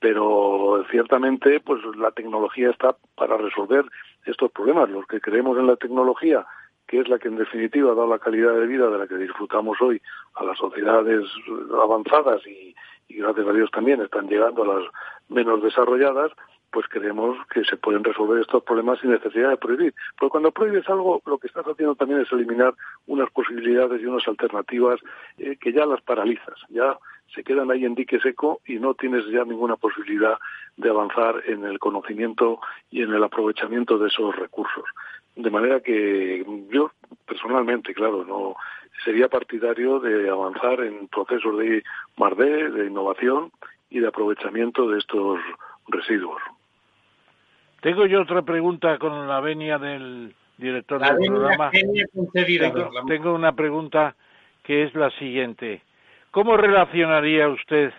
Pero 0.00 0.84
ciertamente, 0.90 1.60
pues 1.60 1.80
la 1.96 2.10
tecnología 2.10 2.70
está 2.70 2.96
para 3.14 3.36
resolver 3.36 3.84
estos 4.26 4.50
problemas. 4.50 4.90
Los 4.90 5.06
que 5.06 5.20
creemos 5.20 5.56
en 5.56 5.68
la 5.68 5.76
tecnología, 5.76 6.44
que 6.88 6.98
es 7.00 7.08
la 7.08 7.18
que 7.18 7.28
en 7.28 7.36
definitiva 7.36 7.92
ha 7.92 7.94
dado 7.94 8.08
la 8.08 8.18
calidad 8.18 8.54
de 8.54 8.66
vida 8.66 8.90
de 8.90 8.98
la 8.98 9.06
que 9.06 9.16
disfrutamos 9.16 9.80
hoy 9.80 10.02
a 10.34 10.44
las 10.44 10.58
sociedades 10.58 11.24
avanzadas 11.80 12.44
y, 12.46 12.74
y 13.08 13.18
gracias 13.18 13.46
a 13.46 13.52
Dios 13.52 13.70
también 13.70 14.02
están 14.02 14.28
llegando 14.28 14.64
a 14.64 14.78
las 14.78 14.90
menos 15.28 15.62
desarrolladas, 15.62 16.32
pues 16.74 16.88
creemos 16.88 17.38
que 17.46 17.62
se 17.64 17.76
pueden 17.76 18.02
resolver 18.02 18.40
estos 18.40 18.64
problemas 18.64 18.98
sin 18.98 19.12
necesidad 19.12 19.50
de 19.50 19.56
prohibir. 19.56 19.94
Porque 20.18 20.32
cuando 20.32 20.50
prohíbes 20.50 20.88
algo, 20.88 21.22
lo 21.24 21.38
que 21.38 21.46
estás 21.46 21.64
haciendo 21.64 21.94
también 21.94 22.20
es 22.20 22.32
eliminar 22.32 22.74
unas 23.06 23.30
posibilidades 23.30 24.02
y 24.02 24.06
unas 24.06 24.26
alternativas 24.26 24.98
eh, 25.38 25.56
que 25.60 25.72
ya 25.72 25.86
las 25.86 26.02
paralizas, 26.02 26.58
ya 26.70 26.98
se 27.32 27.44
quedan 27.44 27.70
ahí 27.70 27.84
en 27.84 27.94
dique 27.94 28.18
seco 28.18 28.60
y 28.66 28.80
no 28.80 28.94
tienes 28.94 29.24
ya 29.26 29.44
ninguna 29.44 29.76
posibilidad 29.76 30.36
de 30.76 30.90
avanzar 30.90 31.44
en 31.46 31.64
el 31.64 31.78
conocimiento 31.78 32.58
y 32.90 33.02
en 33.02 33.14
el 33.14 33.22
aprovechamiento 33.22 33.96
de 33.96 34.08
esos 34.08 34.34
recursos. 34.34 34.84
De 35.36 35.50
manera 35.50 35.78
que 35.78 36.44
yo 36.70 36.90
personalmente, 37.24 37.94
claro, 37.94 38.24
no 38.24 38.56
sería 39.04 39.28
partidario 39.28 40.00
de 40.00 40.28
avanzar 40.28 40.80
en 40.80 41.06
procesos 41.06 41.56
de 41.56 41.84
MARDE, 42.16 42.70
de 42.70 42.86
innovación 42.86 43.52
y 43.90 44.00
de 44.00 44.08
aprovechamiento 44.08 44.88
de 44.88 44.98
estos 44.98 45.38
residuos. 45.86 46.42
Tengo 47.84 48.06
yo 48.06 48.22
otra 48.22 48.40
pregunta 48.40 48.96
con 48.96 49.28
la 49.28 49.40
venia 49.40 49.76
del 49.78 50.34
director 50.56 51.02
del 51.02 51.30
programa. 51.30 51.70
tengo, 53.06 53.34
una 53.34 53.52
pregunta 53.52 54.16
que 54.62 54.84
es 54.84 54.94
la 54.94 55.10
siguiente. 55.18 55.82
¿Cómo 56.30 56.56
relacionaría 56.56 57.46
usted 57.46 57.92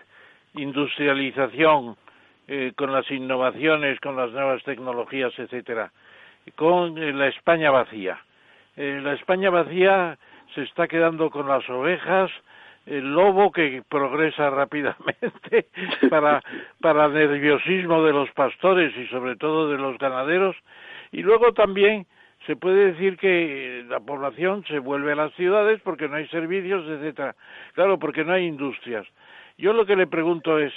industrialización 0.54 1.96
eh, 2.48 2.72
con 2.74 2.90
las 2.90 3.08
innovaciones, 3.12 4.00
con 4.00 4.16
las 4.16 4.32
nuevas 4.32 4.60
tecnologías, 4.64 5.32
etcétera, 5.38 5.92
con 6.56 6.98
eh, 6.98 7.12
la 7.12 7.28
España 7.28 7.70
vacía? 7.70 8.18
Eh, 8.76 8.98
la 9.00 9.12
España 9.12 9.50
vacía 9.50 10.18
se 10.56 10.62
está 10.62 10.88
quedando 10.88 11.30
con 11.30 11.46
las 11.46 11.70
ovejas, 11.70 12.32
el 12.86 13.12
lobo 13.12 13.52
que 13.52 13.82
progresa 13.88 14.48
rápidamente 14.50 15.66
para, 16.08 16.42
para 16.80 17.08
nerviosismo 17.08 18.02
de 18.02 18.12
los 18.12 18.30
pastores 18.30 18.96
y 18.96 19.06
sobre 19.08 19.36
todo 19.36 19.70
de 19.70 19.78
los 19.78 19.98
ganaderos 19.98 20.56
y 21.12 21.22
luego 21.22 21.52
también 21.52 22.06
se 22.46 22.56
puede 22.56 22.92
decir 22.92 23.16
que 23.16 23.84
la 23.88 24.00
población 24.00 24.64
se 24.68 24.78
vuelve 24.78 25.12
a 25.12 25.16
las 25.16 25.32
ciudades 25.34 25.80
porque 25.82 26.08
no 26.08 26.16
hay 26.16 26.28
servicios, 26.28 26.86
etcétera. 26.88 27.34
Claro, 27.74 27.98
porque 27.98 28.24
no 28.24 28.32
hay 28.32 28.46
industrias. 28.46 29.06
Yo 29.58 29.72
lo 29.72 29.84
que 29.84 29.96
le 29.96 30.06
pregunto 30.06 30.58
es, 30.58 30.72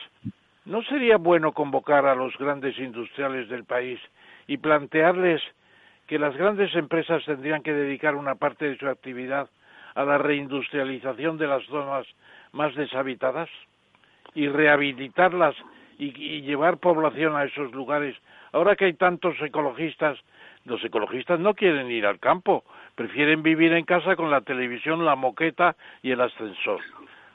¿no 0.65 0.81
sería 0.84 1.18
bueno 1.18 1.52
convocar 1.52 2.07
a 2.07 2.15
los 2.15 2.36
grandes 2.38 2.77
industriales 2.80 3.49
del 3.49 3.65
país 3.65 3.99
y 4.48 4.57
plantearles 4.57 5.41
que 6.07 6.18
las 6.18 6.36
grandes 6.36 6.73
empresas 6.73 7.23
tendrían 7.26 7.61
que 7.61 7.73
dedicar 7.73 8.15
una 8.15 8.36
parte 8.36 8.65
de 8.65 8.77
su 8.77 8.88
actividad 8.88 9.48
a 9.95 10.03
la 10.03 10.18
reindustrialización 10.18 11.38
de 11.38 11.48
las 11.48 11.64
zonas 11.66 12.06
más 12.52 12.76
deshabitadas 12.76 13.49
y 14.34 14.48
rehabilitarlas 14.48 15.56
y, 15.98 16.41
llevar 16.41 16.78
población 16.78 17.36
a 17.36 17.44
esos 17.44 17.72
lugares. 17.74 18.16
Ahora 18.52 18.76
que 18.76 18.86
hay 18.86 18.94
tantos 18.94 19.36
ecologistas, 19.41 20.18
los 20.66 20.84
ecologistas 20.84 21.40
no 21.40 21.53
quieren 21.53 21.91
ir 21.91 22.06
al 22.06 22.20
campo, 22.20 22.64
prefieren 22.95 23.44
vivir 23.44 23.74
en 23.74 23.86
casa 23.86 24.16
con 24.16 24.32
la 24.32 24.41
televisión, 24.41 25.06
la 25.06 25.16
moqueta 25.16 25.76
y 26.02 26.11
el 26.11 26.22
ascensor. 26.22 26.80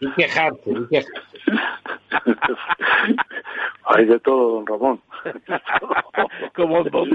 Y 0.00 0.10
quejarse, 0.12 0.70
y 0.90 0.98
Hay 3.86 4.06
de 4.06 4.18
todo, 4.20 4.54
don 4.54 4.66
Ramón. 4.66 5.00
Como 6.54 6.84
don 6.84 7.10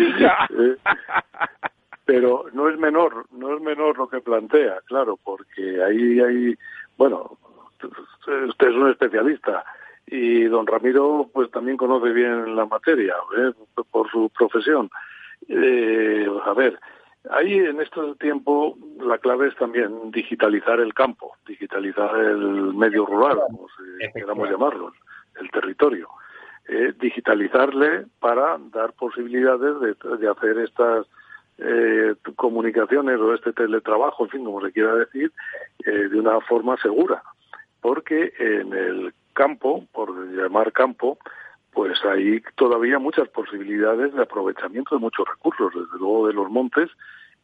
pero 2.10 2.46
no 2.54 2.68
es 2.68 2.80
menor, 2.80 3.28
no 3.32 3.56
es 3.56 3.62
menor 3.62 4.00
lo 4.00 4.10
que 4.10 4.20
plantea, 4.20 4.82
claro, 4.86 5.16
porque 5.24 5.84
ahí 5.84 6.20
hay, 6.20 6.58
bueno, 6.98 7.38
usted 8.48 8.68
es 8.68 8.76
un 8.76 8.90
especialista 8.90 9.64
y 10.08 10.46
don 10.46 10.66
Ramiro 10.66 11.30
pues 11.32 11.52
también 11.52 11.78
conoce 11.78 12.10
bien 12.10 12.56
la 12.56 12.66
materia 12.66 13.14
¿eh? 13.38 13.52
por 13.92 14.10
su 14.10 14.32
profesión. 14.36 14.90
Eh, 15.50 16.28
a 16.46 16.54
ver, 16.54 16.80
ahí 17.30 17.60
en 17.60 17.80
este 17.80 18.02
tiempo 18.20 18.76
la 19.00 19.20
clave 19.20 19.50
es 19.50 19.56
también 19.58 20.10
digitalizar 20.10 20.80
el 20.80 20.96
campo, 20.96 21.36
digitalizar 21.46 22.18
el 22.18 22.74
medio 22.74 23.06
rural, 23.06 23.38
como 23.52 23.68
queramos 24.16 24.50
llamarlo, 24.50 24.94
el 25.40 25.52
territorio. 25.52 26.10
Eh, 26.68 26.92
digitalizarle 27.00 28.06
para 28.20 28.58
dar 28.72 28.94
posibilidades 28.94 29.80
de, 29.80 30.18
de 30.18 30.28
hacer 30.28 30.58
estas 30.58 31.08
eh, 31.62 32.16
comunicaciones 32.36 33.20
o 33.20 33.34
este 33.34 33.54
teletrabajo, 33.54 34.26
en 34.26 34.30
fin, 34.30 34.46
como 34.46 34.62
se 34.62 34.72
quiera 34.72 34.96
decir, 34.96 35.32
eh, 35.86 35.92
de 35.92 36.20
una 36.20 36.40
forma 36.42 36.78
segura. 36.78 37.22
Porque 37.82 38.34
en 38.40 38.74
el 38.74 39.14
campo, 39.34 39.86
por 39.94 40.10
llamar 40.34 40.72
campo, 40.72 41.18
pues 41.72 42.04
hay 42.04 42.42
todavía 42.56 43.00
muchas 43.00 43.30
posibilidades 43.30 44.14
de 44.14 44.24
aprovechamiento 44.24 44.96
de 44.96 45.02
muchos 45.02 45.28
recursos, 45.28 45.72
desde 45.74 45.98
luego 45.98 46.28
de 46.28 46.34
los 46.34 46.50
montes, 46.50 46.90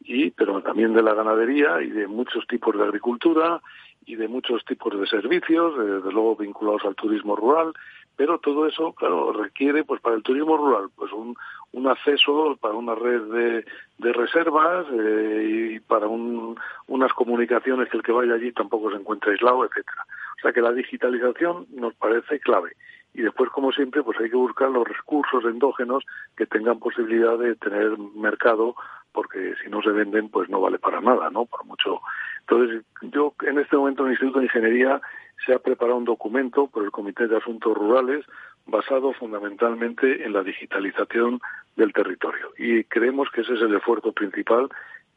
y 0.00 0.30
pero 0.30 0.60
también 0.62 0.92
de 0.92 1.02
la 1.02 1.14
ganadería 1.14 1.80
y 1.82 1.90
de 1.90 2.06
muchos 2.06 2.46
tipos 2.46 2.76
de 2.76 2.84
agricultura 2.84 3.60
y 4.04 4.16
de 4.16 4.28
muchos 4.28 4.64
tipos 4.64 4.98
de 4.98 5.06
servicios, 5.06 5.76
desde 5.78 6.12
luego 6.12 6.36
vinculados 6.36 6.84
al 6.84 6.94
turismo 6.94 7.34
rural, 7.34 7.72
pero 8.16 8.38
todo 8.38 8.66
eso, 8.66 8.92
claro, 8.92 9.32
requiere, 9.32 9.84
pues 9.84 10.00
para 10.00 10.16
el 10.16 10.22
turismo 10.22 10.56
rural, 10.56 10.88
pues 10.96 11.12
un, 11.12 11.36
un 11.72 11.86
acceso 11.86 12.56
para 12.60 12.74
una 12.74 12.94
red 12.94 13.22
de, 13.22 13.64
de 13.98 14.12
reservas 14.12 14.86
eh, 14.90 15.74
y 15.74 15.80
para 15.80 16.06
un, 16.06 16.58
unas 16.86 17.12
comunicaciones 17.12 17.88
que 17.90 17.98
el 17.98 18.02
que 18.02 18.12
vaya 18.12 18.34
allí 18.34 18.52
tampoco 18.52 18.90
se 18.90 18.96
encuentre 18.96 19.32
aislado, 19.32 19.64
etcétera. 19.64 20.04
O 20.38 20.40
sea 20.40 20.52
que 20.52 20.62
la 20.62 20.72
digitalización 20.72 21.66
nos 21.74 21.94
parece 21.94 22.40
clave. 22.40 22.72
Y 23.12 23.22
después, 23.22 23.50
como 23.50 23.72
siempre, 23.72 24.02
pues 24.02 24.18
hay 24.20 24.28
que 24.28 24.36
buscar 24.36 24.70
los 24.70 24.86
recursos 24.86 25.44
endógenos 25.44 26.04
que 26.36 26.46
tengan 26.46 26.78
posibilidad 26.78 27.38
de 27.38 27.54
tener 27.56 27.96
mercado, 28.14 28.74
porque 29.12 29.54
si 29.62 29.70
no 29.70 29.80
se 29.80 29.90
venden, 29.90 30.28
pues 30.28 30.50
no 30.50 30.60
vale 30.60 30.78
para 30.78 31.00
nada, 31.00 31.30
¿no? 31.30 31.46
Por 31.46 31.64
mucho. 31.64 32.00
Entonces, 32.40 32.84
yo 33.00 33.34
en 33.42 33.58
este 33.58 33.76
momento 33.76 34.02
en 34.02 34.08
el 34.08 34.12
Instituto 34.12 34.40
de 34.40 34.46
Ingeniería 34.46 35.00
se 35.44 35.52
ha 35.52 35.58
preparado 35.58 35.98
un 35.98 36.04
documento 36.04 36.66
por 36.68 36.84
el 36.84 36.90
Comité 36.90 37.26
de 37.28 37.36
Asuntos 37.36 37.76
Rurales 37.76 38.24
basado 38.66 39.12
fundamentalmente 39.12 40.24
en 40.24 40.32
la 40.32 40.42
digitalización 40.42 41.40
del 41.76 41.92
territorio. 41.92 42.52
Y 42.58 42.84
creemos 42.84 43.30
que 43.30 43.42
ese 43.42 43.54
es 43.54 43.60
el 43.60 43.74
esfuerzo 43.74 44.12
principal 44.12 44.68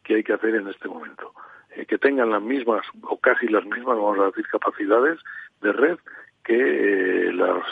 que 0.03 0.15
hay 0.15 0.23
que 0.23 0.33
hacer 0.33 0.55
en 0.55 0.67
este 0.67 0.87
momento. 0.87 1.33
Eh, 1.75 1.85
que 1.85 1.97
tengan 1.97 2.29
las 2.29 2.41
mismas, 2.41 2.85
o 3.03 3.17
casi 3.17 3.47
las 3.47 3.65
mismas, 3.65 3.97
vamos 3.97 4.19
a 4.19 4.25
decir, 4.25 4.45
capacidades 4.47 5.19
de 5.61 5.71
red 5.71 5.97
que 6.43 6.55
eh, 6.55 7.31
los, 7.31 7.63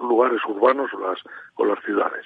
lugares 0.00 0.40
urbanos 0.46 0.92
o 0.94 1.00
las, 1.00 1.18
o 1.56 1.64
las 1.64 1.82
ciudades. 1.84 2.24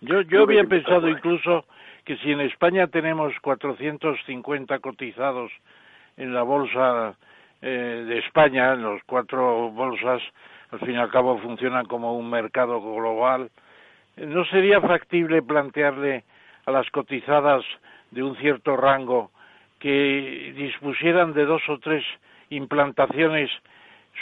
Yo, 0.00 0.20
yo 0.22 0.42
había 0.42 0.64
pensado 0.64 1.08
incluso 1.08 1.64
que 2.04 2.16
si 2.18 2.32
en 2.32 2.40
España 2.40 2.86
tenemos 2.86 3.34
450 3.40 4.78
cotizados 4.78 5.50
en 6.16 6.34
la 6.34 6.42
bolsa 6.42 7.16
eh, 7.62 8.04
de 8.06 8.18
España, 8.18 8.74
los 8.74 9.02
cuatro 9.04 9.70
bolsas, 9.70 10.22
al 10.70 10.78
fin 10.80 10.92
y 10.92 10.96
al 10.96 11.10
cabo 11.10 11.38
funcionan 11.38 11.86
como 11.86 12.16
un 12.16 12.30
mercado 12.30 12.80
global, 12.80 13.50
¿no 14.16 14.44
sería 14.46 14.80
factible 14.80 15.42
plantearle 15.42 16.24
a 16.66 16.70
las 16.70 16.90
cotizadas 16.90 17.64
de 18.10 18.22
un 18.22 18.36
cierto 18.36 18.76
rango 18.76 19.30
que 19.78 20.52
dispusieran 20.56 21.32
de 21.32 21.44
dos 21.44 21.62
o 21.68 21.78
tres 21.78 22.04
implantaciones 22.50 23.50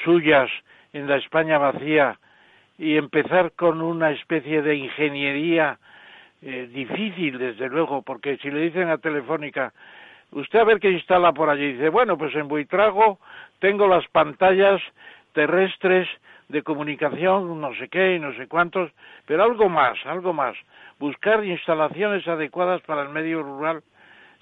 suyas 0.04 0.50
en 0.92 1.08
la 1.08 1.16
España 1.16 1.58
vacía 1.58 2.18
y 2.78 2.96
empezar 2.96 3.52
con 3.52 3.80
una 3.80 4.10
especie 4.10 4.62
de 4.62 4.76
ingeniería 4.76 5.78
eh, 6.42 6.68
difícil, 6.72 7.38
desde 7.38 7.68
luego, 7.68 8.02
porque 8.02 8.36
si 8.38 8.50
le 8.50 8.60
dicen 8.60 8.88
a 8.88 8.98
Telefónica, 8.98 9.72
usted 10.32 10.58
a 10.58 10.64
ver 10.64 10.80
qué 10.80 10.90
instala 10.90 11.32
por 11.32 11.48
allí, 11.48 11.72
dice, 11.72 11.88
bueno, 11.88 12.16
pues 12.18 12.34
en 12.34 12.48
Buitrago 12.48 13.18
tengo 13.58 13.86
las 13.86 14.06
pantallas 14.08 14.80
terrestres 15.32 16.08
de 16.48 16.62
comunicación, 16.62 17.60
no 17.60 17.74
sé 17.74 17.88
qué 17.88 18.16
y 18.16 18.18
no 18.18 18.32
sé 18.34 18.46
cuántos, 18.46 18.90
pero 19.26 19.42
algo 19.42 19.68
más, 19.68 19.98
algo 20.06 20.32
más. 20.32 20.56
Buscar 20.98 21.44
instalaciones 21.44 22.26
adecuadas 22.28 22.80
para 22.82 23.02
el 23.02 23.08
medio 23.10 23.42
rural 23.42 23.82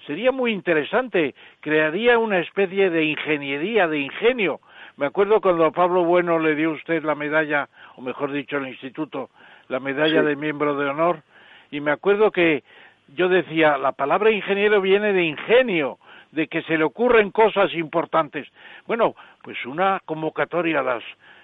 sería 0.05 0.31
muy 0.31 0.51
interesante, 0.51 1.33
crearía 1.61 2.19
una 2.19 2.39
especie 2.39 2.89
de 2.89 3.05
ingeniería, 3.05 3.87
de 3.87 3.99
ingenio. 3.99 4.59
Me 4.97 5.07
acuerdo 5.07 5.41
cuando 5.41 5.65
a 5.65 5.71
Pablo 5.71 6.03
Bueno 6.03 6.39
le 6.39 6.55
dio 6.55 6.71
usted 6.71 7.03
la 7.03 7.15
medalla, 7.15 7.67
o 7.95 8.01
mejor 8.01 8.31
dicho, 8.31 8.57
el 8.57 8.67
instituto, 8.67 9.29
la 9.67 9.79
medalla 9.79 10.21
de 10.21 10.35
miembro 10.35 10.75
de 10.75 10.89
honor, 10.89 11.23
y 11.71 11.81
me 11.81 11.91
acuerdo 11.91 12.31
que 12.31 12.63
yo 13.09 13.29
decía, 13.29 13.77
la 13.77 13.91
palabra 13.91 14.31
ingeniero 14.31 14.81
viene 14.81 15.13
de 15.13 15.23
ingenio, 15.23 15.99
de 16.31 16.47
que 16.47 16.61
se 16.63 16.77
le 16.77 16.83
ocurren 16.83 17.31
cosas 17.31 17.73
importantes. 17.73 18.47
Bueno, 18.87 19.15
pues 19.41 19.65
una 19.65 20.01
convocatoria 20.05 20.79
a 20.79 20.83
las 20.83 21.03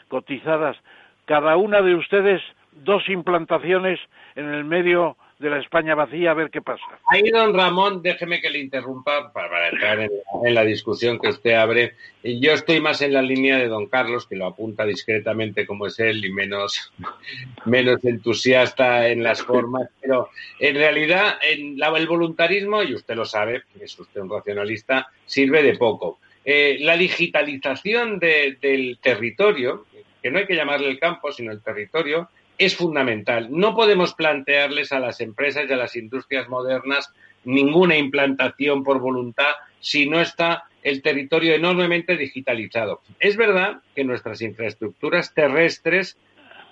cotizadas, 0.09 0.77
cada 1.25 1.55
una 1.55 1.81
de 1.81 1.95
ustedes 1.95 2.41
dos 2.71 3.07
implantaciones 3.09 3.99
en 4.35 4.53
el 4.53 4.65
medio 4.65 5.15
de 5.41 5.49
la 5.49 5.59
España 5.59 5.95
vacía 5.95 6.31
a 6.31 6.33
ver 6.33 6.49
qué 6.49 6.61
pasa. 6.61 6.83
Ahí, 7.09 7.29
don 7.29 7.53
Ramón, 7.53 8.01
déjeme 8.01 8.39
que 8.39 8.49
le 8.49 8.59
interrumpa 8.59 9.33
para, 9.33 9.69
entrar 9.69 9.99
en, 9.99 10.53
la 10.53 10.63
discusión 10.63 11.19
que 11.19 11.29
usted 11.29 11.53
abre. 11.53 11.95
Yo 12.23 12.53
estoy 12.53 12.79
más 12.79 13.01
en 13.01 13.13
la 13.13 13.21
línea 13.21 13.57
de 13.57 13.67
don 13.67 13.87
Carlos, 13.87 14.27
que 14.27 14.35
lo 14.35 14.45
apunta 14.45 14.85
discretamente 14.85 15.65
como 15.65 15.87
es 15.87 15.99
él 15.99 16.23
y 16.23 16.31
menos, 16.31 16.93
menos 17.65 18.03
entusiasta 18.05 19.09
en 19.09 19.23
las 19.23 19.41
formas, 19.41 19.89
pero 19.99 20.29
en 20.59 20.75
realidad 20.75 21.37
en 21.41 21.77
el 21.81 22.07
voluntarismo, 22.07 22.83
y 22.83 22.93
usted 22.93 23.15
lo 23.15 23.25
sabe, 23.25 23.63
es 23.79 23.99
usted 23.99 24.21
un 24.21 24.29
racionalista, 24.29 25.09
sirve 25.25 25.63
de 25.63 25.77
poco. 25.77 26.19
Eh, 26.45 26.77
la 26.81 26.97
digitalización 26.97 28.19
del 28.19 28.99
territorio, 29.01 29.85
que 30.21 30.31
no 30.31 30.39
hay 30.39 30.45
que 30.45 30.55
llamarle 30.55 30.89
el 30.89 30.99
campo, 30.99 31.31
sino 31.31 31.51
el 31.51 31.61
territorio, 31.61 32.29
es 32.65 32.75
fundamental. 32.75 33.47
No 33.49 33.73
podemos 33.75 34.13
plantearles 34.13 34.91
a 34.91 34.99
las 34.99 35.19
empresas 35.19 35.65
y 35.67 35.73
a 35.73 35.77
las 35.77 35.95
industrias 35.95 36.47
modernas 36.47 37.11
ninguna 37.43 37.97
implantación 37.97 38.83
por 38.83 38.99
voluntad 38.99 39.53
si 39.79 40.07
no 40.07 40.21
está 40.21 40.65
el 40.83 41.01
territorio 41.01 41.55
enormemente 41.55 42.17
digitalizado. 42.17 43.01
Es 43.19 43.35
verdad 43.35 43.81
que 43.95 44.03
nuestras 44.03 44.41
infraestructuras 44.41 45.33
terrestres 45.33 46.17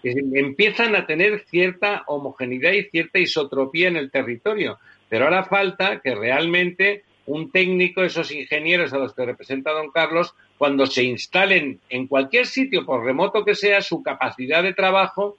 eh, 0.04 0.14
empiezan 0.36 0.96
a 0.96 1.08
tener 1.08 1.46
cierta 1.48 2.04
homogeneidad 2.06 2.74
y 2.74 2.84
cierta 2.84 3.18
isotropía 3.18 3.88
en 3.88 3.96
el 3.98 4.12
territorio, 4.12 4.78
pero 5.10 5.26
ahora 5.26 5.44
falta 5.44 6.02
que 6.02 6.14
realmente 6.14 7.04
un 7.26 7.52
técnico, 7.52 8.04
esos 8.04 8.32
ingenieros 8.32 8.94
a 8.94 8.98
los 9.00 9.14
que 9.14 9.26
representa 9.26 9.72
don 9.72 9.92
Carlos, 9.92 10.36
cuando 10.58 10.86
se 10.86 11.04
instalen 11.04 11.80
en 11.90 12.08
cualquier 12.08 12.46
sitio, 12.46 12.86
por 12.86 13.04
remoto 13.04 13.44
que 13.44 13.56
sea, 13.56 13.82
su 13.82 14.04
capacidad 14.04 14.62
de 14.62 14.74
trabajo 14.74 15.38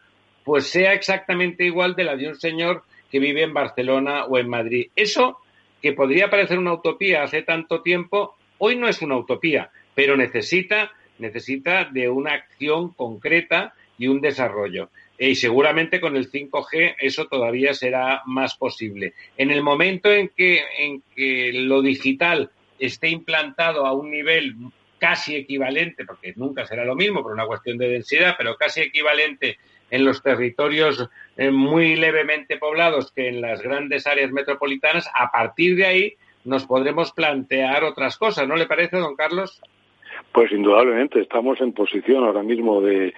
pues 0.51 0.67
sea 0.67 0.95
exactamente 0.95 1.65
igual 1.65 1.95
de 1.95 2.03
la 2.03 2.17
de 2.17 2.27
un 2.27 2.35
señor 2.35 2.83
que 3.09 3.21
vive 3.21 3.45
en 3.45 3.55
Barcelona 3.55 4.25
o 4.25 4.37
en 4.37 4.49
Madrid. 4.49 4.89
Eso, 4.97 5.39
que 5.81 5.93
podría 5.93 6.29
parecer 6.29 6.59
una 6.59 6.73
utopía 6.73 7.23
hace 7.23 7.43
tanto 7.43 7.83
tiempo, 7.83 8.35
hoy 8.59 8.75
no 8.75 8.89
es 8.89 9.01
una 9.01 9.17
utopía, 9.17 9.71
pero 9.95 10.17
necesita, 10.17 10.91
necesita 11.21 11.85
de 11.85 12.09
una 12.09 12.33
acción 12.33 12.93
concreta 12.95 13.75
y 13.97 14.09
un 14.09 14.21
desarrollo. 14.21 14.91
Y 15.17 15.37
seguramente 15.37 16.01
con 16.01 16.17
el 16.17 16.29
5G 16.29 16.97
eso 16.99 17.27
todavía 17.27 17.73
será 17.73 18.23
más 18.27 18.57
posible. 18.57 19.15
En 19.37 19.53
el 19.53 19.63
momento 19.63 20.11
en 20.11 20.31
que, 20.37 20.65
en 20.79 21.05
que 21.15 21.53
lo 21.53 21.81
digital 21.81 22.51
esté 22.77 23.09
implantado 23.09 23.87
a 23.87 23.93
un 23.93 24.11
nivel 24.11 24.57
casi 24.99 25.37
equivalente, 25.37 26.05
porque 26.05 26.33
nunca 26.35 26.67
será 26.67 26.85
lo 26.85 26.97
mismo 26.97 27.23
por 27.23 27.31
una 27.31 27.47
cuestión 27.47 27.79
de 27.79 27.89
densidad, 27.89 28.35
pero 28.37 28.57
casi 28.57 28.81
equivalente 28.81 29.59
en 29.91 30.05
los 30.05 30.23
territorios 30.23 31.09
eh, 31.37 31.51
muy 31.51 31.97
levemente 31.97 32.57
poblados 32.57 33.13
que 33.13 33.29
en 33.29 33.41
las 33.41 33.63
grandes 33.63 34.07
áreas 34.07 34.31
metropolitanas, 34.31 35.09
a 35.15 35.31
partir 35.31 35.77
de 35.77 35.87
ahí 35.87 36.15
nos 36.45 36.67
podremos 36.67 37.13
plantear 37.13 37.85
otras 37.85 38.17
cosas, 38.17 38.49
¿no 38.49 38.57
le 38.57 38.67
parece, 38.67 38.97
don 38.97 39.17
Carlos? 39.17 39.61
Pues 40.33 40.53
indudablemente, 40.53 41.21
estamos 41.21 41.61
en 41.61 41.73
posición 41.73 42.25
ahora 42.25 42.43
mismo 42.43 42.81
de, 42.81 43.13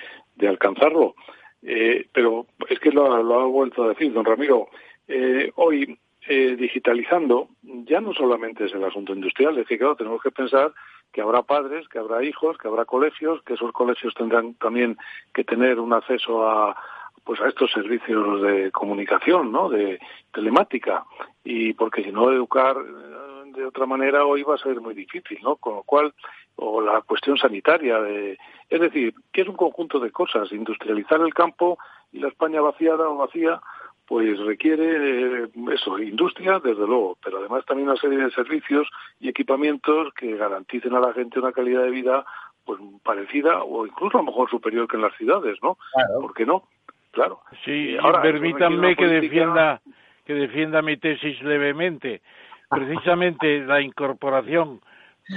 alcanzarlo. 0.49 1.15
Eh, 1.63 2.07
pero 2.13 2.47
es 2.69 2.81
que 2.81 2.91
lo, 2.91 3.13
ha 3.13 3.47
vuelto 3.47 3.85
a 3.85 3.89
decir, 3.91 4.13
don 4.13 4.25
Ramiro. 4.25 4.69
Eh, 5.07 5.53
hoy, 5.55 5.97
digitalizando, 6.29 7.49
ya 7.63 8.01
no 8.01 8.15
solamente 8.15 8.65
es 8.65 8.73
el 8.73 8.85
asunto 8.85 9.13
industrial, 9.13 9.59
es 9.59 9.67
que 9.67 9.77
claro, 9.77 9.97
tenemos 9.97 10.23
que 10.23 10.31
pensar 10.31 10.73
que 11.13 11.21
habrá 11.21 11.43
padres, 11.43 11.89
que 11.89 11.99
habrá 11.99 12.25
hijos, 12.25 12.57
que 12.59 12.69
habrá 12.69 12.85
colegios, 12.85 13.43
que 13.43 13.55
esos 13.55 13.73
colegios 13.73 14.15
tendrán 14.15 14.55
también 14.55 14.97
que 15.35 15.45
tener 15.45 15.79
un 15.79 15.93
acceso 15.93 16.49
a 16.49 16.77
pues 17.25 17.41
a 17.41 17.49
estos 17.49 17.71
servicios 17.71 18.43
de 18.43 18.73
comunicación, 18.73 19.53
¿no? 19.53 19.69
De 19.69 20.01
telemática 20.33 21.05
y 21.45 21.73
porque 21.75 22.03
si 22.03 22.11
no 22.11 22.33
educar 22.33 22.77
eh, 22.77 23.53
de 23.53 23.65
otra 23.65 23.87
manera 23.87 24.25
hoy 24.25 24.43
va 24.43 24.57
a 24.57 24.59
ser 24.59 24.81
muy 24.81 24.95
difícil, 24.95 25.39
¿no? 25.43 25.57
Con 25.57 25.77
lo 25.77 25.83
cual 25.85 26.13
o 26.57 26.81
la 26.81 27.01
cuestión 27.03 27.37
sanitaria 27.37 28.01
de 28.01 28.39
es 28.69 28.81
decir, 28.81 29.15
que 29.33 29.43
es 29.43 29.49
un 29.49 29.57
conjunto 29.57 30.01
de 30.01 30.11
cosas, 30.11 30.51
industrializar 30.51 31.21
el 31.21 31.35
campo 31.35 31.79
y 32.11 32.19
la 32.19 32.29
España 32.29 32.61
vaciada 32.61 33.09
o 33.09 33.17
vacía 33.17 33.61
pues 34.07 34.39
requiere 34.41 35.45
eh, 35.45 35.49
eso, 35.73 35.99
industria, 35.99 36.59
desde 36.59 36.87
luego, 36.87 37.17
pero 37.23 37.39
además 37.39 37.65
también 37.65 37.89
una 37.89 37.99
serie 37.99 38.19
de 38.19 38.31
servicios 38.31 38.89
y 39.21 39.29
equipamientos 39.29 40.13
que 40.15 40.37
garanticen 40.37 40.95
a 40.95 41.01
la 41.01 41.13
gente 41.13 41.39
una 41.39 41.53
calidad 41.53 41.85
de 41.85 41.91
vida 41.91 42.25
pues 42.65 42.81
parecida 43.03 43.63
o 43.63 43.87
incluso 43.87 44.19
a 44.19 44.21
lo 44.21 44.27
mejor 44.27 44.51
superior 44.51 44.87
que 44.87 44.97
en 44.97 45.03
las 45.03 45.17
ciudades, 45.17 45.59
¿no? 45.63 45.79
Claro. 45.93 46.21
¿Por 46.21 46.35
qué 46.35 46.47
no? 46.47 46.65
Claro. 47.11 47.41
Sí, 47.65 47.97
Ahora, 48.01 48.23
permítanme 48.23 48.97
que 48.97 49.07
defienda 49.07 49.81
que 50.25 50.35
defienda 50.35 50.83
mi 50.83 50.97
tesis 50.97 51.41
levemente. 51.43 52.23
Precisamente 52.71 53.61
la 53.67 53.81
incorporación, 53.81 54.81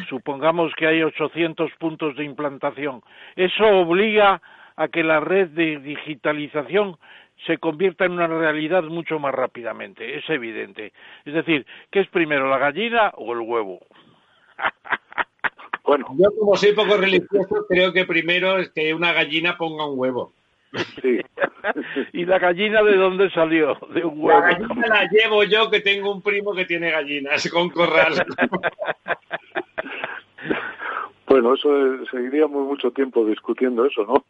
supongamos 0.09 0.73
que 0.75 0.87
hay 0.87 1.03
800 1.03 1.71
puntos 1.79 2.15
de 2.15 2.23
implantación, 2.23 3.01
eso 3.35 3.65
obliga 3.65 4.41
a 4.75 4.87
que 4.89 5.03
la 5.03 5.19
red 5.19 5.49
de 5.49 5.79
digitalización 5.79 6.97
se 7.45 7.57
convierta 7.57 8.05
en 8.05 8.13
una 8.13 8.27
realidad 8.27 8.83
mucho 8.83 9.19
más 9.19 9.33
rápidamente, 9.33 10.17
es 10.17 10.29
evidente. 10.29 10.93
Es 11.25 11.33
decir, 11.33 11.65
¿qué 11.91 12.01
es 12.01 12.07
primero, 12.09 12.49
la 12.49 12.57
gallina 12.57 13.11
o 13.15 13.33
el 13.33 13.39
huevo? 13.39 13.79
Bueno. 15.85 16.07
Yo 16.17 16.31
como 16.39 16.55
soy 16.55 16.73
poco 16.73 16.97
religioso, 16.97 17.65
creo 17.69 17.93
que 17.93 18.05
primero 18.05 18.57
es 18.57 18.69
que 18.71 18.91
una 18.93 19.13
gallina 19.13 19.55
ponga 19.55 19.85
un 19.87 19.99
huevo. 19.99 20.33
Sí. 21.01 21.19
¿Y 22.13 22.25
la 22.25 22.39
gallina 22.39 22.81
de 22.81 22.95
dónde 22.95 23.29
salió? 23.29 23.77
De 23.93 24.03
un 24.03 24.19
huevo. 24.19 24.39
La 24.39 24.51
gallina 24.51 24.87
la 24.87 25.07
llevo 25.09 25.43
yo, 25.43 25.69
que 25.69 25.81
tengo 25.81 26.11
un 26.11 26.21
primo 26.21 26.53
que 26.53 26.65
tiene 26.65 26.89
gallinas 26.89 27.47
con 27.51 27.69
corral. 27.69 28.13
bueno, 31.27 31.53
eso 31.53 31.69
seguiríamos 32.11 32.65
mucho 32.65 32.91
tiempo 32.91 33.25
discutiendo 33.25 33.85
eso, 33.85 34.05
¿no? 34.05 34.25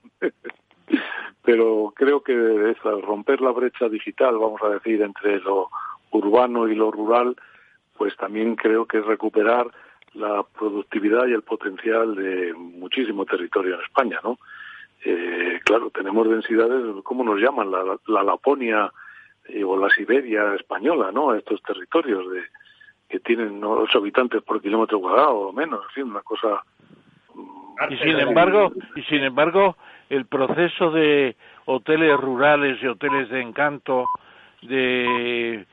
Pero 1.46 1.94
creo 1.96 2.22
que 2.22 2.72
es 2.72 2.82
romper 2.82 3.42
la 3.42 3.52
brecha 3.52 3.88
digital, 3.88 4.38
vamos 4.38 4.62
a 4.64 4.70
decir, 4.70 5.02
entre 5.02 5.40
lo 5.40 5.70
urbano 6.12 6.68
y 6.68 6.76
lo 6.76 6.92
rural, 6.92 7.36
pues 7.98 8.16
también 8.18 8.56
creo 8.56 8.86
que 8.86 8.98
es 8.98 9.06
recuperar 9.06 9.68
la 10.14 10.44
productividad 10.58 11.28
y 11.28 11.34
el 11.34 11.44
potencial 11.44 12.16
de 12.16 12.54
muchísimo 12.54 13.26
territorio 13.26 13.76
en 13.76 13.82
España, 13.82 14.20
¿no? 14.24 14.40
Eh, 15.04 15.60
claro, 15.64 15.92
tenemos 15.92 16.28
densidades, 16.28 16.84
¿cómo 17.04 17.24
nos 17.24 17.40
llaman? 17.40 17.70
La, 17.70 18.24
Laponia 18.24 18.92
eh, 19.48 19.64
o 19.64 19.78
la 19.78 19.90
Siberia 19.90 20.56
española, 20.56 21.12
¿no? 21.12 21.36
Estos 21.36 21.62
territorios 21.62 22.32
de 22.32 22.42
que 23.08 23.20
tienen 23.20 23.64
ocho 23.64 24.00
habitantes 24.00 24.42
por 24.42 24.62
kilómetro 24.62 25.00
cuadrado 25.00 25.50
o 25.50 25.54
menos, 25.54 25.84
en 25.84 25.90
fin, 25.92 26.04
una 26.06 26.22
cosa. 26.22 26.64
Y 27.90 27.98
sin 27.98 28.20
embargo, 28.20 28.72
y 28.96 29.04
sin 29.04 29.24
embargo, 29.24 29.76
el 30.10 30.26
proceso 30.26 30.92
de 30.92 31.36
hoteles 31.66 32.18
rurales 32.18 32.78
y 32.82 32.88
hoteles 32.88 33.30
de 33.30 33.42
encanto, 33.42 34.06
de 34.62 35.66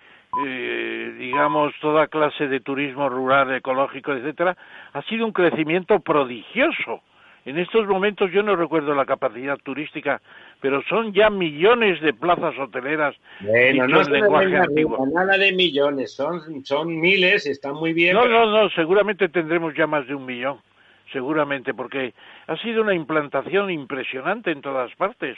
eh, 0.47 1.15
digamos 1.19 1.73
toda 1.81 2.07
clase 2.07 2.49
de 2.49 2.61
turismo 2.61 3.09
rural, 3.09 3.55
ecológico, 3.55 4.13
etcétera, 4.13 4.57
ha 4.93 5.03
sido 5.03 5.27
un 5.27 5.33
crecimiento 5.33 6.01
prodigioso 6.01 7.03
en 7.45 7.59
estos 7.59 7.87
momentos 7.89 8.31
yo 8.31 8.43
no 8.43 8.55
recuerdo 8.55 8.95
la 8.95 9.05
capacidad 9.05 9.59
turística, 9.59 10.21
pero 10.61 10.81
son 10.89 11.13
ya 11.13 11.29
millones 11.29 12.01
de 12.01 12.15
plazas 12.15 12.57
hoteleras. 12.57 13.17
Bueno, 13.41 13.89
no 13.89 14.03
lenguaje 14.03 14.57
antiguo. 14.57 15.05
nada 15.13 15.37
de 15.37 15.53
millones, 15.53 16.15
son, 16.15 16.65
son 16.65 17.01
miles, 17.01 17.47
están 17.47 17.75
muy 17.75 17.93
bien. 17.93 18.15
No, 18.15 18.29
no, 18.29 18.47
no, 18.47 18.71
seguramente 18.71 19.29
tendremos 19.29 19.75
ya 19.75 19.89
más 19.89 20.07
de 20.07 20.15
un 20.15 20.25
millón, 20.25 20.59
seguramente, 21.13 21.75
porque 21.75 22.15
ha 22.47 22.57
sido 22.59 22.83
una 22.83 22.95
implantación 22.95 23.71
impresionante 23.71 24.51
en 24.51 24.63
todas 24.63 24.95
partes. 24.97 25.37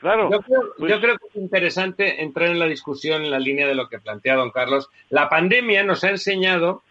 Claro. 0.00 0.30
Yo 0.30 0.40
creo, 0.40 0.62
yo 0.62 0.72
pues 0.78 0.98
creo, 0.98 1.16
que 1.16 1.28
es 1.28 1.36
interesante 1.36 2.22
entrar 2.22 2.48
en 2.48 2.58
la 2.58 2.66
discusión 2.66 3.22
en 3.22 3.30
la 3.30 3.38
línea 3.38 3.68
de 3.68 3.76
lo 3.76 3.88
que 3.88 4.00
plantea 4.00 4.34
don 4.34 4.50
Carlos. 4.50 4.90
La 5.10 5.28
pandemia 5.28 5.84
nos 5.84 6.02
ha 6.02 6.10
enseñado 6.10 6.82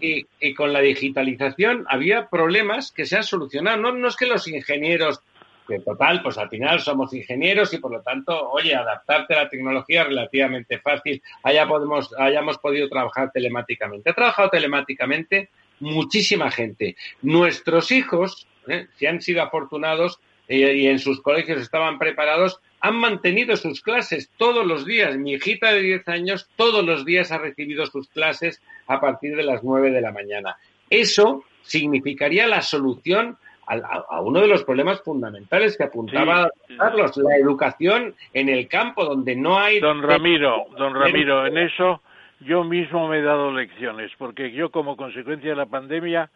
que, 0.00 0.54
con 0.54 0.72
la 0.72 0.80
digitalización 0.80 1.84
había 1.88 2.28
problemas 2.28 2.92
que 2.92 3.06
se 3.06 3.16
han 3.16 3.24
solucionado. 3.24 3.76
No, 3.76 3.92
no 3.92 4.06
es 4.06 4.16
que 4.16 4.26
los 4.26 4.46
ingenieros, 4.46 5.20
que 5.66 5.80
total, 5.80 6.22
pues 6.22 6.38
al 6.38 6.48
final 6.48 6.80
somos 6.80 7.12
ingenieros 7.12 7.74
y 7.74 7.78
por 7.78 7.90
lo 7.90 8.02
tanto, 8.02 8.50
oye, 8.50 8.74
adaptarte 8.74 9.34
a 9.34 9.44
la 9.44 9.48
tecnología 9.48 10.02
es 10.02 10.08
relativamente 10.08 10.78
fácil, 10.78 11.20
haya 11.42 11.66
podemos, 11.66 12.14
hayamos 12.18 12.58
podido 12.58 12.88
trabajar 12.88 13.30
telemáticamente. 13.32 14.10
Ha 14.10 14.14
trabajado 14.14 14.50
telemáticamente 14.50 15.50
muchísima 15.80 16.50
gente. 16.50 16.96
Nuestros 17.22 17.90
hijos, 17.90 18.46
¿eh? 18.68 18.86
si 18.96 19.06
han 19.06 19.20
sido 19.20 19.42
afortunados 19.42 20.20
eh, 20.48 20.76
y 20.76 20.86
en 20.86 20.98
sus 20.98 21.20
colegios 21.20 21.60
estaban 21.60 21.98
preparados, 21.98 22.60
han 22.80 22.96
mantenido 22.96 23.56
sus 23.56 23.82
clases 23.82 24.30
todos 24.36 24.66
los 24.66 24.86
días. 24.86 25.16
Mi 25.16 25.34
hijita 25.34 25.72
de 25.72 25.82
10 25.82 26.08
años 26.08 26.48
todos 26.56 26.84
los 26.84 27.04
días 27.04 27.30
ha 27.32 27.38
recibido 27.38 27.86
sus 27.86 28.08
clases 28.08 28.62
a 28.86 29.00
partir 29.00 29.36
de 29.36 29.42
las 29.42 29.62
9 29.62 29.90
de 29.90 30.00
la 30.00 30.12
mañana. 30.12 30.56
Eso 30.88 31.44
significaría 31.62 32.46
la 32.46 32.62
solución 32.62 33.36
a, 33.66 34.20
uno 34.20 34.40
de 34.40 34.48
los 34.48 34.64
problemas 34.64 35.00
fundamentales 35.02 35.76
que 35.76 35.84
apuntaba 35.84 36.50
Carlos, 36.76 37.16
la 37.18 37.36
educación 37.36 38.16
en 38.32 38.48
el 38.48 38.66
campo 38.66 39.04
donde 39.04 39.36
no 39.36 39.60
hay... 39.60 39.78
Don 39.78 40.02
Ramiro, 40.02 40.66
don 40.76 40.92
Ramiro, 40.92 41.46
en 41.46 41.58
eso 41.58 42.02
yo 42.40 42.64
mismo 42.64 43.08
me 43.08 43.18
he 43.18 43.22
dado 43.22 43.52
lecciones, 43.52 44.10
porque 44.18 44.52
yo 44.52 44.70
como 44.70 44.96
consecuencia 44.96 45.50
de 45.50 45.56
la 45.56 45.66
pandemia 45.66 46.30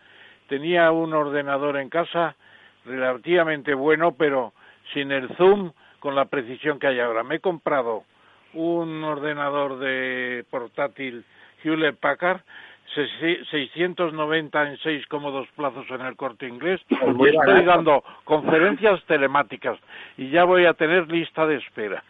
tenía 0.48 0.90
un 0.90 1.12
ordenador 1.14 1.76
en 1.78 1.88
casa 1.88 2.36
relativamente 2.84 3.74
bueno, 3.74 4.12
pero 4.12 4.52
sin 4.92 5.10
el 5.12 5.28
Zoom 5.36 5.72
con 6.00 6.14
la 6.14 6.26
precisión 6.26 6.78
que 6.78 6.88
hay 6.88 7.00
ahora. 7.00 7.24
Me 7.24 7.36
he 7.36 7.40
comprado 7.40 8.04
un 8.52 9.02
ordenador 9.02 9.78
de 9.78 10.44
portátil 10.50 11.24
Hewlett 11.62 11.96
Packard 11.96 12.42
690 12.94 14.68
en 14.68 14.78
seis 14.78 15.06
cómodos 15.06 15.48
plazos 15.56 15.86
en 15.90 16.02
el 16.02 16.16
corte 16.16 16.46
inglés 16.46 16.80
y 16.90 17.28
estoy 17.28 17.64
dando 17.64 18.04
conferencias 18.24 19.02
telemáticas 19.06 19.78
y 20.16 20.30
ya 20.30 20.44
voy 20.44 20.66
a 20.66 20.74
tener 20.74 21.10
lista 21.10 21.46
de 21.46 21.56
espera. 21.56 22.04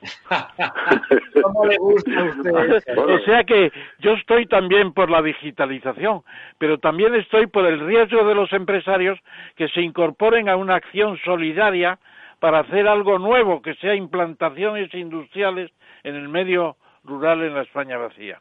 ¿Cómo 1.42 1.66
le 1.66 1.76
gusta 1.78 2.20
a 2.20 2.24
usted? 2.24 2.98
O 2.98 3.18
sea 3.20 3.44
que 3.44 3.72
yo 3.98 4.12
estoy 4.12 4.46
también 4.46 4.92
por 4.92 5.10
la 5.10 5.22
digitalización, 5.22 6.22
pero 6.58 6.78
también 6.78 7.14
estoy 7.14 7.46
por 7.46 7.66
el 7.66 7.80
riesgo 7.80 8.24
de 8.24 8.34
los 8.34 8.52
empresarios 8.52 9.18
que 9.56 9.68
se 9.68 9.80
incorporen 9.80 10.48
a 10.48 10.56
una 10.56 10.76
acción 10.76 11.18
solidaria 11.24 11.98
para 12.38 12.60
hacer 12.60 12.86
algo 12.86 13.18
nuevo, 13.18 13.62
que 13.62 13.74
sea 13.74 13.94
implantaciones 13.94 14.92
industriales 14.94 15.70
en 16.04 16.14
el 16.14 16.28
medio 16.28 16.76
rural 17.04 17.42
en 17.42 17.54
la 17.54 17.62
España 17.62 17.98
vacía. 17.98 18.40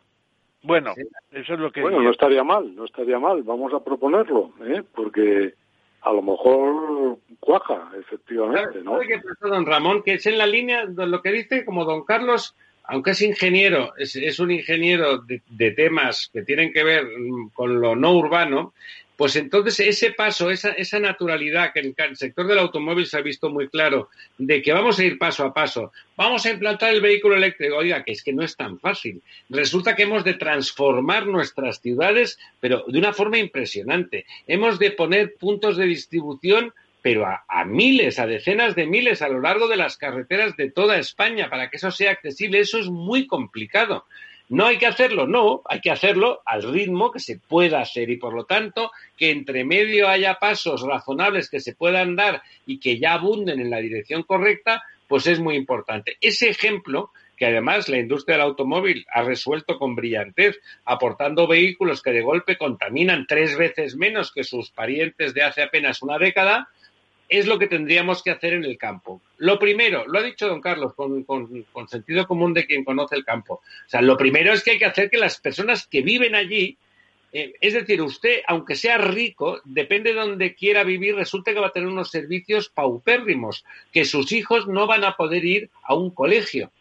Bueno, 0.64 0.94
eso 1.32 1.54
es 1.54 1.60
lo 1.60 1.72
que. 1.72 1.82
Bueno, 1.82 2.02
no 2.02 2.12
estaría 2.12 2.44
mal, 2.44 2.76
no 2.76 2.86
estaría 2.86 3.20
mal. 3.20 3.44
Vamos 3.44 3.74
a 3.74 3.84
proponerlo, 3.84 4.52
¿eh? 4.66 4.84
porque 4.94 5.54
a 6.02 6.14
lo 6.14 6.22
mejor 6.22 7.18
cuaja, 7.40 7.92
efectivamente, 8.00 8.82
¿no? 8.82 9.00
don 9.42 9.66
Ramón? 9.66 10.04
Que 10.04 10.16
es 10.16 10.26
en 10.26 10.38
la 10.38 10.46
línea 10.46 10.86
de 10.86 11.08
lo 11.08 11.22
que 11.22 11.32
dice, 11.32 11.66
como 11.66 11.86
don 11.86 12.04
Carlos, 12.06 12.56
aunque 12.84 13.12
es 13.12 13.22
ingeniero, 13.22 13.94
es, 13.98 14.40
un 14.40 14.52
ingeniero 14.52 15.20
de, 15.20 15.72
temas 15.72 16.30
que 16.32 16.42
tienen 16.44 16.72
que 16.72 16.84
ver 16.84 17.06
con 17.54 17.82
lo 17.82 17.96
no 17.96 18.14
urbano, 18.14 18.74
pues 19.18 19.36
entonces 19.36 19.80
ese 19.80 20.12
paso, 20.12 20.52
esa, 20.52 21.00
naturalidad 21.00 21.74
que 21.74 21.80
en 21.80 21.96
el 21.98 22.18
sector 22.18 22.48
del 22.48 22.60
automóvil 22.60 23.08
se 23.08 23.18
ha 23.18 23.22
visto 23.22 23.50
muy 23.50 23.68
claro, 23.68 24.10
de 24.38 24.62
que 24.62 24.72
vamos 24.72 25.00
a 25.00 25.04
ir 25.04 25.18
paso 25.18 25.44
a 25.44 25.54
paso, 25.54 25.92
vamos 26.16 26.46
a 26.46 26.52
implantar 26.52 26.94
el 26.94 27.02
vehículo 27.02 27.36
eléctrico, 27.36 27.78
oiga, 27.78 28.04
que 28.04 28.12
es 28.12 28.24
que 28.24 28.32
no 28.32 28.44
es 28.44 28.56
tan 28.56 28.80
fácil. 28.80 29.22
Resulta 29.50 29.96
que 29.96 30.04
hemos 30.04 30.24
de 30.24 30.36
transformar 30.36 31.26
nuestras 31.26 31.82
ciudades, 31.82 32.38
pero 32.60 32.86
de 32.88 33.00
una 33.00 33.12
forma 33.12 33.40
impresionante. 33.40 34.26
Hemos 34.46 34.78
de 34.78 34.92
poner 34.92 35.34
puntos 35.40 35.78
de 35.78 35.86
distribución 35.86 36.74
pero 37.02 37.26
a, 37.26 37.64
miles, 37.64 38.20
a 38.20 38.28
decenas 38.28 38.76
de 38.76 38.86
miles 38.86 39.22
a 39.22 39.30
lo 39.30 39.40
largo 39.40 39.70
de 39.70 39.78
las 39.78 39.96
carreteras 39.96 40.58
de 40.58 40.70
toda 40.70 40.98
España 40.98 41.50
para 41.50 41.70
que 41.70 41.78
eso 41.78 41.90
sea 41.90 42.12
accesible. 42.12 42.60
Eso 42.60 42.80
es 42.80 42.88
muy 42.88 43.28
complicado. 43.28 44.06
No 44.50 44.66
hay 44.66 44.78
que 44.78 44.88
hacerlo, 44.88 45.28
no, 45.28 45.62
hay 45.66 45.82
que 45.82 45.92
hacerlo 45.92 46.42
al 46.46 46.64
ritmo 46.64 47.12
que 47.12 47.20
se 47.20 47.38
pueda 47.38 47.82
hacer 47.82 48.10
y 48.10 48.18
por 48.18 48.34
lo 48.34 48.46
tanto 48.46 48.92
que 49.18 49.32
entre 49.32 49.66
medio 49.66 50.08
haya 50.08 50.36
pasos 50.36 50.82
razonables 50.82 51.50
que 51.50 51.60
se 51.60 51.76
puedan 51.76 52.16
dar 52.16 52.42
y 52.66 52.80
que 52.80 52.98
ya 52.98 53.14
abunden 53.14 53.60
en 53.60 53.70
la 53.70 53.80
dirección 53.80 54.24
correcta, 54.24 54.84
pues 55.08 55.28
es 55.28 55.40
muy 55.40 55.56
importante. 55.56 56.18
Ese 56.22 56.50
ejemplo 56.50 57.12
que 57.38 57.46
además 57.46 57.88
la 57.88 58.00
industria 58.00 58.36
del 58.36 58.48
automóvil 58.48 59.06
ha 59.14 59.22
resuelto 59.22 59.78
con 59.78 59.96
brillantez, 59.96 60.60
aportando 60.86 61.48
vehículos 61.48 62.02
que 62.02 62.12
de 62.12 62.24
golpe 62.24 62.58
contaminan 62.58 63.28
tres 63.28 63.56
veces 63.58 63.96
menos 63.96 64.32
que 64.32 64.44
sus 64.44 64.72
parientes 64.72 65.34
de 65.34 65.44
hace 65.44 65.62
apenas 65.62 66.02
una 66.02 66.18
década, 66.18 66.70
es 67.30 67.46
lo 67.46 67.60
que 67.60 67.68
tendríamos 67.68 68.24
que 68.24 68.32
hacer 68.32 68.54
en 68.54 68.64
el 68.64 68.78
campo. 68.78 69.22
Lo 69.38 69.60
primero, 69.60 70.06
lo 70.08 70.20
ha 70.20 70.24
dicho 70.24 70.48
don 70.48 70.62
Carlos 70.62 70.94
con, 70.96 71.26
sentido 71.88 72.28
común 72.28 72.54
de 72.54 72.66
quien 72.66 72.84
conoce 72.84 73.16
el 73.16 73.26
campo. 73.26 73.56
O 73.56 73.90
sea, 73.90 74.02
lo 74.02 74.18
primero 74.18 74.54
es 74.54 74.64
que 74.64 74.72
hay 74.72 74.80
que 74.80 74.86
hacer 74.86 75.10
que 75.10 75.18
las 75.18 75.40
personas 75.40 75.88
que 75.88 76.02
viven 76.02 76.36
allí, 76.36 76.78
eh, 77.34 77.54
es 77.60 77.74
decir, 77.74 78.02
usted, 78.02 78.42
aunque 78.48 78.76
sea 78.76 78.98
rico, 78.98 79.62
depende 79.66 80.14
de 80.14 80.20
donde 80.20 80.56
quiera 80.56 80.84
vivir, 80.84 81.16
resulta 81.16 81.54
que 81.54 81.60
va 81.60 81.68
a 81.68 81.74
tener 81.74 81.90
unos 81.90 82.10
servicios 82.10 82.70
paupérrimos, 82.70 83.66
que 83.92 84.06
sus 84.06 84.32
hijos 84.32 84.68
no 84.68 84.88
van 84.88 85.04
a 85.04 85.18
poder 85.18 85.44
ir 85.44 85.70
a 85.84 85.96
un 85.96 86.12
colegio. 86.12 86.72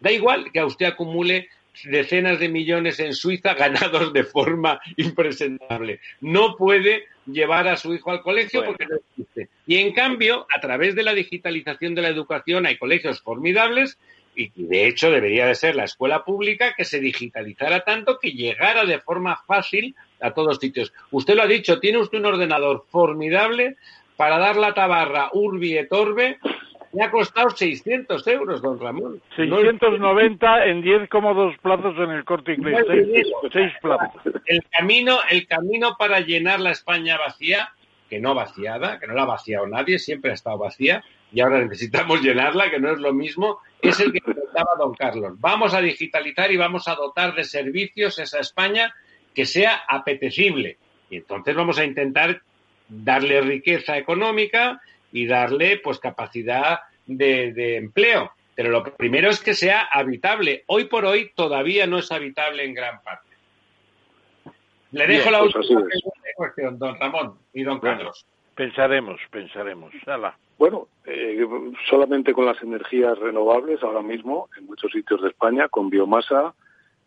Da 0.00 0.12
igual 0.12 0.50
que 0.52 0.60
a 0.60 0.66
usted 0.66 0.86
acumule 0.86 1.48
decenas 1.84 2.38
de 2.38 2.48
millones 2.48 3.00
en 3.00 3.14
Suiza 3.14 3.54
ganados 3.54 4.12
de 4.12 4.24
forma 4.24 4.80
impresentable. 4.96 6.00
No 6.20 6.56
puede 6.56 7.04
llevar 7.26 7.68
a 7.68 7.76
su 7.76 7.94
hijo 7.94 8.10
al 8.10 8.22
colegio 8.22 8.64
porque 8.64 8.86
no 8.86 8.96
existe. 8.96 9.48
Y 9.66 9.76
en 9.76 9.92
cambio, 9.92 10.46
a 10.54 10.60
través 10.60 10.94
de 10.94 11.02
la 11.02 11.14
digitalización 11.14 11.94
de 11.94 12.02
la 12.02 12.08
educación 12.08 12.66
hay 12.66 12.76
colegios 12.76 13.20
formidables 13.20 13.98
y 14.34 14.50
de 14.54 14.86
hecho 14.86 15.10
debería 15.10 15.46
de 15.46 15.54
ser 15.54 15.74
la 15.74 15.84
escuela 15.84 16.24
pública 16.24 16.74
que 16.76 16.84
se 16.84 17.00
digitalizara 17.00 17.80
tanto 17.80 18.18
que 18.18 18.30
llegara 18.30 18.84
de 18.84 19.00
forma 19.00 19.36
fácil 19.46 19.94
a 20.20 20.32
todos 20.32 20.58
sitios. 20.58 20.92
Usted 21.10 21.34
lo 21.34 21.42
ha 21.42 21.46
dicho, 21.46 21.80
tiene 21.80 21.98
usted 21.98 22.18
un 22.18 22.26
ordenador 22.26 22.84
formidable 22.90 23.76
para 24.16 24.38
dar 24.38 24.56
la 24.56 24.74
tabarra 24.74 25.30
urbi 25.32 25.78
et 25.78 25.92
orbe 25.92 26.38
me 26.92 27.04
ha 27.04 27.10
costado 27.10 27.50
600 27.50 28.26
euros, 28.26 28.62
don 28.62 28.80
Ramón. 28.80 29.20
690 29.36 30.66
en 30.66 30.82
10,2 30.82 31.58
plazos 31.58 31.96
en 31.98 32.10
el 32.10 32.24
corte 32.24 32.54
inglés. 32.54 32.84
Seis, 33.52 33.72
plazos. 33.80 34.22
El 34.46 34.62
camino, 34.70 35.18
el 35.30 35.46
camino 35.46 35.96
para 35.98 36.20
llenar 36.20 36.60
la 36.60 36.72
España 36.72 37.16
vacía, 37.16 37.72
que 38.08 38.18
no 38.18 38.34
vaciada, 38.34 38.98
que 38.98 39.06
no 39.06 39.14
la 39.14 39.22
ha 39.22 39.26
vaciado 39.26 39.66
nadie, 39.66 39.98
siempre 39.98 40.32
ha 40.32 40.34
estado 40.34 40.58
vacía, 40.58 41.04
y 41.32 41.40
ahora 41.40 41.60
necesitamos 41.60 42.22
llenarla, 42.22 42.70
que 42.70 42.80
no 42.80 42.90
es 42.90 42.98
lo 42.98 43.12
mismo, 43.12 43.60
es 43.80 44.00
el 44.00 44.12
que 44.12 44.20
comentaba 44.20 44.70
don 44.78 44.94
Carlos. 44.94 45.34
Vamos 45.38 45.74
a 45.74 45.80
digitalizar 45.80 46.50
y 46.50 46.56
vamos 46.56 46.88
a 46.88 46.96
dotar 46.96 47.34
de 47.34 47.44
servicios 47.44 48.18
esa 48.18 48.40
España 48.40 48.92
que 49.32 49.46
sea 49.46 49.82
apetecible. 49.88 50.76
Y 51.08 51.18
entonces 51.18 51.54
vamos 51.54 51.78
a 51.78 51.84
intentar 51.84 52.42
darle 52.88 53.40
riqueza 53.40 53.96
económica 53.96 54.80
y 55.12 55.26
darle 55.26 55.78
pues 55.78 55.98
capacidad 55.98 56.80
de, 57.06 57.76
empleo. 57.76 58.32
Pero 58.54 58.70
lo 58.70 58.84
primero 58.84 59.30
es 59.30 59.40
que 59.40 59.54
sea 59.54 59.82
habitable. 59.90 60.64
Hoy 60.66 60.84
por 60.84 61.04
hoy 61.04 61.32
todavía 61.34 61.86
no 61.86 61.98
es 61.98 62.12
habitable 62.12 62.64
en 62.64 62.74
gran 62.74 63.00
parte. 63.02 63.28
Le 64.92 65.06
dejo 65.06 65.30
la 65.30 65.40
pues 65.40 65.54
última 65.54 65.82
cuestión, 66.36 66.78
don 66.78 66.98
Ramón 66.98 67.34
y 67.52 67.62
don 67.62 67.78
Carlos. 67.78 68.26
Pensaremos, 68.54 69.20
pensaremos. 69.30 69.92
Bueno, 70.58 70.88
eh, 71.06 71.46
solamente 71.88 72.34
con 72.34 72.44
las 72.44 72.60
energías 72.62 73.18
renovables 73.18 73.82
ahora 73.82 74.02
mismo 74.02 74.50
en 74.58 74.66
muchos 74.66 74.92
sitios 74.92 75.22
de 75.22 75.28
España, 75.28 75.68
con 75.68 75.88
biomasa, 75.88 76.52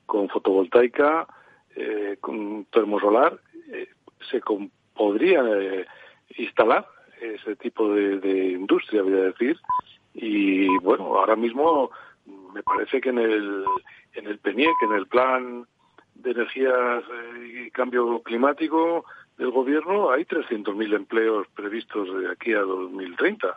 con 0.08 0.30
fotovoltaica, 0.30 1.28
eh, 1.76 2.18
con 2.20 2.66
termosolar, 2.72 3.38
eh, 3.72 3.90
se 4.32 4.42
podría 4.96 5.44
instalar 6.38 6.88
ese 7.24 7.56
tipo 7.56 7.94
de, 7.94 8.52
industria, 8.52 9.04
voy 9.04 9.14
a 9.14 9.32
decir. 9.32 9.58
Y 10.14 10.68
bueno, 10.80 11.18
ahora 11.18 11.36
mismo 11.36 11.92
me 12.54 12.64
parece 12.64 13.02
que 13.02 13.10
en 13.10 13.20
el, 13.20 13.64
en 14.14 14.28
el 14.28 14.38
PENIEC, 14.40 14.76
en 14.84 14.94
el 14.94 15.08
Plan 15.08 15.66
de 16.16 16.32
Energías 16.32 17.04
y 17.54 17.72
Cambio 17.72 18.22
Climático 18.22 19.06
del 19.38 19.52
Gobierno, 19.52 20.12
hay 20.12 20.26
300.000 20.26 20.96
empleos 20.96 21.48
previstos 21.56 22.08
de 22.20 22.32
aquí 22.32 22.54
a 22.54 22.62
2030 22.62 23.48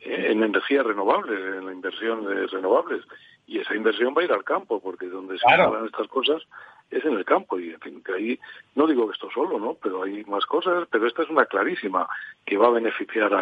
eh, 0.00 0.26
en 0.30 0.42
energías 0.42 0.84
renovables, 0.84 1.38
en 1.38 1.66
la 1.66 1.72
inversión 1.72 2.26
de 2.26 2.46
renovables. 2.46 3.02
Y 3.46 3.60
esa 3.60 3.74
inversión 3.74 4.14
va 4.16 4.22
a 4.22 4.24
ir 4.24 4.32
al 4.32 4.44
campo, 4.44 4.80
porque 4.80 5.06
donde 5.06 5.38
se 5.38 5.48
hablan 5.48 5.86
estas 5.86 6.08
cosas 6.08 6.42
es 6.90 7.04
en 7.04 7.14
el 7.14 7.24
campo 7.24 7.58
y 7.58 7.70
en 7.70 7.80
fin 7.80 8.02
que 8.02 8.12
ahí 8.12 8.40
no 8.74 8.86
digo 8.86 9.06
que 9.06 9.14
esto 9.14 9.28
solo 9.32 9.58
no 9.58 9.74
pero 9.74 10.04
hay 10.04 10.24
más 10.24 10.46
cosas 10.46 10.86
pero 10.90 11.06
esta 11.06 11.22
es 11.22 11.30
una 11.30 11.46
clarísima 11.46 12.08
que 12.44 12.56
va 12.56 12.68
a 12.68 12.70
beneficiar 12.70 13.32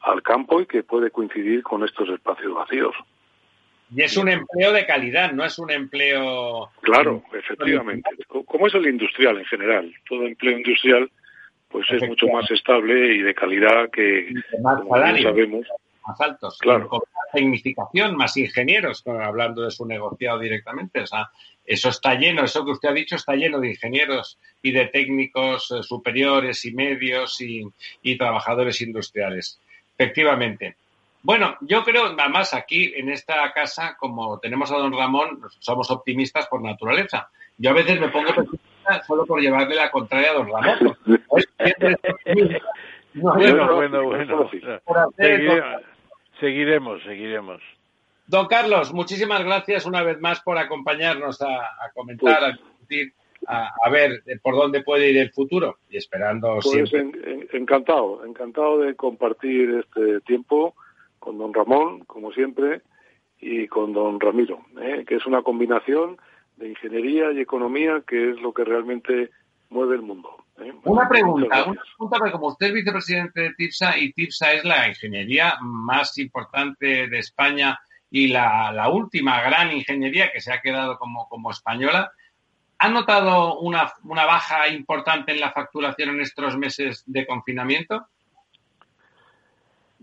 al 0.00 0.22
campo 0.22 0.60
y 0.60 0.66
que 0.66 0.82
puede 0.82 1.10
coincidir 1.10 1.62
con 1.62 1.84
estos 1.84 2.08
espacios 2.08 2.52
vacíos. 2.54 2.94
Y 3.94 4.02
es 4.02 4.16
un 4.16 4.28
empleo 4.28 4.72
de 4.72 4.86
calidad 4.86 5.32
no 5.32 5.44
es 5.44 5.58
un 5.58 5.70
empleo 5.70 6.70
claro 6.80 7.22
efectivamente. 7.32 8.10
Como 8.26 8.66
es 8.66 8.74
el 8.74 8.86
industrial 8.86 9.38
en 9.38 9.44
general 9.44 9.94
todo 10.08 10.26
empleo 10.26 10.58
industrial 10.58 11.10
pues 11.68 11.86
es 11.90 12.06
mucho 12.06 12.26
más 12.28 12.50
estable 12.50 13.14
y 13.14 13.22
de 13.22 13.34
calidad 13.34 13.90
que 13.90 14.32
más 14.60 14.80
sabemos 15.22 15.66
más 16.06 16.20
altos 16.20 16.58
claro 16.58 16.88
con 16.88 17.00
más 17.00 17.32
tecnificación 17.32 18.16
más 18.16 18.36
ingenieros 18.36 19.02
hablando 19.06 19.62
de 19.62 19.70
su 19.70 19.86
negociado 19.86 20.38
directamente 20.38 21.00
o 21.00 21.06
sea 21.06 21.30
eso 21.64 21.90
está 21.90 22.14
lleno, 22.14 22.44
eso 22.44 22.64
que 22.64 22.72
usted 22.72 22.88
ha 22.88 22.92
dicho 22.92 23.16
está 23.16 23.34
lleno 23.34 23.60
de 23.60 23.70
ingenieros 23.70 24.38
y 24.62 24.72
de 24.72 24.86
técnicos 24.86 25.70
eh, 25.70 25.82
superiores 25.82 26.64
y 26.64 26.72
medios 26.72 27.40
y, 27.40 27.70
trabajadores 28.16 28.80
industriales. 28.80 29.60
Efectivamente. 29.96 30.76
Bueno, 31.22 31.56
yo 31.60 31.84
creo, 31.84 32.16
además, 32.18 32.52
aquí 32.52 32.92
en 32.96 33.10
esta 33.10 33.52
casa, 33.52 33.96
como 33.96 34.40
tenemos 34.40 34.72
a 34.72 34.76
don 34.76 34.92
Ramón, 34.92 35.40
somos 35.60 35.88
optimistas 35.90 36.48
por 36.48 36.62
naturaleza. 36.62 37.30
Yo 37.56 37.70
a 37.70 37.74
veces 37.74 38.00
me 38.00 38.08
pongo 38.08 38.34
pesimista 38.34 39.04
solo 39.06 39.24
por 39.24 39.40
llevarle 39.40 39.76
la 39.76 39.90
contraria 39.90 40.32
a 40.32 40.34
don 40.34 40.48
Ramón. 40.48 40.96
bueno, 43.14 43.76
bueno, 43.76 44.04
bueno. 44.04 44.50
Seguiremos, 46.42 47.00
seguiremos. 47.04 47.62
Don 48.26 48.46
Carlos, 48.48 48.92
muchísimas 48.92 49.44
gracias 49.44 49.86
una 49.86 50.02
vez 50.02 50.20
más 50.20 50.40
por 50.40 50.58
acompañarnos 50.58 51.40
a, 51.40 51.90
comentar, 51.94 52.42
a 52.42 52.50
discutir, 52.50 53.12
a, 53.46 53.88
ver 53.90 54.22
por 54.42 54.56
dónde 54.56 54.82
puede 54.82 55.10
ir 55.10 55.18
el 55.18 55.30
futuro 55.30 55.78
y 55.88 55.98
esperando 55.98 56.58
pues 56.60 56.88
siempre. 56.90 57.46
encantado, 57.52 58.24
encantado 58.24 58.78
de 58.78 58.96
compartir 58.96 59.84
este 59.84 60.20
tiempo 60.22 60.74
con 61.20 61.38
don 61.38 61.54
Ramón, 61.54 62.00
como 62.06 62.32
siempre, 62.32 62.82
y 63.40 63.68
con 63.68 63.92
don 63.92 64.18
Ramiro, 64.18 64.64
¿eh? 64.80 65.04
que 65.06 65.16
es 65.16 65.26
una 65.26 65.42
combinación 65.42 66.16
de 66.56 66.70
ingeniería 66.70 67.30
y 67.30 67.40
economía 67.40 68.02
que 68.04 68.30
es 68.30 68.40
lo 68.40 68.52
que 68.52 68.64
realmente 68.64 69.30
mueve 69.72 69.96
el 69.96 70.02
mundo. 70.02 70.44
¿eh? 70.58 70.72
Una 70.84 71.08
pregunta, 71.08 71.64
una 71.64 71.80
pregunta, 71.82 72.18
porque 72.18 72.32
como 72.32 72.48
usted 72.48 72.68
es 72.68 72.74
vicepresidente 72.74 73.40
de 73.40 73.54
TIPSA 73.54 73.98
y 73.98 74.12
TIPSA 74.12 74.52
es 74.52 74.64
la 74.64 74.88
ingeniería 74.88 75.56
más 75.60 76.18
importante 76.18 77.08
de 77.08 77.18
España 77.18 77.78
y 78.10 78.28
la, 78.28 78.88
última 78.92 79.40
gran 79.42 79.72
ingeniería 79.72 80.30
que 80.30 80.40
se 80.40 80.52
ha 80.52 80.60
quedado 80.60 80.98
como, 80.98 81.28
como 81.28 81.50
española, 81.50 82.12
¿ha 82.78 82.88
notado 82.90 83.58
una, 83.60 83.90
una 84.04 84.26
baja 84.26 84.68
importante 84.68 85.32
en 85.32 85.40
la 85.40 85.52
facturación 85.52 86.10
en 86.10 86.20
estos 86.20 86.58
meses 86.58 87.02
de 87.06 87.26
confinamiento? 87.26 88.06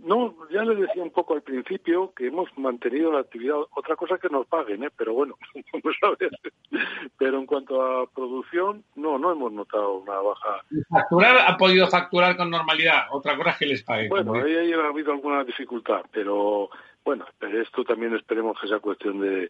No, 0.04 0.36
ya 0.50 0.64
le 0.64 0.76
decía 0.76 1.04
un 1.04 1.12
poco 1.12 1.34
al 1.34 1.42
principio 1.42 2.14
que 2.16 2.28
hemos 2.28 2.50
mantenido 2.58 3.12
la 3.12 3.20
actividad. 3.20 3.58
Otra 3.76 3.96
cosa 3.96 4.18
que 4.18 4.30
nos 4.30 4.48
paguen, 4.48 4.84
¿eh? 4.84 4.90
pero 4.96 5.14
bueno, 5.14 5.36
Pero 7.18 7.38
en 7.38 7.46
cuanto 7.46 7.82
a 7.82 8.08
producción, 8.08 8.84
no, 8.96 9.18
no 9.18 9.32
hemos 9.32 9.52
notado 9.52 10.00
una 10.00 10.20
baja. 10.20 10.64
¿Facturar 10.90 11.38
ha 11.48 11.58
podido 11.58 11.88
facturar 11.88 12.38
con 12.38 12.50
normalidad? 12.50 13.08
Otra 13.12 13.36
cosa 13.36 13.52
es 13.52 13.58
que 13.58 13.66
les 13.66 13.84
paguen. 13.84 14.10
Bueno, 14.10 14.34
ahí 14.34 14.72
ha 14.74 14.88
habido 14.88 15.12
alguna 15.12 15.44
dificultad, 15.44 16.02
pero 16.12 16.70
bueno, 17.04 17.26
esto 17.42 17.84
también 17.84 18.16
esperemos 18.16 18.60
que 18.60 18.68
sea 18.68 18.80
cuestión 18.80 19.20
de, 19.20 19.50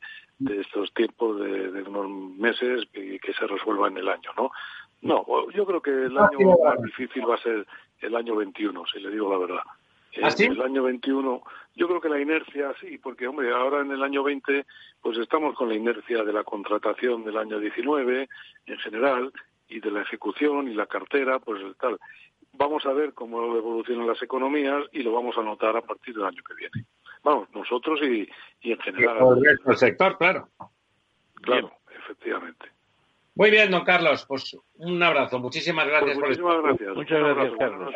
estos 0.62 0.94
tiempos, 0.94 1.40
de, 1.40 1.84
unos 1.84 2.10
meses 2.38 2.88
y 2.94 3.20
que 3.20 3.34
se 3.34 3.46
resuelva 3.48 3.88
en 3.88 3.98
el 3.98 4.08
año, 4.08 4.32
¿no? 4.38 4.52
No, 5.02 5.26
yo 5.52 5.66
creo 5.66 5.82
que 5.82 5.92
el 5.92 6.18
año 6.18 6.58
más 6.64 6.82
difícil 6.82 7.30
va 7.30 7.36
a 7.36 7.42
ser 7.42 7.66
el 8.02 8.16
año 8.16 8.36
21, 8.36 8.86
si 8.88 9.00
le 9.00 9.10
digo 9.10 9.32
la 9.32 9.38
verdad. 9.38 9.64
¿Ah, 10.22 10.30
en 10.38 10.52
el 10.52 10.62
año 10.62 10.84
21, 10.84 11.44
yo 11.76 11.88
creo 11.88 12.02
que 12.02 12.10
la 12.10 12.20
inercia 12.20 12.74
sí, 12.80 12.98
porque 12.98 13.28
hombre, 13.28 13.52
ahora 13.52 13.82
en 13.82 13.92
el 13.92 14.04
año 14.04 14.24
20 14.24 14.66
pues 15.02 15.18
estamos 15.18 15.56
con 15.56 15.70
la 15.70 15.76
inercia 15.76 16.24
de 16.24 16.34
la 16.34 16.44
contratación 16.44 17.24
del 17.24 17.38
año 17.38 17.60
19 17.60 18.28
en 18.66 18.78
general 18.80 19.32
y 19.68 19.80
de 19.80 19.92
la 19.92 20.02
ejecución 20.02 20.68
y 20.68 20.74
la 20.74 20.88
cartera, 20.88 21.40
pues 21.40 21.62
tal. 21.78 22.00
Vamos 22.54 22.86
a 22.86 22.94
ver 22.94 23.14
cómo 23.14 23.56
evolucionan 23.56 24.08
las 24.08 24.22
economías 24.22 24.84
y 24.92 25.04
lo 25.04 25.14
vamos 25.14 25.38
a 25.38 25.44
notar 25.44 25.78
a 25.78 25.82
partir 25.82 26.16
del 26.16 26.26
año 26.26 26.42
que 26.46 26.56
viene. 26.56 26.86
Vamos, 27.24 27.48
nosotros 27.54 28.00
y, 28.02 28.28
en 28.62 28.80
general. 28.80 29.18
el 29.66 29.78
sector, 29.78 30.18
claro. 30.18 30.50
Claro, 31.42 31.72
efectivamente. 32.04 32.68
Muy 33.36 33.52
bien, 33.52 33.72
don 33.72 33.86
Carlos. 33.86 34.26
Pues 34.28 34.58
un 34.76 35.02
abrazo. 35.02 35.40
Muchísimas 35.40 35.86
pues 35.86 35.96
gracias 35.96 36.18
muchísimas 36.18 36.56
por 36.56 36.64
gracias. 36.64 36.96
Muchas 36.96 37.20
gracias, 37.20 37.54
Carlos. 37.58 37.96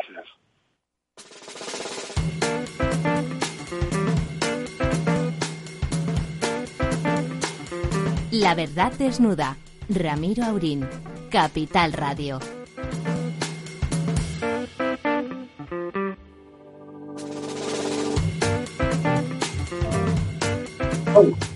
La 8.34 8.56
verdad 8.56 8.92
desnuda. 8.94 9.58
Ramiro 9.88 10.44
Aurín. 10.44 10.88
Capital 11.30 11.94
Radio. 11.94 12.40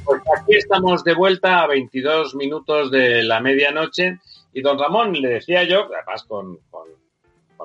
Pues 0.06 0.22
aquí 0.38 0.56
estamos 0.56 1.04
de 1.04 1.16
vuelta 1.16 1.64
a 1.64 1.68
22 1.68 2.36
minutos 2.36 2.92
de 2.92 3.24
la 3.24 3.40
medianoche 3.40 4.20
y 4.54 4.62
don 4.62 4.78
Ramón 4.78 5.14
le 5.14 5.30
decía 5.30 5.64
yo, 5.64 5.90
además 5.92 6.26
con, 6.26 6.60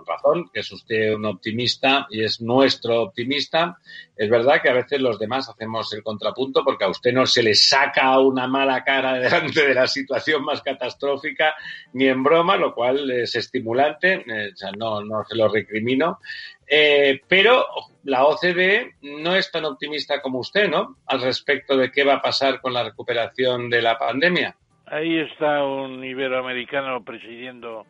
razón, 0.06 0.48
que 0.52 0.60
es 0.60 0.72
usted 0.72 1.14
un 1.14 1.26
optimista 1.26 2.06
y 2.10 2.24
es 2.24 2.40
nuestro 2.40 3.02
optimista, 3.02 3.78
es 4.16 4.30
verdad 4.30 4.60
que 4.62 4.70
a 4.70 4.74
veces 4.74 5.00
los 5.00 5.18
demás 5.18 5.48
hacemos 5.48 5.92
el 5.92 6.02
contrapunto 6.02 6.64
porque 6.64 6.84
a 6.84 6.88
usted 6.88 7.12
no 7.12 7.26
se 7.26 7.42
le 7.42 7.54
saca 7.54 8.18
una 8.18 8.46
mala 8.46 8.84
cara 8.84 9.14
delante 9.18 9.66
de 9.66 9.74
la 9.74 9.86
situación 9.86 10.44
más 10.44 10.62
catastrófica 10.62 11.54
ni 11.92 12.06
en 12.06 12.22
broma, 12.22 12.56
lo 12.56 12.74
cual 12.74 13.10
es 13.10 13.34
estimulante, 13.36 14.24
eh, 14.26 14.52
no, 14.78 15.02
no 15.02 15.24
se 15.24 15.36
lo 15.36 15.48
recrimino, 15.48 16.18
eh, 16.66 17.20
pero 17.28 17.66
la 18.04 18.24
OCDE 18.24 18.94
no 19.02 19.36
es 19.36 19.50
tan 19.50 19.64
optimista 19.64 20.22
como 20.22 20.38
usted, 20.38 20.70
¿no? 20.70 20.96
Al 21.06 21.20
respecto 21.20 21.76
de 21.76 21.90
qué 21.90 22.04
va 22.04 22.14
a 22.14 22.22
pasar 22.22 22.60
con 22.60 22.72
la 22.72 22.82
recuperación 22.82 23.68
de 23.68 23.82
la 23.82 23.98
pandemia. 23.98 24.56
Ahí 24.86 25.18
está 25.18 25.64
un 25.64 26.04
iberoamericano 26.04 27.04
presidiendo 27.04 27.86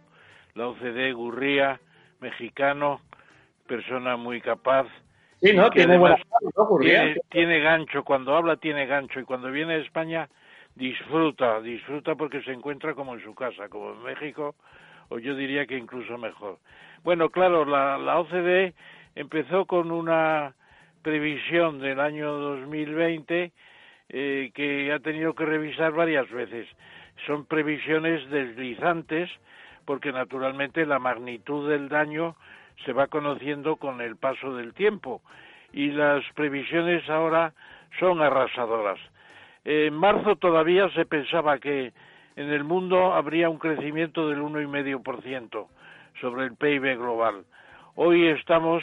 la 0.55 0.69
OCDE, 0.69 1.13
Gurría, 1.13 1.81
mexicano, 2.23 3.01
persona 3.67 4.17
muy 4.17 4.41
capaz 4.41 4.87
Sí, 5.43 5.53
¿no? 5.55 5.71
Tiene, 5.71 5.99
tiene, 7.31 7.59
gancho, 7.59 8.05
cuando 8.05 8.37
habla 8.37 8.57
tiene 8.59 8.87
gancho 8.87 9.19
y 9.19 9.25
cuando 9.25 9.51
viene 9.51 9.75
a 9.75 9.79
España 9.79 10.29
disfruta, 10.77 11.61
disfruta 11.61 12.15
porque 12.15 12.43
se 12.43 12.53
encuentra 12.53 12.95
como 12.95 13.15
en 13.15 13.25
su 13.25 13.35
casa, 13.35 13.69
como 13.69 13.91
en 13.91 14.05
México, 14.05 14.55
o 15.09 15.19
yo 15.19 15.35
diría 15.35 15.67
que 15.67 15.77
incluso 15.77 16.17
mejor. 16.17 16.59
Bueno, 17.03 17.31
claro, 17.31 17.65
la, 17.65 17.99
la 17.99 18.21
OCDE 18.21 18.75
empezó 19.17 19.67
con 19.67 19.91
una 19.91 20.55
previsión 21.03 21.81
del 21.81 21.99
año 21.99 22.31
2020 22.31 23.51
eh, 24.11 24.51
que 24.55 24.93
ha 24.93 25.01
tenido 25.01 25.35
que 25.35 25.45
revisar 25.45 25.91
varias 25.91 26.31
veces. 26.31 26.69
Son 27.27 27.47
previsiones 27.47 28.31
deslizantes 28.31 29.29
porque 29.85 30.13
naturalmente 30.13 30.87
la 30.87 30.99
magnitud 30.99 31.69
del 31.69 31.89
daño 31.89 32.37
se 32.85 32.93
va 32.93 33.07
conociendo 33.07 33.77
con 33.77 34.01
el 34.01 34.17
paso 34.17 34.55
del 34.55 34.75
tiempo 34.75 35.23
y 35.73 35.91
las 35.91 36.25
previsiones 36.35 37.09
ahora 37.09 37.53
son 37.99 38.21
arrasadoras. 38.21 38.99
En 39.65 39.95
marzo 39.95 40.37
todavía 40.37 40.89
se 40.91 41.07
pensaba 41.07 41.59
que 41.59 41.93
en 42.37 42.51
el 42.51 42.65
mundo 42.65 43.15
habría 43.15 43.49
un 43.49 43.59
crecimiento 43.59 44.29
del 44.29 44.41
1,5% 44.41 45.67
sobre 46.21 46.45
el 46.45 46.57
PIB 46.57 46.99
global. 46.99 47.45
Hoy 47.95 48.27
estamos 48.29 48.83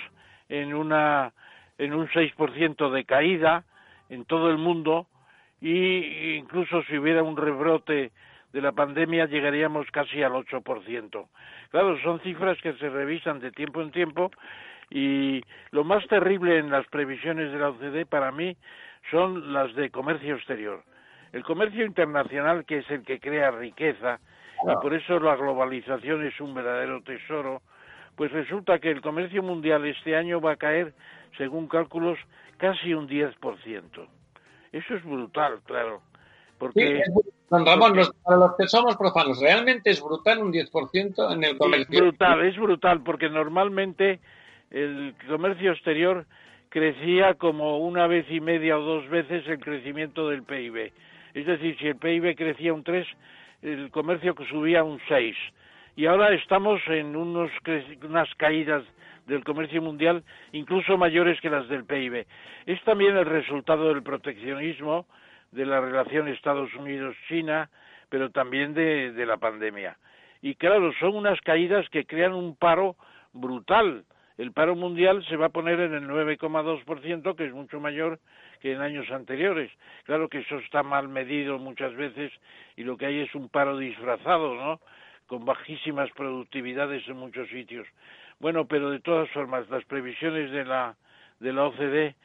en 0.49 0.73
una 0.73 1.33
en 1.77 1.93
un 1.93 2.07
6% 2.09 2.91
de 2.91 3.05
caída 3.05 3.63
en 4.09 4.25
todo 4.25 4.49
el 4.49 4.57
mundo 4.57 5.07
y 5.61 6.35
incluso 6.35 6.83
si 6.83 6.97
hubiera 6.97 7.23
un 7.23 7.37
rebrote 7.37 8.11
de 8.53 8.61
la 8.61 8.71
pandemia 8.71 9.25
llegaríamos 9.25 9.89
casi 9.91 10.23
al 10.23 10.33
8%. 10.33 11.27
Claro, 11.69 12.01
son 12.01 12.19
cifras 12.21 12.57
que 12.61 12.73
se 12.73 12.89
revisan 12.89 13.39
de 13.39 13.51
tiempo 13.51 13.81
en 13.81 13.91
tiempo 13.91 14.31
y 14.89 15.41
lo 15.71 15.83
más 15.83 16.05
terrible 16.07 16.57
en 16.57 16.71
las 16.71 16.87
previsiones 16.87 17.51
de 17.51 17.59
la 17.59 17.69
OCDE 17.69 18.05
para 18.05 18.31
mí 18.31 18.57
son 19.11 19.53
las 19.53 19.73
de 19.75 19.89
comercio 19.91 20.35
exterior. 20.35 20.83
El 21.31 21.43
comercio 21.43 21.85
internacional, 21.85 22.65
que 22.65 22.79
es 22.79 22.89
el 22.89 23.03
que 23.03 23.19
crea 23.19 23.51
riqueza, 23.51 24.19
y 24.63 24.75
por 24.81 24.93
eso 24.93 25.19
la 25.19 25.35
globalización 25.35 26.25
es 26.25 26.39
un 26.41 26.53
verdadero 26.53 27.01
tesoro, 27.03 27.61
pues 28.15 28.31
resulta 28.31 28.79
que 28.79 28.89
el 28.89 29.01
comercio 29.01 29.43
mundial 29.43 29.85
este 29.85 30.15
año 30.15 30.41
va 30.41 30.53
a 30.53 30.57
caer, 30.57 30.93
según 31.37 31.67
cálculos, 31.67 32.17
casi 32.57 32.93
un 32.93 33.07
10%. 33.07 34.07
Eso 34.71 34.95
es 34.95 35.03
brutal, 35.03 35.59
claro. 35.65 36.01
Porque, 36.59 37.01
don 37.49 37.65
Ramón, 37.65 37.93
para 38.23 38.37
los 38.37 38.55
que 38.57 38.67
somos 38.67 38.97
profanos, 38.97 39.39
¿realmente 39.39 39.89
es 39.91 40.01
brutal 40.01 40.39
un 40.39 40.51
10% 40.51 41.33
en 41.33 41.43
el 41.43 41.57
comercio? 41.57 41.95
Es 41.95 42.01
brutal, 42.01 42.45
es 42.45 42.57
brutal, 42.57 43.01
porque 43.01 43.29
normalmente 43.29 44.19
el 44.69 45.15
comercio 45.27 45.71
exterior 45.71 46.25
crecía 46.69 47.33
como 47.35 47.79
una 47.79 48.07
vez 48.07 48.29
y 48.29 48.41
media 48.41 48.77
o 48.77 48.81
dos 48.81 49.09
veces 49.09 49.47
el 49.47 49.59
crecimiento 49.59 50.29
del 50.29 50.43
PIB. 50.43 50.91
Es 51.33 51.45
decir, 51.45 51.77
si 51.79 51.87
el 51.87 51.95
PIB 51.95 52.35
crecía 52.35 52.73
un 52.73 52.83
3, 52.83 53.07
el 53.61 53.89
comercio 53.91 54.35
subía 54.49 54.83
un 54.83 54.99
6. 55.07 55.35
Y 55.95 56.05
ahora 56.05 56.33
estamos 56.33 56.81
en 56.87 57.15
unos, 57.15 57.51
unas 58.03 58.33
caídas 58.35 58.83
del 59.27 59.43
comercio 59.43 59.81
mundial 59.81 60.23
incluso 60.51 60.97
mayores 60.97 61.39
que 61.41 61.49
las 61.49 61.67
del 61.69 61.85
PIB. 61.85 62.25
Es 62.65 62.83
también 62.83 63.15
el 63.15 63.25
resultado 63.25 63.89
del 63.89 64.03
proteccionismo, 64.03 65.05
de 65.51 65.65
la 65.65 65.81
relación 65.81 66.27
Estados 66.27 66.73
Unidos-China, 66.75 67.69
pero 68.09 68.31
también 68.31 68.73
de, 68.73 69.25
la 69.25 69.37
pandemia. 69.37 69.97
Y 70.41 70.55
claro, 70.55 70.91
son 70.99 71.15
unas 71.15 71.39
caídas 71.41 71.87
que 71.89 72.05
crean 72.05 72.33
un 72.33 72.55
paro 72.55 72.95
brutal. 73.33 74.05
El 74.37 74.53
paro 74.53 74.75
mundial 74.75 75.25
se 75.27 75.35
va 75.35 75.47
a 75.47 75.49
poner 75.49 75.79
en 75.81 75.93
el 75.93 76.07
9,2%, 76.07 77.35
que 77.35 77.45
es 77.45 77.53
mucho 77.53 77.79
mayor 77.79 78.19
que 78.61 78.73
en 78.73 78.81
años 78.81 79.09
anteriores. 79.11 79.69
Claro 80.05 80.29
que 80.29 80.39
eso 80.39 80.57
está 80.59 80.81
mal 80.81 81.09
medido 81.09 81.59
muchas 81.59 81.93
veces 81.95 82.31
y 82.77 82.83
lo 82.83 82.97
que 82.97 83.07
hay 83.07 83.19
es 83.19 83.35
un 83.35 83.49
paro 83.49 83.77
disfrazado, 83.77 84.55
¿no? 84.55 84.79
Con 85.27 85.45
bajísimas 85.45 86.09
productividades 86.11 87.07
en 87.07 87.17
muchos 87.17 87.49
sitios. 87.49 87.85
Bueno, 88.39 88.65
pero 88.65 88.89
de 88.89 89.01
todas 89.01 89.29
formas, 89.31 89.69
las 89.69 89.83
previsiones 89.83 90.51
de 90.51 90.63
la, 90.63 90.95
de 91.39 91.51
la 91.51 91.65
OCDE 91.65 92.15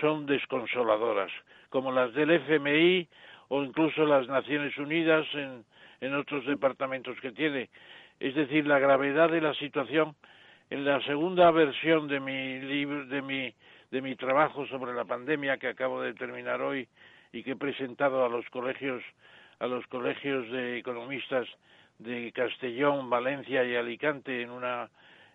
son 0.00 0.26
desconsoladoras, 0.26 1.30
como 1.70 1.92
las 1.92 2.12
del 2.14 2.30
FMI 2.30 3.08
o 3.48 3.62
incluso 3.62 4.04
las 4.04 4.26
Naciones 4.28 4.76
Unidas 4.78 5.26
en, 5.34 6.14
otros 6.14 6.46
departamentos 6.46 7.18
que 7.20 7.32
tiene. 7.32 7.70
Es 8.20 8.34
decir, 8.34 8.66
la 8.66 8.78
gravedad 8.78 9.30
de 9.30 9.40
la 9.40 9.54
situación 9.54 10.14
en 10.70 10.84
la 10.84 11.00
segunda 11.02 11.50
versión 11.50 12.08
de 12.08 12.20
mi 12.20 12.60
libro, 12.60 13.06
de 13.06 13.22
mi 13.22 13.54
de 13.90 14.02
mi 14.02 14.16
trabajo 14.16 14.66
sobre 14.66 14.92
la 14.92 15.06
pandemia 15.06 15.56
que 15.56 15.68
acabo 15.68 16.02
de 16.02 16.12
terminar 16.12 16.60
hoy 16.60 16.86
y 17.32 17.42
que 17.42 17.52
he 17.52 17.56
presentado 17.56 18.24
a 18.24 18.28
los 18.28 18.44
colegios 18.50 19.02
a 19.60 19.66
los 19.66 19.86
colegios 19.86 20.50
de 20.50 20.78
economistas 20.78 21.48
de 21.98 22.30
Castellón, 22.32 23.10
Valencia 23.10 23.64
y 23.64 23.74
Alicante 23.74 24.42
en 24.42 24.50
una 24.50 24.88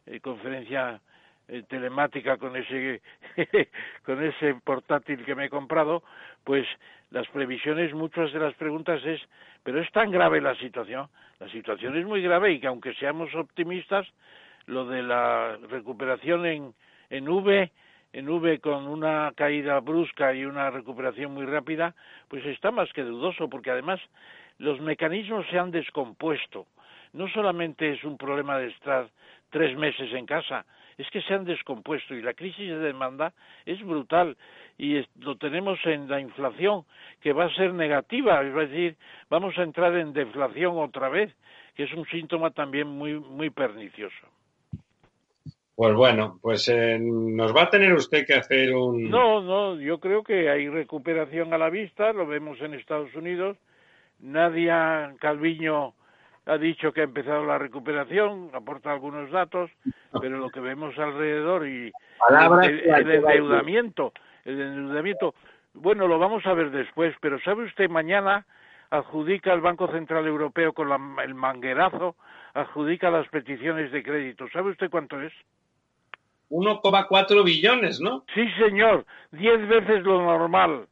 eh, 0.06 0.20
conferencia 0.20 1.02
eh, 1.48 1.64
telemática 1.68 2.38
con 2.38 2.56
ese 2.56 3.02
con 4.06 4.24
ese 4.24 4.56
portátil 4.64 5.24
que 5.26 5.36
me 5.36 5.46
he 5.46 5.50
comprado, 5.50 6.04
pues 6.44 6.66
las 7.12 7.28
previsiones, 7.30 7.94
muchas 7.94 8.32
de 8.34 8.40
las 8.40 8.54
preguntas 8.56 9.04
es, 9.06 9.22
pero 9.64 9.80
es 9.80 9.92
tan 9.92 10.12
grave 10.12 10.42
la 10.42 10.56
situación, 10.56 11.08
la 11.40 11.50
situación 11.50 11.98
es 11.98 12.06
muy 12.06 12.22
grave 12.22 12.54
y 12.54 12.60
que 12.60 12.68
aunque 12.68 12.94
seamos 12.96 13.34
optimistas, 13.36 14.08
lo 14.66 14.86
de 14.86 15.04
la 15.04 15.58
recuperación 15.70 16.46
en 16.46 16.74
en 17.10 17.28
V 17.28 17.72
en 18.14 18.30
V 18.30 18.60
con 18.60 18.88
una 18.88 19.34
caída 19.36 19.80
brusca 19.80 20.34
y 20.34 20.46
una 20.46 20.70
recuperación 20.70 21.34
muy 21.34 21.46
rápida, 21.46 21.96
pues 22.28 22.46
está 22.46 22.72
más 22.72 22.92
que 22.94 23.02
dudoso, 23.02 23.50
porque 23.50 23.72
además 23.72 24.00
los 24.60 24.80
mecanismos 24.80 25.46
se 25.50 25.58
han 25.58 25.72
descompuesto. 25.72 26.68
No 27.12 27.28
solamente 27.30 27.92
es 27.92 28.04
un 28.04 28.18
problema 28.18 28.60
de 28.60 28.68
estar 28.68 29.10
tres 29.50 29.76
meses 29.76 30.14
en 30.14 30.26
casa, 30.28 30.66
es 30.98 31.10
que 31.10 31.22
se 31.22 31.34
han 31.34 31.46
descompuesto 31.46 32.14
y 32.16 32.22
la 32.22 32.34
crisis 32.34 32.70
de 32.70 32.80
demanda 32.80 33.34
es 33.66 33.82
brutal 33.86 34.38
y 34.78 35.04
lo 35.20 35.36
tenemos 35.38 35.80
en 35.86 36.10
la 36.10 36.20
inflación 36.20 36.84
que 37.22 37.34
va 37.34 37.46
a 37.46 37.56
ser 37.56 37.74
negativa, 37.74 38.42
es 38.44 38.54
decir, 38.54 38.96
vamos 39.30 39.58
a 39.58 39.64
entrar 39.64 39.96
en 39.96 40.14
deflación 40.14 40.78
otra 40.78 41.10
vez, 41.10 41.34
que 41.76 41.84
es 41.84 41.94
un 41.94 42.06
síntoma 42.06 42.52
también 42.52 42.88
muy 42.88 43.20
muy 43.20 43.50
pernicioso. 43.50 44.28
Pues 45.76 45.96
bueno, 45.96 46.38
pues 46.42 46.68
eh, 46.70 47.00
nos 47.00 47.56
va 47.56 47.64
a 47.64 47.70
tener 47.70 47.94
usted 47.94 48.28
que 48.28 48.36
hacer 48.36 48.76
un... 48.76 49.10
No, 49.10 49.42
no, 49.42 49.80
yo 49.82 50.00
creo 50.00 50.24
que 50.24 50.48
hay 50.48 50.70
recuperación 50.70 51.52
a 51.52 51.58
la 51.58 51.72
vista, 51.72 52.14
lo 52.14 52.28
vemos 52.28 52.62
en 52.62 52.76
Estados 52.76 53.14
Unidos. 53.16 53.58
Nadia 54.20 55.16
Calviño 55.20 55.96
ha 56.46 56.58
dicho 56.58 56.92
que 56.92 57.02
ha 57.02 57.06
empezado 57.06 57.46
la 57.46 57.58
recuperación, 57.58 58.50
aporta 58.54 58.92
algunos 58.92 59.32
datos, 59.32 59.72
pero 60.20 60.38
lo 60.38 60.50
que 60.50 60.60
vemos 60.60 60.98
alrededor 60.98 61.68
y 61.68 61.92
el, 62.30 63.10
endeudamiento, 63.10 64.14
el 64.46 64.60
endeudamiento, 64.60 65.36
bueno, 65.74 66.08
lo 66.08 66.20
vamos 66.20 66.46
a 66.46 66.54
ver 66.54 66.72
después, 66.72 67.16
pero 67.22 67.40
¿sabe 67.42 67.64
usted 67.64 67.90
mañana 67.90 68.46
adjudica 68.94 69.52
el 69.54 69.62
Banco 69.62 69.88
Central 69.88 70.28
Europeo 70.28 70.74
con 70.74 70.90
el 71.20 71.34
manguerazo, 71.34 72.16
adjudica 72.54 73.10
las 73.10 73.28
peticiones 73.30 73.92
de 73.92 74.04
crédito. 74.04 74.46
¿Sabe 74.54 74.70
usted 74.70 74.90
cuánto 74.92 75.20
es? 75.20 75.34
1,4 76.52 77.44
billones, 77.44 78.00
¿no? 78.00 78.24
Sí, 78.36 78.48
señor, 78.60 79.06
diez 79.32 79.68
veces 79.68 80.04
lo 80.04 80.22
normal, 80.22 80.86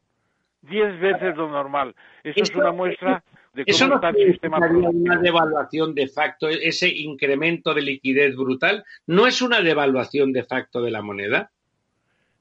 diez 0.62 0.98
veces 0.98 1.36
lo 1.36 1.48
normal. 1.48 1.94
Eso, 2.24 2.42
es 2.42 2.54
una 2.56 2.72
muestra 2.72 3.22
de 3.52 3.64
cómo 3.64 3.74
¿eso 3.74 3.94
está 3.94 4.08
el 4.10 4.32
sistema 4.32 4.58
una 4.58 5.18
devaluación 5.18 5.94
de 5.94 6.08
facto, 6.08 6.48
ese 6.48 6.88
incremento 6.88 7.74
de 7.74 7.82
liquidez 7.82 8.34
brutal, 8.36 8.84
¿no 9.06 9.26
es 9.26 9.42
una 9.42 9.60
devaluación 9.60 10.32
de 10.32 10.44
facto 10.44 10.80
de 10.82 10.90
la 10.90 11.02
moneda? 11.02 11.50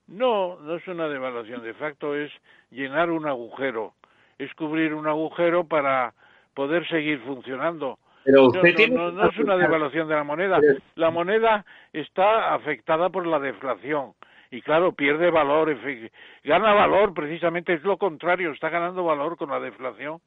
No, 0.07 0.59
no 0.59 0.75
es 0.75 0.88
una 0.88 1.07
devaluación 1.07 1.63
de 1.63 1.73
facto, 1.73 2.15
es 2.15 2.31
llenar 2.69 3.09
un 3.09 3.27
agujero, 3.27 3.93
es 4.38 4.53
cubrir 4.55 4.93
un 4.93 5.07
agujero 5.07 5.65
para 5.65 6.13
poder 6.53 6.88
seguir 6.88 7.19
funcionando. 7.21 7.97
Pero 8.23 8.47
usted 8.47 8.89
no, 8.89 9.11
no, 9.11 9.29
es 9.29 9.38
una 9.38 9.57
devaluación 9.57 10.07
de 10.07 10.15
la 10.15 10.23
moneda. 10.23 10.59
La 10.95 11.09
moneda 11.09 11.65
está 11.91 12.53
afectada 12.53 13.09
por 13.09 13.25
la 13.25 13.39
deflación 13.39 14.13
y 14.51 14.61
claro, 14.61 14.91
pierde 14.91 15.31
valor, 15.31 15.75
gana 16.43 16.73
valor, 16.73 17.13
precisamente 17.13 17.73
es 17.73 17.83
lo 17.83 17.97
contrario, 17.97 18.51
está 18.51 18.69
ganando 18.69 19.03
valor 19.05 19.38
con 19.38 19.49
la 19.49 19.61
deflación. 19.61 20.19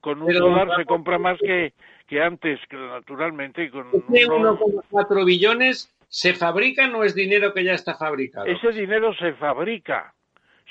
Con 0.00 0.22
un 0.22 0.32
dólar 0.32 0.68
se 0.76 0.84
compra 0.84 1.18
más 1.18 1.38
que, 1.38 1.72
que 2.06 2.22
antes, 2.22 2.60
naturalmente. 2.70 3.64
Y 3.64 3.70
con 3.70 3.90
1,4 3.90 5.24
billones 5.24 5.92
se 6.08 6.34
fabrica 6.34 6.88
no 6.88 7.04
es 7.04 7.14
dinero 7.14 7.54
que 7.54 7.64
ya 7.64 7.72
está 7.72 7.94
fabricado. 7.94 8.46
Ese 8.46 8.72
dinero 8.72 9.14
se 9.14 9.32
fabrica, 9.34 10.12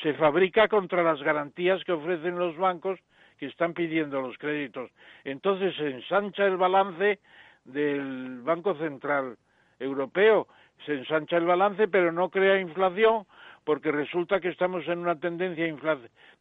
se 0.04 0.14
fabrica 0.14 0.68
contra 0.68 1.02
las 1.02 1.22
garantías 1.24 1.84
que 1.86 1.94
ofrecen 1.94 2.38
los 2.38 2.58
bancos 2.58 3.00
que 3.38 3.46
están 3.46 3.74
pidiendo 3.74 4.22
los 4.22 4.38
créditos. 4.38 4.92
Entonces 5.24 5.74
se 5.78 5.90
ensancha 5.90 6.46
el 6.46 6.58
balance 6.58 7.20
del 7.64 8.42
Banco 8.42 8.76
Central 8.76 9.38
Europeo, 9.80 10.48
se 10.86 10.94
ensancha 10.94 11.38
el 11.38 11.46
balance, 11.46 11.88
pero 11.88 12.12
no 12.12 12.30
crea 12.30 12.60
inflación 12.60 13.26
porque 13.64 13.92
resulta 13.92 14.42
que 14.42 14.50
estamos 14.50 14.86
en 14.88 15.00
una 15.00 15.20
tendencia 15.20 15.74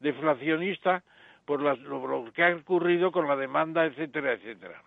deflacionista 0.00 1.04
por 1.48 1.62
lo, 1.62 2.30
que 2.34 2.44
ha 2.44 2.54
ocurrido 2.54 3.10
con 3.10 3.26
la 3.26 3.34
demanda, 3.34 3.86
etcétera, 3.86 4.34
etcétera. 4.34 4.82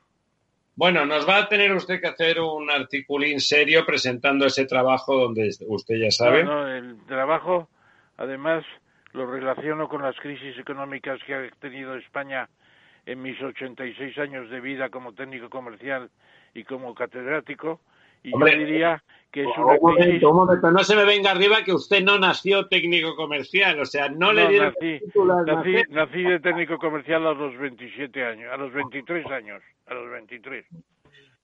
Bueno, 0.76 1.08
nos 1.08 1.28
va 1.28 1.38
a 1.40 1.50
tener 1.50 1.74
usted 1.74 2.00
que 2.00 2.06
hacer 2.06 2.40
un 2.40 2.70
articulín 2.70 3.40
serio 3.40 3.84
presentando 3.84 4.46
ese 4.46 4.68
trabajo 4.68 5.16
donde 5.16 5.50
usted 5.68 5.96
ya 5.96 6.12
sabe. 6.12 6.44
No, 6.44 6.68
el 6.68 7.04
trabajo, 7.08 7.68
además, 8.16 8.64
lo 9.14 9.26
relaciono 9.26 9.90
con 9.90 10.04
las 10.04 10.16
crisis 10.18 10.56
económicas 10.60 11.20
que 11.26 11.34
ha 11.34 11.50
tenido 11.60 11.96
España 11.96 12.48
en 13.08 13.24
mis 13.24 13.42
86 13.42 14.16
años 14.20 14.48
de 14.52 14.62
vida 14.62 14.90
como 14.90 15.14
técnico 15.14 15.50
comercial 15.50 16.12
y 16.54 16.64
como 16.64 16.94
catedrático. 16.94 17.82
Y 18.24 18.32
yo 18.32 18.46
diría 18.46 19.04
que 19.32 19.42
es 19.42 19.48
una 19.58 19.74
un 19.74 19.82
momento, 19.82 20.30
un 20.30 20.36
momento, 20.36 20.72
no 20.72 20.84
se 20.84 20.96
me 20.96 21.06
venga 21.06 21.32
arriba 21.32 21.64
que 21.64 21.74
usted 21.74 22.04
no 22.04 22.20
nació 22.20 22.68
técnico 22.68 23.16
comercial, 23.16 23.80
o 23.80 23.86
sea, 23.86 24.10
no, 24.10 24.34
le 24.34 24.48
dieron 24.50 24.74
nací, 25.46 25.76
nací, 25.90 26.24
de 26.24 26.40
técnico 26.40 26.78
comercial 26.78 27.26
a 27.26 27.34
los 27.34 27.58
27 27.58 28.26
años, 28.26 28.52
a 28.52 28.58
los 28.58 28.74
23 28.74 29.26
años, 29.28 29.64
a 29.88 29.94
los 29.94 30.10
23. 30.12 30.66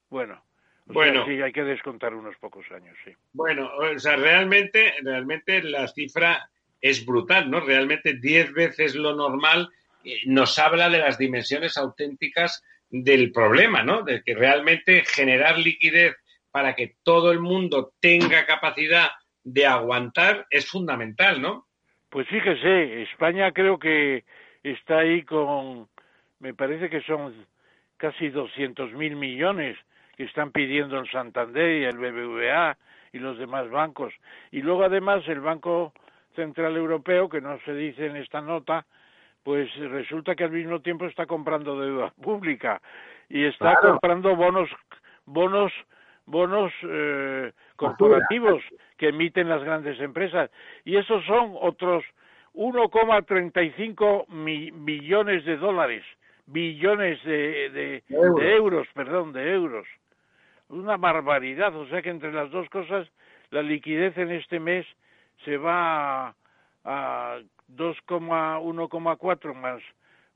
Bueno, 0.09 0.41
bueno, 0.87 1.25
sí, 1.25 1.41
hay 1.41 1.51
que 1.51 1.63
descontar 1.63 2.13
unos 2.13 2.35
pocos 2.37 2.65
años, 2.71 2.95
sí. 3.03 3.11
Bueno, 3.33 3.69
o 3.77 3.99
sea, 3.99 4.15
realmente, 4.15 4.93
realmente 5.01 5.61
la 5.63 5.87
cifra 5.87 6.49
es 6.81 7.05
brutal, 7.05 7.49
¿no? 7.49 7.59
Realmente 7.59 8.13
10 8.13 8.53
veces 8.53 8.95
lo 8.95 9.15
normal 9.15 9.69
eh, 10.03 10.19
nos 10.25 10.57
habla 10.59 10.89
de 10.89 10.99
las 10.99 11.17
dimensiones 11.17 11.77
auténticas 11.77 12.63
del 12.89 13.31
problema, 13.31 13.83
¿no? 13.83 14.03
De 14.03 14.23
que 14.23 14.33
realmente 14.33 15.03
generar 15.05 15.57
liquidez 15.57 16.15
para 16.57 16.73
que 16.73 16.95
todo 17.03 17.31
el 17.31 17.39
mundo 17.39 17.91
tenga 17.99 18.47
capacidad 18.47 19.11
de 19.43 19.67
aguantar 19.67 20.47
es 20.49 20.67
fundamental, 20.67 21.39
¿no? 21.39 21.67
Pues 22.09 22.27
fíjese, 22.29 23.03
España 23.03 23.51
creo 23.51 23.77
que 23.77 24.25
está 24.63 24.97
ahí 24.97 25.21
con, 25.21 25.87
me 26.39 26.55
parece 26.55 26.89
que 26.89 27.01
son 27.01 27.45
casi 27.97 28.29
200 28.29 28.91
mil 28.93 29.15
millones 29.15 29.77
que 30.15 30.23
están 30.23 30.51
pidiendo 30.51 30.97
el 30.97 31.07
Santander 31.11 31.79
y 31.79 31.83
el 31.83 31.99
BBVA 31.99 32.75
y 33.13 33.19
los 33.19 33.37
demás 33.37 33.69
bancos. 33.69 34.11
Y 34.49 34.63
luego 34.63 34.83
además 34.83 35.27
el 35.27 35.41
Banco 35.41 35.93
Central 36.35 36.75
Europeo, 36.75 37.29
que 37.29 37.39
no 37.39 37.59
se 37.65 37.75
dice 37.75 38.07
en 38.07 38.15
esta 38.15 38.41
nota, 38.41 38.83
pues 39.43 39.69
resulta 39.75 40.33
que 40.33 40.45
al 40.45 40.51
mismo 40.51 40.81
tiempo 40.81 41.05
está 41.05 41.27
comprando 41.27 41.79
deuda 41.79 42.11
pública 42.19 42.81
y 43.29 43.43
está 43.43 43.75
comprando 43.75 44.35
bonos 44.35 44.71
bonos 45.27 45.71
bonos 46.27 46.71
eh, 46.83 47.51
corporativos 47.75 48.61
que 48.97 49.09
emiten 49.09 49.49
las 49.49 49.63
grandes 49.63 49.99
empresas. 49.99 50.51
Y 50.85 50.97
esos 50.97 51.25
son 51.25 51.55
otros 51.59 52.05
1,35 52.53 54.25
billones 54.85 55.43
de 55.45 55.57
dólares. 55.57 56.03
Billones 56.45 57.23
de, 57.23 58.03
euros. 58.09 58.87
perdón 58.93 59.33
de 59.33 59.51
euros. 59.51 59.87
Una 60.69 60.97
barbaridad. 60.97 61.75
O 61.75 61.87
sea 61.87 62.03
que 62.03 62.11
entre 62.11 62.31
las 62.31 62.51
dos 62.51 62.69
cosas 62.69 63.07
la 63.49 63.63
liquidez 63.63 64.15
en 64.17 64.31
este 64.31 64.59
mes 64.59 64.85
se 65.45 65.57
va 65.57 66.27
a, 66.27 66.35
a 66.83 67.39
2,1,4 67.75 69.53
más 69.53 69.81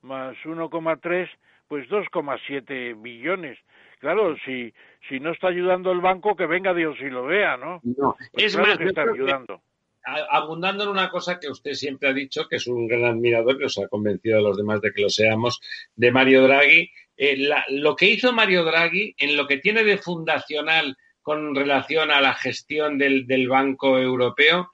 más 0.01 0.35
1,3 0.43 1.29
pues 1.67 1.87
2,7 1.89 3.01
billones. 3.01 3.57
Claro, 4.01 4.35
si 4.43 4.73
si 5.07 5.19
no 5.19 5.31
está 5.31 5.47
ayudando 5.47 5.91
el 5.91 6.01
banco, 6.01 6.35
que 6.35 6.45
venga 6.45 6.73
Dios 6.73 6.97
y 6.99 7.09
lo 7.09 7.25
vea, 7.25 7.55
¿no? 7.55 7.79
No, 7.83 8.15
pues 8.31 8.45
es 8.45 8.57
más, 8.57 8.77
que 8.77 8.85
está 8.85 9.03
ayudando. 9.03 9.61
abundando 10.03 10.83
en 10.83 10.89
una 10.89 11.09
cosa 11.09 11.39
que 11.39 11.49
usted 11.49 11.73
siempre 11.73 12.09
ha 12.09 12.13
dicho, 12.13 12.47
que 12.47 12.55
es 12.55 12.67
un 12.67 12.87
gran 12.87 13.05
admirador, 13.05 13.57
que 13.57 13.63
nos 13.63 13.77
ha 13.77 13.87
convencido 13.87 14.37
a 14.37 14.41
los 14.41 14.57
demás 14.57 14.81
de 14.81 14.91
que 14.91 15.01
lo 15.01 15.09
seamos, 15.09 15.61
de 15.95 16.11
Mario 16.11 16.43
Draghi. 16.43 16.91
Eh, 17.15 17.37
lo 17.69 17.95
que 17.95 18.07
hizo 18.07 18.33
Mario 18.33 18.63
Draghi 18.63 19.13
en 19.17 19.37
lo 19.37 19.47
que 19.47 19.57
tiene 19.57 19.83
de 19.83 19.97
fundacional 19.97 20.97
con 21.21 21.53
relación 21.53 22.09
a 22.09 22.21
la 22.21 22.33
gestión 22.33 22.97
del, 22.97 23.27
del 23.27 23.47
Banco 23.47 23.99
Europeo, 23.99 24.71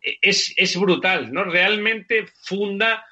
es, 0.00 0.54
es 0.56 0.80
brutal, 0.80 1.30
¿no? 1.30 1.44
Realmente 1.44 2.26
funda 2.42 3.04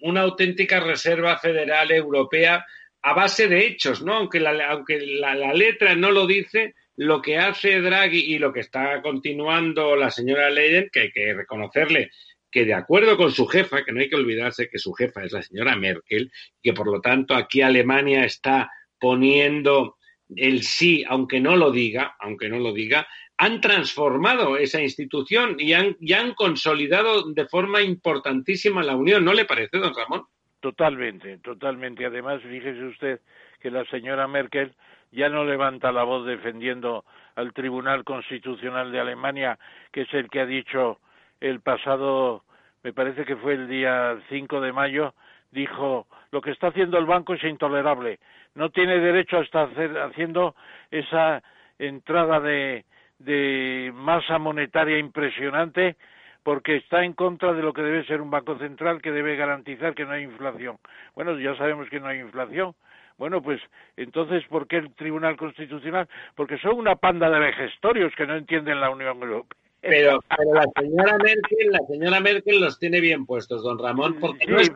una 0.00 0.22
auténtica 0.22 0.80
reserva 0.80 1.38
federal 1.38 1.92
europea 1.92 2.64
a 3.02 3.14
base 3.14 3.48
de 3.48 3.66
hechos, 3.66 4.02
¿no? 4.02 4.14
Aunque 4.14 4.40
la, 4.40 4.70
aunque 4.70 5.00
la, 5.00 5.34
letra 5.52 5.94
no 5.94 6.10
lo 6.10 6.26
dice, 6.26 6.74
lo 6.96 7.20
que 7.20 7.38
hace 7.38 7.80
Draghi 7.80 8.34
y 8.34 8.38
lo 8.38 8.52
que 8.52 8.60
está 8.60 9.02
continuando 9.02 9.96
la 9.96 10.10
señora 10.10 10.50
Leyen, 10.50 10.88
que 10.92 11.00
hay 11.00 11.12
que 11.12 11.34
reconocerle 11.34 12.10
que 12.50 12.64
de 12.64 12.74
acuerdo 12.74 13.16
con 13.16 13.32
su 13.32 13.46
jefa, 13.46 13.82
que 13.82 13.92
no 13.92 14.00
hay 14.00 14.10
que 14.10 14.16
olvidarse 14.16 14.68
que 14.68 14.78
su 14.78 14.92
jefa 14.92 15.24
es 15.24 15.32
la 15.32 15.42
señora 15.42 15.74
Merkel, 15.74 16.30
que 16.62 16.74
por 16.74 16.86
lo 16.86 17.00
tanto 17.00 17.34
aquí 17.34 17.62
Alemania 17.62 18.24
está 18.24 18.70
poniendo 19.00 19.96
el 20.36 20.62
sí, 20.62 21.04
aunque 21.08 21.40
no 21.40 21.56
lo 21.56 21.70
diga, 21.70 22.14
aunque 22.20 22.48
no 22.48 22.58
lo 22.58 22.72
diga, 22.72 23.06
han 23.38 23.60
transformado 23.60 24.56
esa 24.56 24.80
institución 24.80 25.56
y 25.58 25.72
han, 25.72 25.96
han 26.14 26.34
consolidado 26.34 27.32
de 27.32 27.46
forma 27.46 27.82
importantísima 27.82 28.84
la 28.84 28.96
unión. 28.96 29.24
¿No 29.24 29.32
le 29.32 29.46
parece, 29.46 29.78
don 29.78 29.94
Ramón? 29.94 30.26
Totalmente, 30.62 31.38
totalmente. 31.38 32.06
Además, 32.06 32.40
fíjese 32.40 32.84
usted 32.84 33.20
que 33.58 33.68
la 33.68 33.84
señora 33.86 34.28
Merkel 34.28 34.72
ya 35.10 35.28
no 35.28 35.44
levanta 35.44 35.90
la 35.90 36.04
voz 36.04 36.24
defendiendo 36.24 37.04
al 37.34 37.52
Tribunal 37.52 38.04
Constitucional 38.04 38.92
de 38.92 39.00
Alemania, 39.00 39.58
que 39.90 40.02
es 40.02 40.14
el 40.14 40.30
que 40.30 40.38
ha 40.38 40.46
dicho 40.46 41.00
el 41.40 41.60
pasado, 41.62 42.44
me 42.84 42.92
parece 42.92 43.24
que 43.24 43.34
fue 43.34 43.54
el 43.54 43.66
día 43.66 44.16
5 44.28 44.60
de 44.60 44.72
mayo, 44.72 45.14
dijo, 45.50 46.06
lo 46.30 46.40
que 46.40 46.52
está 46.52 46.68
haciendo 46.68 46.96
el 46.96 47.06
banco 47.06 47.34
es 47.34 47.42
intolerable. 47.42 48.20
No 48.54 48.70
tiene 48.70 49.00
derecho 49.00 49.38
a 49.38 49.42
estar 49.42 49.68
haciendo 50.04 50.54
esa 50.92 51.42
entrada 51.80 52.38
de, 52.38 52.84
de 53.18 53.90
masa 53.92 54.38
monetaria 54.38 54.96
impresionante 54.96 55.96
porque 56.42 56.76
está 56.76 57.04
en 57.04 57.12
contra 57.12 57.52
de 57.52 57.62
lo 57.62 57.72
que 57.72 57.82
debe 57.82 58.04
ser 58.04 58.20
un 58.20 58.30
banco 58.30 58.58
central 58.58 59.00
que 59.00 59.12
debe 59.12 59.36
garantizar 59.36 59.94
que 59.94 60.04
no 60.04 60.12
hay 60.12 60.24
inflación. 60.24 60.78
Bueno, 61.14 61.38
ya 61.38 61.56
sabemos 61.56 61.88
que 61.88 62.00
no 62.00 62.08
hay 62.08 62.20
inflación. 62.20 62.74
Bueno, 63.18 63.42
pues 63.42 63.60
entonces, 63.96 64.44
¿por 64.48 64.66
qué 64.66 64.78
el 64.78 64.94
Tribunal 64.94 65.36
Constitucional? 65.36 66.08
Porque 66.34 66.58
son 66.58 66.76
una 66.76 66.96
panda 66.96 67.30
de 67.30 67.38
vejestorios 67.38 68.12
que 68.16 68.26
no 68.26 68.36
entienden 68.36 68.80
la 68.80 68.90
Unión 68.90 69.22
Europea. 69.22 69.58
Pero, 69.80 70.20
pero 70.36 70.54
la 70.54 70.64
señora 70.80 71.18
Merkel, 71.18 71.72
la 71.72 71.80
señora 71.88 72.20
Merkel 72.20 72.60
los 72.60 72.78
tiene 72.78 73.00
bien 73.00 73.26
puestos, 73.26 73.64
don 73.64 73.78
Ramón, 73.80 74.16
porque 74.20 74.46
sí, 74.46 74.70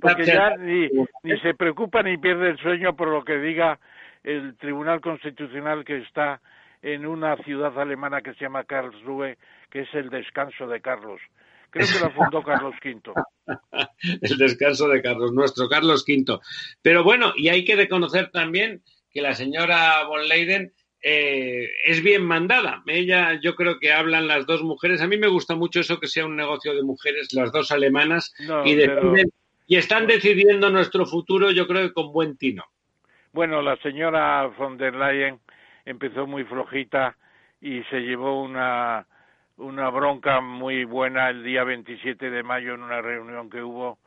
porque, 0.00 0.24
ya 0.26 0.54
ni, 0.58 0.86
ni 1.22 1.38
se 1.40 1.54
preocupa 1.54 2.02
ni 2.02 2.18
pierde 2.18 2.50
el 2.50 2.58
sueño 2.58 2.94
por 2.94 3.08
lo 3.08 3.24
que 3.24 3.38
diga 3.38 3.78
el 4.24 4.54
Tribunal 4.58 5.00
Constitucional 5.00 5.82
que 5.82 5.98
está 5.98 6.42
en 6.82 7.06
una 7.06 7.36
ciudad 7.38 7.78
alemana 7.78 8.20
que 8.20 8.34
se 8.34 8.40
llama 8.40 8.64
Karlsruhe, 8.64 9.38
que 9.70 9.80
es 9.80 9.94
el 9.94 10.10
descanso 10.10 10.66
de 10.66 10.80
Carlos. 10.80 11.20
Creo 11.70 11.86
que 11.86 12.00
la 12.00 12.10
fundó 12.14 12.42
Carlos 12.42 12.74
V. 12.82 13.12
el 14.22 14.38
descanso 14.38 14.88
de 14.88 15.02
Carlos, 15.02 15.32
nuestro 15.32 15.68
Carlos 15.68 16.04
V. 16.06 16.38
Pero 16.82 17.04
bueno, 17.04 17.32
y 17.36 17.48
hay 17.48 17.64
que 17.64 17.76
reconocer 17.76 18.30
también 18.30 18.82
que 19.10 19.20
la 19.20 19.34
señora 19.34 20.04
von 20.04 20.26
Leyden 20.28 20.72
eh, 21.02 21.68
es 21.84 22.02
bien 22.02 22.24
mandada. 22.24 22.82
Ella, 22.86 23.38
yo 23.40 23.54
creo 23.54 23.78
que 23.78 23.92
hablan 23.92 24.26
las 24.26 24.46
dos 24.46 24.62
mujeres. 24.62 25.00
A 25.00 25.06
mí 25.06 25.16
me 25.16 25.28
gusta 25.28 25.54
mucho 25.54 25.80
eso 25.80 26.00
que 26.00 26.08
sea 26.08 26.26
un 26.26 26.36
negocio 26.36 26.74
de 26.74 26.82
mujeres, 26.82 27.32
las 27.32 27.52
dos 27.52 27.70
alemanas, 27.70 28.34
y, 28.64 28.78
y 29.66 29.76
están 29.76 30.06
decidiendo 30.06 30.70
nuestro 30.70 31.06
futuro, 31.06 31.50
yo 31.50 31.66
creo 31.66 31.86
que 31.86 31.92
con 31.92 32.12
buen 32.12 32.36
tino. 32.36 32.64
Bueno, 33.32 33.62
la 33.62 33.76
señora 33.76 34.46
von 34.46 34.78
der 34.78 34.94
Leyen 34.94 35.38
empezó 35.84 36.26
muy 36.26 36.44
flojita 36.44 37.16
y 37.60 37.82
se 37.84 38.00
llevó 38.00 38.42
una, 38.42 39.06
una 39.58 39.90
bronca 39.90 40.40
muy 40.40 40.84
buena 40.84 41.28
el 41.30 41.42
día 41.42 41.64
27 41.64 42.30
de 42.30 42.42
mayo 42.44 42.74
en 42.74 42.82
una 42.82 43.02
reunión 43.02 43.50
que 43.50 43.62
hubo 43.62 43.98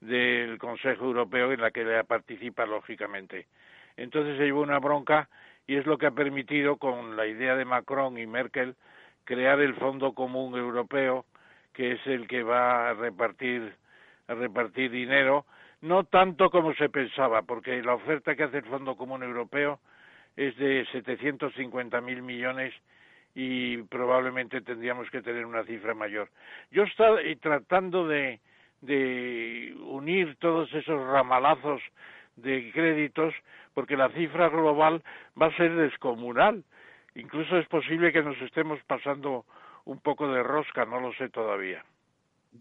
del 0.00 0.58
Consejo 0.58 1.04
Europeo 1.04 1.52
en 1.52 1.60
la 1.60 1.70
que 1.70 1.82
ella 1.82 2.02
participa 2.02 2.66
lógicamente. 2.66 3.46
Entonces 3.96 4.36
se 4.36 4.44
llevó 4.44 4.62
una 4.62 4.80
bronca 4.80 5.28
y 5.66 5.76
es 5.76 5.86
lo 5.86 5.96
que 5.96 6.06
ha 6.06 6.10
permitido 6.10 6.76
con 6.76 7.16
la 7.16 7.26
idea 7.26 7.54
de 7.54 7.64
Macron 7.64 8.18
y 8.18 8.26
Merkel 8.26 8.74
crear 9.24 9.60
el 9.60 9.74
Fondo 9.74 10.12
Común 10.12 10.56
Europeo 10.58 11.24
que 11.72 11.92
es 11.92 12.06
el 12.06 12.26
que 12.26 12.42
va 12.42 12.90
a 12.90 12.94
repartir 12.94 13.74
a 14.28 14.34
repartir 14.34 14.90
dinero 14.90 15.46
no 15.82 16.04
tanto 16.04 16.50
como 16.50 16.74
se 16.74 16.88
pensaba 16.88 17.42
porque 17.42 17.80
la 17.82 17.94
oferta 17.94 18.34
que 18.34 18.44
hace 18.44 18.58
el 18.58 18.64
Fondo 18.64 18.96
Común 18.96 19.22
Europeo 19.22 19.78
es 20.36 20.56
de 20.56 20.84
750 20.92 22.00
mil 22.00 22.22
millones 22.22 22.74
y 23.38 23.76
probablemente 23.82 24.62
tendríamos 24.62 25.10
que 25.10 25.20
tener 25.20 25.44
una 25.44 25.62
cifra 25.64 25.92
mayor. 25.94 26.30
Yo 26.70 26.84
estoy 26.84 27.36
tratando 27.36 28.08
de, 28.08 28.40
unir 29.84 30.36
todos 30.36 30.72
esos 30.72 31.06
ramalazos 31.06 31.82
de 32.36 32.70
créditos 32.72 33.34
porque 33.74 33.94
la 33.94 34.08
cifra 34.12 34.48
global 34.48 35.02
va 35.40 35.46
a 35.48 35.56
ser 35.56 35.74
descomunal. 35.76 36.64
incluso 37.14 37.58
es 37.58 37.68
posible 37.68 38.10
que 38.10 38.22
nos 38.22 38.40
estemos 38.40 38.80
pasando 38.86 39.44
un 39.84 40.00
poco 40.00 40.28
de 40.32 40.42
rosca, 40.42 40.86
no 40.86 40.98
lo 41.00 41.12
sé 41.12 41.28
todavía. 41.28 41.84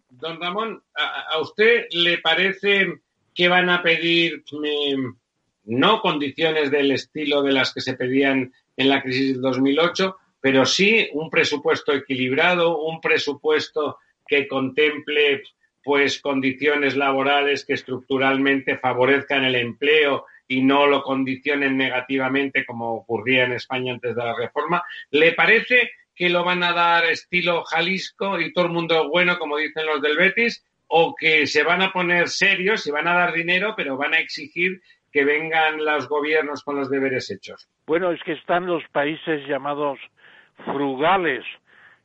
Don 0.10 0.42
Ramón, 0.42 0.84
¿a, 0.94 1.40
usted 1.40 1.86
le 1.92 2.18
parece 2.18 3.00
que 3.34 3.48
van 3.48 3.70
a 3.70 3.82
pedir 3.82 4.44
em, 4.62 5.16
no 5.64 6.02
condiciones 6.02 6.70
del 6.70 6.92
estilo 6.92 7.44
de 7.44 7.54
las 7.54 7.74
que 7.74 7.80
se 7.80 7.94
pedían 7.94 8.52
en 8.76 8.90
la 8.90 9.02
crisis 9.02 9.34
del 9.34 9.42
2008, 9.42 10.18
pero 10.46 10.64
sí 10.64 11.10
un 11.14 11.32
presupuesto 11.32 11.92
equilibrado, 11.92 12.78
un 12.78 13.02
presupuesto 13.02 13.98
que 14.28 14.48
contemple 14.48 15.42
pues 15.84 16.22
condiciones 16.22 16.96
laborales 16.96 17.66
que 17.66 17.74
estructuralmente 17.74 18.78
favorezcan 18.78 19.44
el 19.44 19.56
empleo 19.56 20.28
y 20.48 20.62
no 20.62 20.86
lo 20.86 21.02
condicionen 21.02 21.76
negativamente 21.78 22.64
como 22.64 22.94
ocurría 22.94 23.46
en 23.46 23.54
España 23.54 23.94
antes 23.94 24.16
de 24.16 24.24
la 24.24 24.36
reforma. 24.36 24.84
¿Le 25.10 25.32
parece 25.32 25.90
que 26.14 26.30
lo 26.30 26.44
van 26.44 26.62
a 26.62 26.74
dar 26.74 27.06
estilo 27.06 27.64
Jalisco 27.64 28.40
y 28.40 28.54
todo 28.54 28.66
el 28.66 28.72
mundo 28.72 29.10
bueno, 29.10 29.40
como 29.40 29.58
dicen 29.58 29.88
los 29.88 30.00
del 30.00 30.16
Betis, 30.16 30.64
o 30.86 31.16
que 31.16 31.48
se 31.48 31.64
van 31.64 31.82
a 31.82 31.92
poner 31.92 32.28
serios 32.28 32.86
y 32.86 32.92
van 32.92 33.08
a 33.08 33.16
dar 33.16 33.34
dinero, 33.34 33.74
pero 33.76 33.98
van 33.98 34.14
a 34.14 34.20
exigir 34.20 34.80
que 35.12 35.26
vengan 35.26 35.84
los 35.84 36.08
gobiernos 36.08 36.62
con 36.64 36.76
los 36.76 36.92
deberes 36.92 37.32
hechos? 37.32 37.68
Bueno, 37.88 38.12
es 38.12 38.22
que 38.22 38.34
están 38.34 38.68
los 38.68 38.84
países 38.92 39.48
llamados 39.48 39.98
frugales, 40.64 41.44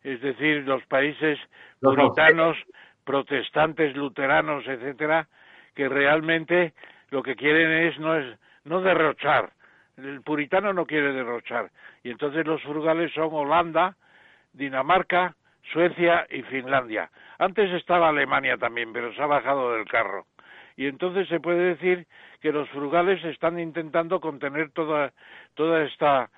es 0.02 0.20
decir, 0.20 0.64
los 0.66 0.84
países 0.86 1.38
puritanos, 1.80 2.56
protestantes, 3.04 3.96
luteranos, 3.96 4.66
etcétera, 4.66 5.28
que 5.74 5.88
realmente 5.88 6.74
lo 7.10 7.22
que 7.22 7.36
quieren 7.36 7.70
es 7.86 7.98
no 7.98 8.16
es 8.16 8.38
no 8.64 8.80
derrochar. 8.80 9.52
El 9.96 10.22
puritano 10.22 10.72
no 10.72 10.86
quiere 10.86 11.12
derrochar. 11.12 11.70
Y 12.02 12.10
entonces 12.10 12.46
los 12.46 12.62
frugales 12.62 13.12
son 13.12 13.28
Holanda, 13.32 13.96
Dinamarca, 14.52 15.34
Suecia 15.72 16.26
y 16.30 16.42
Finlandia. 16.42 17.10
Antes 17.38 17.70
estaba 17.72 18.08
Alemania 18.08 18.56
también, 18.56 18.92
pero 18.92 19.12
se 19.14 19.22
ha 19.22 19.26
bajado 19.26 19.74
del 19.74 19.86
carro. 19.86 20.26
Y 20.76 20.86
entonces 20.86 21.28
se 21.28 21.40
puede 21.40 21.74
decir 21.74 22.06
que 22.40 22.52
los 22.52 22.68
frugales 22.70 23.22
están 23.24 23.58
intentando 23.58 24.20
contener 24.20 24.70
toda, 24.70 25.12
toda 25.54 25.84
esta 25.84 26.30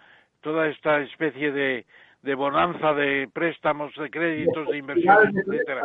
toda 0.43 0.67
esta 0.67 1.01
especie 1.01 1.53
de, 1.53 1.87
de 2.23 2.35
bonanza 2.35 2.95
de 2.95 3.29
préstamos, 3.33 3.93
de 3.97 4.11
créditos, 4.11 4.69
de 4.69 4.79
inversiones, 4.79 5.35
etcétera. 5.37 5.83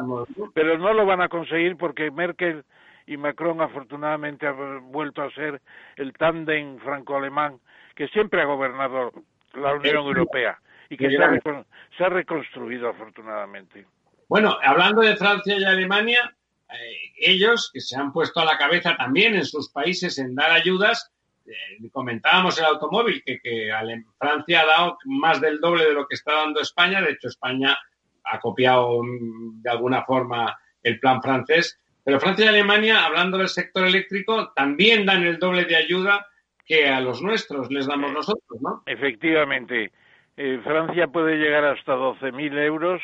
Pero 0.54 0.78
no 0.78 0.94
lo 0.94 1.06
van 1.06 1.22
a 1.22 1.30
conseguir 1.30 1.76
porque 1.78 2.12
Merkel 2.12 2.64
y 3.08 3.18
Macron 3.18 3.62
afortunadamente 3.62 4.46
ha 4.46 4.52
vuelto 4.52 5.24
a 5.24 5.32
ser 5.32 5.62
el 5.96 6.14
tándem 6.14 6.78
franco-alemán 6.80 7.60
que 7.96 8.08
siempre 8.10 8.42
ha 8.42 8.46
gobernado 8.46 9.12
la 9.54 9.74
Unión 9.74 9.96
Europea 9.96 10.60
y 10.90 10.98
que 10.98 11.10
se 11.10 12.04
ha, 12.04 12.10
reconstruido 12.10 12.90
afortunadamente. 12.90 13.86
Bueno, 14.30 14.58
hablando 14.62 15.02
de 15.02 15.16
Francia 15.16 15.58
y 15.58 15.64
Alemania, 15.64 16.36
eh, 16.70 16.76
ellos 17.18 17.72
que 17.74 17.82
se 17.82 17.96
han 17.98 18.12
puesto 18.12 18.40
a 18.42 18.46
la 18.46 18.58
cabeza 18.58 18.96
también 18.96 19.36
en 19.36 19.46
sus 19.46 19.72
países 19.72 20.18
en 20.20 20.36
dar 20.36 20.52
ayudas, 20.52 21.12
eh, 21.48 21.90
comentábamos 21.92 22.58
el 22.60 22.66
automóvil, 22.66 23.24
que, 23.26 23.40
que 23.40 23.72
Francia 24.18 24.62
ha 24.62 24.66
dado 24.66 24.98
más 25.06 25.40
del 25.40 25.60
doble 25.60 25.86
de 25.86 25.94
lo 25.94 26.08
que 26.08 26.16
está 26.16 26.34
dando 26.34 26.62
España. 26.62 27.02
De 27.02 27.12
hecho, 27.12 27.30
España 27.30 27.78
ha 28.24 28.40
copiado 28.40 29.02
mm, 29.02 29.62
de 29.62 29.70
alguna 29.70 30.04
forma 30.04 30.58
el 30.84 31.00
plan 31.00 31.22
francés. 31.22 31.80
Pero 32.04 32.20
Francia 32.20 32.46
y 32.46 32.50
Alemania, 32.50 33.06
hablando 33.06 33.38
del 33.38 33.50
sector 33.50 33.86
eléctrico, 33.86 34.54
también 34.54 35.06
dan 35.06 35.24
el 35.24 35.40
doble 35.40 35.66
de 35.66 35.76
ayuda 35.76 36.28
que 36.66 36.88
a 36.88 37.00
los 37.02 37.22
nuestros 37.22 37.72
les 37.72 37.88
damos 37.88 38.12
nosotros, 38.12 38.62
¿no? 38.62 38.84
Efectivamente. 38.86 39.92
Eh, 40.36 40.60
Francia 40.64 41.08
puede 41.08 41.38
llegar 41.38 41.66
hasta 41.66 41.96
12.000 41.96 42.60
euros 42.60 43.02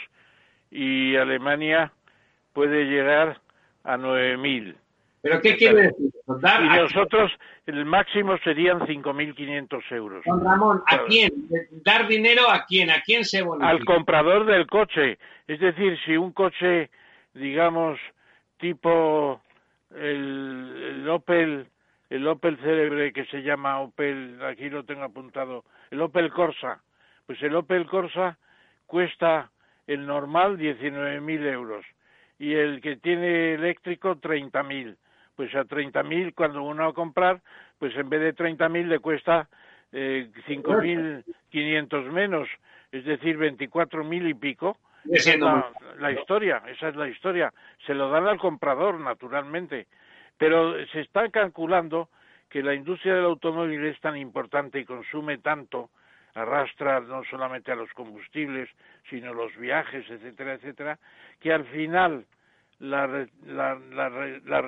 y 0.70 1.16
Alemania 1.16 1.92
puede 2.54 2.86
llegar 2.86 3.42
a 3.84 3.98
9.000. 3.98 4.76
¿Pero 5.24 5.40
qué 5.40 5.56
quiere 5.56 5.84
decir? 5.84 6.12
y 6.28 6.68
nosotros, 6.68 7.32
el 7.66 7.86
máximo 7.86 8.38
serían 8.40 8.82
5.500 8.82 9.92
euros. 9.92 10.22
Don 10.26 10.44
Ramón, 10.44 10.84
¿a 10.86 11.06
quién? 11.06 11.32
¿Dar 11.86 12.10
dinero 12.10 12.50
a 12.50 12.66
quién? 12.66 12.92
¿A 12.92 13.02
quién 13.02 13.24
se 13.24 13.42
bonifica? 13.42 13.70
Al 13.70 13.86
comprador 13.86 14.46
del 14.46 14.68
coche. 14.68 15.18
Es 15.48 15.62
decir, 15.62 15.98
si 16.04 16.18
un 16.18 16.34
coche, 16.34 16.90
digamos, 17.34 17.98
tipo 18.58 19.42
el, 19.96 21.08
Opel, 21.10 21.68
el 22.10 22.28
Opel 22.28 22.58
célebre 22.58 23.14
que 23.14 23.24
se 23.28 23.44
llama 23.44 23.80
Opel, 23.80 24.44
aquí 24.44 24.70
lo 24.70 24.84
tengo 24.84 25.04
apuntado, 25.04 25.64
el 25.90 26.02
Opel 26.02 26.32
Corsa. 26.32 26.82
Pues 27.28 27.42
el 27.44 27.56
Opel 27.56 27.86
Corsa 27.86 28.38
cuesta 28.88 29.52
el 29.88 30.06
normal 30.06 30.58
19.000 30.58 31.46
euros 31.46 31.86
y 32.40 32.56
el 32.56 32.82
que 32.82 32.98
tiene 32.98 33.54
eléctrico 33.54 34.18
30.000 34.18 34.98
pues 35.36 35.54
a 35.56 35.64
30.000 35.64 36.34
cuando 36.34 36.64
uno 36.64 36.84
va 36.84 36.90
a 36.90 36.94
comprar, 36.94 37.42
pues 37.80 37.96
en 37.96 38.10
vez 38.10 38.22
de 38.22 38.36
30.000 38.36 38.88
le 38.88 39.00
cuesta 39.00 39.48
eh, 39.92 40.30
5.500 40.48 42.12
menos, 42.12 42.50
es 42.92 43.06
decir, 43.06 43.38
24.000 43.38 44.30
y 44.30 44.34
pico. 44.34 44.78
Esa 45.10 45.34
es 45.34 45.40
la, 46.00 46.12
historia, 46.12 46.64
esa 46.68 46.90
es 46.90 46.96
la 46.96 47.10
historia. 47.10 47.54
Se 47.86 47.94
lo 47.94 48.10
dan 48.10 48.26
al 48.28 48.38
comprador, 48.38 49.00
naturalmente. 49.00 49.88
Pero 50.38 50.74
se 50.88 51.02
está 51.02 51.30
calculando 51.30 52.10
que 52.50 52.64
la 52.64 52.74
industria 52.74 53.16
del 53.16 53.26
automóvil 53.26 53.84
es 53.86 54.00
tan 54.00 54.16
importante 54.16 54.80
y 54.80 54.86
consume 54.86 55.40
tanto, 55.40 55.90
arrastra 56.36 57.00
no 57.02 57.24
solamente 57.26 57.72
a 57.72 57.76
los 57.76 57.92
combustibles, 57.94 58.70
sino 59.10 59.34
los 59.34 59.56
viajes, 59.58 60.10
etcétera, 60.10 60.54
etcétera, 60.54 61.00
que 61.40 61.52
al 61.52 61.66
final 61.66 62.26
la, 62.80 63.28
la, 63.46 63.76
la, 63.92 64.10
la 64.46 64.62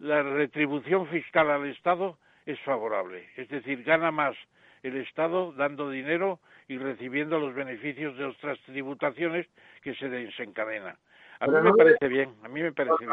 retribución 0.00 1.06
fiscal 1.08 1.50
al 1.50 1.66
Estado 1.68 2.18
es 2.46 2.58
favorable, 2.60 3.28
es 3.36 3.48
decir, 3.48 3.82
gana 3.84 4.10
más 4.10 4.36
el 4.82 4.96
Estado 4.96 5.52
dando 5.52 5.90
dinero 5.90 6.40
y 6.68 6.78
recibiendo 6.78 7.38
los 7.38 7.54
beneficios 7.54 8.16
de 8.16 8.24
otras 8.24 8.58
tributaciones 8.66 9.46
que 9.82 9.94
se 9.94 10.08
desencadenan. 10.08 10.96
A 11.40 11.46
mí 11.46 11.54
me 11.62 11.72
parece 11.72 12.08
bien, 12.08 12.34
a 12.42 12.48
mí 12.48 12.62
me 12.62 12.72
parece 12.72 13.06
bien. 13.06 13.10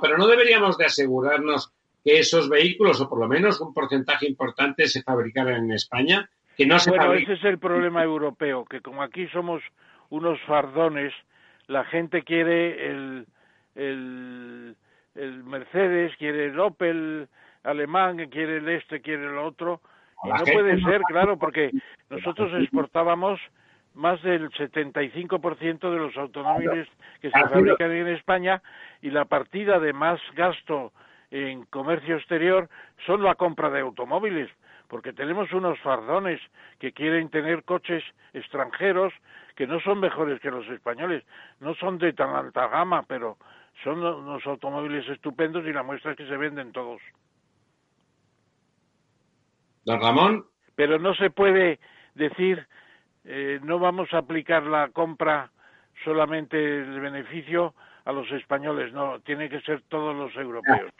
pero 0.00 0.18
no 0.18 0.26
deberíamos 0.26 0.78
de 0.78 0.84
asegurarnos 0.86 1.72
que 2.04 2.18
esos 2.18 2.48
vehículos, 2.48 3.00
o 3.00 3.08
por 3.08 3.18
lo 3.18 3.28
menos 3.28 3.60
un 3.60 3.74
porcentaje 3.74 4.26
importante, 4.26 4.86
se 4.86 5.02
fabricaran 5.02 5.64
en 5.64 5.72
España, 5.72 6.28
que 6.56 6.66
no 6.66 6.78
se 6.78 6.90
Bueno, 6.90 7.12
ese 7.14 7.34
es 7.34 7.44
el 7.44 7.58
problema 7.58 8.02
europeo, 8.02 8.64
que 8.64 8.80
como 8.80 9.02
aquí 9.02 9.26
somos 9.28 9.62
unos 10.08 10.40
fardones, 10.46 11.12
la 11.66 11.84
gente 11.84 12.22
quiere 12.22 12.90
el, 12.90 13.26
el 13.74 14.76
el 15.14 15.44
Mercedes, 15.44 16.16
quiere 16.16 16.46
el 16.46 16.60
Opel 16.60 17.28
alemán, 17.62 18.16
quiere 18.30 18.58
el 18.58 18.68
este, 18.68 19.00
quiere 19.00 19.26
el 19.26 19.38
otro. 19.38 19.80
Y 20.24 20.28
no 20.28 20.44
puede 20.44 20.80
ser, 20.82 21.00
claro, 21.02 21.38
porque 21.38 21.70
nosotros 22.10 22.52
exportábamos 22.60 23.40
más 23.94 24.22
del 24.22 24.50
75% 24.50 25.90
de 25.90 25.98
los 25.98 26.16
automóviles 26.16 26.88
que 27.20 27.30
se 27.30 27.48
fabrican 27.48 27.90
en 27.90 28.08
España 28.08 28.62
y 29.02 29.10
la 29.10 29.24
partida 29.24 29.80
de 29.80 29.92
más 29.92 30.20
gasto 30.34 30.92
en 31.30 31.64
comercio 31.66 32.16
exterior 32.16 32.68
son 33.06 33.22
la 33.22 33.34
compra 33.34 33.70
de 33.70 33.80
automóviles, 33.80 34.50
porque 34.88 35.12
tenemos 35.12 35.52
unos 35.52 35.78
fardones 35.80 36.40
que 36.78 36.92
quieren 36.92 37.30
tener 37.30 37.62
coches 37.64 38.02
extranjeros 38.32 39.12
que 39.56 39.66
no 39.66 39.80
son 39.80 40.00
mejores 40.00 40.40
que 40.40 40.50
los 40.50 40.66
españoles, 40.68 41.24
no 41.60 41.74
son 41.74 41.98
de 41.98 42.12
tan 42.12 42.34
alta 42.34 42.68
gama, 42.68 43.04
pero 43.06 43.36
son 43.82 44.02
unos 44.02 44.46
automóviles 44.46 45.08
estupendos 45.08 45.64
y 45.66 45.72
la 45.72 45.82
muestra 45.82 46.12
es 46.12 46.16
que 46.16 46.26
se 46.26 46.36
venden 46.36 46.72
todos. 46.72 47.00
Don 49.84 50.00
Ramón. 50.00 50.44
Pero 50.74 50.98
no 50.98 51.14
se 51.14 51.30
puede 51.30 51.78
decir, 52.14 52.66
eh, 53.24 53.60
no 53.62 53.78
vamos 53.78 54.12
a 54.12 54.18
aplicar 54.18 54.62
la 54.64 54.88
compra 54.88 55.50
solamente 56.04 56.56
el 56.56 57.00
beneficio 57.00 57.74
a 58.04 58.12
los 58.12 58.30
españoles, 58.32 58.92
no, 58.92 59.20
tiene 59.20 59.48
que 59.48 59.60
ser 59.60 59.82
todos 59.88 60.16
los 60.16 60.34
europeos. 60.36 60.90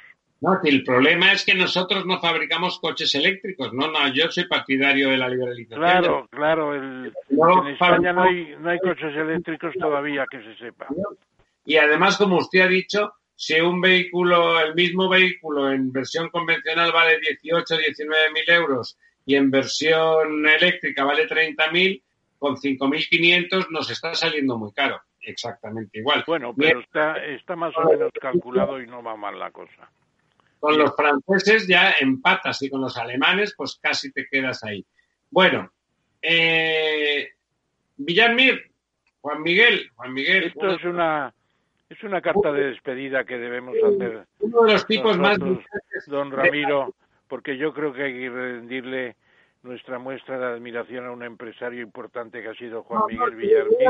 No, 0.42 0.58
el 0.64 0.84
problema 0.84 1.32
es 1.32 1.44
que 1.44 1.54
nosotros 1.54 2.06
no 2.06 2.18
fabricamos 2.18 2.78
coches 2.80 3.14
eléctricos, 3.14 3.72
no, 3.74 3.90
no, 3.90 4.08
yo 4.08 4.30
soy 4.30 4.46
partidario 4.46 5.10
de 5.10 5.18
la 5.18 5.28
liberalización. 5.28 5.80
Claro, 5.80 6.28
claro, 6.30 6.74
en 6.74 7.12
España 7.68 8.12
no 8.12 8.22
hay, 8.22 8.54
no 8.58 8.70
hay 8.70 8.78
coches 8.78 9.14
eléctricos 9.14 9.74
todavía 9.78 10.24
que 10.30 10.42
se 10.42 10.56
sepa. 10.56 10.86
Y 11.70 11.76
además, 11.76 12.16
como 12.16 12.38
usted 12.38 12.62
ha 12.62 12.66
dicho, 12.66 13.12
si 13.36 13.60
un 13.60 13.80
vehículo, 13.80 14.58
el 14.58 14.74
mismo 14.74 15.08
vehículo 15.08 15.70
en 15.70 15.92
versión 15.92 16.28
convencional 16.28 16.90
vale 16.90 17.20
18, 17.20 17.76
19 17.76 18.32
mil 18.32 18.42
euros 18.50 18.98
y 19.24 19.36
en 19.36 19.52
versión 19.52 20.48
eléctrica 20.48 21.04
vale 21.04 21.28
30 21.28 21.70
mil, 21.70 22.02
con 22.40 22.56
5.500 22.56 23.68
nos 23.70 23.88
está 23.88 24.16
saliendo 24.16 24.58
muy 24.58 24.72
caro. 24.72 25.00
Exactamente 25.20 26.00
igual. 26.00 26.24
Bueno, 26.26 26.52
pero 26.58 26.80
está, 26.80 27.24
está 27.24 27.54
más 27.54 27.72
o 27.76 27.84
menos 27.88 28.10
calculado 28.20 28.82
y 28.82 28.88
no 28.88 29.00
va 29.00 29.14
mal 29.14 29.38
la 29.38 29.52
cosa. 29.52 29.88
Con 30.58 30.76
los 30.76 30.96
franceses 30.96 31.68
ya 31.68 31.94
empatas 32.00 32.60
y 32.62 32.68
con 32.68 32.80
los 32.80 32.96
alemanes 32.96 33.54
pues 33.56 33.78
casi 33.80 34.10
te 34.10 34.26
quedas 34.26 34.64
ahí. 34.64 34.84
Bueno, 35.30 35.70
Eh, 36.20 37.28
Villarmir, 37.96 38.72
Juan 39.20 39.40
Miguel, 39.40 39.88
Juan 39.94 40.12
Miguel. 40.12 40.44
Esto 40.48 40.70
es 40.72 40.84
una 40.84 41.32
es 41.90 42.02
una 42.04 42.22
carta 42.22 42.52
de 42.52 42.68
despedida 42.68 43.24
que 43.24 43.36
debemos 43.36 43.74
hacer. 43.76 44.24
Uno 44.38 44.62
de 44.62 44.72
los 44.72 44.86
tipos 44.86 45.18
más 45.18 45.38
don 46.06 46.30
Ramiro, 46.30 46.94
porque 47.28 47.58
yo 47.58 47.74
creo 47.74 47.92
que 47.92 48.04
hay 48.04 48.12
que 48.12 48.30
rendirle 48.30 49.16
nuestra 49.62 49.98
muestra 49.98 50.38
de 50.38 50.46
admiración 50.46 51.04
a 51.04 51.10
un 51.10 51.24
empresario 51.24 51.82
importante 51.82 52.40
que 52.40 52.48
ha 52.48 52.54
sido 52.54 52.84
Juan 52.84 53.02
Miguel 53.08 53.34
Villarmir. 53.34 53.88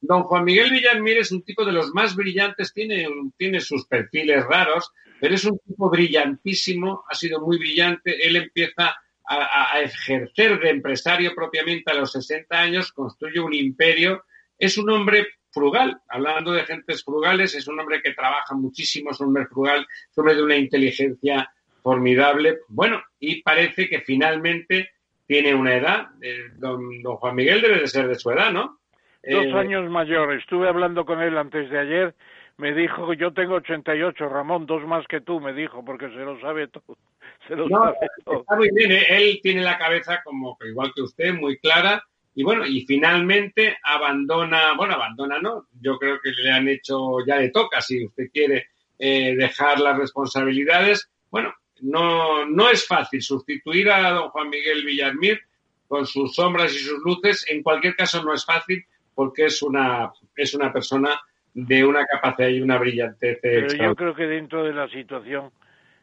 Don 0.00 0.22
Juan 0.24 0.44
Miguel 0.44 0.70
Villarmir 0.70 1.18
es 1.18 1.30
un 1.30 1.42
tipo 1.42 1.64
de 1.64 1.72
los 1.72 1.92
más 1.92 2.16
brillantes, 2.16 2.72
tiene, 2.72 3.06
tiene 3.36 3.60
sus 3.60 3.86
perfiles 3.86 4.44
raros, 4.46 4.90
pero 5.20 5.34
es 5.34 5.44
un 5.44 5.58
tipo 5.58 5.90
brillantísimo, 5.90 7.04
ha 7.08 7.14
sido 7.14 7.42
muy 7.42 7.58
brillante. 7.58 8.26
Él 8.26 8.36
empieza 8.36 8.96
a, 9.24 9.80
ejercer 9.80 10.58
de 10.58 10.70
empresario 10.70 11.34
propiamente 11.34 11.92
a 11.92 11.94
los 11.94 12.12
60 12.12 12.58
años, 12.58 12.92
construye 12.92 13.38
un 13.38 13.54
imperio. 13.54 14.24
Es 14.58 14.78
un 14.78 14.90
hombre 14.90 15.26
frugal, 15.52 16.00
hablando 16.08 16.52
de 16.52 16.64
gentes 16.64 17.04
frugales, 17.04 17.54
es 17.54 17.68
un 17.68 17.78
hombre 17.78 18.02
que 18.02 18.14
trabaja 18.14 18.54
muchísimo, 18.54 19.10
es 19.10 19.20
un 19.20 19.28
hombre 19.28 19.46
frugal, 19.46 19.86
es 20.10 20.16
un 20.16 20.22
hombre 20.22 20.36
de 20.36 20.42
una 20.42 20.56
inteligencia 20.56 21.52
formidable. 21.82 22.58
Bueno, 22.68 23.02
y 23.18 23.42
parece 23.42 23.88
que 23.88 24.00
finalmente 24.00 24.90
tiene 25.26 25.54
una 25.54 25.76
edad. 25.76 26.08
Eh, 26.20 26.50
don, 26.56 27.02
don, 27.02 27.16
Juan 27.16 27.34
Miguel 27.34 27.60
debe 27.60 27.80
de 27.80 27.86
ser 27.86 28.08
de 28.08 28.14
su 28.14 28.30
edad, 28.30 28.52
¿no? 28.52 28.78
Dos 29.22 29.44
eh, 29.46 29.52
años 29.52 29.88
mayor. 29.90 30.32
Estuve 30.32 30.68
hablando 30.68 31.04
con 31.04 31.20
él 31.20 31.36
antes 31.38 31.70
de 31.70 31.78
ayer. 31.78 32.14
Me 32.56 32.72
dijo, 32.74 33.12
yo 33.14 33.32
tengo 33.32 33.54
88, 33.54 34.28
Ramón, 34.28 34.66
dos 34.66 34.84
más 34.84 35.06
que 35.06 35.20
tú, 35.20 35.40
me 35.40 35.52
dijo, 35.52 35.84
porque 35.84 36.08
se 36.08 36.16
lo 36.16 36.40
sabe 36.40 36.68
todo. 36.68 36.96
Se 37.48 37.56
lo 37.56 37.68
sabe 37.68 37.96
todo. 38.24 38.42
Está 38.42 38.54
muy 38.54 38.70
bien, 38.72 38.92
¿eh? 38.92 39.04
él 39.08 39.40
tiene 39.42 39.62
la 39.62 39.76
cabeza 39.76 40.22
como 40.22 40.56
igual 40.64 40.92
que 40.94 41.02
usted, 41.02 41.34
muy 41.34 41.58
clara. 41.58 42.00
Y 42.34 42.44
bueno, 42.44 42.66
y 42.66 42.86
finalmente 42.86 43.76
abandona, 43.82 44.74
bueno, 44.74 44.94
abandona 44.94 45.38
no, 45.38 45.66
yo 45.80 45.98
creo 45.98 46.18
que 46.20 46.30
le 46.30 46.50
han 46.50 46.68
hecho, 46.68 47.18
ya 47.26 47.36
le 47.36 47.50
toca, 47.50 47.80
si 47.80 48.06
usted 48.06 48.30
quiere 48.32 48.68
dejar 48.98 49.80
las 49.80 49.98
responsabilidades. 49.98 51.10
Bueno, 51.30 51.54
no, 51.80 52.46
no 52.46 52.70
es 52.70 52.86
fácil 52.86 53.20
sustituir 53.20 53.90
a 53.90 54.10
don 54.10 54.30
Juan 54.30 54.48
Miguel 54.48 54.84
Villarmir 54.84 55.40
con 55.88 56.06
sus 56.06 56.34
sombras 56.34 56.72
y 56.74 56.78
sus 56.78 57.00
luces. 57.04 57.44
En 57.50 57.62
cualquier 57.62 57.96
caso, 57.96 58.22
no 58.22 58.32
es 58.32 58.44
fácil 58.44 58.84
porque 59.14 59.46
es 59.46 59.62
una, 59.62 60.12
es 60.36 60.54
una 60.54 60.72
persona 60.72 61.20
de 61.52 61.84
una 61.84 62.06
capacidad 62.06 62.48
y 62.48 62.62
una 62.62 62.78
brillantez. 62.78 63.38
Pero 63.42 63.74
yo 63.74 63.94
creo 63.94 64.14
que 64.14 64.26
dentro 64.26 64.64
de 64.64 64.72
la 64.72 64.88
situación 64.88 65.50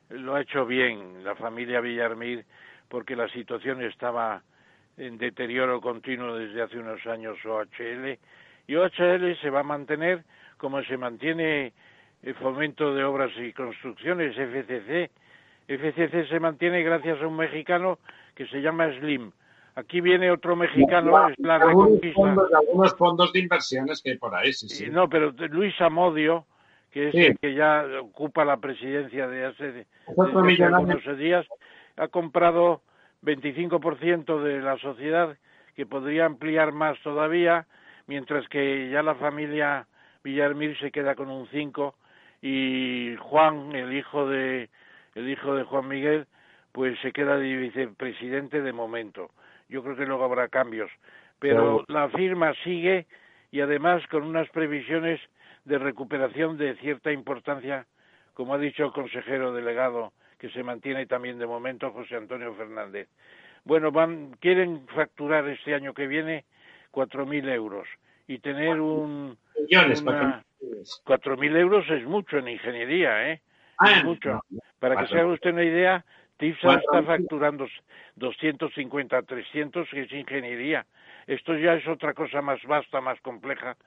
lo 0.10 0.36
ha 0.36 0.42
hecho 0.42 0.66
bien 0.66 1.24
la 1.24 1.36
familia 1.36 1.80
Villarmir 1.80 2.46
porque 2.88 3.16
la 3.16 3.30
situación 3.30 3.82
estaba 3.84 4.44
en 5.00 5.18
deterioro 5.18 5.82
continuo 5.82 6.36
desde 6.36 6.62
hace 6.62 6.78
unos 6.78 7.04
años 7.08 7.38
OHL 7.44 8.20
y 8.68 8.76
OHL 8.76 9.36
se 9.42 9.50
va 9.50 9.62
a 9.62 9.64
mantener 9.64 10.24
como 10.58 10.84
se 10.84 10.98
mantiene 10.98 11.74
el 12.22 12.36
fomento 12.36 12.94
de 12.94 13.04
obras 13.04 13.32
y 13.38 13.54
construcciones 13.54 14.36
FCC 14.36 15.10
FCC 15.70 16.28
se 16.28 16.40
mantiene 16.40 16.82
gracias 16.82 17.22
a 17.22 17.28
un 17.28 17.38
mexicano 17.38 18.00
que 18.36 18.48
se 18.48 18.62
llama 18.62 18.92
Slim. 19.00 19.32
Aquí 19.76 20.02
viene 20.02 20.32
otro 20.32 20.56
mexicano, 20.56 21.30
es 21.30 21.38
la 21.38 21.56
algunos 21.56 22.02
Fondos, 22.14 22.52
algunos 22.54 22.98
fondos 22.98 23.32
de 23.32 23.40
inversiones 23.40 24.02
que 24.02 24.12
hay 24.12 24.18
por 24.18 24.36
ahí, 24.36 24.52
sí, 24.52 24.68
sí. 24.68 24.90
No, 24.90 25.08
pero 25.08 25.32
Luis 25.50 25.80
Amodio, 25.80 26.46
que 26.92 27.10
es 27.10 27.16
el 27.16 27.38
que 27.38 27.54
ya 27.54 27.86
ocupa 28.02 28.44
la 28.44 28.58
presidencia 28.58 29.28
de 29.28 29.46
hace, 29.46 29.72
de 29.72 31.16
días, 31.18 31.46
ha 31.98 32.08
comprado 32.08 32.82
25% 33.24 34.42
de 34.42 34.62
la 34.62 34.78
sociedad, 34.78 35.38
que 35.76 35.86
podría 35.86 36.26
ampliar 36.26 36.72
más 36.72 37.00
todavía, 37.02 37.66
mientras 38.08 38.48
que 38.50 38.90
ya 38.90 39.02
la 39.04 39.16
familia 39.16 39.88
Villarmir 40.24 40.78
se 40.80 40.92
queda 40.92 41.16
con 41.16 41.30
un 41.30 41.48
5 41.48 41.96
y 42.42 43.16
Juan, 43.20 43.74
el 43.74 43.94
hijo 43.94 44.28
de 44.28 44.70
el 45.16 45.30
hijo 45.30 45.56
de 45.56 45.64
Juan 45.64 45.88
Miguel, 45.88 46.28
pues 46.72 47.00
se 47.00 47.12
queda 47.12 47.38
de 47.38 47.56
vicepresidente 47.56 48.62
de 48.62 48.74
momento. 48.74 49.32
Yo 49.68 49.84
creo 49.84 49.96
que 49.96 50.06
luego 50.06 50.24
habrá 50.24 50.48
cambios. 50.48 50.90
Pero 51.40 51.84
la 51.88 52.10
firma 52.10 52.54
sigue 52.64 53.06
y 53.52 53.62
además 53.62 54.06
con 54.08 54.24
unas 54.24 54.50
previsiones 54.50 55.20
de 55.66 55.78
recuperación 55.78 56.58
de 56.58 56.76
cierta 56.76 57.12
importancia, 57.12 57.86
como 58.34 58.54
ha 58.54 58.58
dicho 58.58 58.86
el 58.86 58.92
consejero 58.92 59.54
delegado, 59.54 60.14
que 60.40 60.50
se 60.50 60.64
mantiene 60.64 61.06
también 61.06 61.38
de 61.38 61.46
momento 61.46 61.92
José 61.92 62.16
Antonio 62.16 62.54
Fernández. 62.56 63.10
Bueno, 63.66 63.92
van, 63.92 64.32
quieren 64.40 64.88
facturar 64.88 65.48
este 65.50 65.76
año 65.76 65.94
que 65.94 66.08
viene 66.08 66.46
cuatro 66.92 67.26
mil 67.26 67.48
euros 67.50 67.88
y 68.26 68.40
tener 68.40 68.80
un 68.80 69.38
millones 69.60 70.04
cuatro 71.04 71.36
mil 71.38 71.56
euros 71.56 71.88
es 71.90 72.06
mucho 72.06 72.38
en 72.38 72.48
ingeniería, 72.48 73.32
¿eh? 73.32 73.42
Ah, 73.78 74.02
mucho. 74.04 74.42
Para 74.80 74.98
que 74.98 75.08
se 75.08 75.20
haga 75.20 75.28
usted 75.28 75.52
una 75.52 75.64
idea, 75.64 76.06
TIFSA 76.38 76.76
está 76.76 77.04
facturando 77.04 77.68
250, 78.16 79.22
300, 79.24 79.90
que 79.90 80.02
es 80.02 80.12
ingeniería. 80.12 80.86
Esto 81.28 81.56
ya 81.58 81.76
es 81.76 81.88
otra 81.88 82.14
cosa 82.14 82.42
más 82.42 82.62
vasta, 82.64 83.02
más 83.02 83.20
compleja, 83.22 83.78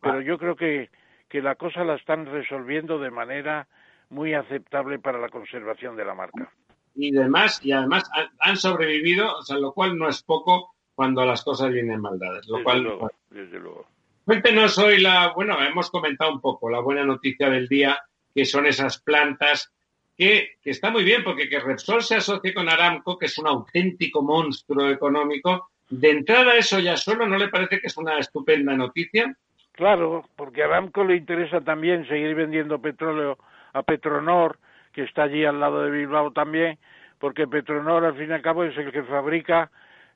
pero 0.00 0.20
yo 0.20 0.38
creo 0.38 0.56
que, 0.56 0.90
que 1.28 1.42
la 1.42 1.54
cosa 1.54 1.84
la 1.84 1.96
están 1.96 2.26
resolviendo 2.26 2.98
de 2.98 3.10
manera 3.10 3.66
muy 4.12 4.34
aceptable 4.34 4.98
para 4.98 5.18
la 5.18 5.28
conservación 5.28 5.96
de 5.96 6.04
la 6.04 6.14
marca. 6.14 6.52
Y 6.94 7.10
demás, 7.10 7.64
y 7.64 7.72
además 7.72 8.04
han, 8.38 8.56
sobrevivido, 8.56 9.36
o 9.36 9.42
sea, 9.42 9.56
lo 9.56 9.72
cual 9.72 9.96
no 9.96 10.08
es 10.08 10.22
poco 10.22 10.74
cuando 10.94 11.24
las 11.24 11.42
cosas 11.42 11.72
vienen 11.72 12.00
mal 12.00 12.18
dadas. 12.18 12.46
Lo 12.46 12.62
cual, 12.62 12.82
luego, 12.82 13.10
desde 13.30 13.58
luego. 13.58 13.86
Cuéntenos 14.24 14.76
hoy 14.78 15.00
la, 15.00 15.32
bueno, 15.32 15.60
hemos 15.62 15.90
comentado 15.90 16.30
un 16.30 16.40
poco 16.40 16.68
la 16.68 16.80
buena 16.80 17.04
noticia 17.04 17.48
del 17.48 17.66
día 17.66 17.98
que 18.34 18.44
son 18.44 18.66
esas 18.66 19.00
plantas 19.00 19.72
que, 20.16 20.50
que, 20.62 20.70
está 20.70 20.90
muy 20.90 21.02
bien 21.02 21.24
porque 21.24 21.48
que 21.48 21.58
Repsol 21.58 22.02
se 22.02 22.16
asocie 22.16 22.52
con 22.52 22.68
Aramco, 22.68 23.18
que 23.18 23.26
es 23.26 23.38
un 23.38 23.46
auténtico 23.46 24.22
monstruo 24.22 24.90
económico, 24.90 25.70
de 25.88 26.10
entrada 26.10 26.56
eso 26.56 26.78
ya 26.78 26.96
solo 26.96 27.26
no 27.26 27.38
le 27.38 27.48
parece 27.48 27.80
que 27.80 27.86
es 27.86 27.96
una 27.96 28.18
estupenda 28.18 28.74
noticia. 28.76 29.34
Claro, 29.72 30.28
porque 30.36 30.62
a 30.62 30.66
Aramco 30.66 31.02
le 31.02 31.16
interesa 31.16 31.62
también 31.62 32.06
seguir 32.06 32.34
vendiendo 32.34 32.80
petróleo 32.80 33.38
a 33.72 33.82
Petronor, 33.82 34.58
que 34.92 35.02
está 35.02 35.24
allí 35.24 35.44
al 35.44 35.60
lado 35.60 35.82
de 35.82 35.90
Bilbao 35.90 36.32
también, 36.32 36.78
porque 37.18 37.46
Petronor 37.46 38.04
al 38.04 38.14
fin 38.14 38.30
y 38.30 38.32
al 38.32 38.42
cabo 38.42 38.64
es 38.64 38.76
el 38.76 38.92
que 38.92 39.02
fabrica 39.04 39.70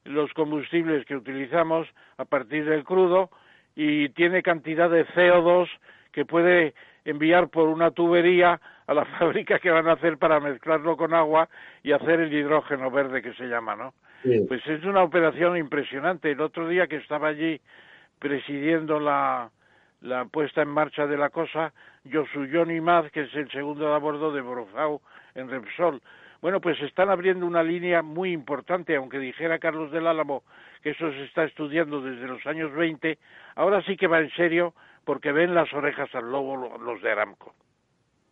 los 0.05 0.33
combustibles 0.35 1.05
que 1.07 1.17
utilizamos 1.17 1.89
a 2.17 2.25
partir 2.25 2.65
del 2.65 2.85
crudo 2.85 3.31
y 3.75 4.09
tiene 4.11 4.43
cantidad 4.43 4.89
de 4.91 5.07
CO2 5.09 5.69
que 6.13 6.25
puede 6.25 6.75
enviar 7.05 7.49
por 7.49 7.69
una 7.69 7.91
tubería 7.91 8.61
a 8.87 8.95
la 8.95 9.05
fábrica 9.19 9.59
que 9.59 9.71
van 9.71 9.89
a 9.89 9.93
hacer 9.93 10.19
para 10.19 10.41
mezclarlo 10.41 10.97
con 10.97 11.15
agua 11.15 11.49
y 11.83 11.93
hacer 11.93 12.21
el 12.21 12.33
hidrógeno 12.33 12.91
verde 12.91 13.23
que 13.23 13.35
se 13.35 13.47
llama, 13.47 13.77
¿no? 13.77 13.95
Pues 14.49 14.67
es 14.67 14.83
una 14.85 15.05
operación 15.05 15.57
impresionante. 15.57 16.33
El 16.33 16.41
otro 16.41 16.67
día 16.67 16.89
que 16.89 16.97
estaba 16.97 17.29
allí 17.29 17.61
presidiendo 18.19 18.99
la, 18.99 19.51
la 20.07 20.25
puesta 20.25 20.63
en 20.63 20.69
marcha 20.69 21.07
de 21.07 21.17
la 21.17 21.31
cosa, 21.31 21.73
Josu 22.11 22.47
Johnny 22.53 22.81
Maz, 22.81 23.11
que 23.11 23.23
es 23.23 23.35
el 23.35 23.51
segundo 23.51 23.89
de 23.89 23.95
a 23.95 23.99
bordo 23.99 24.33
de 24.33 24.41
Borofau 24.41 25.01
en 25.35 25.51
Repsol. 25.51 26.01
Bueno, 26.41 26.61
pues 26.61 26.81
están 26.81 27.11
abriendo 27.11 27.45
una 27.47 27.63
línea 27.63 28.03
muy 28.03 28.33
importante, 28.33 28.95
aunque 28.95 29.19
dijera 29.19 29.59
Carlos 29.59 29.91
del 29.91 30.07
Álamo 30.07 30.45
que 30.83 30.91
eso 30.91 31.11
se 31.11 31.25
está 31.25 31.45
estudiando 31.45 32.01
desde 32.01 32.29
los 32.29 32.47
años 32.47 32.73
20, 32.73 33.19
ahora 33.57 33.83
sí 33.85 33.97
que 33.97 34.07
va 34.07 34.21
en 34.21 34.31
serio 34.31 34.75
porque 35.05 35.33
ven 35.33 35.55
las 35.55 35.73
orejas 35.73 36.15
al 36.15 36.31
lobo 36.31 36.79
los 36.79 37.03
de 37.03 37.11
Aramco. 37.11 37.55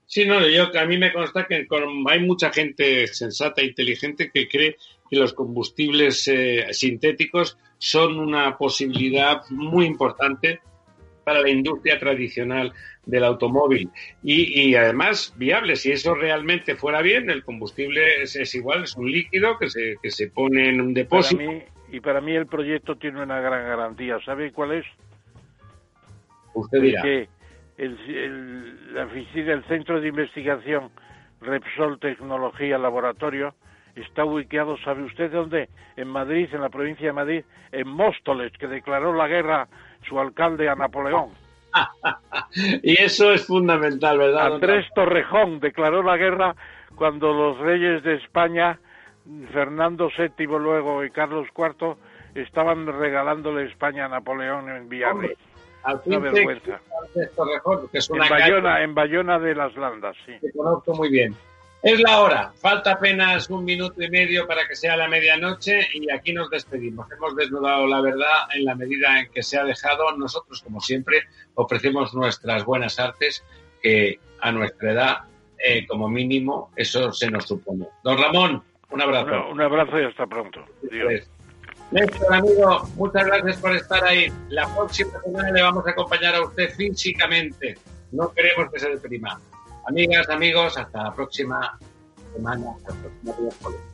Sí, 0.06 0.26
no, 0.26 0.46
yo 0.46 0.70
a 0.78 0.84
mí 0.84 0.98
me 0.98 1.12
consta 1.12 1.46
que 1.46 1.66
hay 2.09 2.20
mucha 2.20 2.52
gente 2.52 3.09
sensata 3.09 3.62
e 3.62 3.66
inteligente 3.66 4.30
que 4.32 4.46
cree 4.46 4.76
que 5.10 5.16
los 5.16 5.32
combustibles 5.32 6.28
eh, 6.28 6.66
sintéticos 6.72 7.59
son 7.78 8.18
una 8.20 8.56
posibilidad 8.56 9.42
muy 9.51 9.86
importante 9.86 10.60
para 11.24 11.40
la 11.40 11.51
industria 11.51 11.98
tradicional 11.98 12.72
del 13.06 13.24
automóvil 13.24 13.90
y, 14.22 14.74
además 14.74 15.34
viable. 15.36 15.76
Si 15.76 15.92
eso 15.92 16.14
realmente 16.14 16.74
fuera 16.74 17.02
bien, 17.02 17.30
el 17.30 17.44
combustible 17.44 18.22
es, 18.22 18.55
igual, 18.55 18.84
es 18.84 18.96
un 18.96 19.10
líquido 19.10 19.59
que 19.59 19.68
se, 19.70 19.96
que 20.02 20.10
se 20.10 20.28
pone 20.28 20.68
en 20.68 20.80
un 20.80 20.94
depósito. 20.94 21.42
y 21.90 22.01
para 22.01 22.20
mí 22.20 22.34
el 22.34 22.46
proyecto 22.46 22.96
tiene 22.96 23.22
una 23.22 23.40
gran 23.40 23.66
garantía. 23.66 24.18
¿Sabe 24.24 24.52
cuál 24.52 24.72
es? 24.72 24.86
Usted 26.55 26.80
dirá. 26.80 27.02
Que 27.02 27.28
el, 27.78 28.94
la 28.94 29.06
oficina, 29.06 29.52
el 29.52 29.64
Centro 29.64 30.01
de 30.01 30.09
Investigación 30.09 30.90
Repsol 31.40 31.98
Tecnología 31.98 32.78
Laboratorio 32.78 33.55
está 33.96 34.24
ubicado, 34.24 34.76
¿sabe 34.78 35.05
usted 35.05 35.30
dónde? 35.30 35.68
En 35.96 36.09
Madrid, 36.09 36.48
en 36.52 36.60
la 36.60 36.68
provincia 36.68 37.06
de 37.06 37.12
Madrid, 37.12 37.44
en 37.72 37.88
Móstoles, 37.88 38.52
que 38.59 38.66
declaró 38.66 39.14
la 39.14 39.28
guerra 39.28 39.68
su 40.09 40.18
alcalde 40.18 40.68
a 40.68 40.74
Napoleón. 40.74 41.31
y 42.82 43.01
eso 43.02 43.32
es 43.32 43.47
fundamental, 43.47 44.18
¿verdad? 44.18 44.55
Andrés 44.55 44.86
Torrejón 44.94 45.60
declaró 45.60 46.02
la 46.02 46.16
guerra 46.16 46.55
cuando 46.94 47.32
los 47.32 47.59
reyes 47.59 48.02
de 48.05 48.14
España, 48.14 48.78
Fernando 49.52 50.09
VII 50.16 50.47
luego 50.47 51.05
y 51.05 51.10
Carlos 51.10 51.48
IV, 51.56 51.97
estaban 52.35 52.86
regalándole 52.86 53.66
España 53.66 54.06
a 54.06 54.09
Napoleón 54.09 54.68
en 54.70 54.89
Villarreal. 54.89 55.36
Una 56.06 56.18
vergüenza. 56.18 56.81
en, 57.14 58.28
Bayona, 58.31 58.82
en 58.82 58.94
Bayona 58.94 59.39
de 59.39 59.55
las 59.55 59.76
Landas, 59.76 60.16
sí. 60.24 60.32
Te 60.40 60.51
conozco 60.52 60.94
muy 60.94 61.10
bien. 61.10 61.35
Es 61.85 62.01
la 62.01 62.23
hora, 62.23 62.51
falta 62.56 62.93
apenas 62.93 63.51
un 63.51 63.62
minuto 63.62 64.02
y 64.02 64.09
medio 64.09 64.47
para 64.47 64.66
que 64.66 64.74
sea 64.74 64.97
la 64.97 65.06
medianoche 65.06 65.86
y 65.93 66.11
aquí 66.11 66.32
nos 66.32 66.48
despedimos. 66.48 67.06
Hemos 67.12 67.36
desnudado 67.36 67.86
la 67.86 68.01
verdad 68.01 68.48
en 68.55 68.65
la 68.65 68.74
medida 68.74 69.20
en 69.20 69.31
que 69.31 69.43
se 69.43 69.59
ha 69.59 69.65
dejado. 69.65 70.11
Nosotros, 70.16 70.62
como 70.62 70.81
siempre, 70.81 71.24
ofrecemos 71.56 72.15
nuestras 72.15 72.65
buenas 72.65 72.98
artes 72.98 73.44
que 73.82 74.19
a 74.40 74.51
nuestra 74.51 74.93
edad, 74.93 75.19
eh, 75.59 75.86
como 75.86 76.09
mínimo, 76.09 76.70
eso 76.74 77.12
se 77.12 77.31
nos 77.31 77.44
supone. 77.44 77.86
Don 78.02 78.16
Ramón, 78.16 78.62
un 78.89 79.02
abrazo. 79.02 79.51
un 79.51 79.61
abrazo 79.61 80.01
y 80.01 80.05
hasta 80.05 80.27
pronto. 80.27 80.65
Néstor, 81.90 82.35
amigo, 82.35 82.89
muchas 82.97 83.27
gracias 83.27 83.59
por 83.59 83.77
estar 83.77 84.02
ahí. 84.05 84.32
La 84.48 84.66
próxima 84.74 85.20
semana 85.23 85.51
le 85.51 85.61
vamos 85.61 85.86
a 85.86 85.90
acompañar 85.90 86.35
a 86.35 86.44
usted 86.44 86.70
físicamente. 86.70 87.77
No 88.11 88.32
queremos 88.32 88.73
que 88.73 88.81
se 88.81 88.89
deprima. 88.89 89.39
Amigas, 89.86 90.28
amigos, 90.31 90.78
hasta 90.78 91.02
la 91.02 91.15
próxima 91.15 91.78
semana, 92.35 92.73
hasta 92.77 92.93
el 92.93 92.98
próximo 92.98 93.35
día. 93.39 93.94